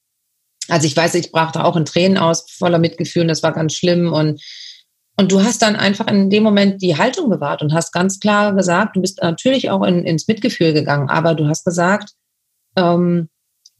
Also 0.70 0.88
ich 0.88 0.96
weiß, 0.96 1.16
ich 1.16 1.32
brachte 1.32 1.64
auch 1.66 1.76
in 1.76 1.86
Tränen 1.86 2.18
aus, 2.18 2.50
voller 2.50 2.80
Mitgefühl, 2.80 3.24
und 3.24 3.28
das 3.28 3.44
war 3.44 3.52
ganz 3.52 3.74
schlimm 3.74 4.12
und 4.12 4.42
und 5.18 5.32
du 5.32 5.44
hast 5.44 5.62
dann 5.62 5.76
einfach 5.76 6.08
in 6.08 6.30
dem 6.32 6.42
Moment 6.42 6.82
die 6.82 6.98
Haltung 6.98 7.30
bewahrt 7.30 7.62
und 7.62 7.74
hast 7.74 7.92
ganz 7.92 8.20
klar 8.20 8.56
gesagt, 8.56 8.96
du 8.96 9.02
bist 9.02 9.22
natürlich 9.22 9.70
auch 9.70 9.84
in, 9.84 10.04
ins 10.04 10.28
Mitgefühl 10.28 10.74
gegangen, 10.74 11.10
aber 11.10 11.36
du 11.36 11.48
hast 11.48 11.66
gesagt, 11.66 12.12
ähm, 12.76 13.30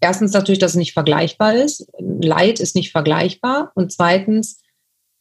erstens 0.02 0.34
natürlich, 0.34 0.60
dass 0.60 0.72
es 0.72 0.78
nicht 0.78 0.94
vergleichbar 0.94 1.56
ist. 1.56 1.88
Leid 2.00 2.60
ist 2.60 2.76
nicht 2.76 2.92
vergleichbar. 2.92 3.72
Und 3.76 3.92
zweitens, 3.92 4.62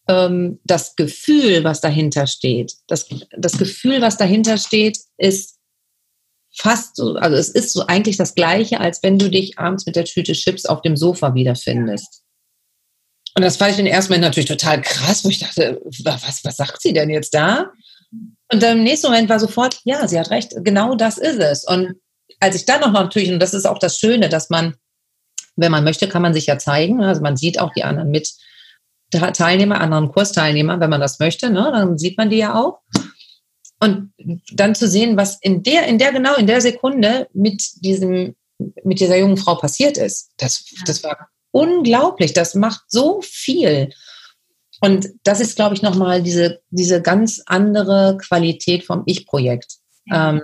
ähm, 0.08 0.58
das 0.64 0.96
Gefühl, 0.96 1.62
was 1.62 1.80
dahinter 1.80 2.26
steht. 2.26 2.74
Das, 2.88 3.08
das 3.36 3.58
Gefühl, 3.58 4.00
was 4.00 4.16
dahinter 4.16 4.58
steht, 4.58 4.98
ist 5.16 5.58
fast 6.52 6.96
so, 6.96 7.14
also 7.14 7.36
es 7.36 7.48
ist 7.48 7.72
so 7.72 7.86
eigentlich 7.86 8.16
das 8.16 8.34
Gleiche, 8.34 8.80
als 8.80 9.02
wenn 9.02 9.18
du 9.18 9.30
dich 9.30 9.58
abends 9.58 9.86
mit 9.86 9.94
der 9.94 10.04
Tüte 10.04 10.32
Chips 10.32 10.66
auf 10.66 10.82
dem 10.82 10.96
Sofa 10.96 11.34
wiederfindest. 11.34 12.22
Und 13.36 13.42
das 13.42 13.56
fand 13.56 13.78
ich 13.78 13.86
ersten 13.86 14.12
Moment 14.12 14.24
natürlich 14.24 14.48
total 14.48 14.80
krass, 14.82 15.24
wo 15.24 15.28
ich 15.28 15.38
dachte, 15.38 15.80
was, 16.02 16.44
was 16.44 16.56
sagt 16.56 16.82
sie 16.82 16.92
denn 16.92 17.10
jetzt 17.10 17.32
da? 17.32 17.70
Und 18.52 18.62
dann 18.62 18.78
im 18.78 18.84
nächsten 18.84 19.06
Moment 19.06 19.28
war 19.28 19.38
sofort, 19.38 19.78
ja, 19.84 20.08
sie 20.08 20.18
hat 20.18 20.30
recht, 20.30 20.52
genau 20.64 20.96
das 20.96 21.16
ist 21.16 21.38
es. 21.38 21.64
Und 21.64 21.94
als 22.38 22.56
ich 22.56 22.64
dann 22.64 22.80
noch 22.80 22.92
natürlich, 22.92 23.32
und 23.32 23.40
das 23.40 23.54
ist 23.54 23.66
auch 23.66 23.78
das 23.78 23.98
Schöne, 23.98 24.28
dass 24.28 24.50
man, 24.50 24.76
wenn 25.56 25.72
man 25.72 25.84
möchte, 25.84 26.08
kann 26.08 26.22
man 26.22 26.34
sich 26.34 26.46
ja 26.46 26.58
zeigen. 26.58 27.02
Also 27.02 27.20
man 27.22 27.36
sieht 27.36 27.60
auch 27.60 27.72
die 27.72 27.84
anderen 27.84 28.10
mit 28.10 28.32
Teilnehmer, 29.10 29.80
anderen 29.80 30.12
Kursteilnehmer, 30.12 30.78
wenn 30.78 30.90
man 30.90 31.00
das 31.00 31.18
möchte, 31.18 31.50
ne, 31.50 31.70
dann 31.72 31.98
sieht 31.98 32.16
man 32.16 32.30
die 32.30 32.36
ja 32.36 32.54
auch. 32.54 32.80
Und 33.80 34.12
dann 34.52 34.74
zu 34.74 34.86
sehen, 34.86 35.16
was 35.16 35.38
in 35.40 35.62
der, 35.62 35.86
in 35.86 35.98
der, 35.98 36.12
genau 36.12 36.36
in 36.36 36.46
der 36.46 36.60
Sekunde 36.60 37.28
mit 37.32 37.62
diesem, 37.76 38.36
mit 38.84 39.00
dieser 39.00 39.16
jungen 39.16 39.38
Frau 39.38 39.54
passiert 39.54 39.96
ist, 39.96 40.30
das, 40.36 40.64
das 40.84 41.02
war 41.02 41.30
unglaublich. 41.50 42.34
Das 42.34 42.54
macht 42.54 42.82
so 42.88 43.20
viel. 43.22 43.90
Und 44.80 45.08
das 45.22 45.40
ist, 45.40 45.56
glaube 45.56 45.74
ich, 45.74 45.82
nochmal 45.82 46.22
diese, 46.22 46.60
diese 46.70 47.00
ganz 47.02 47.42
andere 47.46 48.18
Qualität 48.18 48.84
vom 48.84 49.02
Ich-Projekt. 49.06 49.76
Ähm, 50.12 50.42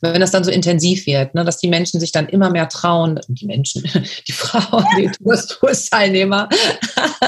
wenn 0.00 0.20
das 0.20 0.30
dann 0.30 0.44
so 0.44 0.50
intensiv 0.50 1.06
wird, 1.06 1.34
ne, 1.34 1.44
dass 1.44 1.58
die 1.58 1.68
Menschen 1.68 2.00
sich 2.00 2.12
dann 2.12 2.28
immer 2.28 2.50
mehr 2.50 2.68
trauen, 2.68 3.20
die 3.28 3.46
Menschen, 3.46 3.82
die 4.28 4.32
Frauen, 4.32 4.84
die 4.98 5.10
Kursteilnehmer, 5.60 6.48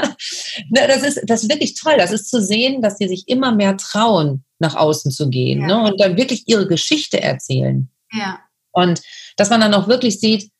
ne, 0.70 0.86
das, 0.86 1.02
ist, 1.02 1.20
das 1.26 1.42
ist 1.42 1.50
wirklich 1.50 1.74
toll. 1.74 1.94
Das 1.96 2.12
ist 2.12 2.30
zu 2.30 2.42
sehen, 2.42 2.82
dass 2.82 2.98
sie 2.98 3.08
sich 3.08 3.28
immer 3.28 3.52
mehr 3.52 3.76
trauen, 3.76 4.44
nach 4.58 4.74
außen 4.74 5.10
zu 5.10 5.28
gehen 5.28 5.62
ja. 5.62 5.66
ne, 5.66 5.90
und 5.90 6.00
dann 6.00 6.16
wirklich 6.16 6.44
ihre 6.46 6.66
Geschichte 6.66 7.22
erzählen. 7.22 7.88
Ja. 8.12 8.40
Und 8.72 9.02
dass 9.36 9.50
man 9.50 9.60
dann 9.60 9.74
auch 9.74 9.88
wirklich 9.88 10.20
sieht, 10.20 10.50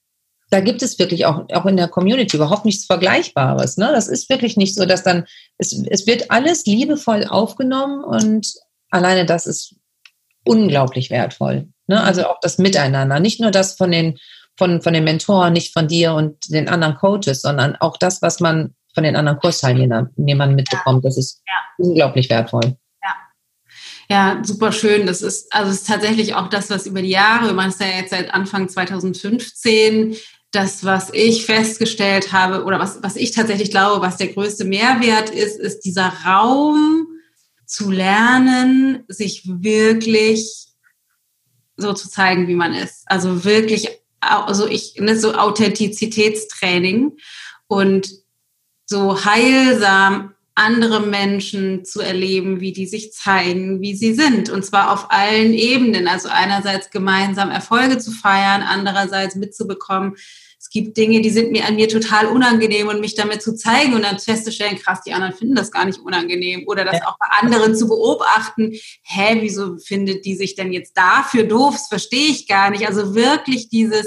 da 0.51 0.61
gibt 0.61 0.83
es 0.83 0.99
wirklich 0.99 1.27
auch, 1.27 1.49
auch 1.53 1.67
in 1.67 1.77
der 1.77 1.89
Community 1.89 2.37
überhaupt 2.37 2.65
nichts 2.65 2.85
Vergleichbares. 2.87 3.77
Ne? 3.77 3.91
Das 3.93 4.09
ist 4.09 4.29
wirklich 4.29 4.57
nicht 4.57 4.75
so, 4.75 4.85
dass 4.85 5.05
dann, 5.05 5.27
es, 5.59 5.73
es 5.73 6.07
wird 6.09 6.31
alles 6.31 6.67
liebevoll 6.67 7.25
aufgenommen 7.25 8.03
und 8.03 8.53
alleine 8.91 9.25
das 9.25 9.47
ist 9.47 9.77
unglaublich 10.45 11.11
wertvoll. 11.11 11.69
Ne? 11.91 12.03
Also 12.03 12.25
auch 12.27 12.39
das 12.41 12.59
Miteinander. 12.59 13.19
Nicht 13.19 13.41
nur 13.41 13.51
das 13.51 13.75
von 13.75 13.91
den, 13.91 14.17
von, 14.57 14.81
von 14.81 14.93
den 14.95 15.03
Mentoren, 15.03 15.53
nicht 15.53 15.73
von 15.73 15.89
dir 15.89 16.15
und 16.15 16.53
den 16.53 16.69
anderen 16.69 16.95
Coaches, 16.95 17.43
sondern 17.43 17.75
auch 17.77 17.97
das, 17.97 18.23
was 18.23 18.39
man 18.39 18.75
von 18.95 19.03
den 19.03 19.17
anderen 19.17 19.41
Kursteilnehmern 19.41 20.55
mitbekommt. 20.55 21.05
Das 21.05 21.19
ist 21.19 21.43
ja. 21.47 21.85
unglaublich 21.85 22.31
wertvoll. 22.31 22.77
Ja, 24.09 24.41
super 24.43 24.73
schön. 24.73 25.07
Das 25.07 25.23
ist, 25.23 25.53
also 25.53 25.71
es 25.71 25.83
ist 25.83 25.87
tatsächlich 25.87 26.35
auch 26.35 26.49
das, 26.49 26.69
was 26.69 26.87
über 26.87 27.01
die 27.01 27.11
Jahre, 27.11 27.53
man 27.53 27.71
ist 27.71 27.81
ja 27.81 27.87
jetzt 27.87 28.11
seit 28.11 28.35
Anfang 28.35 28.69
2015, 28.69 30.17
das, 30.51 30.85
was 30.85 31.11
ich 31.13 31.47
festgestellt 31.47 32.33
habe 32.33 32.65
oder 32.65 32.81
was, 32.81 33.03
was 33.03 33.15
ich 33.15 33.31
tatsächlich 33.31 33.71
glaube, 33.71 34.05
was 34.05 34.17
der 34.17 34.29
größte 34.29 34.65
Mehrwert 34.65 35.31
ist, 35.31 35.61
ist 35.61 35.83
dieser 35.83 36.13
Raum 36.27 37.07
zu 37.67 37.93
lernen, 37.93 39.05
sich 39.07 39.43
wirklich 39.47 40.70
so 41.81 41.93
zu 41.93 42.09
zeigen, 42.09 42.49
wie 42.49 42.55
man 42.55 42.75
ist. 42.75 43.03
Also 43.07 43.45
wirklich, 43.45 43.89
also 44.21 44.67
ich, 44.67 44.95
ne, 44.99 45.17
so 45.17 45.35
Authentizitätstraining 45.35 47.17
und 47.67 48.11
so 48.87 49.25
heilsam 49.25 50.35
andere 50.55 51.01
Menschen 51.01 51.85
zu 51.85 52.01
erleben, 52.01 52.61
wie 52.61 52.73
die 52.73 52.87
sich 52.87 53.13
zeigen, 53.13 53.81
wie 53.81 53.95
sie 53.95 54.13
sind. 54.13 54.51
Und 54.51 54.65
zwar 54.65 54.93
auf 54.93 55.11
allen 55.11 55.55
Ebenen. 55.55 56.07
Also 56.07 56.29
einerseits 56.29 56.91
gemeinsam 56.91 57.51
Erfolge 57.51 57.99
zu 57.99 58.11
feiern, 58.11 58.63
andererseits 58.63 59.37
mitzubekommen, 59.37 60.17
es 60.71 60.75
gibt 60.75 60.97
Dinge, 60.97 61.21
die 61.21 61.31
sind 61.31 61.51
mir 61.51 61.65
an 61.65 61.75
mir 61.75 61.89
total 61.89 62.27
unangenehm 62.27 62.87
und 62.87 63.01
mich 63.01 63.17
damit 63.17 63.43
zu 63.43 63.57
zeigen 63.57 63.93
und 63.93 64.03
dann 64.03 64.21
festzustellen, 64.21 64.79
krass, 64.79 65.01
die 65.05 65.13
anderen 65.13 65.35
finden 65.35 65.57
das 65.57 65.73
gar 65.73 65.85
nicht 65.85 65.99
unangenehm 65.99 66.63
oder 66.69 66.85
das 66.85 67.03
auch 67.03 67.19
bei 67.19 67.27
anderen 67.41 67.75
zu 67.75 67.89
beobachten. 67.89 68.73
Hä, 69.03 69.39
wieso 69.41 69.79
findet 69.79 70.25
die 70.25 70.37
sich 70.37 70.55
denn 70.55 70.73
jetzt 70.73 70.97
dafür 70.97 71.43
doof? 71.43 71.73
Das 71.73 71.89
verstehe 71.89 72.29
ich 72.29 72.47
gar 72.47 72.71
nicht. 72.71 72.87
Also 72.87 73.17
wirklich 73.17 73.69
dieses, 73.69 74.07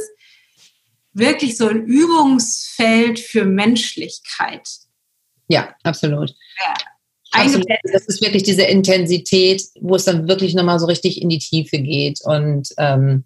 wirklich 1.11 1.57
so 1.57 1.67
ein 1.67 1.83
Übungsfeld 1.83 3.19
für 3.19 3.43
Menschlichkeit. 3.43 4.69
Ja, 5.49 5.75
absolut. 5.83 6.29
Ja. 6.65 6.75
Absolut. 7.31 7.67
Das 7.91 8.05
ist 8.05 8.21
wirklich 8.21 8.43
diese 8.43 8.63
Intensität, 8.63 9.63
wo 9.81 9.95
es 9.95 10.05
dann 10.05 10.29
wirklich 10.29 10.53
nochmal 10.53 10.79
so 10.79 10.85
richtig 10.85 11.21
in 11.21 11.27
die 11.27 11.39
Tiefe 11.39 11.79
geht 11.79 12.19
und 12.23 12.69
ähm, 12.77 13.25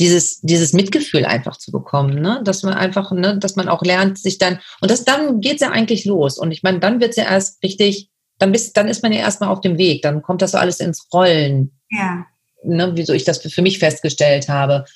dieses, 0.00 0.40
dieses 0.40 0.72
Mitgefühl 0.72 1.26
einfach 1.26 1.58
zu 1.58 1.70
bekommen, 1.70 2.20
ne? 2.20 2.40
dass 2.42 2.62
man 2.62 2.72
einfach, 2.72 3.12
ne, 3.12 3.38
dass 3.38 3.54
man 3.54 3.68
auch 3.68 3.82
lernt, 3.82 4.18
sich 4.18 4.38
dann, 4.38 4.58
und 4.80 4.90
das 4.90 5.04
dann 5.04 5.40
geht 5.40 5.56
es 5.56 5.60
ja 5.60 5.70
eigentlich 5.70 6.06
los. 6.06 6.38
Und 6.38 6.52
ich 6.52 6.62
meine, 6.62 6.80
dann 6.80 7.00
wird 7.00 7.10
es 7.10 7.16
ja 7.16 7.24
erst 7.24 7.62
richtig, 7.62 8.08
dann, 8.38 8.50
bist, 8.50 8.76
dann 8.78 8.88
ist 8.88 9.02
man 9.02 9.12
ja 9.12 9.20
erstmal 9.20 9.50
auf 9.50 9.60
dem 9.60 9.76
Weg, 9.76 10.00
dann 10.00 10.22
kommt 10.22 10.40
das 10.40 10.52
so 10.52 10.58
alles 10.58 10.80
ins 10.80 11.06
Rollen. 11.12 11.78
Ja. 11.90 12.24
Ne, 12.64 12.92
wieso 12.94 13.12
ich 13.12 13.24
das 13.24 13.38
für 13.38 13.62
mich 13.62 13.78
festgestellt 13.78 14.48
habe. 14.48 14.86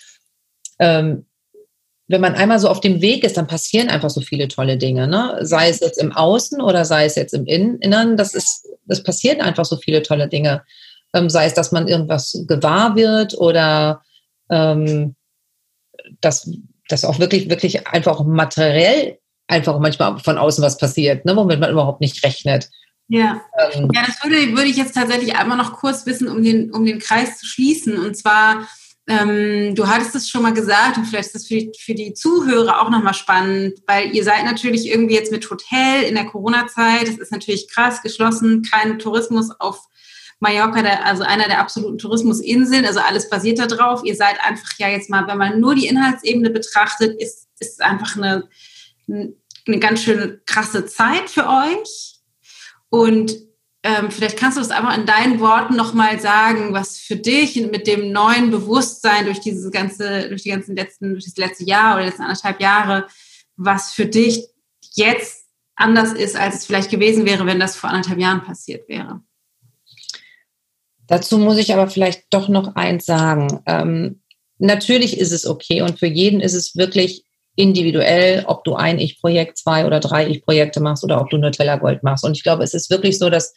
Ähm, 0.78 1.26
wenn 2.08 2.20
man 2.20 2.34
einmal 2.34 2.58
so 2.58 2.68
auf 2.68 2.80
dem 2.80 3.00
Weg 3.00 3.24
ist, 3.24 3.36
dann 3.36 3.46
passieren 3.46 3.88
einfach 3.88 4.10
so 4.10 4.20
viele 4.20 4.48
tolle 4.48 4.76
Dinge. 4.76 5.06
Ne? 5.06 5.38
Sei 5.40 5.68
es 5.68 5.80
jetzt 5.80 5.98
im 5.98 6.12
Außen 6.12 6.60
oder 6.60 6.84
sei 6.84 7.06
es 7.06 7.14
jetzt 7.14 7.32
im 7.32 7.46
Inneren, 7.46 8.16
das 8.16 8.34
ist, 8.34 8.68
das 8.86 9.02
passieren 9.02 9.40
einfach 9.40 9.64
so 9.64 9.76
viele 9.76 10.02
tolle 10.02 10.28
Dinge. 10.28 10.62
Ähm, 11.14 11.30
sei 11.30 11.46
es, 11.46 11.54
dass 11.54 11.72
man 11.72 11.88
irgendwas 11.88 12.44
gewahr 12.46 12.96
wird 12.96 13.38
oder 13.38 14.02
ähm, 14.54 15.16
dass, 16.20 16.50
dass 16.88 17.04
auch 17.04 17.18
wirklich, 17.18 17.50
wirklich 17.50 17.86
einfach 17.86 18.24
materiell 18.24 19.18
einfach 19.46 19.78
manchmal 19.78 20.18
von 20.18 20.38
außen 20.38 20.64
was 20.64 20.78
passiert, 20.78 21.24
ne? 21.24 21.36
womit 21.36 21.60
man 21.60 21.70
überhaupt 21.70 22.00
nicht 22.00 22.24
rechnet. 22.24 22.70
Ja, 23.08 23.42
ähm, 23.72 23.90
ja 23.92 24.04
das 24.06 24.22
würde, 24.22 24.56
würde 24.56 24.68
ich 24.68 24.76
jetzt 24.76 24.94
tatsächlich 24.94 25.36
einmal 25.36 25.58
noch 25.58 25.74
kurz 25.74 26.06
wissen, 26.06 26.28
um 26.28 26.42
den, 26.42 26.72
um 26.72 26.86
den 26.86 26.98
Kreis 26.98 27.38
zu 27.38 27.46
schließen. 27.46 27.98
Und 27.98 28.16
zwar, 28.16 28.66
ähm, 29.06 29.74
du 29.74 29.86
hattest 29.86 30.14
es 30.14 30.30
schon 30.30 30.42
mal 30.42 30.54
gesagt 30.54 30.96
und 30.96 31.04
vielleicht 31.04 31.26
ist 31.26 31.34
das 31.34 31.46
für 31.46 31.58
die, 31.58 31.72
für 31.78 31.94
die 31.94 32.14
Zuhörer 32.14 32.80
auch 32.80 32.88
nochmal 32.88 33.12
spannend, 33.12 33.74
weil 33.86 34.14
ihr 34.14 34.24
seid 34.24 34.44
natürlich 34.44 34.88
irgendwie 34.88 35.14
jetzt 35.14 35.32
mit 35.32 35.48
Hotel 35.50 36.04
in 36.04 36.14
der 36.14 36.24
Corona-Zeit, 36.24 37.06
das 37.06 37.18
ist 37.18 37.32
natürlich 37.32 37.68
krass 37.68 38.00
geschlossen, 38.00 38.62
kein 38.62 38.98
Tourismus 38.98 39.50
auf 39.58 39.80
Mallorca, 40.40 40.82
der, 40.82 41.06
also 41.06 41.22
einer 41.22 41.46
der 41.46 41.60
absoluten 41.60 41.98
Tourismusinseln, 41.98 42.84
also 42.84 43.00
alles 43.00 43.30
basiert 43.30 43.58
da 43.58 43.66
drauf. 43.66 44.02
Ihr 44.04 44.16
seid 44.16 44.42
einfach 44.44 44.70
ja 44.78 44.88
jetzt 44.88 45.10
mal, 45.10 45.26
wenn 45.26 45.38
man 45.38 45.60
nur 45.60 45.74
die 45.74 45.86
Inhaltsebene 45.86 46.50
betrachtet, 46.50 47.20
ist, 47.20 47.48
ist 47.60 47.80
einfach 47.82 48.16
eine, 48.16 48.48
eine 49.08 49.78
ganz 49.78 50.02
schön 50.02 50.40
krasse 50.46 50.86
Zeit 50.86 51.30
für 51.30 51.46
euch. 51.48 52.20
Und 52.90 53.34
ähm, 53.82 54.10
vielleicht 54.10 54.38
kannst 54.38 54.56
du 54.56 54.62
es 54.62 54.70
einfach 54.70 54.96
in 54.96 55.04
deinen 55.04 55.40
Worten 55.40 55.76
nochmal 55.76 56.18
sagen, 56.18 56.72
was 56.72 56.98
für 56.98 57.16
dich 57.16 57.56
mit 57.70 57.86
dem 57.86 58.12
neuen 58.12 58.50
Bewusstsein 58.50 59.26
durch 59.26 59.40
dieses 59.40 59.70
ganze, 59.70 60.28
durch 60.28 60.42
die 60.42 60.50
ganzen 60.50 60.74
letzten, 60.74 61.12
durch 61.12 61.26
das 61.26 61.36
letzte 61.36 61.64
Jahr 61.64 61.96
oder 61.96 62.06
letzten 62.06 62.22
anderthalb 62.22 62.60
Jahre, 62.60 63.06
was 63.56 63.92
für 63.92 64.06
dich 64.06 64.46
jetzt 64.94 65.44
anders 65.76 66.12
ist, 66.12 66.34
als 66.34 66.56
es 66.56 66.66
vielleicht 66.66 66.90
gewesen 66.90 67.26
wäre, 67.26 67.44
wenn 67.46 67.60
das 67.60 67.76
vor 67.76 67.90
anderthalb 67.90 68.18
Jahren 68.18 68.42
passiert 68.42 68.88
wäre. 68.88 69.20
Dazu 71.06 71.38
muss 71.38 71.58
ich 71.58 71.72
aber 71.72 71.88
vielleicht 71.88 72.24
doch 72.30 72.48
noch 72.48 72.76
eins 72.76 73.06
sagen. 73.06 73.60
Ähm, 73.66 74.22
natürlich 74.58 75.18
ist 75.18 75.32
es 75.32 75.46
okay 75.46 75.82
und 75.82 75.98
für 75.98 76.06
jeden 76.06 76.40
ist 76.40 76.54
es 76.54 76.76
wirklich 76.76 77.24
individuell, 77.56 78.44
ob 78.46 78.64
du 78.64 78.74
ein 78.74 78.98
Ich-Projekt, 78.98 79.58
zwei 79.58 79.86
oder 79.86 80.00
drei 80.00 80.28
Ich-Projekte 80.28 80.80
machst 80.80 81.04
oder 81.04 81.20
ob 81.20 81.30
du 81.30 81.36
Nutella 81.36 81.76
Gold 81.76 82.02
machst. 82.02 82.24
Und 82.24 82.36
ich 82.36 82.42
glaube, 82.42 82.64
es 82.64 82.74
ist 82.74 82.90
wirklich 82.90 83.18
so, 83.18 83.30
dass 83.30 83.54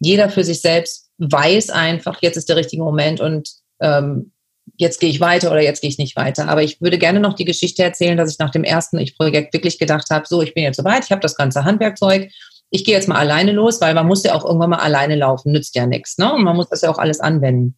jeder 0.00 0.30
für 0.30 0.44
sich 0.44 0.60
selbst 0.60 1.10
weiß 1.18 1.70
einfach, 1.70 2.18
jetzt 2.22 2.36
ist 2.36 2.48
der 2.48 2.56
richtige 2.56 2.82
Moment 2.82 3.20
und 3.20 3.50
ähm, 3.80 4.32
jetzt 4.76 4.98
gehe 5.00 5.10
ich 5.10 5.20
weiter 5.20 5.50
oder 5.50 5.60
jetzt 5.60 5.82
gehe 5.82 5.90
ich 5.90 5.98
nicht 5.98 6.16
weiter. 6.16 6.48
Aber 6.48 6.62
ich 6.62 6.80
würde 6.80 6.98
gerne 6.98 7.20
noch 7.20 7.34
die 7.34 7.44
Geschichte 7.44 7.82
erzählen, 7.82 8.16
dass 8.16 8.32
ich 8.32 8.38
nach 8.38 8.50
dem 8.50 8.64
ersten 8.64 8.98
Ich-Projekt 8.98 9.52
wirklich 9.52 9.78
gedacht 9.78 10.08
habe, 10.10 10.26
so, 10.26 10.42
ich 10.42 10.54
bin 10.54 10.64
jetzt 10.64 10.76
soweit, 10.76 11.04
ich 11.04 11.10
habe 11.10 11.20
das 11.20 11.36
ganze 11.36 11.64
Handwerkzeug, 11.64 12.30
ich 12.74 12.84
gehe 12.84 12.94
jetzt 12.94 13.06
mal 13.06 13.18
alleine 13.18 13.52
los, 13.52 13.80
weil 13.80 13.94
man 13.94 14.08
muss 14.08 14.24
ja 14.24 14.34
auch 14.34 14.44
irgendwann 14.44 14.70
mal 14.70 14.80
alleine 14.80 15.14
laufen, 15.14 15.52
nützt 15.52 15.76
ja 15.76 15.86
nichts. 15.86 16.18
Ne? 16.18 16.34
Und 16.34 16.42
man 16.42 16.56
muss 16.56 16.68
das 16.68 16.80
ja 16.80 16.90
auch 16.90 16.98
alles 16.98 17.20
anwenden. 17.20 17.76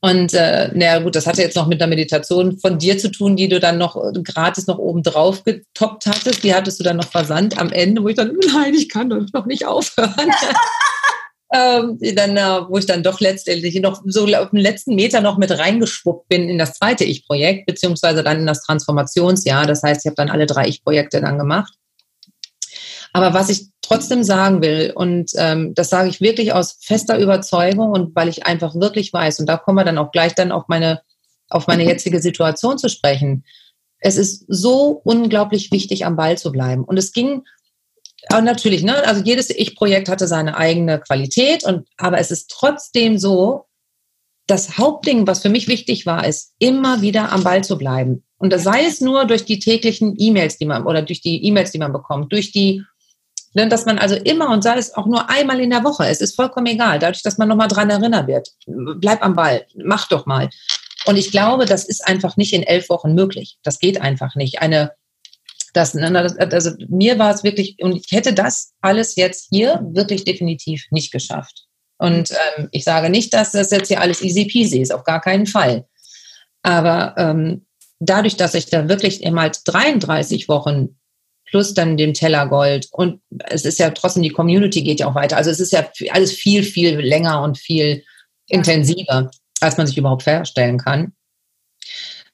Und 0.00 0.32
äh, 0.32 0.70
naja, 0.72 1.00
gut, 1.00 1.14
das 1.14 1.26
hatte 1.26 1.42
jetzt 1.42 1.54
noch 1.54 1.66
mit 1.66 1.78
der 1.78 1.86
Meditation 1.86 2.58
von 2.58 2.78
dir 2.78 2.96
zu 2.96 3.10
tun, 3.10 3.36
die 3.36 3.48
du 3.48 3.60
dann 3.60 3.76
noch 3.76 3.96
äh, 3.96 4.22
gratis 4.22 4.68
noch 4.68 4.78
oben 4.78 5.02
drauf 5.02 5.44
getoppt 5.44 6.06
hattest. 6.06 6.44
Die 6.44 6.54
hattest 6.54 6.80
du 6.80 6.84
dann 6.84 6.96
noch 6.96 7.10
versandt 7.10 7.58
am 7.58 7.70
Ende, 7.70 8.02
wo 8.02 8.08
ich 8.08 8.16
dann, 8.16 8.38
nein, 8.54 8.72
ich 8.72 8.88
kann 8.88 9.10
doch 9.10 9.20
noch 9.34 9.44
nicht 9.44 9.66
aufhören. 9.66 10.14
ähm, 11.52 11.98
dann, 12.14 12.38
äh, 12.38 12.70
wo 12.70 12.78
ich 12.78 12.86
dann 12.86 13.02
doch 13.02 13.20
letztendlich 13.20 13.78
noch 13.82 14.00
so 14.06 14.24
auf 14.34 14.50
den 14.50 14.60
letzten 14.60 14.94
Meter 14.94 15.20
noch 15.20 15.36
mit 15.36 15.50
reingeschwuppt 15.50 16.28
bin 16.28 16.48
in 16.48 16.56
das 16.56 16.72
zweite 16.72 17.04
Ich-Projekt, 17.04 17.66
beziehungsweise 17.66 18.22
dann 18.22 18.38
in 18.38 18.46
das 18.46 18.62
Transformationsjahr. 18.62 19.66
Das 19.66 19.82
heißt, 19.82 20.06
ich 20.06 20.06
habe 20.06 20.16
dann 20.16 20.30
alle 20.30 20.46
drei 20.46 20.68
Ich-Projekte 20.68 21.20
dann 21.20 21.38
gemacht. 21.38 21.74
Aber 23.12 23.34
was 23.34 23.48
ich 23.48 23.68
trotzdem 23.82 24.22
sagen 24.22 24.62
will, 24.62 24.92
und 24.94 25.30
ähm, 25.36 25.74
das 25.74 25.88
sage 25.88 26.08
ich 26.08 26.20
wirklich 26.20 26.52
aus 26.52 26.78
fester 26.80 27.18
Überzeugung 27.18 27.90
und 27.90 28.14
weil 28.14 28.28
ich 28.28 28.46
einfach 28.46 28.74
wirklich 28.74 29.12
weiß, 29.12 29.40
und 29.40 29.46
da 29.46 29.56
kommen 29.56 29.78
wir 29.78 29.84
dann 29.84 29.98
auch 29.98 30.12
gleich 30.12 30.34
dann 30.34 30.52
auf 30.52 30.64
meine, 30.68 31.00
auf 31.48 31.66
meine 31.66 31.84
jetzige 31.84 32.20
Situation 32.20 32.78
zu 32.78 32.88
sprechen. 32.88 33.44
Es 33.98 34.16
ist 34.16 34.44
so 34.48 35.00
unglaublich 35.04 35.72
wichtig, 35.72 36.04
am 36.04 36.16
Ball 36.16 36.38
zu 36.38 36.52
bleiben. 36.52 36.84
Und 36.84 36.98
es 36.98 37.12
ging 37.12 37.42
aber 38.28 38.42
natürlich, 38.42 38.82
ne, 38.82 39.06
also 39.06 39.22
jedes 39.22 39.50
Ich-Projekt 39.50 40.08
hatte 40.08 40.28
seine 40.28 40.56
eigene 40.56 41.00
Qualität 41.00 41.64
und 41.64 41.86
aber 41.96 42.18
es 42.18 42.30
ist 42.30 42.50
trotzdem 42.50 43.18
so, 43.18 43.64
das 44.48 44.78
Hauptding, 44.78 45.26
was 45.26 45.42
für 45.42 45.50
mich 45.50 45.68
wichtig 45.68 46.06
war, 46.06 46.26
ist 46.26 46.54
immer 46.58 47.02
wieder 47.02 47.32
am 47.32 47.44
Ball 47.44 47.62
zu 47.62 47.76
bleiben. 47.76 48.24
Und 48.38 48.52
das 48.52 48.64
sei 48.64 48.84
es 48.86 49.00
nur 49.00 49.26
durch 49.26 49.44
die 49.44 49.58
täglichen 49.58 50.14
E-Mails, 50.18 50.56
die 50.56 50.64
man 50.64 50.86
oder 50.86 51.02
durch 51.02 51.20
die 51.20 51.44
E-Mails, 51.44 51.70
die 51.70 51.78
man 51.78 51.92
bekommt, 51.92 52.32
durch 52.32 52.50
die 52.50 52.82
dass 53.66 53.86
man 53.86 53.98
also 53.98 54.14
immer 54.14 54.50
und 54.50 54.62
sei 54.62 54.76
es 54.76 54.94
auch 54.94 55.06
nur 55.06 55.28
einmal 55.28 55.60
in 55.60 55.70
der 55.70 55.84
Woche, 55.84 56.06
es 56.06 56.20
ist 56.20 56.36
vollkommen 56.36 56.66
egal, 56.66 56.98
dadurch, 56.98 57.22
dass 57.22 57.38
man 57.38 57.48
nochmal 57.48 57.68
dran 57.68 57.90
erinnert 57.90 58.26
wird. 58.26 58.50
Bleib 58.66 59.22
am 59.24 59.34
Ball, 59.34 59.66
mach 59.74 60.08
doch 60.08 60.26
mal. 60.26 60.48
Und 61.06 61.16
ich 61.16 61.30
glaube, 61.30 61.64
das 61.64 61.84
ist 61.84 62.06
einfach 62.06 62.36
nicht 62.36 62.52
in 62.52 62.62
elf 62.62 62.88
Wochen 62.88 63.14
möglich. 63.14 63.58
Das 63.62 63.78
geht 63.78 64.00
einfach 64.00 64.34
nicht. 64.34 64.60
Eine, 64.60 64.92
das, 65.72 65.94
ne, 65.94 66.36
also 66.38 66.72
mir 66.88 67.18
war 67.18 67.34
es 67.34 67.44
wirklich, 67.44 67.76
und 67.80 67.96
ich 67.96 68.10
hätte 68.10 68.32
das 68.32 68.74
alles 68.80 69.16
jetzt 69.16 69.48
hier 69.50 69.80
wirklich 69.92 70.24
definitiv 70.24 70.86
nicht 70.90 71.12
geschafft. 71.12 71.64
Und 71.98 72.30
ähm, 72.30 72.68
ich 72.72 72.84
sage 72.84 73.10
nicht, 73.10 73.34
dass 73.34 73.52
das 73.52 73.70
jetzt 73.70 73.88
hier 73.88 74.00
alles 74.00 74.22
easy 74.22 74.44
peasy 74.44 74.80
ist, 74.80 74.92
auf 74.92 75.04
gar 75.04 75.20
keinen 75.20 75.46
Fall. 75.46 75.86
Aber 76.62 77.14
ähm, 77.16 77.66
dadurch, 77.98 78.36
dass 78.36 78.54
ich 78.54 78.66
da 78.66 78.88
wirklich 78.88 79.22
immer 79.22 79.50
33 79.50 80.48
Wochen 80.48 80.97
plus 81.50 81.74
dann 81.74 81.96
dem 81.96 82.14
Teller 82.14 82.46
Gold. 82.46 82.88
Und 82.92 83.20
es 83.46 83.64
ist 83.64 83.78
ja 83.78 83.90
trotzdem, 83.90 84.22
die 84.22 84.30
Community 84.30 84.82
geht 84.82 85.00
ja 85.00 85.06
auch 85.06 85.14
weiter. 85.14 85.36
Also 85.36 85.50
es 85.50 85.60
ist 85.60 85.72
ja 85.72 85.88
alles 86.10 86.32
viel, 86.32 86.62
viel 86.62 86.98
länger 86.98 87.42
und 87.42 87.58
viel 87.58 88.04
intensiver, 88.48 89.30
als 89.60 89.76
man 89.76 89.86
sich 89.86 89.98
überhaupt 89.98 90.22
vorstellen 90.22 90.78
kann. 90.78 91.12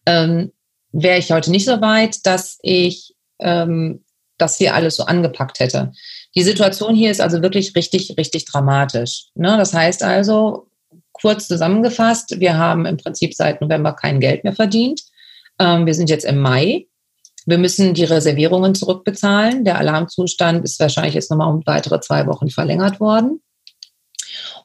Ähm, 0.06 0.52
Wäre 0.92 1.18
ich 1.18 1.32
heute 1.32 1.50
nicht 1.50 1.64
so 1.64 1.80
weit, 1.80 2.24
dass 2.24 2.58
ich 2.62 3.14
ähm, 3.40 4.04
das 4.38 4.58
hier 4.58 4.74
alles 4.74 4.96
so 4.96 5.04
angepackt 5.04 5.58
hätte. 5.60 5.92
Die 6.34 6.42
Situation 6.42 6.94
hier 6.94 7.10
ist 7.10 7.20
also 7.20 7.42
wirklich 7.42 7.74
richtig, 7.74 8.14
richtig 8.16 8.44
dramatisch. 8.44 9.26
Ne? 9.34 9.56
Das 9.56 9.74
heißt 9.74 10.02
also, 10.02 10.68
kurz 11.12 11.48
zusammengefasst, 11.48 12.38
wir 12.40 12.56
haben 12.56 12.86
im 12.86 12.96
Prinzip 12.96 13.34
seit 13.34 13.60
November 13.60 13.92
kein 13.92 14.20
Geld 14.20 14.44
mehr 14.44 14.52
verdient. 14.52 15.02
Ähm, 15.58 15.86
wir 15.86 15.94
sind 15.94 16.10
jetzt 16.10 16.24
im 16.24 16.38
Mai. 16.38 16.86
Wir 17.46 17.58
müssen 17.58 17.94
die 17.94 18.04
Reservierungen 18.04 18.74
zurückbezahlen. 18.74 19.64
Der 19.64 19.78
Alarmzustand 19.78 20.64
ist 20.64 20.80
wahrscheinlich 20.80 21.14
jetzt 21.14 21.30
nochmal 21.30 21.52
um 21.52 21.62
weitere 21.66 22.00
zwei 22.00 22.26
Wochen 22.26 22.48
verlängert 22.48 23.00
worden. 23.00 23.42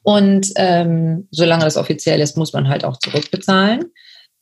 Und 0.04 0.52
ähm, 0.56 1.28
solange 1.32 1.66
das 1.66 1.78
offiziell 1.78 2.22
ist, 2.22 2.38
muss 2.38 2.54
man 2.54 2.70
halt 2.70 2.86
auch 2.86 2.98
zurückbezahlen. 2.98 3.92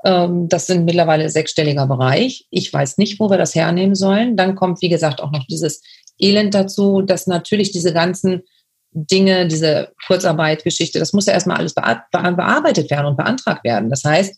Ähm, 0.05 0.47
das 0.49 0.67
sind 0.67 0.85
mittlerweile 0.85 1.29
sechsstelliger 1.29 1.88
Bereich. 1.88 2.45
Ich 2.51 2.71
weiß 2.71 2.97
nicht, 2.97 3.19
wo 3.19 3.29
wir 3.29 3.38
das 3.38 3.55
hernehmen 3.55 3.95
sollen. 3.95 4.38
Dann 4.38 4.55
kommt, 4.55 4.81
wie 4.81 4.89
gesagt, 4.89 5.21
auch 5.21 5.31
noch 5.31 5.45
dieses 5.47 5.81
Elend 6.19 6.53
dazu, 6.53 7.01
dass 7.01 7.27
natürlich 7.27 7.71
diese 7.71 7.93
ganzen 7.93 8.43
Dinge, 8.91 9.47
diese 9.47 9.93
Kurzarbeitgeschichte, 10.07 10.99
das 10.99 11.13
muss 11.13 11.25
ja 11.25 11.33
erstmal 11.33 11.57
alles 11.57 11.73
bearbeitet 11.73 12.89
werden 12.89 13.05
und 13.05 13.17
beantragt 13.17 13.63
werden. 13.63 13.89
Das 13.89 14.03
heißt, 14.03 14.35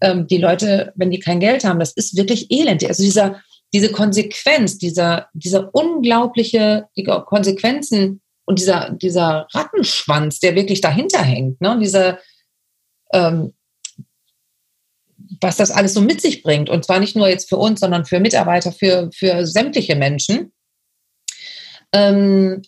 ähm, 0.00 0.26
die 0.26 0.38
Leute, 0.38 0.92
wenn 0.96 1.10
die 1.10 1.20
kein 1.20 1.40
Geld 1.40 1.64
haben, 1.64 1.78
das 1.78 1.92
ist 1.92 2.16
wirklich 2.16 2.50
elend. 2.50 2.84
Also 2.84 3.02
dieser, 3.02 3.42
diese 3.72 3.92
Konsequenz, 3.92 4.78
dieser, 4.78 5.28
dieser 5.32 5.74
unglaubliche 5.74 6.88
die 6.96 7.04
Konsequenzen 7.04 8.20
und 8.44 8.58
dieser, 8.58 8.90
dieser 8.90 9.46
Rattenschwanz, 9.52 10.40
der 10.40 10.54
wirklich 10.54 10.80
dahinter 10.80 11.22
hängt, 11.22 11.60
ne? 11.60 11.78
diese, 11.80 12.18
ähm, 13.12 13.54
was 15.40 15.56
das 15.56 15.70
alles 15.70 15.94
so 15.94 16.00
mit 16.00 16.20
sich 16.20 16.42
bringt. 16.42 16.68
Und 16.68 16.84
zwar 16.84 16.98
nicht 16.98 17.16
nur 17.16 17.28
jetzt 17.28 17.48
für 17.48 17.56
uns, 17.56 17.80
sondern 17.80 18.04
für 18.04 18.20
Mitarbeiter, 18.20 18.72
für, 18.72 19.10
für 19.12 19.46
sämtliche 19.46 19.94
Menschen. 19.94 20.52
Ähm, 21.92 22.62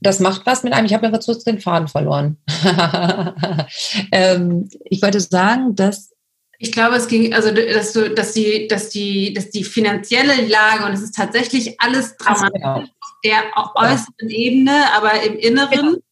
das 0.00 0.20
macht 0.20 0.44
was 0.44 0.62
mit 0.62 0.72
einem. 0.72 0.86
Ich 0.86 0.94
habe 0.94 1.06
ja 1.06 1.12
kurz 1.12 1.44
den 1.44 1.60
Faden 1.60 1.88
verloren. 1.88 2.36
ähm, 4.12 4.68
ich 4.84 5.00
wollte 5.02 5.20
sagen, 5.20 5.74
dass 5.74 6.12
ich 6.58 6.72
glaube, 6.72 6.96
es 6.96 7.08
ging, 7.08 7.34
also 7.34 7.50
dass 7.52 7.92
du, 7.92 8.14
dass 8.14 8.32
die, 8.32 8.66
dass 8.68 8.88
die, 8.88 9.34
dass 9.34 9.50
die 9.50 9.64
finanzielle 9.64 10.46
Lage 10.46 10.84
und 10.84 10.92
es 10.92 11.02
ist 11.02 11.14
tatsächlich 11.14 11.80
alles 11.80 12.16
dramatisch 12.16 12.52
genau. 12.54 12.78
auf 12.78 12.88
der 13.24 13.42
äußeren 13.74 14.30
Ebene, 14.30 14.92
aber 14.94 15.22
im 15.22 15.38
Inneren. 15.38 16.02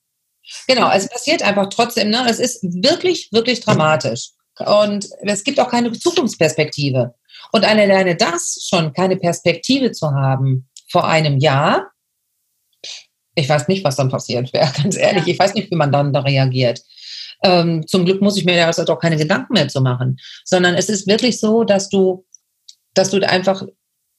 Genau. 0.66 0.88
genau, 0.88 0.90
es 0.92 1.08
passiert 1.08 1.42
einfach 1.42 1.68
trotzdem, 1.70 2.10
ne? 2.10 2.26
Es 2.28 2.38
ist 2.38 2.62
wirklich, 2.62 3.30
wirklich 3.32 3.60
dramatisch. 3.60 4.30
Und 4.58 5.08
es 5.22 5.44
gibt 5.44 5.58
auch 5.58 5.68
keine 5.68 5.92
Zukunftsperspektive. 5.92 7.14
Und 7.52 7.64
alleine 7.64 8.16
das 8.16 8.66
schon, 8.68 8.92
keine 8.92 9.16
Perspektive 9.16 9.92
zu 9.92 10.10
haben 10.12 10.68
vor 10.88 11.06
einem 11.06 11.38
Jahr, 11.38 11.90
ich 13.34 13.48
weiß 13.48 13.68
nicht, 13.68 13.84
was 13.84 13.96
dann 13.96 14.10
passiert 14.10 14.52
wäre, 14.52 14.70
ganz 14.82 14.96
ehrlich. 14.96 15.26
Ja. 15.26 15.32
Ich 15.32 15.38
weiß 15.38 15.54
nicht, 15.54 15.70
wie 15.70 15.76
man 15.76 15.92
dann 15.92 16.12
da 16.12 16.20
reagiert. 16.20 16.82
Ähm, 17.44 17.86
zum 17.86 18.04
Glück 18.04 18.22
muss 18.22 18.36
ich 18.36 18.44
mir 18.44 18.56
da 18.56 18.66
also 18.66 18.82
auch 18.84 18.98
keine 18.98 19.16
Gedanken 19.16 19.52
mehr 19.52 19.68
zu 19.68 19.80
machen, 19.80 20.16
sondern 20.44 20.74
es 20.74 20.88
ist 20.88 21.06
wirklich 21.06 21.38
so, 21.38 21.62
dass 21.62 21.90
du, 21.90 22.24
dass 22.94 23.10
du 23.10 23.20
einfach 23.28 23.62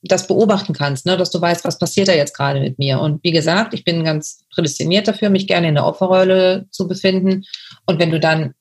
das 0.04 0.28
beobachten 0.28 0.74
kannst, 0.74 1.06
ne? 1.06 1.18
dass 1.18 1.32
du 1.32 1.42
weißt, 1.42 1.66
was 1.66 1.80
passiert 1.80 2.08
da 2.08 2.14
jetzt 2.14 2.38
gerade 2.38 2.60
mit 2.60 2.78
mir. 2.78 3.00
Und 3.00 3.24
wie 3.24 3.32
gesagt, 3.32 3.74
ich 3.74 3.84
bin 3.84 4.04
ganz 4.04 4.46
prädestiniert 4.54 5.08
dafür, 5.08 5.32
mich 5.32 5.48
gerne 5.48 5.68
in 5.68 5.76
der 5.76 5.86
Opferrolle 5.86 6.68
zu 6.70 6.88
befinden. 6.88 7.44
Und 7.88 8.00
wenn 8.00 8.12
du 8.12 8.20
dann 8.20 8.54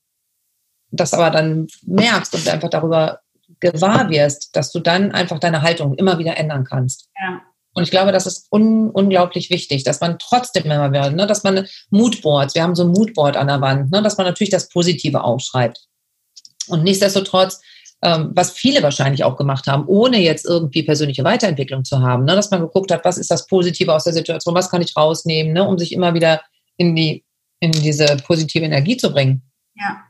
das 0.90 1.12
aber 1.12 1.30
dann 1.30 1.66
merkst 1.82 2.34
und 2.34 2.48
einfach 2.48 2.70
darüber 2.70 3.20
gewahr 3.60 4.08
wirst, 4.10 4.56
dass 4.56 4.72
du 4.72 4.80
dann 4.80 5.12
einfach 5.12 5.38
deine 5.38 5.62
Haltung 5.62 5.94
immer 5.94 6.18
wieder 6.18 6.36
ändern 6.36 6.64
kannst. 6.64 7.08
Ja. 7.20 7.42
Und 7.74 7.82
ich 7.82 7.90
glaube, 7.90 8.12
das 8.12 8.26
ist 8.26 8.46
un 8.50 8.90
unglaublich 8.90 9.50
wichtig, 9.50 9.84
dass 9.84 10.00
man 10.00 10.18
trotzdem 10.18 10.64
immer 10.64 10.90
wieder, 10.90 11.10
ne, 11.10 11.26
dass 11.26 11.42
man 11.42 11.66
Moodboards, 11.90 12.54
wir 12.54 12.62
haben 12.62 12.74
so 12.74 12.84
ein 12.84 12.92
Moodboard 12.92 13.36
an 13.36 13.48
der 13.48 13.60
Wand, 13.60 13.90
ne, 13.90 14.02
dass 14.02 14.16
man 14.16 14.26
natürlich 14.26 14.50
das 14.50 14.68
Positive 14.68 15.22
aufschreibt. 15.22 15.80
Und 16.68 16.84
nichtsdestotrotz, 16.84 17.60
ähm, 18.02 18.30
was 18.34 18.52
viele 18.52 18.82
wahrscheinlich 18.82 19.24
auch 19.24 19.36
gemacht 19.36 19.66
haben, 19.66 19.86
ohne 19.86 20.18
jetzt 20.18 20.46
irgendwie 20.46 20.84
persönliche 20.84 21.24
Weiterentwicklung 21.24 21.84
zu 21.84 22.00
haben, 22.00 22.24
ne, 22.24 22.36
dass 22.36 22.50
man 22.50 22.60
geguckt 22.60 22.92
hat, 22.92 23.04
was 23.04 23.18
ist 23.18 23.30
das 23.30 23.46
Positive 23.46 23.92
aus 23.92 24.04
der 24.04 24.12
Situation, 24.12 24.54
was 24.54 24.70
kann 24.70 24.82
ich 24.82 24.96
rausnehmen, 24.96 25.52
ne, 25.52 25.66
um 25.66 25.76
sich 25.78 25.92
immer 25.92 26.14
wieder 26.14 26.42
in 26.76 26.94
die 26.94 27.24
in 27.60 27.72
diese 27.72 28.04
positive 28.26 28.64
Energie 28.64 28.96
zu 28.96 29.10
bringen. 29.10 29.42
Ja. 29.74 30.04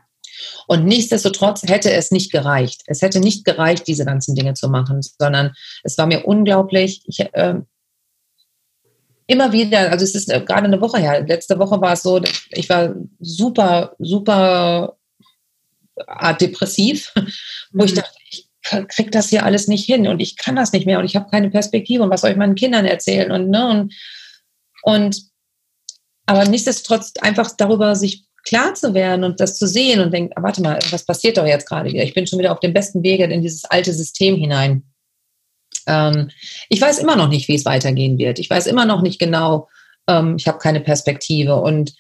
Und 0.67 0.85
nichtsdestotrotz 0.85 1.63
hätte 1.63 1.93
es 1.93 2.11
nicht 2.11 2.33
gereicht. 2.33 2.83
Es 2.87 3.03
hätte 3.03 3.21
nicht 3.21 3.45
gereicht, 3.45 3.87
diese 3.87 4.05
ganzen 4.05 4.35
Dinge 4.35 4.55
zu 4.55 4.69
machen, 4.69 5.01
sondern 5.03 5.53
es 5.83 5.99
war 5.99 6.07
mir 6.07 6.27
unglaublich. 6.27 7.03
Ich, 7.07 7.21
äh, 7.21 7.55
immer 9.27 9.53
wieder, 9.53 9.91
also 9.91 10.05
es 10.05 10.15
ist 10.15 10.33
äh, 10.33 10.41
gerade 10.41 10.65
eine 10.65 10.81
Woche 10.81 10.99
her, 10.99 11.25
letzte 11.27 11.59
Woche 11.59 11.81
war 11.81 11.93
es 11.93 12.03
so, 12.03 12.21
ich 12.51 12.69
war 12.69 12.95
super, 13.21 13.95
super 13.99 14.97
äh, 15.97 16.35
depressiv, 16.37 17.13
wo 17.73 17.85
ich 17.85 17.93
mhm. 17.93 17.97
dachte, 17.97 18.19
ich 18.31 18.49
krieg 18.89 19.13
das 19.13 19.29
hier 19.29 19.45
alles 19.45 19.69
nicht 19.69 19.85
hin 19.85 20.09
und 20.09 20.21
ich 20.21 20.37
kann 20.37 20.57
das 20.57 20.73
nicht 20.73 20.87
mehr 20.87 20.99
und 20.99 21.05
ich 21.05 21.17
habe 21.17 21.31
keine 21.31 21.51
Perspektive 21.51 22.03
und 22.03 22.11
was 22.11 22.23
soll 22.23 22.31
ich 22.31 22.37
meinen 22.37 22.55
Kindern 22.55 22.87
erzählen 22.87 23.31
und 23.31 23.51
ne 23.51 23.69
und, 23.69 23.95
und 24.83 25.23
aber 26.27 26.47
nichtsdestotrotz 26.47 27.13
einfach 27.21 27.51
darüber 27.57 27.95
sich 27.95 28.25
klar 28.45 28.75
zu 28.75 28.95
werden 28.95 29.25
und 29.25 29.41
das 29.41 29.59
zu 29.59 29.67
sehen 29.67 30.01
und 30.01 30.13
denkt, 30.13 30.37
ah, 30.37 30.43
warte 30.43 30.63
mal, 30.63 30.79
was 30.91 31.05
passiert 31.05 31.37
doch 31.37 31.47
jetzt 31.47 31.67
gerade 31.67 31.91
wieder? 31.91 32.05
Ich 32.05 32.15
bin 32.15 32.27
schon 32.27 32.39
wieder 32.39 32.53
auf 32.53 32.61
dem 32.61 32.75
besten 32.75 33.03
Wege 33.03 33.25
in 33.25 33.43
dieses 33.43 33.65
alte 33.65 33.93
System 33.93 34.37
hinein. 34.37 34.85
Ähm, 35.87 36.31
ich 36.69 36.81
weiß 36.81 36.99
immer 36.99 37.17
noch 37.17 37.29
nicht, 37.29 37.49
wie 37.49 37.55
es 37.55 37.65
weitergehen 37.65 38.19
wird. 38.19 38.39
Ich 38.39 38.51
weiß 38.51 38.67
immer 38.67 38.85
noch 38.85 39.03
nicht 39.03 39.19
genau, 39.19 39.69
ähm, 40.09 40.37
ich 40.39 40.47
habe 40.47 40.59
keine 40.59 40.81
Perspektive. 40.81 41.57
Und 41.57 41.95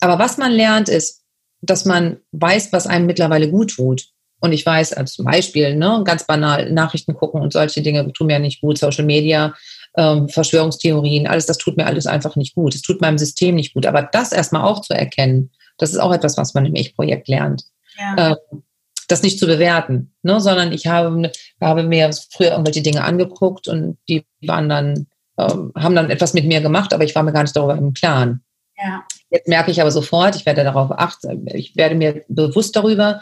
aber 0.00 0.18
was 0.18 0.38
man 0.38 0.52
lernt, 0.52 0.88
ist, 0.88 1.22
dass 1.60 1.84
man 1.84 2.18
weiß, 2.32 2.72
was 2.72 2.86
einem 2.86 3.06
mittlerweile 3.06 3.50
gut 3.50 3.70
tut. 3.70 4.06
Und 4.40 4.52
ich 4.52 4.66
weiß, 4.66 4.92
als 4.92 5.16
Beispiel, 5.16 5.74
ne, 5.74 6.02
ganz 6.04 6.26
banal, 6.26 6.70
Nachrichten 6.70 7.14
gucken 7.14 7.40
und 7.40 7.52
solche 7.52 7.80
Dinge 7.80 8.12
tun 8.12 8.26
mir 8.26 8.38
nicht 8.38 8.60
gut, 8.60 8.76
Social 8.76 9.04
Media, 9.04 9.54
ähm, 9.96 10.28
Verschwörungstheorien, 10.28 11.26
alles, 11.26 11.46
das 11.46 11.56
tut 11.56 11.78
mir 11.78 11.86
alles 11.86 12.06
einfach 12.06 12.36
nicht 12.36 12.54
gut. 12.54 12.74
Es 12.74 12.82
tut 12.82 13.00
meinem 13.00 13.16
System 13.16 13.54
nicht 13.54 13.72
gut. 13.72 13.86
Aber 13.86 14.02
das 14.02 14.32
erstmal 14.32 14.64
auch 14.64 14.82
zu 14.82 14.92
erkennen, 14.92 15.50
das 15.78 15.90
ist 15.90 15.98
auch 15.98 16.12
etwas, 16.12 16.36
was 16.36 16.54
man 16.54 16.66
im 16.66 16.74
Ich-Projekt 16.74 17.28
lernt. 17.28 17.64
Ja. 17.98 18.30
Ähm, 18.30 18.62
das 19.08 19.22
nicht 19.22 19.38
zu 19.38 19.46
bewerten, 19.46 20.14
ne, 20.22 20.40
sondern 20.40 20.72
ich 20.72 20.86
habe, 20.86 21.30
habe 21.60 21.82
mir 21.82 22.10
früher 22.30 22.52
irgendwelche 22.52 22.82
Dinge 22.82 23.04
angeguckt 23.04 23.68
und 23.68 23.98
die 24.08 24.24
waren 24.46 24.68
dann, 24.68 25.06
ähm, 25.38 25.72
haben 25.76 25.94
dann 25.94 26.10
etwas 26.10 26.32
mit 26.32 26.46
mir 26.46 26.60
gemacht, 26.60 26.94
aber 26.94 27.04
ich 27.04 27.14
war 27.14 27.22
mir 27.22 27.32
gar 27.32 27.42
nicht 27.42 27.54
darüber 27.54 27.76
im 27.76 27.92
Klaren. 27.92 28.42
Ja. 28.76 29.04
Jetzt 29.30 29.48
merke 29.48 29.70
ich 29.70 29.80
aber 29.80 29.90
sofort, 29.90 30.36
ich 30.36 30.46
werde 30.46 30.64
darauf 30.64 30.90
achten, 30.90 31.46
ich 31.52 31.76
werde 31.76 31.94
mir 31.96 32.24
bewusst 32.28 32.76
darüber, 32.76 33.20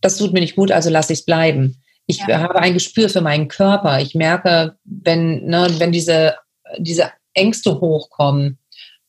das 0.00 0.16
tut 0.16 0.32
mir 0.32 0.40
nicht 0.40 0.56
gut, 0.56 0.72
also 0.72 0.90
lasse 0.90 1.12
ich 1.12 1.20
es 1.20 1.24
bleiben. 1.24 1.82
Ich 2.06 2.18
ja. 2.26 2.40
habe 2.40 2.56
ein 2.56 2.74
Gespür 2.74 3.08
für 3.08 3.20
meinen 3.20 3.48
Körper. 3.48 4.00
Ich 4.00 4.14
merke, 4.14 4.76
wenn, 4.84 5.44
ne, 5.44 5.68
wenn 5.78 5.92
diese, 5.92 6.36
diese 6.78 7.10
Ängste 7.34 7.80
hochkommen, 7.80 8.58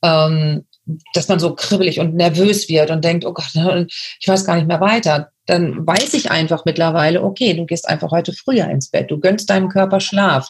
ähm, 0.03 0.65
dass 1.13 1.27
man 1.27 1.39
so 1.39 1.53
kribbelig 1.53 1.99
und 1.99 2.15
nervös 2.15 2.69
wird 2.69 2.91
und 2.91 3.03
denkt, 3.03 3.25
oh 3.25 3.33
Gott, 3.33 3.53
ne, 3.53 3.87
ich 4.19 4.27
weiß 4.27 4.45
gar 4.45 4.55
nicht 4.55 4.67
mehr 4.67 4.79
weiter, 4.79 5.31
dann 5.45 5.85
weiß 5.85 6.13
ich 6.13 6.31
einfach 6.31 6.65
mittlerweile, 6.65 7.23
okay, 7.23 7.53
du 7.53 7.65
gehst 7.65 7.87
einfach 7.87 8.11
heute 8.11 8.33
früher 8.33 8.69
ins 8.69 8.89
Bett, 8.89 9.11
du 9.11 9.19
gönnst 9.19 9.49
deinem 9.49 9.69
Körper 9.69 9.99
Schlaf, 9.99 10.49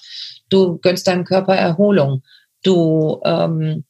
du 0.50 0.78
gönnst 0.80 1.08
deinem 1.08 1.24
Körper 1.24 1.56
Erholung, 1.56 2.24
du, 2.64 3.22
ähm, 3.26 3.84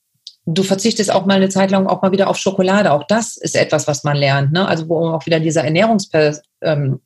du 0.45 0.63
verzichtest 0.63 1.11
auch 1.11 1.25
mal 1.25 1.35
eine 1.35 1.49
Zeit 1.49 1.71
lang 1.71 1.87
auch 1.87 2.01
mal 2.01 2.11
wieder 2.11 2.29
auf 2.29 2.37
Schokolade. 2.37 2.93
Auch 2.93 3.03
das 3.03 3.35
ist 3.35 3.55
etwas, 3.55 3.87
was 3.87 4.03
man 4.05 4.15
lernt, 4.15 4.53
ne? 4.53 4.65
Also 4.67 4.87
wo 4.87 5.09
auch 5.09 5.25
wieder 5.25 5.41
dieser 5.41 5.63
Ernährungsaspekt 5.63 6.43
ähm, 6.61 6.99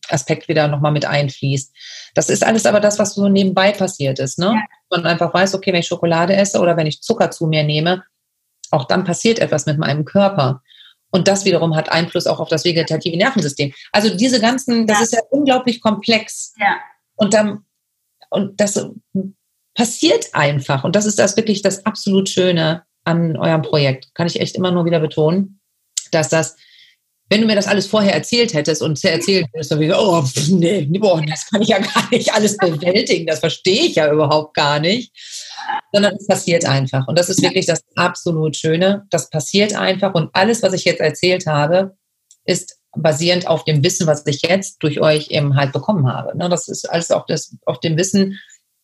wieder 0.48 0.68
nochmal 0.68 0.92
mit 0.92 1.06
einfließt. 1.06 1.74
Das 2.14 2.30
ist 2.30 2.46
alles 2.46 2.68
aber 2.68 2.80
das, 2.80 3.00
was 3.00 3.16
so 3.16 3.28
nebenbei 3.30 3.72
passiert 3.72 4.20
ist, 4.20 4.38
ne? 4.38 4.54
Ja. 4.54 4.62
Man 4.92 5.06
einfach 5.08 5.34
weiß, 5.34 5.56
okay, 5.56 5.74
wenn 5.74 5.80
ich 5.80 5.88
Schokolade 5.88 6.36
esse 6.36 6.60
oder 6.60 6.78
wenn 6.78 6.88
ich 6.88 7.02
Zucker 7.02 7.32
zu 7.32 7.48
mir 7.48 7.64
nehme, 7.64 8.04
auch 8.72 8.86
dann 8.86 9.04
passiert 9.04 9.40
etwas 9.40 9.66
mit 9.66 9.78
meinem 9.78 10.06
Körper. 10.06 10.62
Und 11.12 11.28
das 11.28 11.46
wiederum 11.46 11.76
hat 11.76 11.92
Einfluss 11.92 12.26
auch 12.26 12.40
auf 12.40 12.50
das 12.50 12.64
vegetative 12.64 13.18
Nervensystem. 13.18 13.74
Also 13.92 14.16
diese 14.16 14.40
ganzen, 14.40 14.88
das 14.88 15.00
ja. 15.00 15.04
ist 15.04 15.14
ja 15.14 15.20
unglaublich 15.30 15.82
komplex. 15.82 16.54
Ja. 16.58 16.80
Und 17.16 17.34
dann, 17.34 17.66
und 18.30 18.60
das 18.60 18.88
passiert 19.76 20.30
einfach. 20.34 20.84
Und 20.84 20.96
das 20.96 21.06
ist 21.06 21.20
das 21.20 21.36
wirklich 21.36 21.62
das 21.62 21.86
absolut 21.86 22.30
Schöne 22.30 22.84
an 23.04 23.36
eurem 23.38 23.62
Projekt. 23.62 24.14
Kann 24.16 24.28
ich 24.28 24.40
echt 24.40 24.56
immer 24.56 24.72
nur 24.72 24.86
wieder 24.86 25.00
betonen, 25.00 25.60
dass 26.12 26.30
das, 26.30 26.56
wenn 27.30 27.42
du 27.42 27.48
mir 27.48 27.56
das 27.56 27.68
alles 27.68 27.88
vorher 27.88 28.14
erzählt 28.14 28.54
hättest 28.54 28.82
und 28.82 29.04
erzählt 29.04 29.48
hättest, 29.54 29.72
dann 29.72 29.80
wäre 29.80 29.94
ich, 29.94 30.00
oh, 30.00 30.24
nee, 30.56 30.86
boah, 31.00 31.22
das 31.26 31.50
kann 31.50 31.62
ich 31.62 31.70
ja 31.70 31.80
gar 31.80 32.10
nicht 32.10 32.34
alles 32.34 32.58
bewältigen. 32.58 33.28
Das 33.28 33.40
verstehe 33.40 33.86
ich 33.86 33.96
ja 33.96 34.12
überhaupt 34.12 34.54
gar 34.54 34.80
nicht 34.80 35.12
sondern 35.92 36.16
es 36.16 36.28
passiert 36.28 36.66
einfach. 36.66 37.08
Und 37.08 37.18
das 37.18 37.30
ist 37.30 37.42
wirklich 37.42 37.66
das 37.66 37.84
absolut 37.96 38.56
Schöne. 38.56 39.06
Das 39.10 39.30
passiert 39.30 39.76
einfach. 39.76 40.14
Und 40.14 40.30
alles, 40.34 40.64
was 40.64 40.74
ich 40.74 40.86
jetzt 40.86 41.02
erzählt 41.02 41.46
habe, 41.48 41.96
ist 42.46 42.78
basierend 42.96 43.48
auf 43.48 43.64
dem 43.64 43.84
Wissen, 43.84 44.08
was 44.08 44.26
ich 44.26 44.42
jetzt 44.42 44.78
durch 44.80 45.00
euch 45.00 45.32
eben 45.32 45.56
halt 45.56 45.72
bekommen 45.72 46.12
habe. 46.12 46.38
Ne, 46.38 46.50
das 46.50 46.68
ist 46.68 46.90
alles 46.90 47.12
auf, 47.12 47.26
das, 47.26 47.56
auf 47.66 47.80
dem 47.80 47.98
Wissen, 47.98 48.40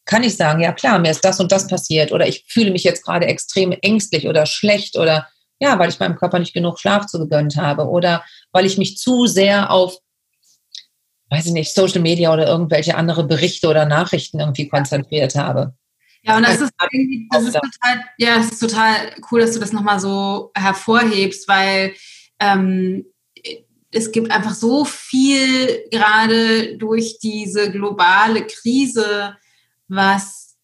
kann 0.05 0.23
ich 0.23 0.37
sagen, 0.37 0.61
ja 0.61 0.71
klar, 0.71 0.99
mir 0.99 1.11
ist 1.11 1.25
das 1.25 1.39
und 1.39 1.51
das 1.51 1.67
passiert 1.67 2.13
oder 2.13 2.27
ich 2.27 2.45
fühle 2.47 2.71
mich 2.71 2.83
jetzt 2.83 3.03
gerade 3.03 3.25
extrem 3.25 3.73
ängstlich 3.81 4.27
oder 4.27 4.45
schlecht 4.45 4.97
oder 4.97 5.27
ja, 5.59 5.77
weil 5.79 5.89
ich 5.89 5.99
meinem 5.99 6.15
Körper 6.15 6.39
nicht 6.39 6.53
genug 6.53 6.79
Schlaf 6.79 7.07
zugegönnt 7.07 7.57
habe 7.57 7.87
oder 7.89 8.23
weil 8.51 8.65
ich 8.65 8.77
mich 8.77 8.97
zu 8.97 9.25
sehr 9.25 9.71
auf, 9.71 9.97
weiß 11.29 11.47
ich 11.47 11.51
nicht, 11.51 11.73
Social 11.73 11.99
Media 11.99 12.31
oder 12.31 12.47
irgendwelche 12.47 12.95
andere 12.95 13.25
Berichte 13.25 13.67
oder 13.67 13.85
Nachrichten 13.85 14.39
irgendwie 14.39 14.69
konzentriert 14.69 15.35
habe. 15.35 15.73
Ja, 16.27 16.37
und 16.37 16.43
das 16.43 16.59
ist 16.59 16.73
irgendwie, 16.91 17.27
das 17.31 17.43
ist 17.43 17.53
total, 17.53 18.03
ja, 18.17 18.37
es 18.37 18.51
ist 18.51 18.59
total 18.59 19.15
cool, 19.31 19.39
dass 19.39 19.53
du 19.53 19.59
das 19.59 19.71
nochmal 19.71 19.99
so 19.99 20.51
hervorhebst, 20.55 21.47
weil 21.47 21.93
ähm, 22.39 23.05
es 23.91 24.11
gibt 24.11 24.29
einfach 24.29 24.53
so 24.53 24.83
viel 24.83 25.85
gerade 25.89 26.77
durch 26.77 27.19
diese 27.19 27.71
globale 27.71 28.45
Krise, 28.45 29.37
was 29.87 30.57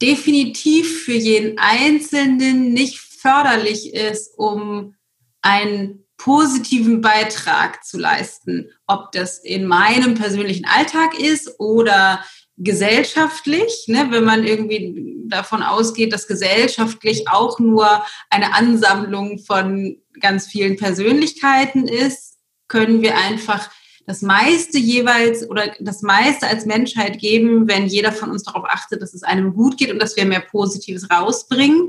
definitiv 0.00 1.04
für 1.04 1.12
jeden 1.12 1.58
Einzelnen 1.58 2.72
nicht 2.72 2.98
förderlich 2.98 3.92
ist, 3.92 4.32
um 4.38 4.94
einen 5.42 6.06
positiven 6.16 7.02
Beitrag 7.02 7.84
zu 7.84 7.98
leisten. 7.98 8.70
Ob 8.86 9.12
das 9.12 9.38
in 9.38 9.66
meinem 9.66 10.14
persönlichen 10.14 10.64
Alltag 10.64 11.18
ist 11.18 11.60
oder 11.60 12.24
gesellschaftlich, 12.58 13.84
ne, 13.88 14.08
wenn 14.10 14.24
man 14.24 14.44
irgendwie 14.44 14.94
davon 15.26 15.62
ausgeht, 15.62 16.12
dass 16.12 16.26
gesellschaftlich 16.26 17.28
auch 17.28 17.58
nur 17.58 18.04
eine 18.30 18.54
Ansammlung 18.54 19.38
von 19.38 19.98
ganz 20.20 20.46
vielen 20.46 20.76
Persönlichkeiten 20.76 21.88
ist, 21.88 22.36
können 22.68 23.02
wir 23.02 23.16
einfach 23.16 23.70
das 24.06 24.22
meiste 24.22 24.78
jeweils 24.78 25.48
oder 25.48 25.74
das 25.80 26.02
meiste 26.02 26.46
als 26.46 26.66
Menschheit 26.66 27.18
geben, 27.18 27.68
wenn 27.68 27.86
jeder 27.86 28.12
von 28.12 28.30
uns 28.30 28.42
darauf 28.42 28.64
achtet, 28.64 29.00
dass 29.00 29.14
es 29.14 29.22
einem 29.22 29.54
gut 29.54 29.78
geht 29.78 29.90
und 29.90 30.00
dass 30.00 30.16
wir 30.16 30.24
mehr 30.24 30.40
Positives 30.40 31.08
rausbringen. 31.10 31.88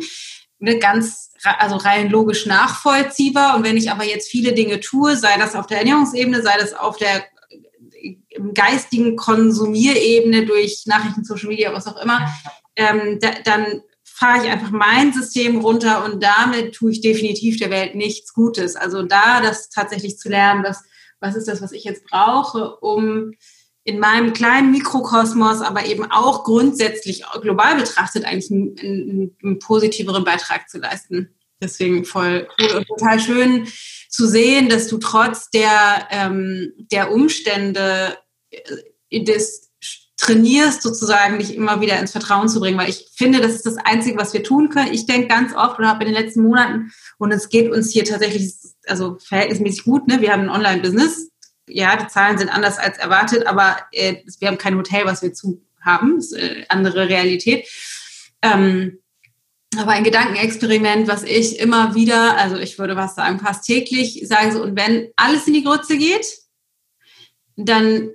Ne, 0.60 0.78
ganz, 0.80 1.32
also 1.44 1.76
rein 1.76 2.10
logisch 2.10 2.46
nachvollziehbar. 2.46 3.58
Und 3.58 3.64
wenn 3.64 3.76
ich 3.76 3.92
aber 3.92 4.06
jetzt 4.06 4.30
viele 4.30 4.54
Dinge 4.54 4.80
tue, 4.80 5.18
sei 5.18 5.38
das 5.38 5.56
auf 5.56 5.68
der 5.68 5.80
Ernährungsebene, 5.80 6.42
sei 6.42 6.56
das 6.58 6.74
auf 6.74 6.98
der 6.98 7.26
geistigen 8.54 9.16
Konsumierebene 9.16 10.46
durch 10.46 10.84
Nachrichten, 10.86 11.24
Social 11.24 11.50
Media, 11.50 11.74
was 11.74 11.88
auch 11.88 12.02
immer, 12.02 12.28
ähm, 12.76 13.20
da, 13.20 13.32
dann 13.44 13.82
fahre 14.04 14.44
ich 14.44 14.52
einfach 14.52 14.72
mein 14.72 15.12
System 15.12 15.58
runter 15.58 16.06
und 16.06 16.22
damit 16.22 16.76
tue 16.76 16.92
ich 16.92 17.02
definitiv 17.02 17.58
der 17.58 17.70
Welt 17.70 17.96
nichts 17.96 18.34
Gutes. 18.34 18.76
Also 18.76 19.04
da 19.04 19.42
das 19.42 19.70
tatsächlich 19.70 20.18
zu 20.18 20.30
lernen, 20.30 20.64
dass, 20.64 20.84
was 21.20 21.36
ist 21.36 21.48
das, 21.48 21.62
was 21.62 21.72
ich 21.72 21.84
jetzt 21.84 22.06
brauche, 22.06 22.78
um 22.78 23.34
in 23.86 24.00
meinem 24.00 24.32
kleinen 24.34 24.72
Mikrokosmos, 24.72 25.62
aber 25.62 25.86
eben 25.86 26.10
auch 26.10 26.44
grundsätzlich 26.44 27.24
global 27.42 27.76
betrachtet 27.76 28.24
eigentlich 28.24 28.52
einen, 28.52 28.76
einen, 28.80 29.38
einen 29.44 29.60
positiveren 29.60 30.24
Beitrag 30.24 30.70
zu 30.70 30.78
leisten. 30.78 31.36
Deswegen 31.62 32.06
voll 32.06 32.48
cool 32.60 32.78
und 32.78 32.88
total 32.88 33.20
schön 33.20 33.68
zu 34.10 34.28
sehen, 34.28 34.70
dass 34.70 34.88
du 34.88 35.00
trotz 35.00 35.50
der, 35.50 36.08
ähm, 36.12 36.74
der 36.92 37.12
Umstände 37.12 38.18
äh, 39.10 39.24
des 39.24 39.72
trainierst, 40.18 40.82
sozusagen 40.82 41.40
dich 41.40 41.56
immer 41.56 41.82
wieder 41.82 42.00
ins 42.00 42.12
Vertrauen 42.12 42.48
zu 42.48 42.60
bringen, 42.60 42.78
weil 42.78 42.90
ich 42.90 43.10
finde, 43.14 43.42
das 43.42 43.54
ist 43.54 43.66
das 43.66 43.78
Einzige, 43.78 44.18
was 44.18 44.34
wir 44.34 44.44
tun 44.44 44.70
können. 44.70 44.94
Ich 44.94 45.06
denke 45.06 45.28
ganz 45.28 45.54
oft 45.54 45.80
oder 45.80 45.90
habe 45.90 46.06
in 46.06 46.14
den 46.14 46.22
letzten 46.22 46.44
Monaten, 46.44 46.92
und 47.18 47.32
es 47.32 47.50
geht 47.50 47.72
uns 47.72 47.92
hier 47.92 48.06
tatsächlich 48.06 48.54
also 48.88 49.18
verhältnismäßig 49.20 49.84
gut, 49.84 50.08
ne? 50.08 50.22
wir 50.22 50.32
haben 50.32 50.44
ein 50.44 50.50
Online-Business, 50.50 51.30
ja, 51.68 51.96
die 51.96 52.08
Zahlen 52.08 52.38
sind 52.38 52.50
anders 52.50 52.78
als 52.78 52.98
erwartet, 52.98 53.48
aber 53.48 53.78
äh, 53.92 54.18
wir 54.40 54.48
haben 54.48 54.58
kein 54.58 54.78
Hotel, 54.78 55.06
was 55.06 55.22
wir 55.22 55.34
zu 55.34 55.62
haben, 55.82 56.18
das 56.18 56.28
ist 56.28 56.36
eine 56.36 56.60
äh, 56.60 56.66
andere 56.70 57.10
Realität. 57.10 57.68
Ähm, 58.42 59.00
aber 59.78 59.92
ein 59.92 60.04
Gedankenexperiment, 60.04 61.08
was 61.08 61.24
ich 61.24 61.60
immer 61.60 61.96
wieder, 61.96 62.38
also 62.38 62.58
ich 62.58 62.78
würde 62.78 62.96
was 62.96 63.16
sagen, 63.16 63.40
fast 63.40 63.66
täglich 63.66 64.24
sage 64.28 64.52
so, 64.52 64.62
und 64.62 64.78
wenn 64.78 65.10
alles 65.16 65.48
in 65.48 65.54
die 65.54 65.64
Grütze 65.64 65.98
geht, 65.98 66.26
dann 67.56 68.12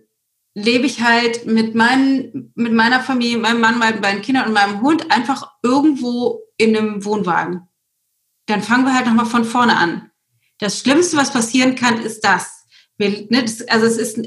lebe 0.63 0.87
ich 0.87 1.03
halt 1.03 1.47
mit, 1.47 1.75
meinen, 1.75 2.53
mit 2.55 2.73
meiner 2.73 3.01
Familie, 3.01 3.39
meinem 3.39 3.61
Mann, 3.61 3.79
meinen 3.79 4.01
beiden 4.01 4.23
Kindern 4.23 4.47
und 4.47 4.53
meinem 4.53 4.81
Hund 4.81 5.11
einfach 5.11 5.51
irgendwo 5.63 6.43
in 6.57 6.77
einem 6.77 7.05
Wohnwagen. 7.05 7.69
Dann 8.47 8.63
fangen 8.63 8.85
wir 8.85 8.95
halt 8.95 9.07
nochmal 9.07 9.27
von 9.27 9.45
vorne 9.45 9.77
an. 9.77 10.11
Das 10.59 10.81
Schlimmste, 10.81 11.17
was 11.17 11.33
passieren 11.33 11.75
kann, 11.75 12.01
ist 12.03 12.25
das. 12.25 12.65
Wir, 12.97 13.27
ne, 13.31 13.43
das 13.43 13.67
also 13.69 13.87
es 13.87 13.97
ist, 13.97 14.19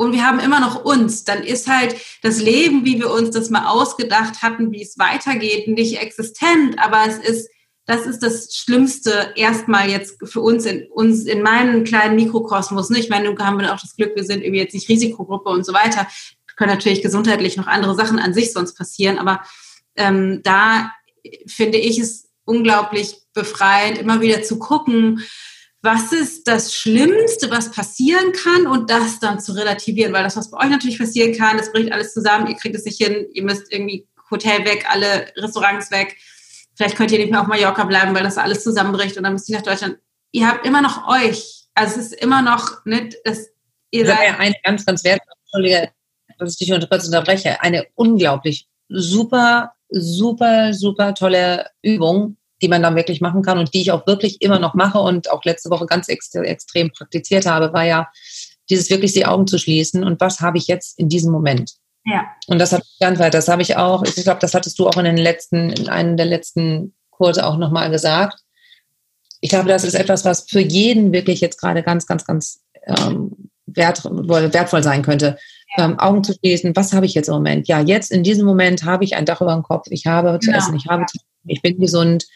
und 0.00 0.12
wir 0.12 0.26
haben 0.26 0.40
immer 0.40 0.60
noch 0.60 0.84
uns. 0.84 1.24
Dann 1.24 1.42
ist 1.42 1.68
halt 1.68 1.94
das 2.22 2.40
Leben, 2.40 2.84
wie 2.84 2.98
wir 2.98 3.10
uns 3.10 3.30
das 3.30 3.50
mal 3.50 3.66
ausgedacht 3.66 4.42
hatten, 4.42 4.72
wie 4.72 4.82
es 4.82 4.98
weitergeht, 4.98 5.68
nicht 5.68 6.00
existent, 6.00 6.78
aber 6.78 7.04
es 7.06 7.18
ist 7.18 7.50
das 7.90 8.06
ist 8.06 8.22
das 8.22 8.54
Schlimmste 8.54 9.32
erstmal 9.34 9.90
jetzt 9.90 10.16
für 10.22 10.40
uns 10.40 10.64
in 10.64 10.86
uns 10.92 11.24
in 11.24 11.42
meinem 11.42 11.82
kleinen 11.82 12.14
Mikrokosmos. 12.14 12.88
Ne? 12.88 13.00
Ich 13.00 13.08
meine, 13.08 13.28
nun 13.28 13.38
haben 13.44 13.58
wir 13.58 13.74
auch 13.74 13.80
das 13.80 13.96
Glück, 13.96 14.14
wir 14.14 14.22
sind 14.22 14.44
irgendwie 14.44 14.60
jetzt 14.60 14.74
nicht 14.74 14.88
Risikogruppe 14.88 15.50
und 15.50 15.66
so 15.66 15.72
weiter. 15.72 16.06
Können 16.56 16.70
natürlich 16.70 17.02
gesundheitlich 17.02 17.56
noch 17.56 17.66
andere 17.66 17.96
Sachen 17.96 18.20
an 18.20 18.32
sich 18.32 18.52
sonst 18.52 18.76
passieren, 18.76 19.18
aber 19.18 19.42
ähm, 19.96 20.40
da 20.44 20.92
finde 21.48 21.78
ich 21.78 21.98
es 21.98 22.28
unglaublich 22.44 23.16
befreiend, 23.34 23.98
immer 23.98 24.20
wieder 24.20 24.42
zu 24.42 24.60
gucken, 24.60 25.24
was 25.82 26.12
ist 26.12 26.46
das 26.46 26.72
Schlimmste, 26.72 27.50
was 27.50 27.72
passieren 27.72 28.30
kann 28.30 28.68
und 28.68 28.88
das 28.88 29.18
dann 29.18 29.40
zu 29.40 29.50
relativieren, 29.50 30.12
weil 30.12 30.22
das, 30.22 30.36
was 30.36 30.52
bei 30.52 30.58
euch 30.58 30.70
natürlich 30.70 30.98
passieren 30.98 31.36
kann, 31.36 31.56
das 31.56 31.72
bricht 31.72 31.90
alles 31.90 32.14
zusammen, 32.14 32.46
ihr 32.46 32.56
kriegt 32.56 32.76
es 32.76 32.84
nicht 32.84 33.02
hin, 33.02 33.26
ihr 33.32 33.42
müsst 33.42 33.72
irgendwie 33.72 34.06
Hotel 34.30 34.64
weg, 34.64 34.86
alle 34.88 35.32
Restaurants 35.36 35.90
weg, 35.90 36.16
Vielleicht 36.80 36.96
könnt 36.96 37.12
ihr 37.12 37.18
nicht 37.18 37.30
mehr 37.30 37.42
auf 37.42 37.46
Mallorca 37.46 37.84
bleiben, 37.84 38.14
weil 38.14 38.22
das 38.22 38.38
alles 38.38 38.64
zusammenbricht 38.64 39.14
und 39.18 39.24
dann 39.24 39.34
müsst 39.34 39.50
ihr 39.50 39.56
nach 39.58 39.62
Deutschland. 39.62 39.98
Ihr 40.32 40.48
habt 40.48 40.64
immer 40.64 40.80
noch 40.80 41.06
euch. 41.08 41.66
Also 41.74 42.00
es 42.00 42.06
ist 42.06 42.22
immer 42.22 42.40
noch 42.40 42.86
nicht, 42.86 43.18
dass 43.24 43.50
ihr 43.90 44.06
das 44.06 44.16
seid. 44.16 44.28
Ja 44.28 44.38
eine 44.38 44.54
ganz, 44.64 44.86
ganz 44.86 45.04
wertvolle, 45.04 45.90
dass 46.38 46.58
ich 46.58 46.66
dich 46.66 46.88
kurz 46.88 47.04
unterbreche, 47.04 47.60
eine 47.60 47.84
unglaublich 47.96 48.66
super, 48.88 49.74
super, 49.90 50.72
super 50.72 51.12
tolle 51.12 51.66
Übung, 51.82 52.38
die 52.62 52.68
man 52.68 52.82
dann 52.82 52.96
wirklich 52.96 53.20
machen 53.20 53.42
kann 53.42 53.58
und 53.58 53.74
die 53.74 53.82
ich 53.82 53.92
auch 53.92 54.06
wirklich 54.06 54.40
immer 54.40 54.58
noch 54.58 54.72
mache 54.72 55.00
und 55.00 55.30
auch 55.30 55.44
letzte 55.44 55.68
Woche 55.68 55.84
ganz 55.84 56.08
ex 56.08 56.34
extrem 56.34 56.92
praktiziert 56.92 57.44
habe, 57.44 57.74
war 57.74 57.84
ja 57.84 58.08
dieses 58.70 58.88
wirklich 58.88 59.12
die 59.12 59.26
Augen 59.26 59.46
zu 59.46 59.58
schließen 59.58 60.02
und 60.02 60.18
was 60.18 60.40
habe 60.40 60.56
ich 60.56 60.66
jetzt 60.66 60.98
in 60.98 61.10
diesem 61.10 61.30
Moment? 61.30 61.74
Ja. 62.04 62.26
Und 62.46 62.58
das 62.58 62.72
hat 62.72 62.82
ganz 62.98 63.18
weit, 63.18 63.34
das 63.34 63.48
habe 63.48 63.62
ich 63.62 63.76
auch, 63.76 64.02
ich 64.04 64.14
glaube, 64.14 64.40
das 64.40 64.54
hattest 64.54 64.78
du 64.78 64.88
auch 64.88 64.96
in 64.96 65.04
den 65.04 65.16
letzten, 65.16 65.70
in 65.70 65.88
einem 65.88 66.16
der 66.16 66.26
letzten 66.26 66.94
Kurse 67.10 67.46
auch 67.46 67.56
nochmal 67.56 67.90
gesagt. 67.90 68.40
Ich 69.40 69.50
glaube, 69.50 69.68
das 69.68 69.84
ist 69.84 69.94
etwas, 69.94 70.24
was 70.24 70.48
für 70.48 70.60
jeden 70.60 71.12
wirklich 71.12 71.40
jetzt 71.40 71.60
gerade 71.60 71.82
ganz, 71.82 72.06
ganz, 72.06 72.24
ganz 72.24 72.60
ähm, 72.86 73.50
wert, 73.66 74.04
wertvoll 74.04 74.82
sein 74.82 75.02
könnte. 75.02 75.38
Ja. 75.76 75.84
Ähm, 75.84 75.98
Augen 75.98 76.24
zu 76.24 76.34
schließen, 76.34 76.74
was 76.74 76.92
habe 76.92 77.06
ich 77.06 77.14
jetzt 77.14 77.28
im 77.28 77.34
Moment? 77.34 77.68
Ja, 77.68 77.80
jetzt 77.80 78.10
in 78.10 78.22
diesem 78.22 78.44
Moment 78.44 78.84
habe 78.84 79.04
ich 79.04 79.14
ein 79.14 79.24
Dach 79.24 79.40
über 79.40 79.54
dem 79.54 79.62
Kopf, 79.62 79.86
ich 79.90 80.06
habe 80.06 80.38
zu 80.40 80.46
genau. 80.46 80.58
essen, 80.58 80.74
ich 80.76 80.86
habe, 80.86 81.04
ich 81.46 81.62
bin 81.62 81.78
gesund, 81.78 82.26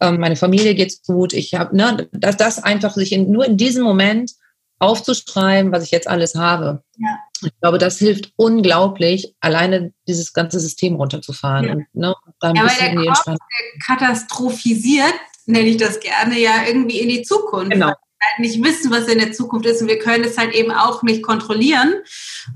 ähm, 0.00 0.20
meine 0.20 0.36
Familie 0.36 0.74
geht's 0.74 1.02
gut, 1.02 1.32
ich 1.32 1.54
habe, 1.54 1.76
ne, 1.76 2.08
dass 2.12 2.36
das 2.36 2.62
einfach 2.62 2.94
sich 2.94 3.12
in, 3.12 3.30
nur 3.30 3.46
in 3.46 3.56
diesem 3.56 3.82
Moment 3.82 4.32
aufzuschreiben, 4.78 5.72
was 5.72 5.84
ich 5.84 5.90
jetzt 5.90 6.08
alles 6.08 6.34
habe. 6.34 6.82
Ja. 6.98 7.18
Ich 7.44 7.60
glaube, 7.60 7.78
das 7.78 7.98
hilft 7.98 8.32
unglaublich, 8.36 9.34
alleine 9.40 9.92
dieses 10.08 10.32
ganze 10.32 10.60
System 10.60 10.96
runterzufahren. 10.96 11.64
Ja. 11.64 11.72
Und, 11.72 11.86
ne, 11.92 12.14
dann 12.40 12.56
ja, 12.56 12.64
weil 12.64 13.04
der 13.04 13.12
Kopf 13.12 13.38
katastrophisiert, 13.86 15.14
nenne 15.46 15.68
ich 15.68 15.76
das 15.76 16.00
gerne, 16.00 16.38
ja 16.38 16.64
irgendwie 16.66 17.00
in 17.00 17.08
die 17.08 17.22
Zukunft. 17.22 17.72
Genau. 17.72 17.88
Weil 17.88 17.94
wir 17.94 18.26
halt 18.30 18.40
nicht 18.40 18.62
wissen, 18.64 18.90
was 18.90 19.08
in 19.08 19.18
der 19.18 19.32
Zukunft 19.32 19.66
ist 19.66 19.82
und 19.82 19.88
wir 19.88 19.98
können 19.98 20.24
es 20.24 20.38
halt 20.38 20.54
eben 20.54 20.72
auch 20.72 21.02
nicht 21.02 21.22
kontrollieren. 21.22 21.94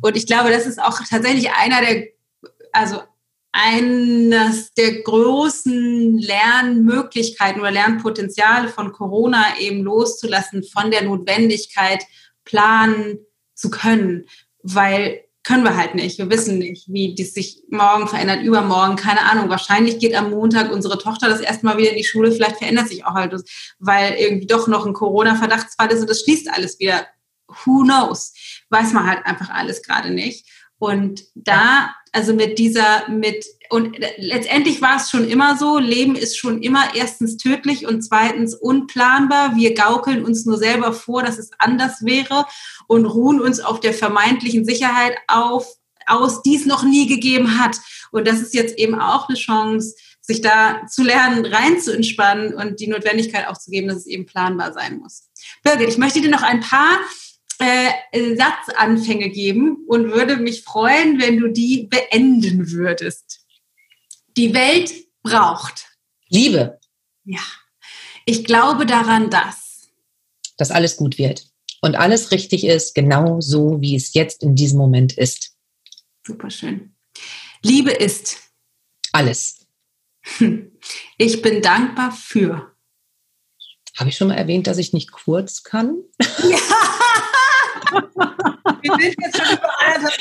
Und 0.01 0.17
ich 0.17 0.27
glaube, 0.27 0.51
das 0.51 0.67
ist 0.67 0.81
auch 0.81 0.99
tatsächlich 1.09 1.51
einer 1.53 1.81
der, 1.81 2.09
also 2.73 3.01
eines 3.53 4.73
der 4.75 5.03
großen 5.03 6.19
Lernmöglichkeiten 6.19 7.61
oder 7.61 7.71
Lernpotenziale 7.71 8.69
von 8.69 8.93
Corona 8.93 9.59
eben 9.59 9.83
loszulassen, 9.83 10.63
von 10.65 10.91
der 10.91 11.03
Notwendigkeit, 11.03 12.05
planen 12.45 13.19
zu 13.55 13.71
können. 13.71 14.27
Weil 14.63 15.21
können 15.49 15.65
wir 15.65 15.79
halt 15.79 15.95
nicht. 15.95 16.19
Wir 16.19 16.29
wissen 16.29 16.59
nicht, 16.59 16.93
wie 16.93 17.15
das 17.15 17.33
sich 17.33 17.63
morgen 17.71 18.07
verändert, 18.07 18.43
übermorgen, 18.43 18.97
keine 18.97 19.23
Ahnung. 19.23 19.49
Wahrscheinlich 19.49 19.99
geht 19.99 20.15
am 20.15 20.29
Montag 20.31 20.71
unsere 20.71 20.99
Tochter 20.99 21.29
das 21.29 21.41
erste 21.41 21.65
Mal 21.65 21.79
wieder 21.79 21.91
in 21.91 21.97
die 21.97 22.05
Schule. 22.05 22.31
Vielleicht 22.31 22.59
verändert 22.59 22.89
sich 22.89 23.07
auch 23.07 23.15
halt, 23.15 23.35
weil 23.79 24.13
irgendwie 24.19 24.47
doch 24.47 24.69
noch 24.69 24.85
ein 24.85 24.93
Corona-Verdachtsfall 24.93 25.91
ist 25.91 26.03
und 26.03 26.11
das 26.11 26.21
schließt 26.21 26.53
alles 26.53 26.79
wieder. 26.79 27.07
Who 27.65 27.83
knows? 27.83 28.35
Weiß 28.69 28.93
man 28.93 29.07
halt 29.09 29.25
einfach 29.25 29.49
alles 29.49 29.83
gerade 29.83 30.11
nicht. 30.11 30.45
Und 30.79 31.23
da, 31.35 31.95
also 32.13 32.35
mit 32.35 32.59
dieser, 32.59 33.09
mit, 33.09 33.47
und 33.71 33.99
letztendlich 34.17 34.81
war 34.81 34.97
es 34.97 35.11
schon 35.11 35.29
immer 35.29 35.57
so, 35.57 35.79
Leben 35.79 36.17
ist 36.17 36.39
schon 36.39 36.63
immer 36.63 36.95
erstens 36.95 37.37
tödlich 37.37 37.87
und 37.87 38.03
zweitens 38.03 38.55
unplanbar. 38.55 39.57
Wir 39.57 39.75
gaukeln 39.75 40.25
uns 40.25 40.47
nur 40.47 40.57
selber 40.57 40.93
vor, 40.93 41.23
dass 41.23 41.39
es 41.39 41.51
anders 41.59 42.05
wäre 42.05 42.47
und 42.87 43.05
ruhen 43.05 43.41
uns 43.41 43.61
auf 43.61 43.81
der 43.81 43.93
vermeintlichen 43.93 44.65
Sicherheit 44.65 45.17
auf, 45.27 45.67
aus, 46.07 46.43
die 46.43 46.57
es 46.57 46.67
noch 46.67 46.83
nie 46.83 47.07
gegeben 47.07 47.59
hat. 47.59 47.79
Und 48.11 48.27
das 48.27 48.41
ist 48.41 48.55
jetzt 48.55 48.79
eben 48.79 48.99
auch 48.99 49.29
eine 49.29 49.37
Chance, 49.37 49.95
sich 50.23 50.41
da 50.41 50.87
zu 50.87 51.03
lernen, 51.03 51.45
rein 51.45 51.81
zu 51.81 51.95
entspannen 51.95 52.55
und 52.55 52.81
die 52.81 52.87
Notwendigkeit 52.87 53.49
auch 53.49 53.59
zu 53.59 53.71
geben, 53.71 53.89
dass 53.89 53.99
es 53.99 54.07
eben 54.07 54.27
planbar 54.27 54.73
sein 54.73 54.99
muss. 54.99 55.29
Birgit, 55.63 55.89
ich 55.89 55.99
möchte 55.99 56.21
dir 56.21 56.31
noch 56.31 56.43
ein 56.43 56.61
paar 56.61 56.99
äh, 57.59 58.37
Satzanfänge 58.37 59.31
geben 59.31 59.85
und 59.87 60.13
würde 60.13 60.37
mich 60.37 60.63
freuen, 60.63 61.21
wenn 61.21 61.39
du 61.39 61.49
die 61.49 61.89
beenden 61.91 62.71
würdest. 62.71 63.38
Die 64.39 64.55
Welt 64.55 64.93
braucht 65.25 65.89
Liebe. 66.29 66.79
Ja. 67.25 67.41
Ich 68.25 68.45
glaube 68.45 68.87
daran, 68.87 69.31
dass 69.31 69.89
dass 70.57 70.71
alles 70.71 70.97
gut 70.97 71.19
wird 71.19 71.49
und 71.81 71.97
alles 71.97 72.31
richtig 72.31 72.65
ist, 72.65 72.95
genau 72.95 73.41
so, 73.41 73.81
wie 73.81 73.97
es 73.97 74.15
jetzt 74.15 74.45
in 74.45 74.55
diesem 74.55 74.79
Moment 74.79 75.19
ist. 75.19 75.57
Superschön. 76.25 76.95
Liebe 77.63 77.91
ist 77.91 78.39
alles. 79.13 79.67
Ich 81.17 81.43
bin 81.43 81.61
dankbar 81.61 82.13
für. 82.13 82.77
Habe 83.97 84.11
ich 84.11 84.17
schon 84.17 84.29
mal 84.29 84.37
erwähnt, 84.37 84.69
dass 84.69 84.79
ich 84.79 84.93
nicht 84.93 85.11
kurz 85.11 85.65
kann? 85.65 85.97
Ja. 86.49 86.59
Wir 87.91 88.93
sind 88.97 89.17
jetzt 89.21 89.37
schon 89.37 89.57
über 89.57 89.71
anderthalb 89.81 90.21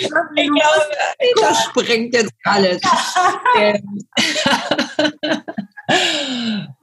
Ich 1.19 1.33
glaube, 1.33 1.47
das 1.49 1.63
sprengt 1.65 2.13
jetzt 2.13 2.33
alles. 2.43 2.81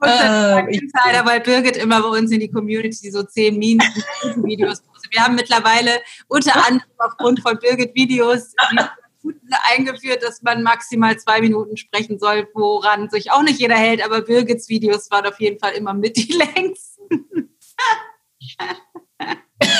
ähm, 0.01 0.67
Insider, 0.69 1.25
weil 1.25 1.41
Birgit 1.41 1.77
immer 1.77 2.01
bei 2.01 2.19
uns 2.19 2.31
in 2.31 2.39
die 2.39 2.51
Community 2.51 3.11
so 3.11 3.23
zehn 3.23 3.57
Minuten 3.57 4.03
Videos 4.43 4.81
postet. 4.81 5.13
Wir 5.13 5.21
haben 5.23 5.35
mittlerweile 5.35 6.01
unter 6.27 6.55
anderem 6.55 6.89
aufgrund 6.97 7.41
von 7.41 7.57
Birgit 7.59 7.93
Videos 7.95 8.53
eingeführt, 9.75 10.23
dass 10.23 10.41
man 10.41 10.63
maximal 10.63 11.17
zwei 11.17 11.41
Minuten 11.41 11.77
sprechen 11.77 12.19
soll, 12.19 12.47
woran 12.53 13.09
sich 13.09 13.31
auch 13.31 13.43
nicht 13.43 13.59
jeder 13.59 13.75
hält, 13.75 14.03
aber 14.03 14.21
Birgits 14.21 14.69
Videos 14.69 15.09
waren 15.11 15.25
auf 15.25 15.39
jeden 15.39 15.59
Fall 15.59 15.73
immer 15.73 15.93
mit 15.93 16.17
die 16.17 16.33
längsten. 16.55 17.49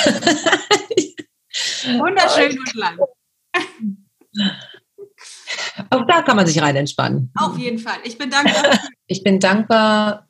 Wunderschön 1.98 2.58
und 2.58 2.74
lang. 2.74 2.98
Auch 5.90 6.06
da 6.06 6.22
kann 6.22 6.36
man 6.36 6.46
sich 6.46 6.60
rein 6.60 6.76
entspannen. 6.76 7.30
Auf 7.36 7.58
jeden 7.58 7.78
Fall. 7.78 7.98
Ich 8.04 8.18
bin 8.18 8.30
dankbar. 8.30 8.78
Ich 9.08 9.22
bin 9.22 9.38
dankbar 9.38 10.26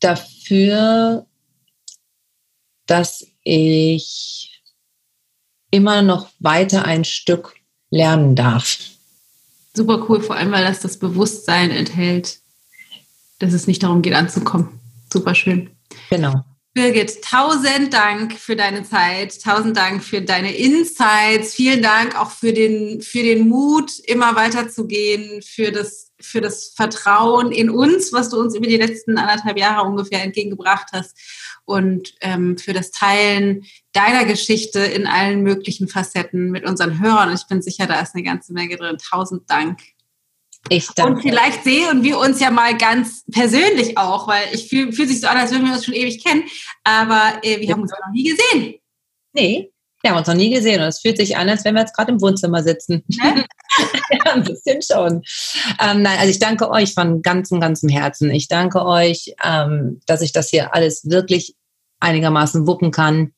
dafür, 0.00 1.26
dass 2.84 3.26
ich 3.44 4.62
immer 5.70 6.02
noch 6.02 6.28
weiter 6.38 6.84
ein 6.84 7.04
Stück 7.04 7.54
lernen 7.88 8.36
darf. 8.36 8.78
Super 9.74 10.04
cool, 10.08 10.20
vor 10.20 10.36
allem 10.36 10.52
weil 10.52 10.64
das 10.64 10.80
das 10.80 10.98
Bewusstsein 10.98 11.70
enthält, 11.70 12.40
dass 13.38 13.54
es 13.54 13.66
nicht 13.66 13.82
darum 13.82 14.02
geht, 14.02 14.12
anzukommen. 14.12 14.80
Super 15.10 15.34
schön. 15.34 15.70
Genau. 16.10 16.44
Birgit, 16.78 17.22
tausend 17.22 17.92
Dank 17.92 18.34
für 18.34 18.54
deine 18.54 18.84
Zeit, 18.84 19.42
tausend 19.42 19.76
Dank 19.76 20.04
für 20.04 20.22
deine 20.22 20.54
Insights, 20.54 21.52
vielen 21.52 21.82
Dank 21.82 22.16
auch 22.16 22.30
für 22.30 22.52
den, 22.52 23.02
für 23.02 23.24
den 23.24 23.48
Mut, 23.48 23.98
immer 24.06 24.36
weiterzugehen, 24.36 25.42
für 25.42 25.72
das, 25.72 26.12
für 26.20 26.40
das 26.40 26.72
Vertrauen 26.76 27.50
in 27.50 27.68
uns, 27.68 28.12
was 28.12 28.30
du 28.30 28.38
uns 28.38 28.54
über 28.54 28.68
die 28.68 28.76
letzten 28.76 29.18
anderthalb 29.18 29.58
Jahre 29.58 29.88
ungefähr 29.88 30.22
entgegengebracht 30.22 30.90
hast 30.92 31.18
und 31.64 32.14
ähm, 32.20 32.56
für 32.56 32.74
das 32.74 32.92
Teilen 32.92 33.64
deiner 33.90 34.24
Geschichte 34.24 34.78
in 34.78 35.08
allen 35.08 35.42
möglichen 35.42 35.88
Facetten 35.88 36.52
mit 36.52 36.64
unseren 36.64 37.02
Hörern. 37.02 37.34
Ich 37.34 37.48
bin 37.48 37.60
sicher, 37.60 37.88
da 37.88 38.00
ist 38.00 38.14
eine 38.14 38.22
ganze 38.22 38.52
Menge 38.52 38.76
drin. 38.76 38.98
Tausend 38.98 39.50
Dank. 39.50 39.80
Ich 40.68 40.88
danke. 40.94 41.12
Und 41.12 41.22
vielleicht 41.22 41.64
sehen 41.64 42.02
wir 42.02 42.18
uns 42.18 42.40
ja 42.40 42.50
mal 42.50 42.76
ganz 42.76 43.24
persönlich 43.30 43.96
auch, 43.96 44.28
weil 44.28 44.42
ich 44.52 44.68
fühle 44.68 44.92
fühl 44.92 45.08
sich 45.08 45.20
so 45.20 45.26
an, 45.26 45.36
als 45.36 45.50
würden 45.50 45.66
wir 45.66 45.72
uns 45.72 45.84
schon 45.84 45.94
ewig 45.94 46.22
kennen, 46.24 46.44
aber 46.84 47.40
äh, 47.42 47.60
wir 47.60 47.72
haben 47.72 47.82
uns 47.82 47.90
noch 47.90 48.12
nie 48.12 48.24
gesehen. 48.24 48.74
Nee, 49.32 49.72
wir 50.02 50.10
haben 50.10 50.18
uns 50.18 50.28
noch 50.28 50.34
nie 50.34 50.50
gesehen 50.50 50.80
und 50.80 50.88
es 50.88 51.00
fühlt 51.00 51.16
sich 51.16 51.36
an, 51.36 51.48
als 51.48 51.64
wenn 51.64 51.74
wir 51.74 51.80
jetzt 51.80 51.94
gerade 51.94 52.12
im 52.12 52.20
Wohnzimmer 52.20 52.62
sitzen. 52.62 53.04
Ne? 53.08 53.44
ja, 54.10 54.32
ein 54.32 54.44
bisschen 54.44 54.80
schon. 54.82 55.22
Ähm, 55.80 56.02
nein, 56.02 56.18
also 56.18 56.30
ich 56.30 56.38
danke 56.38 56.70
euch 56.70 56.94
von 56.94 57.22
ganzem, 57.22 57.60
ganzem 57.60 57.88
Herzen. 57.88 58.30
Ich 58.30 58.48
danke 58.48 58.84
euch, 58.84 59.34
ähm, 59.44 60.00
dass 60.06 60.22
ich 60.22 60.32
das 60.32 60.50
hier 60.50 60.74
alles 60.74 61.08
wirklich 61.10 61.56
einigermaßen 62.00 62.66
wuppen 62.66 62.92
kann. 62.92 63.32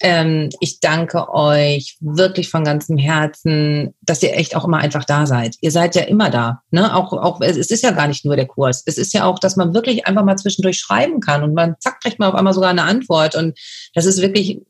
Ähm, 0.00 0.50
ich 0.60 0.80
danke 0.80 1.32
euch 1.32 1.96
wirklich 2.00 2.50
von 2.50 2.64
ganzem 2.64 2.98
Herzen, 2.98 3.94
dass 4.02 4.22
ihr 4.22 4.34
echt 4.36 4.54
auch 4.54 4.64
immer 4.64 4.78
einfach 4.78 5.04
da 5.04 5.26
seid. 5.26 5.56
Ihr 5.60 5.70
seid 5.70 5.94
ja 5.94 6.02
immer 6.02 6.30
da. 6.30 6.62
Ne? 6.70 6.94
Auch, 6.94 7.12
auch, 7.12 7.40
es 7.40 7.56
ist 7.56 7.82
ja 7.82 7.90
gar 7.90 8.08
nicht 8.08 8.24
nur 8.24 8.36
der 8.36 8.46
Kurs. 8.46 8.82
Es 8.86 8.98
ist 8.98 9.12
ja 9.12 9.24
auch, 9.24 9.38
dass 9.38 9.56
man 9.56 9.74
wirklich 9.74 10.06
einfach 10.06 10.24
mal 10.24 10.36
zwischendurch 10.36 10.78
schreiben 10.78 11.20
kann 11.20 11.42
und 11.42 11.54
man 11.54 11.76
zack, 11.80 12.00
kriegt 12.00 12.18
man 12.18 12.28
auf 12.28 12.34
einmal 12.34 12.54
sogar 12.54 12.70
eine 12.70 12.82
Antwort. 12.82 13.34
Und 13.34 13.58
das 13.94 14.06
ist 14.06 14.20
wirklich 14.20 14.60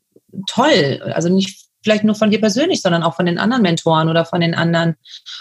toll. 0.47 1.01
Also 1.13 1.29
nicht 1.29 1.69
vielleicht 1.83 2.03
nur 2.03 2.15
von 2.15 2.31
dir 2.31 2.39
persönlich, 2.39 2.81
sondern 2.81 3.03
auch 3.03 3.15
von 3.15 3.25
den 3.25 3.37
anderen 3.37 3.63
Mentoren 3.63 4.09
oder 4.09 4.25
von 4.25 4.41
den 4.41 4.55
anderen 4.55 4.95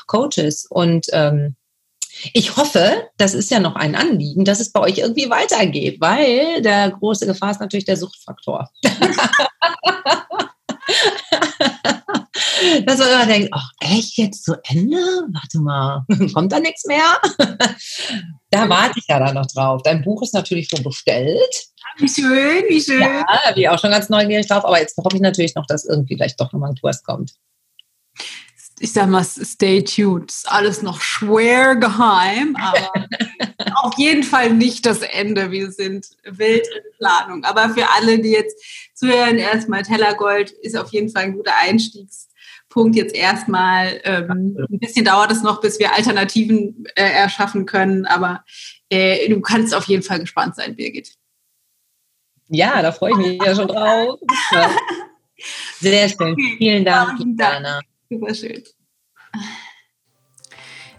Coaches. 0.07 0.67
Und 0.69 1.07
ähm, 1.13 1.57
ich 2.33 2.57
hoffe, 2.57 3.09
das 3.17 3.35
ist 3.35 3.51
ja 3.51 3.61
noch 3.61 3.77
ein 3.77 3.95
Anliegen, 3.95 4.45
dass 4.45 4.61
es 4.61 4.73
bei 4.73 4.81
euch 4.81 4.99
irgendwie 4.99 5.31
weitergeht, 5.31 6.01
weil 6.01 6.63
der 6.63 6.91
große 6.91 7.27
Gefahr 7.27 7.51
ist 7.51 7.61
natürlich 7.61 7.85
der 7.85 7.97
Suchtfaktor. 7.97 8.69
dass 12.87 12.99
man 12.99 13.09
immer 13.09 13.27
denkt, 13.27 13.51
ach 13.53 13.71
echt, 13.81 14.17
jetzt 14.17 14.45
zu 14.45 14.55
Ende? 14.65 14.97
Warte 14.97 15.59
mal, 15.61 16.05
kommt 16.35 16.53
da 16.53 16.61
nichts 16.61 16.87
mehr? 16.87 17.21
da 18.51 18.69
warte 18.69 18.99
ich 18.99 19.07
ja 19.09 19.19
dann 19.19 19.35
noch 19.35 19.47
drauf. 19.47 19.83
Dein 19.83 20.03
Buch 20.03 20.23
ist 20.23 20.35
natürlich 20.35 20.69
schon 20.69 20.83
bestellt. 20.83 21.67
Wie 21.99 22.09
schön, 22.09 22.65
wie 22.69 22.81
schön. 22.81 23.01
Ja, 23.01 23.25
da 23.45 23.53
bin 23.53 23.63
ich 23.63 23.69
auch 23.69 23.79
schon 23.79 23.91
ganz 23.91 24.09
neugierig 24.09 24.47
drauf, 24.47 24.65
aber 24.65 24.81
jetzt 24.81 24.97
hoffe 24.97 25.17
ich 25.17 25.23
natürlich 25.23 25.55
noch, 25.55 25.67
dass 25.67 25.85
irgendwie 25.85 26.17
vielleicht 26.17 26.41
doch 26.41 26.53
nochmal 26.53 26.71
ein 26.71 26.77
Kurs 26.81 27.03
kommt 27.03 27.35
ich 28.81 28.93
sag 28.93 29.09
mal, 29.09 29.25
stay 29.25 29.83
tuned. 29.83 30.31
Ist 30.31 30.51
alles 30.51 30.83
noch 30.83 31.01
schwer 31.01 31.77
geheim, 31.77 32.57
aber 32.61 33.07
auf 33.83 33.95
jeden 33.97 34.23
Fall 34.23 34.53
nicht 34.53 34.87
das 34.87 35.01
Ende. 35.01 35.51
Wir 35.51 35.71
sind 35.71 36.07
wild 36.25 36.67
in 36.67 36.97
Planung. 36.99 37.45
Aber 37.45 37.71
für 37.71 37.89
alle, 37.91 38.19
die 38.19 38.31
jetzt 38.31 38.61
zuhören, 38.95 39.39
erstmal 39.39 39.83
Tellergold 39.83 40.51
ist 40.51 40.77
auf 40.77 40.93
jeden 40.93 41.11
Fall 41.11 41.25
ein 41.25 41.37
guter 41.37 41.57
Einstiegspunkt. 41.61 42.97
Jetzt 42.97 43.15
erstmal 43.15 44.01
ähm, 44.05 44.57
ein 44.71 44.79
bisschen 44.79 45.05
dauert 45.05 45.33
es 45.33 45.43
noch, 45.43 45.61
bis 45.61 45.79
wir 45.79 45.95
Alternativen 45.95 46.85
äh, 46.95 47.11
erschaffen 47.11 47.67
können, 47.67 48.07
aber 48.07 48.45
äh, 48.91 49.29
du 49.29 49.41
kannst 49.41 49.75
auf 49.75 49.85
jeden 49.85 50.03
Fall 50.03 50.21
gespannt 50.21 50.57
sein, 50.57 50.77
Birgit. 50.77 51.15
Ja, 52.49 52.81
da 52.81 52.93
freue 52.93 53.13
ich 53.13 53.17
mich 53.19 53.43
ja 53.43 53.55
schon 53.55 53.69
drauf. 53.69 54.19
Sehr 55.81 56.09
schön. 56.09 56.37
Vielen 56.57 56.85
Dank, 56.85 57.21
Jana. 57.39 57.81
Super 58.11 58.35
schön. 58.35 58.63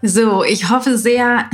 So, 0.01 0.43
ich 0.43 0.69
hoffe 0.69 0.97
sehr, 0.97 1.49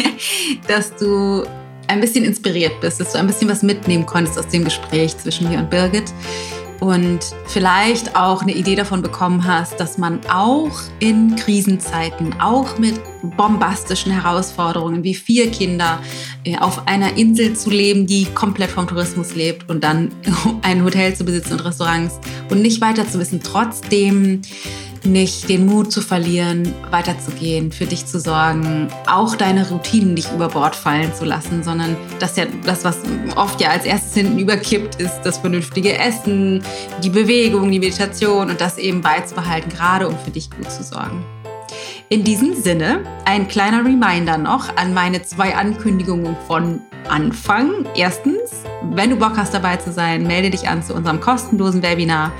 dass 0.68 0.94
du 0.96 1.44
ein 1.88 2.00
bisschen 2.00 2.24
inspiriert 2.24 2.80
bist, 2.80 3.00
dass 3.00 3.12
du 3.12 3.18
ein 3.18 3.26
bisschen 3.26 3.48
was 3.48 3.62
mitnehmen 3.62 4.06
konntest 4.06 4.38
aus 4.38 4.48
dem 4.48 4.64
Gespräch 4.64 5.16
zwischen 5.18 5.48
mir 5.48 5.58
und 5.58 5.70
Birgit 5.70 6.12
und 6.80 7.20
vielleicht 7.46 8.16
auch 8.16 8.42
eine 8.42 8.54
Idee 8.54 8.74
davon 8.74 9.02
bekommen 9.02 9.44
hast, 9.44 9.78
dass 9.78 9.98
man 9.98 10.20
auch 10.32 10.80
in 10.98 11.36
Krisenzeiten, 11.36 12.40
auch 12.40 12.78
mit 12.78 13.00
bombastischen 13.36 14.12
Herausforderungen 14.12 15.04
wie 15.04 15.14
vier 15.14 15.50
Kinder 15.50 16.00
äh, 16.44 16.56
auf 16.56 16.86
einer 16.88 17.16
Insel 17.16 17.54
zu 17.54 17.70
leben, 17.70 18.06
die 18.06 18.24
komplett 18.34 18.70
vom 18.70 18.86
Tourismus 18.86 19.34
lebt 19.34 19.68
und 19.68 19.84
dann 19.84 20.10
ein 20.62 20.82
Hotel 20.84 21.14
zu 21.14 21.24
besitzen 21.24 21.54
und 21.54 21.64
Restaurants 21.64 22.18
und 22.50 22.62
nicht 22.62 22.80
weiter 22.80 23.06
zu 23.06 23.18
wissen, 23.18 23.40
trotzdem 23.42 24.40
nicht 25.04 25.48
den 25.48 25.66
Mut 25.66 25.92
zu 25.92 26.00
verlieren, 26.00 26.74
weiterzugehen, 26.90 27.72
für 27.72 27.86
dich 27.86 28.06
zu 28.06 28.20
sorgen, 28.20 28.88
auch 29.06 29.36
deine 29.36 29.68
Routinen 29.68 30.14
nicht 30.14 30.32
über 30.32 30.48
Bord 30.48 30.76
fallen 30.76 31.14
zu 31.14 31.24
lassen, 31.24 31.62
sondern 31.62 31.96
das 32.18 32.36
ja 32.36 32.46
das, 32.64 32.84
was 32.84 32.98
oft 33.36 33.60
ja 33.60 33.70
als 33.70 33.84
erstes 33.84 34.14
hinten 34.14 34.38
überkippt, 34.38 35.00
ist 35.00 35.20
das 35.22 35.38
vernünftige 35.38 35.96
Essen, 35.96 36.62
die 37.02 37.10
Bewegung, 37.10 37.70
die 37.70 37.78
Meditation 37.78 38.50
und 38.50 38.60
das 38.60 38.78
eben 38.78 39.00
beizubehalten, 39.00 39.70
gerade 39.70 40.08
um 40.08 40.18
für 40.18 40.30
dich 40.30 40.50
gut 40.50 40.70
zu 40.70 40.82
sorgen. 40.82 41.24
In 42.12 42.24
diesem 42.24 42.60
Sinne 42.60 43.04
ein 43.24 43.46
kleiner 43.46 43.84
Reminder 43.84 44.36
noch 44.36 44.76
an 44.76 44.92
meine 44.92 45.22
zwei 45.22 45.54
Ankündigungen 45.54 46.36
von 46.48 46.80
Anfang. 47.08 47.86
Erstens, 47.94 48.50
wenn 48.82 49.10
du 49.10 49.16
Bock 49.16 49.36
hast 49.36 49.54
dabei 49.54 49.76
zu 49.76 49.92
sein, 49.92 50.26
melde 50.26 50.50
dich 50.50 50.68
an 50.68 50.82
zu 50.82 50.92
unserem 50.92 51.20
kostenlosen 51.20 51.84
Webinar. 51.84 52.32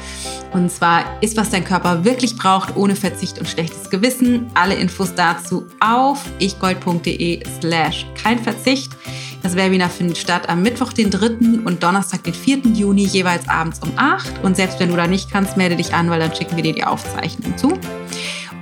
Und 0.53 0.73
zwar 0.73 1.05
ist, 1.23 1.37
was 1.37 1.51
dein 1.51 1.63
Körper 1.63 2.05
wirklich 2.05 2.35
braucht, 2.35 2.75
ohne 2.75 2.97
Verzicht 2.97 3.39
und 3.39 3.49
schlechtes 3.49 3.91
Gewissen. 3.91 4.51
Alle 4.55 4.75
Infos 4.75 5.15
dazu 5.15 5.69
auf 5.79 6.25
ichgold.de 6.41 7.45
slash 7.61 8.07
kein 8.21 8.41
Verzicht. 8.41 8.91
Das 9.45 9.55
Webinar 9.55 9.89
findet 9.89 10.19
statt 10.19 10.49
am 10.49 10.63
Mittwoch, 10.63 10.93
den 10.93 11.13
3. 11.13 11.65
und 11.65 11.81
Donnerstag, 11.81 12.25
den 12.25 12.35
4. 12.35 12.59
Juni, 12.75 13.05
jeweils 13.05 13.49
abends 13.49 13.79
um 13.79 13.93
8. 13.95 14.43
Und 14.43 14.57
selbst 14.57 14.81
wenn 14.81 14.89
du 14.89 14.97
da 14.97 15.07
nicht 15.07 15.31
kannst, 15.31 15.57
melde 15.57 15.77
dich 15.77 15.95
an, 15.95 16.11
weil 16.11 16.19
dann 16.19 16.35
schicken 16.35 16.57
wir 16.57 16.65
dir 16.65 16.75
die 16.75 16.83
Aufzeichnung 16.83 17.57
zu. 17.57 17.79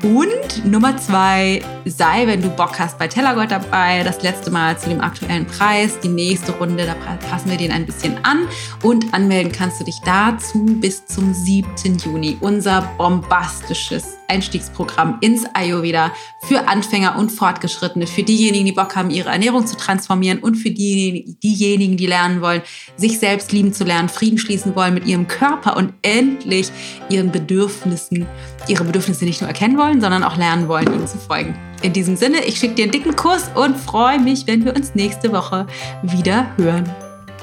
Und 0.03 0.65
Nummer 0.65 0.97
zwei, 0.97 1.61
sei, 1.85 2.27
wenn 2.27 2.41
du 2.41 2.51
Bock 2.51 2.79
hast, 2.79 2.99
bei 2.99 3.09
Tellergold 3.09 3.51
dabei. 3.51 4.03
Das 4.05 4.23
letzte 4.23 4.51
Mal 4.51 4.79
zu 4.79 4.89
dem 4.89 5.01
aktuellen 5.01 5.47
Preis. 5.47 5.99
Die 6.01 6.09
nächste 6.09 6.53
Runde, 6.53 6.87
da 6.87 6.95
passen 7.29 7.51
wir 7.51 7.57
den 7.57 7.73
ein 7.73 7.85
bisschen 7.85 8.25
an. 8.25 8.47
Und 8.83 9.13
anmelden 9.13 9.51
kannst 9.51 9.81
du 9.81 9.85
dich 9.85 10.01
dazu 10.05 10.65
bis 10.65 11.05
zum 11.07 11.35
7. 11.35 11.99
Juni. 11.99 12.37
Unser 12.41 12.83
bombastisches 12.97 14.18
Einstiegsprogramm 14.29 15.19
ins 15.21 15.45
Ayurveda 15.55 16.13
für 16.43 16.69
Anfänger 16.69 17.19
und 17.19 17.31
Fortgeschrittene, 17.31 18.07
für 18.07 18.23
diejenigen, 18.23 18.67
die 18.67 18.73
Bock 18.73 18.95
haben, 18.95 19.11
ihre 19.11 19.31
Ernährung 19.31 19.67
zu 19.67 19.77
transformieren 19.77 20.39
und 20.39 20.57
für 20.57 20.71
die, 20.71 21.37
diejenigen, 21.43 21.97
die 21.97 22.07
lernen 22.07 22.41
wollen, 22.41 22.63
sich 22.97 23.19
selbst 23.19 23.53
lieben 23.53 23.73
zu 23.73 23.85
lernen, 23.85 24.09
Frieden 24.09 24.39
schließen 24.39 24.77
wollen 24.77 24.95
mit 24.95 25.07
ihrem 25.07 25.27
Körper 25.27 25.77
und 25.77 25.95
endlich 26.03 26.71
ihren 27.09 27.33
Bedürfnissen, 27.33 28.27
ihre 28.69 28.85
Bedürfnisse 28.85 29.25
nicht 29.25 29.41
nur 29.41 29.49
erkennen 29.49 29.79
wollen, 29.79 30.01
sondern 30.01 30.23
auch 30.23 30.37
lernen 30.37 30.69
wollen, 30.69 30.87
ihnen 30.87 31.09
zu 31.09 31.19
folgen. 31.19 31.59
In 31.83 31.93
diesem 31.93 32.17
Sinne, 32.17 32.45
ich 32.45 32.59
schicke 32.59 32.75
dir 32.75 32.85
einen 32.85 32.93
dicken 32.93 33.15
Kuss 33.15 33.51
und 33.55 33.77
freue 33.77 34.19
mich, 34.19 34.47
wenn 34.47 34.65
wir 34.65 34.75
uns 34.75 34.95
nächste 34.95 35.33
Woche 35.33 35.67
wieder 36.03 36.51
hören. 36.57 36.89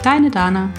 Deine 0.04 0.30
Dana. 0.30 0.70